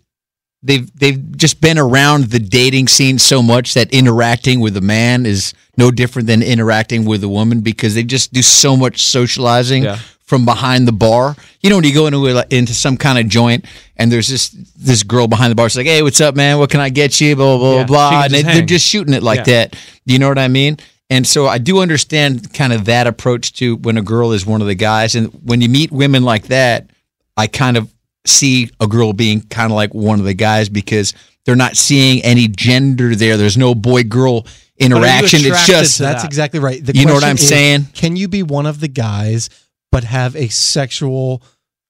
they've 0.64 0.90
they've 1.00 1.38
just 1.38 1.62
been 1.62 1.78
around 1.78 2.26
the 2.26 2.40
dating 2.40 2.88
scene 2.88 3.18
so 3.20 3.42
much 3.42 3.74
that 3.76 3.92
interacting 3.94 4.60
with 4.60 4.76
a 4.78 4.82
man 4.82 5.26
is 5.26 5.54
no 5.78 5.92
different 5.92 6.28
than 6.28 6.42
interacting 6.44 7.06
with 7.06 7.24
a 7.24 7.30
woman 7.30 7.62
because 7.62 7.96
they 7.96 8.04
just 8.04 8.34
do 8.34 8.42
so 8.42 8.76
much 8.76 9.02
socializing 9.02 9.84
Yeah. 9.84 9.98
from 10.26 10.44
behind 10.46 10.88
the 10.88 10.92
bar. 10.92 11.36
You 11.62 11.70
know, 11.70 11.78
when 11.78 11.86
you 11.86 11.94
go 11.94 12.08
into 12.08 12.28
a, 12.28 12.46
into 12.50 12.74
some 12.74 12.98
kind 12.98 13.18
of 13.18 13.28
joint 13.30 13.66
and 13.98 14.12
there's 14.12 14.28
this 14.28 14.50
this 14.76 15.04
girl 15.04 15.28
behind 15.28 15.52
the 15.52 15.56
bar, 15.56 15.70
she's 15.70 15.78
like, 15.78 15.86
"Hey, 15.88 16.02
what's 16.04 16.22
up, 16.22 16.36
man? 16.36 16.58
What 16.60 16.70
can 16.70 16.80
I 16.82 16.90
get 16.90 17.20
you?" 17.22 17.36
Blah 17.36 17.58
blah 17.58 17.76
Yeah, 17.78 17.84
blah, 17.86 18.24
and 18.26 18.34
they, 18.34 18.42
they're 18.44 18.66
just 18.66 18.86
shooting 18.86 19.14
it 19.14 19.24
like 19.24 19.40
Yeah. 19.48 19.66
that. 19.70 19.76
You 20.06 20.20
know 20.20 20.28
what 20.30 20.38
I 20.40 20.48
mean? 20.50 20.78
And 21.10 21.26
so 21.26 21.48
I 21.48 21.58
do 21.58 21.80
understand 21.80 22.54
kind 22.54 22.72
of 22.72 22.86
that 22.86 23.08
approach 23.08 23.54
to 23.54 23.78
when 23.78 23.98
a 23.98 24.02
girl 24.04 24.32
is 24.32 24.46
one 24.46 24.62
of 24.62 24.68
the 24.68 24.76
guys, 24.76 25.16
and 25.16 25.28
when 25.44 25.62
you 25.62 25.70
meet 25.70 25.92
women 25.92 26.24
like 26.24 26.48
that, 26.48 26.90
I 27.36 27.48
kind 27.48 27.78
of 27.78 27.92
see 28.26 28.70
a 28.80 28.88
girl 28.88 29.14
being 29.14 29.42
kind 29.42 29.72
of 29.72 29.76
like 29.76 29.94
one 29.94 30.20
of 30.20 30.26
the 30.26 30.34
guys 30.34 30.70
because 30.70 31.14
they're 31.46 31.56
not 31.56 31.78
seeing 31.78 32.22
any 32.24 32.48
gender 32.48 33.16
there. 33.16 33.38
There's 33.38 33.58
no 33.58 33.74
boy 33.76 34.04
girl 34.04 34.46
interaction. 34.78 35.40
It's 35.44 35.66
just 35.68 35.98
That's 36.00 36.22
that. 36.22 36.26
exactly 36.26 36.60
right. 36.60 36.84
The 36.86 36.96
You 36.96 37.06
know 37.06 37.14
what 37.14 37.24
I'm 37.24 37.36
is, 37.38 37.48
saying? 37.48 37.88
Can 37.94 38.16
you 38.16 38.28
be 38.28 38.44
one 38.44 38.66
of 38.66 38.80
the 38.80 38.88
guys 38.88 39.50
but 39.92 40.04
have 40.04 40.36
a 40.36 40.50
sexual 40.50 41.42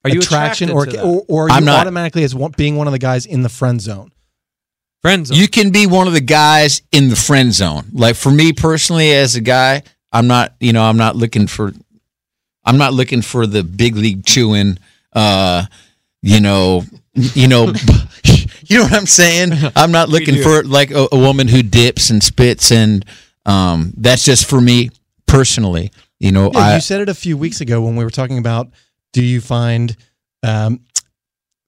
attraction, 0.06 0.70
or, 0.70 0.88
or 1.04 1.24
or 1.28 1.44
are 1.46 1.50
you 1.50 1.56
I'm 1.56 1.66
not. 1.66 1.82
automatically 1.82 2.24
as 2.24 2.34
one, 2.34 2.52
being 2.56 2.78
one 2.78 2.88
of 2.88 2.94
the 2.94 3.00
guys 3.00 3.26
in 3.26 3.42
the 3.42 3.50
friend 3.50 3.82
zone? 3.82 4.12
Friends. 5.02 5.32
you 5.32 5.48
can 5.48 5.72
be 5.72 5.88
one 5.88 6.08
of 6.08 6.14
the 6.14 6.20
guys 6.22 6.82
in 6.92 7.10
the 7.10 7.16
friend 7.16 7.54
zone. 7.54 7.86
Like 7.94 8.16
for 8.16 8.32
me 8.32 8.52
personally, 8.52 9.14
as 9.14 9.36
a 9.36 9.42
guy, 9.42 9.84
I'm 10.12 10.28
not. 10.28 10.56
You 10.60 10.74
know, 10.74 10.84
I'm 10.84 10.98
not 10.98 11.16
looking 11.16 11.48
for. 11.48 11.74
I'm 12.66 12.78
not 12.78 12.94
looking 12.94 13.22
for 13.22 13.48
the 13.48 13.64
big 13.64 13.96
league 13.96 14.26
chewing. 14.26 14.78
Uh, 15.14 15.66
you 16.22 16.40
know, 16.40 16.84
you 17.14 17.48
know, 17.48 17.66
you 18.66 18.78
know 18.78 18.84
what 18.84 18.94
I'm 18.94 19.06
saying. 19.06 19.52
I'm 19.76 19.92
not 19.92 20.10
looking 20.10 20.42
for 20.42 20.64
like 20.64 20.92
a, 20.92 21.08
a 21.12 21.18
woman 21.18 21.48
who 21.48 21.64
dips 21.64 22.10
and 22.10 22.24
spits, 22.24 22.72
and 22.72 23.06
um, 23.46 23.94
that's 23.98 24.24
just 24.24 24.46
for 24.46 24.60
me 24.62 24.90
personally. 25.28 25.92
You 26.20 26.32
know, 26.32 26.52
Yeah, 26.54 26.60
I 26.60 26.76
you 26.76 26.82
said 26.82 27.02
it 27.02 27.10
a 27.10 27.14
few 27.14 27.38
weeks 27.38 27.62
ago 27.62 27.82
when 27.82 27.96
we 27.96 28.04
were 28.04 28.10
talking 28.10 28.38
about 28.38 28.70
do 29.14 29.24
you 29.24 29.42
find 29.42 29.96
um, 30.44 30.82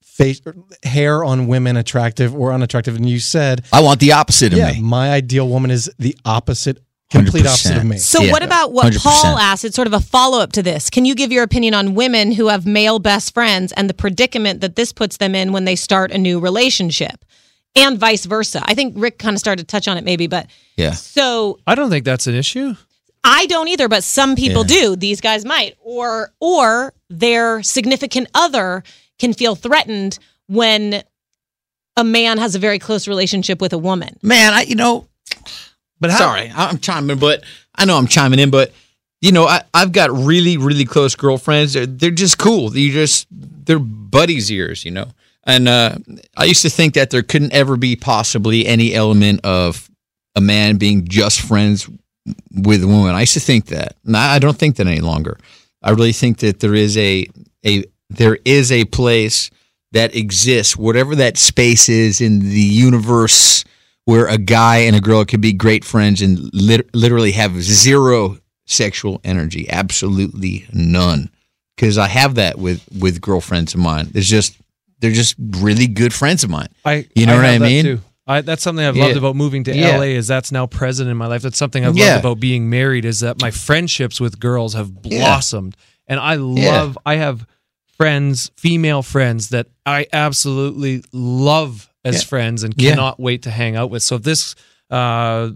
face 0.02 0.40
hair 0.82 1.24
on 1.24 1.46
women 1.46 1.76
attractive 1.76 2.34
or 2.34 2.52
unattractive, 2.52 2.96
and 2.96 3.08
you 3.08 3.18
said 3.18 3.64
I 3.72 3.80
want 3.80 4.00
the 4.00 4.12
opposite 4.12 4.52
of 4.52 4.58
yeah, 4.58 4.72
me. 4.72 4.82
my 4.82 5.10
ideal 5.10 5.48
woman 5.48 5.70
is 5.70 5.90
the 5.98 6.16
opposite 6.24 6.78
complete 7.12 7.46
opposite 7.46 7.76
of 7.76 7.84
me. 7.84 7.98
So, 7.98 8.20
Yeah. 8.22 8.32
what 8.32 8.42
about 8.42 8.72
what 8.72 8.86
100%. 8.92 9.02
Paul 9.02 9.38
asked? 9.38 9.64
It's 9.64 9.76
sort 9.76 9.86
of 9.86 9.92
a 9.94 10.00
follow 10.00 10.40
up 10.40 10.52
to 10.52 10.62
this. 10.62 10.90
Can 10.90 11.04
you 11.04 11.14
give 11.14 11.30
your 11.30 11.42
opinion 11.44 11.74
on 11.74 11.94
women 11.94 12.32
who 12.32 12.48
have 12.48 12.66
male 12.66 12.98
best 12.98 13.32
friends 13.34 13.72
and 13.72 13.88
the 13.88 13.94
predicament 13.94 14.60
that 14.60 14.76
this 14.76 14.92
puts 14.92 15.18
them 15.18 15.34
in 15.34 15.52
when 15.52 15.64
they 15.64 15.76
start 15.76 16.10
a 16.10 16.18
new 16.18 16.40
relationship, 16.40 17.24
and 17.76 17.98
vice 17.98 18.24
versa? 18.26 18.62
I 18.64 18.74
think 18.74 18.94
Rick 18.96 19.18
kind 19.18 19.34
of 19.34 19.40
started 19.40 19.62
to 19.68 19.70
touch 19.70 19.86
on 19.88 19.96
it, 19.96 20.04
maybe, 20.04 20.26
but 20.26 20.46
Yeah. 20.76 20.92
so 20.92 21.58
I 21.66 21.74
don't 21.74 21.90
think 21.90 22.04
that's 22.04 22.26
an 22.26 22.34
issue. 22.34 22.74
I 23.24 23.46
don't 23.46 23.68
either, 23.68 23.86
but 23.88 24.02
some 24.02 24.34
people 24.34 24.64
Yeah. 24.66 24.80
do. 24.80 24.96
These 24.96 25.20
guys 25.20 25.44
might, 25.44 25.76
or 25.84 26.32
or 26.40 26.92
their 27.08 27.62
significant 27.62 28.26
other 28.34 28.82
can 29.18 29.32
feel 29.32 29.54
threatened 29.54 30.18
when 30.48 31.02
a 31.96 32.02
man 32.02 32.38
has 32.38 32.54
a 32.54 32.58
very 32.58 32.78
close 32.78 33.06
relationship 33.06 33.60
with 33.60 33.72
a 33.72 33.78
woman. 33.78 34.18
Man, 34.22 34.52
I 34.54 34.62
you 34.62 34.74
know, 34.74 35.06
But 36.02 36.10
how, 36.10 36.18
sorry, 36.18 36.52
I'm 36.54 36.78
chiming, 36.78 37.18
but 37.18 37.44
I 37.76 37.84
know 37.84 37.96
I'm 37.96 38.08
chiming 38.08 38.40
in, 38.40 38.50
but 38.50 38.72
you 39.20 39.30
know, 39.30 39.46
I, 39.46 39.62
I've 39.72 39.92
got 39.92 40.10
really, 40.10 40.56
really 40.56 40.84
close 40.84 41.14
girlfriends. 41.14 41.74
They're, 41.74 41.86
they're 41.86 42.10
just 42.10 42.38
cool. 42.38 42.76
You 42.76 42.92
just 42.92 43.28
they're 43.30 43.78
buddies 43.78 44.50
yours, 44.50 44.84
you 44.84 44.90
know. 44.90 45.06
And 45.44 45.68
uh, 45.68 45.96
I 46.36 46.44
used 46.44 46.62
to 46.62 46.70
think 46.70 46.94
that 46.94 47.10
there 47.10 47.22
couldn't 47.22 47.52
ever 47.52 47.76
be 47.76 47.94
possibly 47.94 48.66
any 48.66 48.94
element 48.94 49.40
of 49.44 49.88
a 50.34 50.40
man 50.40 50.76
being 50.76 51.06
just 51.06 51.40
friends 51.40 51.88
with 52.50 52.82
a 52.82 52.86
woman. 52.88 53.14
I 53.14 53.20
used 53.20 53.34
to 53.34 53.40
think 53.40 53.66
that. 53.66 53.96
And 54.04 54.16
I 54.16 54.34
I 54.34 54.38
don't 54.40 54.58
think 54.58 54.76
that 54.76 54.88
any 54.88 55.00
longer. 55.00 55.38
I 55.82 55.90
really 55.90 56.12
think 56.12 56.38
that 56.38 56.58
there 56.58 56.74
is 56.74 56.98
a 56.98 57.28
a 57.64 57.84
there 58.10 58.38
is 58.44 58.72
a 58.72 58.84
place 58.86 59.50
that 59.92 60.16
exists, 60.16 60.76
whatever 60.76 61.14
that 61.14 61.38
space 61.38 61.88
is 61.88 62.20
in 62.20 62.40
the 62.40 62.60
universe, 62.60 63.64
where 64.04 64.26
a 64.26 64.38
guy 64.38 64.78
and 64.78 64.96
a 64.96 65.00
girl 65.00 65.24
can 65.24 65.40
be 65.40 65.52
great 65.52 65.84
friends 65.84 66.20
and 66.22 66.38
lit- 66.52 66.94
literally 66.94 67.32
have 67.32 67.60
zero 67.62 68.38
sexual 68.66 69.20
energy, 69.24 69.68
absolutely 69.70 70.66
none. 70.72 71.30
Because 71.76 71.98
I 71.98 72.08
have 72.08 72.34
that 72.36 72.58
with 72.58 72.86
with 72.98 73.20
girlfriends 73.20 73.74
of 73.74 73.80
mine. 73.80 74.08
There's 74.12 74.28
just 74.28 74.56
they're 75.00 75.10
just 75.10 75.34
really 75.38 75.86
good 75.86 76.12
friends 76.14 76.44
of 76.44 76.50
mine. 76.50 76.68
I 76.84 77.06
You 77.14 77.26
know 77.26 77.36
what 77.36 77.44
I 77.46 77.58
mean? 77.58 77.84
too. 77.84 78.00
I, 78.24 78.40
that's 78.40 78.62
something 78.62 78.84
I've 78.84 78.94
Yeah. 78.96 79.06
loved 79.06 79.16
about 79.16 79.34
moving 79.34 79.64
to 79.64 79.74
Yeah. 79.74 79.96
LA 79.96 80.14
is 80.16 80.28
that's 80.28 80.52
now 80.52 80.66
present 80.66 81.10
in 81.10 81.16
my 81.16 81.26
life. 81.26 81.42
That's 81.42 81.58
something 81.58 81.84
I've 81.84 81.96
Yeah. 81.96 82.12
loved 82.12 82.20
about 82.20 82.40
being 82.40 82.70
married 82.70 83.04
is 83.04 83.18
that 83.20 83.40
my 83.42 83.50
friendships 83.50 84.20
with 84.20 84.38
girls 84.38 84.74
have 84.74 84.92
Yeah. 85.02 85.18
blossomed. 85.18 85.76
And 86.06 86.20
I 86.20 86.34
love 86.36 86.96
I 87.04 87.16
have 87.16 87.44
friends, 87.96 88.50
female 88.56 89.02
friends 89.02 89.48
that 89.48 89.66
I 89.86 90.06
absolutely 90.12 91.02
love 91.12 91.88
as 92.04 92.16
Yeah. 92.16 92.20
friends 92.22 92.62
and 92.62 92.74
Yeah. 92.76 92.90
cannot 92.90 93.20
wait 93.20 93.42
to 93.42 93.50
hang 93.50 93.76
out 93.76 93.90
with. 93.90 94.02
So 94.02 94.16
if 94.16 94.22
this 94.22 94.54
uh 94.90 95.50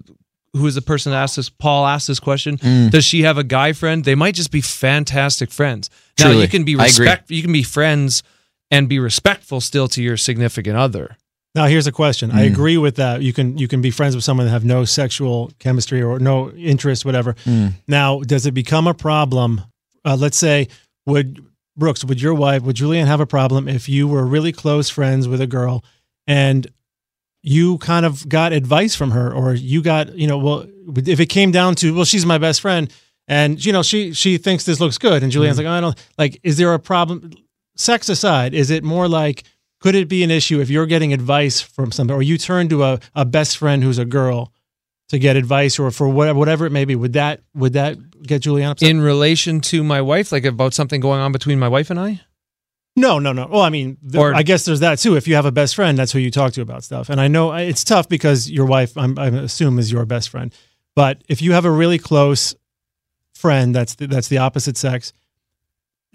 who 0.55 0.67
is 0.67 0.75
the 0.75 0.81
person 0.83 1.13
that 1.13 1.19
asked 1.23 1.37
this 1.37 1.51
Paul 1.51 1.87
asked 1.87 2.07
this 2.09 2.19
question, 2.21 2.57
Mm. 2.59 2.91
does 2.91 3.05
she 3.05 3.23
have 3.23 3.37
a 3.37 3.45
guy 3.45 3.73
friend? 3.73 4.05
They 4.05 4.15
might 4.15 4.35
just 4.35 4.51
be 4.51 4.63
fantastic 4.63 5.51
friends. 5.51 5.91
Now 6.19 6.27
Truly. 6.27 6.43
you 6.43 6.49
can 6.49 6.65
be 6.65 6.77
I 6.79 6.85
respect 6.85 7.31
you 7.31 7.43
can 7.43 7.53
be 7.53 7.63
friends 7.63 8.23
and 8.71 8.89
be 8.89 8.99
respectful 8.99 9.61
still 9.61 9.87
to 9.89 10.03
your 10.03 10.17
significant 10.17 10.77
other. 10.77 11.17
Now 11.55 11.67
here's 11.67 11.87
a 11.87 11.93
question. 11.93 12.31
I 12.31 12.43
Mm. 12.47 12.53
agree 12.53 12.77
with 12.79 12.97
that. 12.97 13.23
You 13.23 13.33
can 13.33 13.59
you 13.59 13.69
can 13.69 13.81
be 13.83 13.91
friends 13.91 14.15
with 14.15 14.25
someone 14.25 14.47
that 14.47 14.53
have 14.53 14.65
no 14.65 14.85
sexual 14.85 15.51
chemistry 15.59 16.01
or 16.03 16.19
no 16.19 16.51
interest, 16.53 17.05
whatever. 17.05 17.35
Mm. 17.45 17.75
Now, 17.87 18.21
does 18.21 18.47
it 18.47 18.53
become 18.53 18.87
a 18.87 18.95
problem? 18.95 19.63
Uh, 20.05 20.17
let's 20.17 20.37
say, 20.39 20.69
would 21.07 21.41
Brooks, 21.79 22.03
would 22.05 22.23
your 22.23 22.33
wife, 22.33 22.63
would 22.63 22.77
Julianne 22.77 23.07
have 23.07 23.21
a 23.21 23.27
problem 23.27 23.69
if 23.69 23.87
you 23.87 24.09
were 24.09 24.25
really 24.25 24.51
close 24.53 24.89
friends 24.89 25.29
with 25.29 25.43
a 25.43 25.47
girl 25.47 25.85
and 26.27 26.67
you 27.43 27.79
kind 27.79 28.05
of 28.05 28.29
got 28.29 28.53
advice 28.53 28.95
from 28.97 29.13
her, 29.13 29.33
or 29.33 29.55
you 29.55 29.81
got, 29.81 30.17
you 30.17 30.27
know, 30.27 30.39
well, 30.39 30.67
if 30.97 31.21
it 31.21 31.27
came 31.27 31.53
down 31.53 31.77
to, 31.77 31.95
well, 31.95 32.05
she's 32.05 32.27
my 32.27 32.39
best 32.39 32.61
friend, 32.61 32.93
and 33.29 33.65
you 33.65 33.73
know, 33.73 33.83
she 33.83 34.13
she 34.13 34.39
thinks 34.39 34.65
this 34.65 34.81
looks 34.81 34.99
good, 34.99 35.23
and 35.23 35.33
Julianne's 35.33 35.57
mm. 35.57 35.65
like, 35.65 35.67
oh, 35.67 35.71
I 35.71 35.81
don't 35.81 36.07
like. 36.19 36.41
Is 36.43 36.57
there 36.57 36.75
a 36.75 36.79
problem? 36.79 37.33
Sex 37.77 38.09
aside, 38.09 38.55
is 38.55 38.71
it 38.71 38.85
more 38.85 39.09
like? 39.09 39.45
Could 39.81 39.95
it 39.95 40.09
be 40.09 40.25
an 40.25 40.31
issue 40.31 40.61
if 40.61 40.71
you're 40.71 40.87
getting 40.87 41.13
advice 41.13 41.61
from 41.61 41.93
somebody, 41.93 42.17
or 42.19 42.23
you 42.23 42.39
turn 42.39 42.69
to 42.71 42.83
a, 42.83 43.01
a 43.15 43.25
best 43.25 43.59
friend 43.59 43.83
who's 43.83 43.99
a 43.99 44.05
girl 44.05 44.53
to 45.11 45.19
get 45.19 45.37
advice, 45.37 45.79
or 45.79 45.91
for 45.91 46.09
whatever 46.09 46.39
whatever 46.39 46.67
it 46.67 46.73
may 46.73 46.85
be? 46.85 46.97
Would 46.97 47.13
that 47.13 47.43
would 47.55 47.75
that 47.75 48.23
get 48.23 48.43
Julianne 48.43 48.73
upset? 48.73 48.89
in 48.89 49.01
relation 49.01 49.61
to 49.63 49.85
my 49.85 50.01
wife, 50.01 50.33
like 50.33 50.45
about 50.45 50.75
something 50.75 51.01
going 51.01 51.21
on 51.21 51.33
between 51.33 51.59
my 51.59 51.69
wife 51.69 51.91
and 51.91 52.01
I? 52.01 52.21
No, 52.97 53.19
no, 53.19 53.33
no. 53.33 53.47
Well, 53.47 53.61
I 53.61 53.69
mean, 53.69 53.99
Or- 54.17 54.35
I 54.35 54.43
guess 54.43 54.65
there's 54.65 54.81
that 54.81 54.99
too. 54.99 55.17
If 55.17 55.29
you 55.29 55.35
have 55.35 55.45
a 55.45 55.53
best 55.53 55.75
friend, 55.75 55.99
that's 55.99 56.13
who 56.13 56.19
you 56.19 56.31
talk 56.31 56.53
to 56.55 56.63
about 56.63 56.83
stuff. 56.83 57.11
And 57.11 57.21
I 57.21 57.29
know 57.29 57.53
it's 57.53 57.85
tough 57.85 58.09
because 58.09 58.51
your 58.51 58.65
wife, 58.65 58.97
I'm, 58.97 59.19
I 59.19 59.27
assume, 59.27 59.79
is 59.79 59.93
your 59.93 60.07
best 60.07 60.31
friend. 60.31 60.53
But 60.95 61.23
if 61.29 61.43
you 61.43 61.53
have 61.53 61.67
a 61.67 61.71
really 61.71 61.99
close 61.99 62.55
friend 63.35 63.75
that's 63.75 63.97
the, 63.97 64.07
that's 64.07 64.29
the 64.29 64.39
opposite 64.39 64.79
sex, 64.79 65.13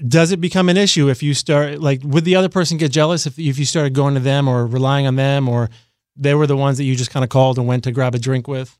does 0.07 0.31
it 0.31 0.41
become 0.41 0.69
an 0.69 0.77
issue 0.77 1.09
if 1.09 1.21
you 1.21 1.35
start 1.35 1.79
like 1.79 2.01
would 2.03 2.25
the 2.25 2.35
other 2.35 2.49
person 2.49 2.77
get 2.77 2.91
jealous 2.91 3.27
if 3.27 3.37
if 3.37 3.59
you 3.59 3.65
started 3.65 3.93
going 3.93 4.15
to 4.15 4.19
them 4.19 4.47
or 4.47 4.65
relying 4.65 5.05
on 5.05 5.15
them 5.15 5.47
or 5.47 5.69
they 6.15 6.33
were 6.33 6.47
the 6.47 6.57
ones 6.57 6.79
that 6.79 6.85
you 6.85 6.95
just 6.95 7.11
kind 7.11 7.23
of 7.23 7.29
called 7.29 7.59
and 7.59 7.67
went 7.67 7.83
to 7.83 7.91
grab 7.91 8.15
a 8.15 8.19
drink 8.19 8.47
with? 8.47 8.75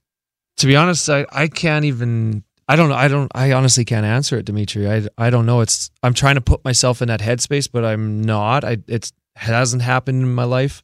To 0.58 0.68
be 0.68 0.76
honest, 0.76 1.08
I, 1.10 1.28
I 1.32 1.47
can't 1.47 1.86
even 1.86 2.43
I 2.72 2.78
don't 2.78 2.88
know. 2.88 2.96
I 2.96 3.10
don't 3.10 3.30
I 3.36 3.52
honestly 3.52 3.84
can't 3.84 4.06
answer 4.06 4.38
it, 4.38 4.46
Dimitri. 4.46 4.90
I 4.90 5.06
I 5.18 5.30
don't 5.30 5.46
know. 5.46 5.60
It's 5.60 5.92
I'm 6.02 6.14
trying 6.14 6.36
to 6.36 6.42
put 6.42 6.64
myself 6.64 7.02
in 7.02 7.10
that 7.10 7.20
headspace, 7.20 7.70
but 7.70 7.84
I'm 7.84 8.22
not. 8.22 8.64
I 8.64 8.78
it's 8.88 9.12
hasn't 9.36 9.82
happened 9.82 10.22
in 10.22 10.34
my 10.34 10.46
life. 10.46 10.82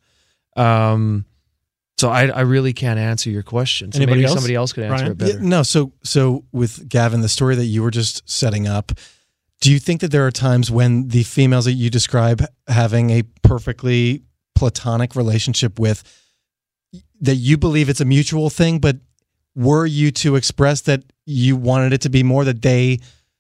Um 0.58 1.26
so 1.98 2.10
I, 2.10 2.28
I 2.28 2.42
really 2.42 2.74
can't 2.74 3.00
answer 3.00 3.30
your 3.30 3.42
question. 3.42 3.94
So 3.94 3.98
Anybody 4.00 4.18
maybe 4.18 4.26
else? 4.26 4.34
somebody 4.36 4.56
else 4.56 4.74
could 4.74 4.84
answer 4.84 5.06
Ryan? 5.06 5.12
it 5.14 5.18
better. 5.18 5.32
Yeah, 5.40 5.48
no, 5.48 5.64
so 5.64 5.94
so 6.04 6.44
with 6.52 6.90
Gavin, 6.90 7.22
the 7.22 7.30
story 7.30 7.56
that 7.56 7.66
you 7.66 7.82
were 7.82 7.92
just 7.92 8.30
setting 8.30 8.68
up, 8.68 8.92
do 9.62 9.72
you 9.72 9.80
think 9.80 10.02
that 10.02 10.12
there 10.12 10.28
are 10.28 10.32
times 10.32 10.70
when 10.70 11.08
the 11.08 11.24
females 11.24 11.66
that 11.66 11.72
you 11.74 11.90
describe 11.90 12.44
having 12.68 13.12
a 13.12 13.24
perfectly 13.44 14.24
platonic 14.56 15.16
relationship 15.16 15.80
with 15.80 16.04
that 17.22 17.36
you 17.36 17.58
believe 17.58 17.88
it's 17.88 18.02
a 18.02 18.06
mutual 18.06 18.50
thing, 18.50 18.80
but 18.80 18.98
were 19.58 19.86
you 19.86 20.12
to 20.12 20.36
express 20.38 20.82
that 20.82 21.04
you 21.26 21.56
wanted 21.58 21.92
it 21.92 22.02
to 22.02 22.10
be 22.10 22.22
more 22.24 22.46
that 22.46 22.62
they 22.62 23.00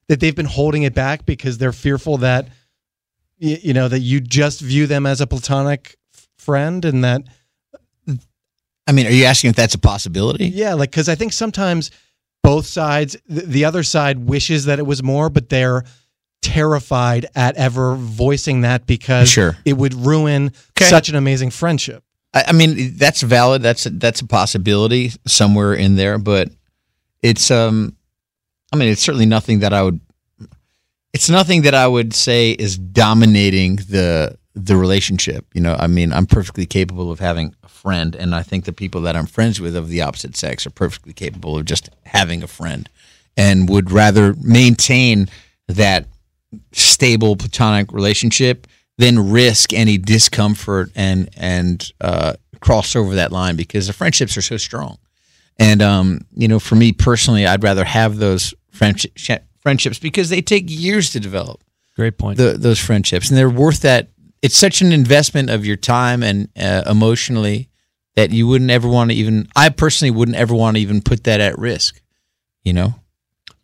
that 0.09 0.19
they've 0.19 0.35
been 0.35 0.45
holding 0.45 0.83
it 0.83 0.93
back 0.93 1.25
because 1.25 1.57
they're 1.59 1.71
fearful 1.71 2.17
that 2.17 2.47
you 3.37 3.73
know 3.73 3.87
that 3.87 3.99
you 3.99 4.19
just 4.19 4.59
view 4.59 4.87
them 4.87 5.05
as 5.05 5.21
a 5.21 5.27
platonic 5.27 5.95
friend 6.37 6.83
and 6.85 7.03
that 7.03 7.21
I 8.89 8.93
mean, 8.93 9.05
are 9.05 9.11
you 9.11 9.25
asking 9.25 9.49
if 9.49 9.55
that's 9.57 9.75
a 9.75 9.79
possibility? 9.79 10.45
yeah, 10.47 10.73
like 10.73 10.91
because 10.91 11.09
I 11.09 11.15
think 11.15 11.33
sometimes 11.33 11.91
both 12.41 12.65
sides, 12.65 13.17
the 13.27 13.65
other 13.65 13.83
side 13.83 14.17
wishes 14.19 14.63
that 14.65 14.79
it 14.79 14.85
was 14.85 15.03
more, 15.03 15.29
but 15.29 15.49
they're 15.49 15.83
terrified 16.41 17.25
at 17.35 17.57
ever 17.57 17.95
voicing 17.95 18.61
that 18.61 18.85
because 18.87 19.27
Sure. 19.29 19.57
it 19.65 19.73
would 19.73 19.93
ruin 19.93 20.51
Okay. 20.77 20.89
such 20.89 21.09
an 21.09 21.15
amazing 21.15 21.49
friendship. 21.49 22.03
I, 22.37 22.49
I 22.49 22.51
mean, 22.51 22.95
that's 22.97 23.21
valid. 23.21 23.63
That's 23.63 23.85
a, 23.85 23.89
that's 23.89 24.21
a 24.21 24.27
possibility 24.27 25.11
somewhere 25.25 25.73
in 25.73 25.95
there, 25.95 26.17
but 26.17 26.49
it's 27.23 27.49
um, 27.49 27.95
I 28.71 28.75
mean, 28.75 28.89
it's 28.89 29.01
certainly 29.01 29.25
nothing 29.25 29.59
that 29.59 29.73
I 29.73 29.81
would. 29.81 29.99
It's 31.13 31.29
nothing 31.29 31.63
that 31.63 31.73
I 31.73 31.87
would 31.87 32.13
say 32.13 32.51
is 32.51 32.77
dominating 32.77 33.77
the 33.77 34.37
the 34.53 34.75
relationship. 34.75 35.45
You 35.53 35.61
know, 35.61 35.75
I 35.79 35.87
mean, 35.87 36.13
I'm 36.13 36.27
perfectly 36.27 36.65
capable 36.67 37.11
of 37.11 37.19
having 37.19 37.55
a 37.63 37.67
friend, 37.67 38.15
and 38.15 38.35
I 38.35 38.43
think 38.43 38.65
the 38.65 38.73
people 38.73 39.01
that 39.01 39.15
I'm 39.15 39.25
friends 39.25 39.59
with 39.59 39.75
of 39.75 39.89
the 39.89 40.01
opposite 40.01 40.35
sex 40.37 40.67
are 40.67 40.71
perfectly 40.71 41.13
capable 41.13 41.57
of 41.57 41.65
just 41.65 41.89
having 42.05 42.43
a 42.43 42.47
friend, 42.47 42.87
and 43.35 43.67
would 43.67 43.91
rather 43.91 44.35
maintain 44.41 45.27
that 45.67 46.05
stable 46.71 47.35
platonic 47.35 47.91
relationship 47.91 48.67
than 48.97 49.31
risk 49.31 49.73
any 49.73 49.97
discomfort 49.97 50.91
and 50.95 51.29
and 51.37 51.91
uh, 52.01 52.33
cross 52.59 52.95
over 52.95 53.15
that 53.15 53.31
line 53.31 53.55
because 53.55 53.87
the 53.87 53.93
friendships 53.93 54.35
are 54.37 54.41
so 54.41 54.57
strong. 54.57 54.97
And 55.59 55.81
um, 55.81 56.21
you 56.35 56.47
know, 56.47 56.59
for 56.59 56.75
me 56.75 56.91
personally, 56.91 57.45
I'd 57.45 57.63
rather 57.63 57.85
have 57.85 58.17
those 58.17 58.53
friendship, 58.71 59.45
friendships 59.59 59.99
because 59.99 60.29
they 60.29 60.41
take 60.41 60.65
years 60.67 61.11
to 61.11 61.19
develop 61.19 61.61
Great 61.95 62.17
point. 62.17 62.37
the, 62.37 62.53
those 62.53 62.79
friendships, 62.79 63.29
and 63.29 63.37
they're 63.37 63.49
worth 63.49 63.81
that. 63.81 64.09
It's 64.43 64.57
such 64.57 64.81
an 64.81 64.91
investment 64.91 65.49
of 65.49 65.65
your 65.65 65.77
time 65.77 66.21
and 66.21 66.47
uh, 66.55 66.83
emotionally 66.85 67.69
that 68.15 68.29
you 68.29 68.47
wouldn't 68.47 68.69
ever 68.69 68.87
want 68.87 69.09
to 69.09 69.17
even. 69.17 69.47
I 69.55 69.69
personally 69.69 70.11
wouldn't 70.11 70.37
ever 70.37 70.53
want 70.53 70.77
to 70.77 70.81
even 70.81 71.01
put 71.01 71.23
that 71.23 71.39
at 71.39 71.57
risk. 71.57 72.01
You 72.63 72.73
know. 72.73 72.95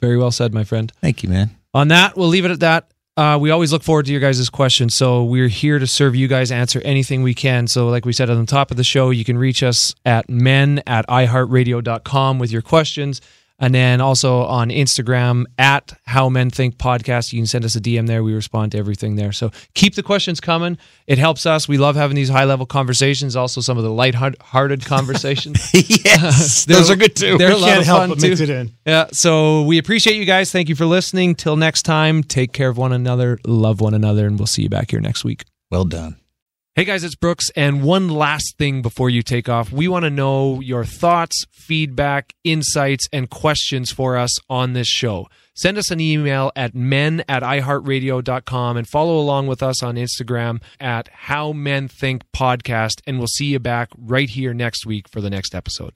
Very 0.02 0.18
well 0.18 0.32
said, 0.32 0.54
my 0.54 0.64
friend. 0.64 0.92
Thank 1.00 1.24
you, 1.24 1.30
man. 1.30 1.52
On 1.74 1.88
that, 1.90 2.18
we'll 2.18 2.28
leave 2.28 2.46
it 2.46 2.52
at 2.52 2.60
that. 2.62 2.92
Uh, 3.16 3.38
we 3.40 3.52
always 3.52 3.72
look 3.72 3.84
forward 3.84 4.08
to 4.08 4.12
your 4.12 4.22
guys' 4.22 4.50
questions. 4.50 4.96
So 4.96 5.24
we're 5.24 5.48
here 5.48 5.78
to 5.78 5.86
serve 5.86 6.16
you 6.16 6.28
guys, 6.28 6.52
answer 6.52 6.82
anything 6.84 7.22
we 7.22 7.36
can. 7.36 7.68
So, 7.68 7.90
like 7.90 8.06
we 8.06 8.14
said 8.14 8.30
on 8.30 8.40
the 8.40 8.48
top 8.48 8.72
of 8.72 8.78
the 8.78 8.84
show, 8.84 9.12
you 9.12 9.24
can 9.24 9.38
reach 9.38 9.62
us 9.62 9.94
at 10.04 10.30
men 10.30 10.82
at 10.88 11.08
iheartradio.com 11.08 12.40
with 12.40 12.52
your 12.52 12.64
questions. 12.64 13.22
And 13.64 13.74
then 13.74 14.02
also 14.02 14.42
on 14.42 14.72
Instagram 14.72 15.46
at 15.58 15.94
How 16.06 16.28
Men 16.28 16.50
Think 16.50 16.76
Podcast. 16.78 17.32
You 17.32 17.40
can 17.40 17.48
send 17.48 17.64
us 17.64 17.78
a 17.78 17.80
DM 17.80 18.08
there. 18.08 18.22
We 18.22 18.34
respond 18.34 18.74
to 18.74 18.78
everything 18.78 19.16
there. 19.16 19.32
So 19.32 19.52
keep 19.74 19.96
the 19.96 20.04
questions 20.04 20.42
coming. 20.42 20.78
It 21.08 21.18
helps 21.18 21.46
us. 21.46 21.66
We 21.66 21.78
love 21.78 21.96
having 21.96 22.16
these 22.16 22.28
high 22.28 22.44
level 22.44 22.66
conversations, 22.66 23.38
also 23.38 23.62
some 23.62 23.78
of 23.78 23.86
the 23.86 23.90
light-hearted 23.90 24.84
conversations. 24.86 25.72
yes, 25.74 26.66
those 26.68 26.92
are 26.92 26.98
good 26.98 27.16
too. 27.16 27.38
They're 27.38 27.52
a 27.52 27.56
We 27.56 27.62
lot 27.62 27.68
can't 27.70 27.80
of 27.80 27.86
help 27.86 28.00
fun 28.02 28.10
but 28.10 28.20
too. 28.20 28.30
mix 28.30 28.42
it 28.42 28.50
in. 28.50 28.72
Yeah. 28.86 29.06
So 29.14 29.62
we 29.64 29.78
appreciate 29.78 30.18
you 30.18 30.26
guys. 30.26 30.52
Thank 30.52 30.68
you 30.68 30.76
for 30.76 30.86
listening. 30.86 31.34
Till 31.36 31.56
next 31.56 31.84
time, 31.84 32.22
take 32.22 32.52
care 32.52 32.68
of 32.68 32.78
one 32.78 32.92
another, 32.92 33.40
love 33.48 33.80
one 33.80 33.94
another, 33.94 34.28
and 34.28 34.38
we'll 34.38 34.46
see 34.48 34.64
you 34.64 34.70
back 34.70 34.92
here 34.92 35.00
next 35.00 35.24
week. 35.24 35.46
Well 35.72 35.86
done. 35.86 36.23
Hey 36.76 36.86
guys, 36.86 37.04
it's 37.04 37.14
Brooks. 37.14 37.52
And 37.56 37.84
one 37.84 38.10
last 38.10 38.58
thing 38.58 38.82
before 38.82 39.08
you 39.08 39.22
take 39.22 39.48
off, 39.48 39.72
we 39.72 39.88
want 39.88 40.06
to 40.06 40.10
know 40.10 40.60
your 40.60 40.84
thoughts, 40.84 41.46
feedback, 41.52 42.34
insights, 42.44 43.08
and 43.14 43.30
questions 43.30 43.92
for 43.92 44.18
us 44.18 44.32
on 44.50 44.74
this 44.74 44.88
show. 44.88 45.28
Send 45.54 45.78
us 45.78 45.92
an 45.92 46.00
email 46.00 46.52
at 46.56 46.74
men 46.74 47.24
at 47.30 47.44
iheartradio.com 47.44 48.78
and 48.78 48.88
follow 48.88 49.20
along 49.20 49.46
with 49.46 49.62
us 49.62 49.84
on 49.84 49.98
Instagram 49.98 50.64
at 50.80 51.10
How 51.10 51.54
Men 51.54 51.88
Think 51.88 52.24
Podcast. 52.36 53.04
And 53.06 53.20
we'll 53.20 53.28
see 53.28 53.52
you 53.52 53.60
back 53.60 53.90
right 53.96 54.32
here 54.32 54.56
next 54.56 54.84
week 54.84 55.08
for 55.08 55.22
the 55.22 55.30
next 55.30 55.54
episode. 55.54 55.94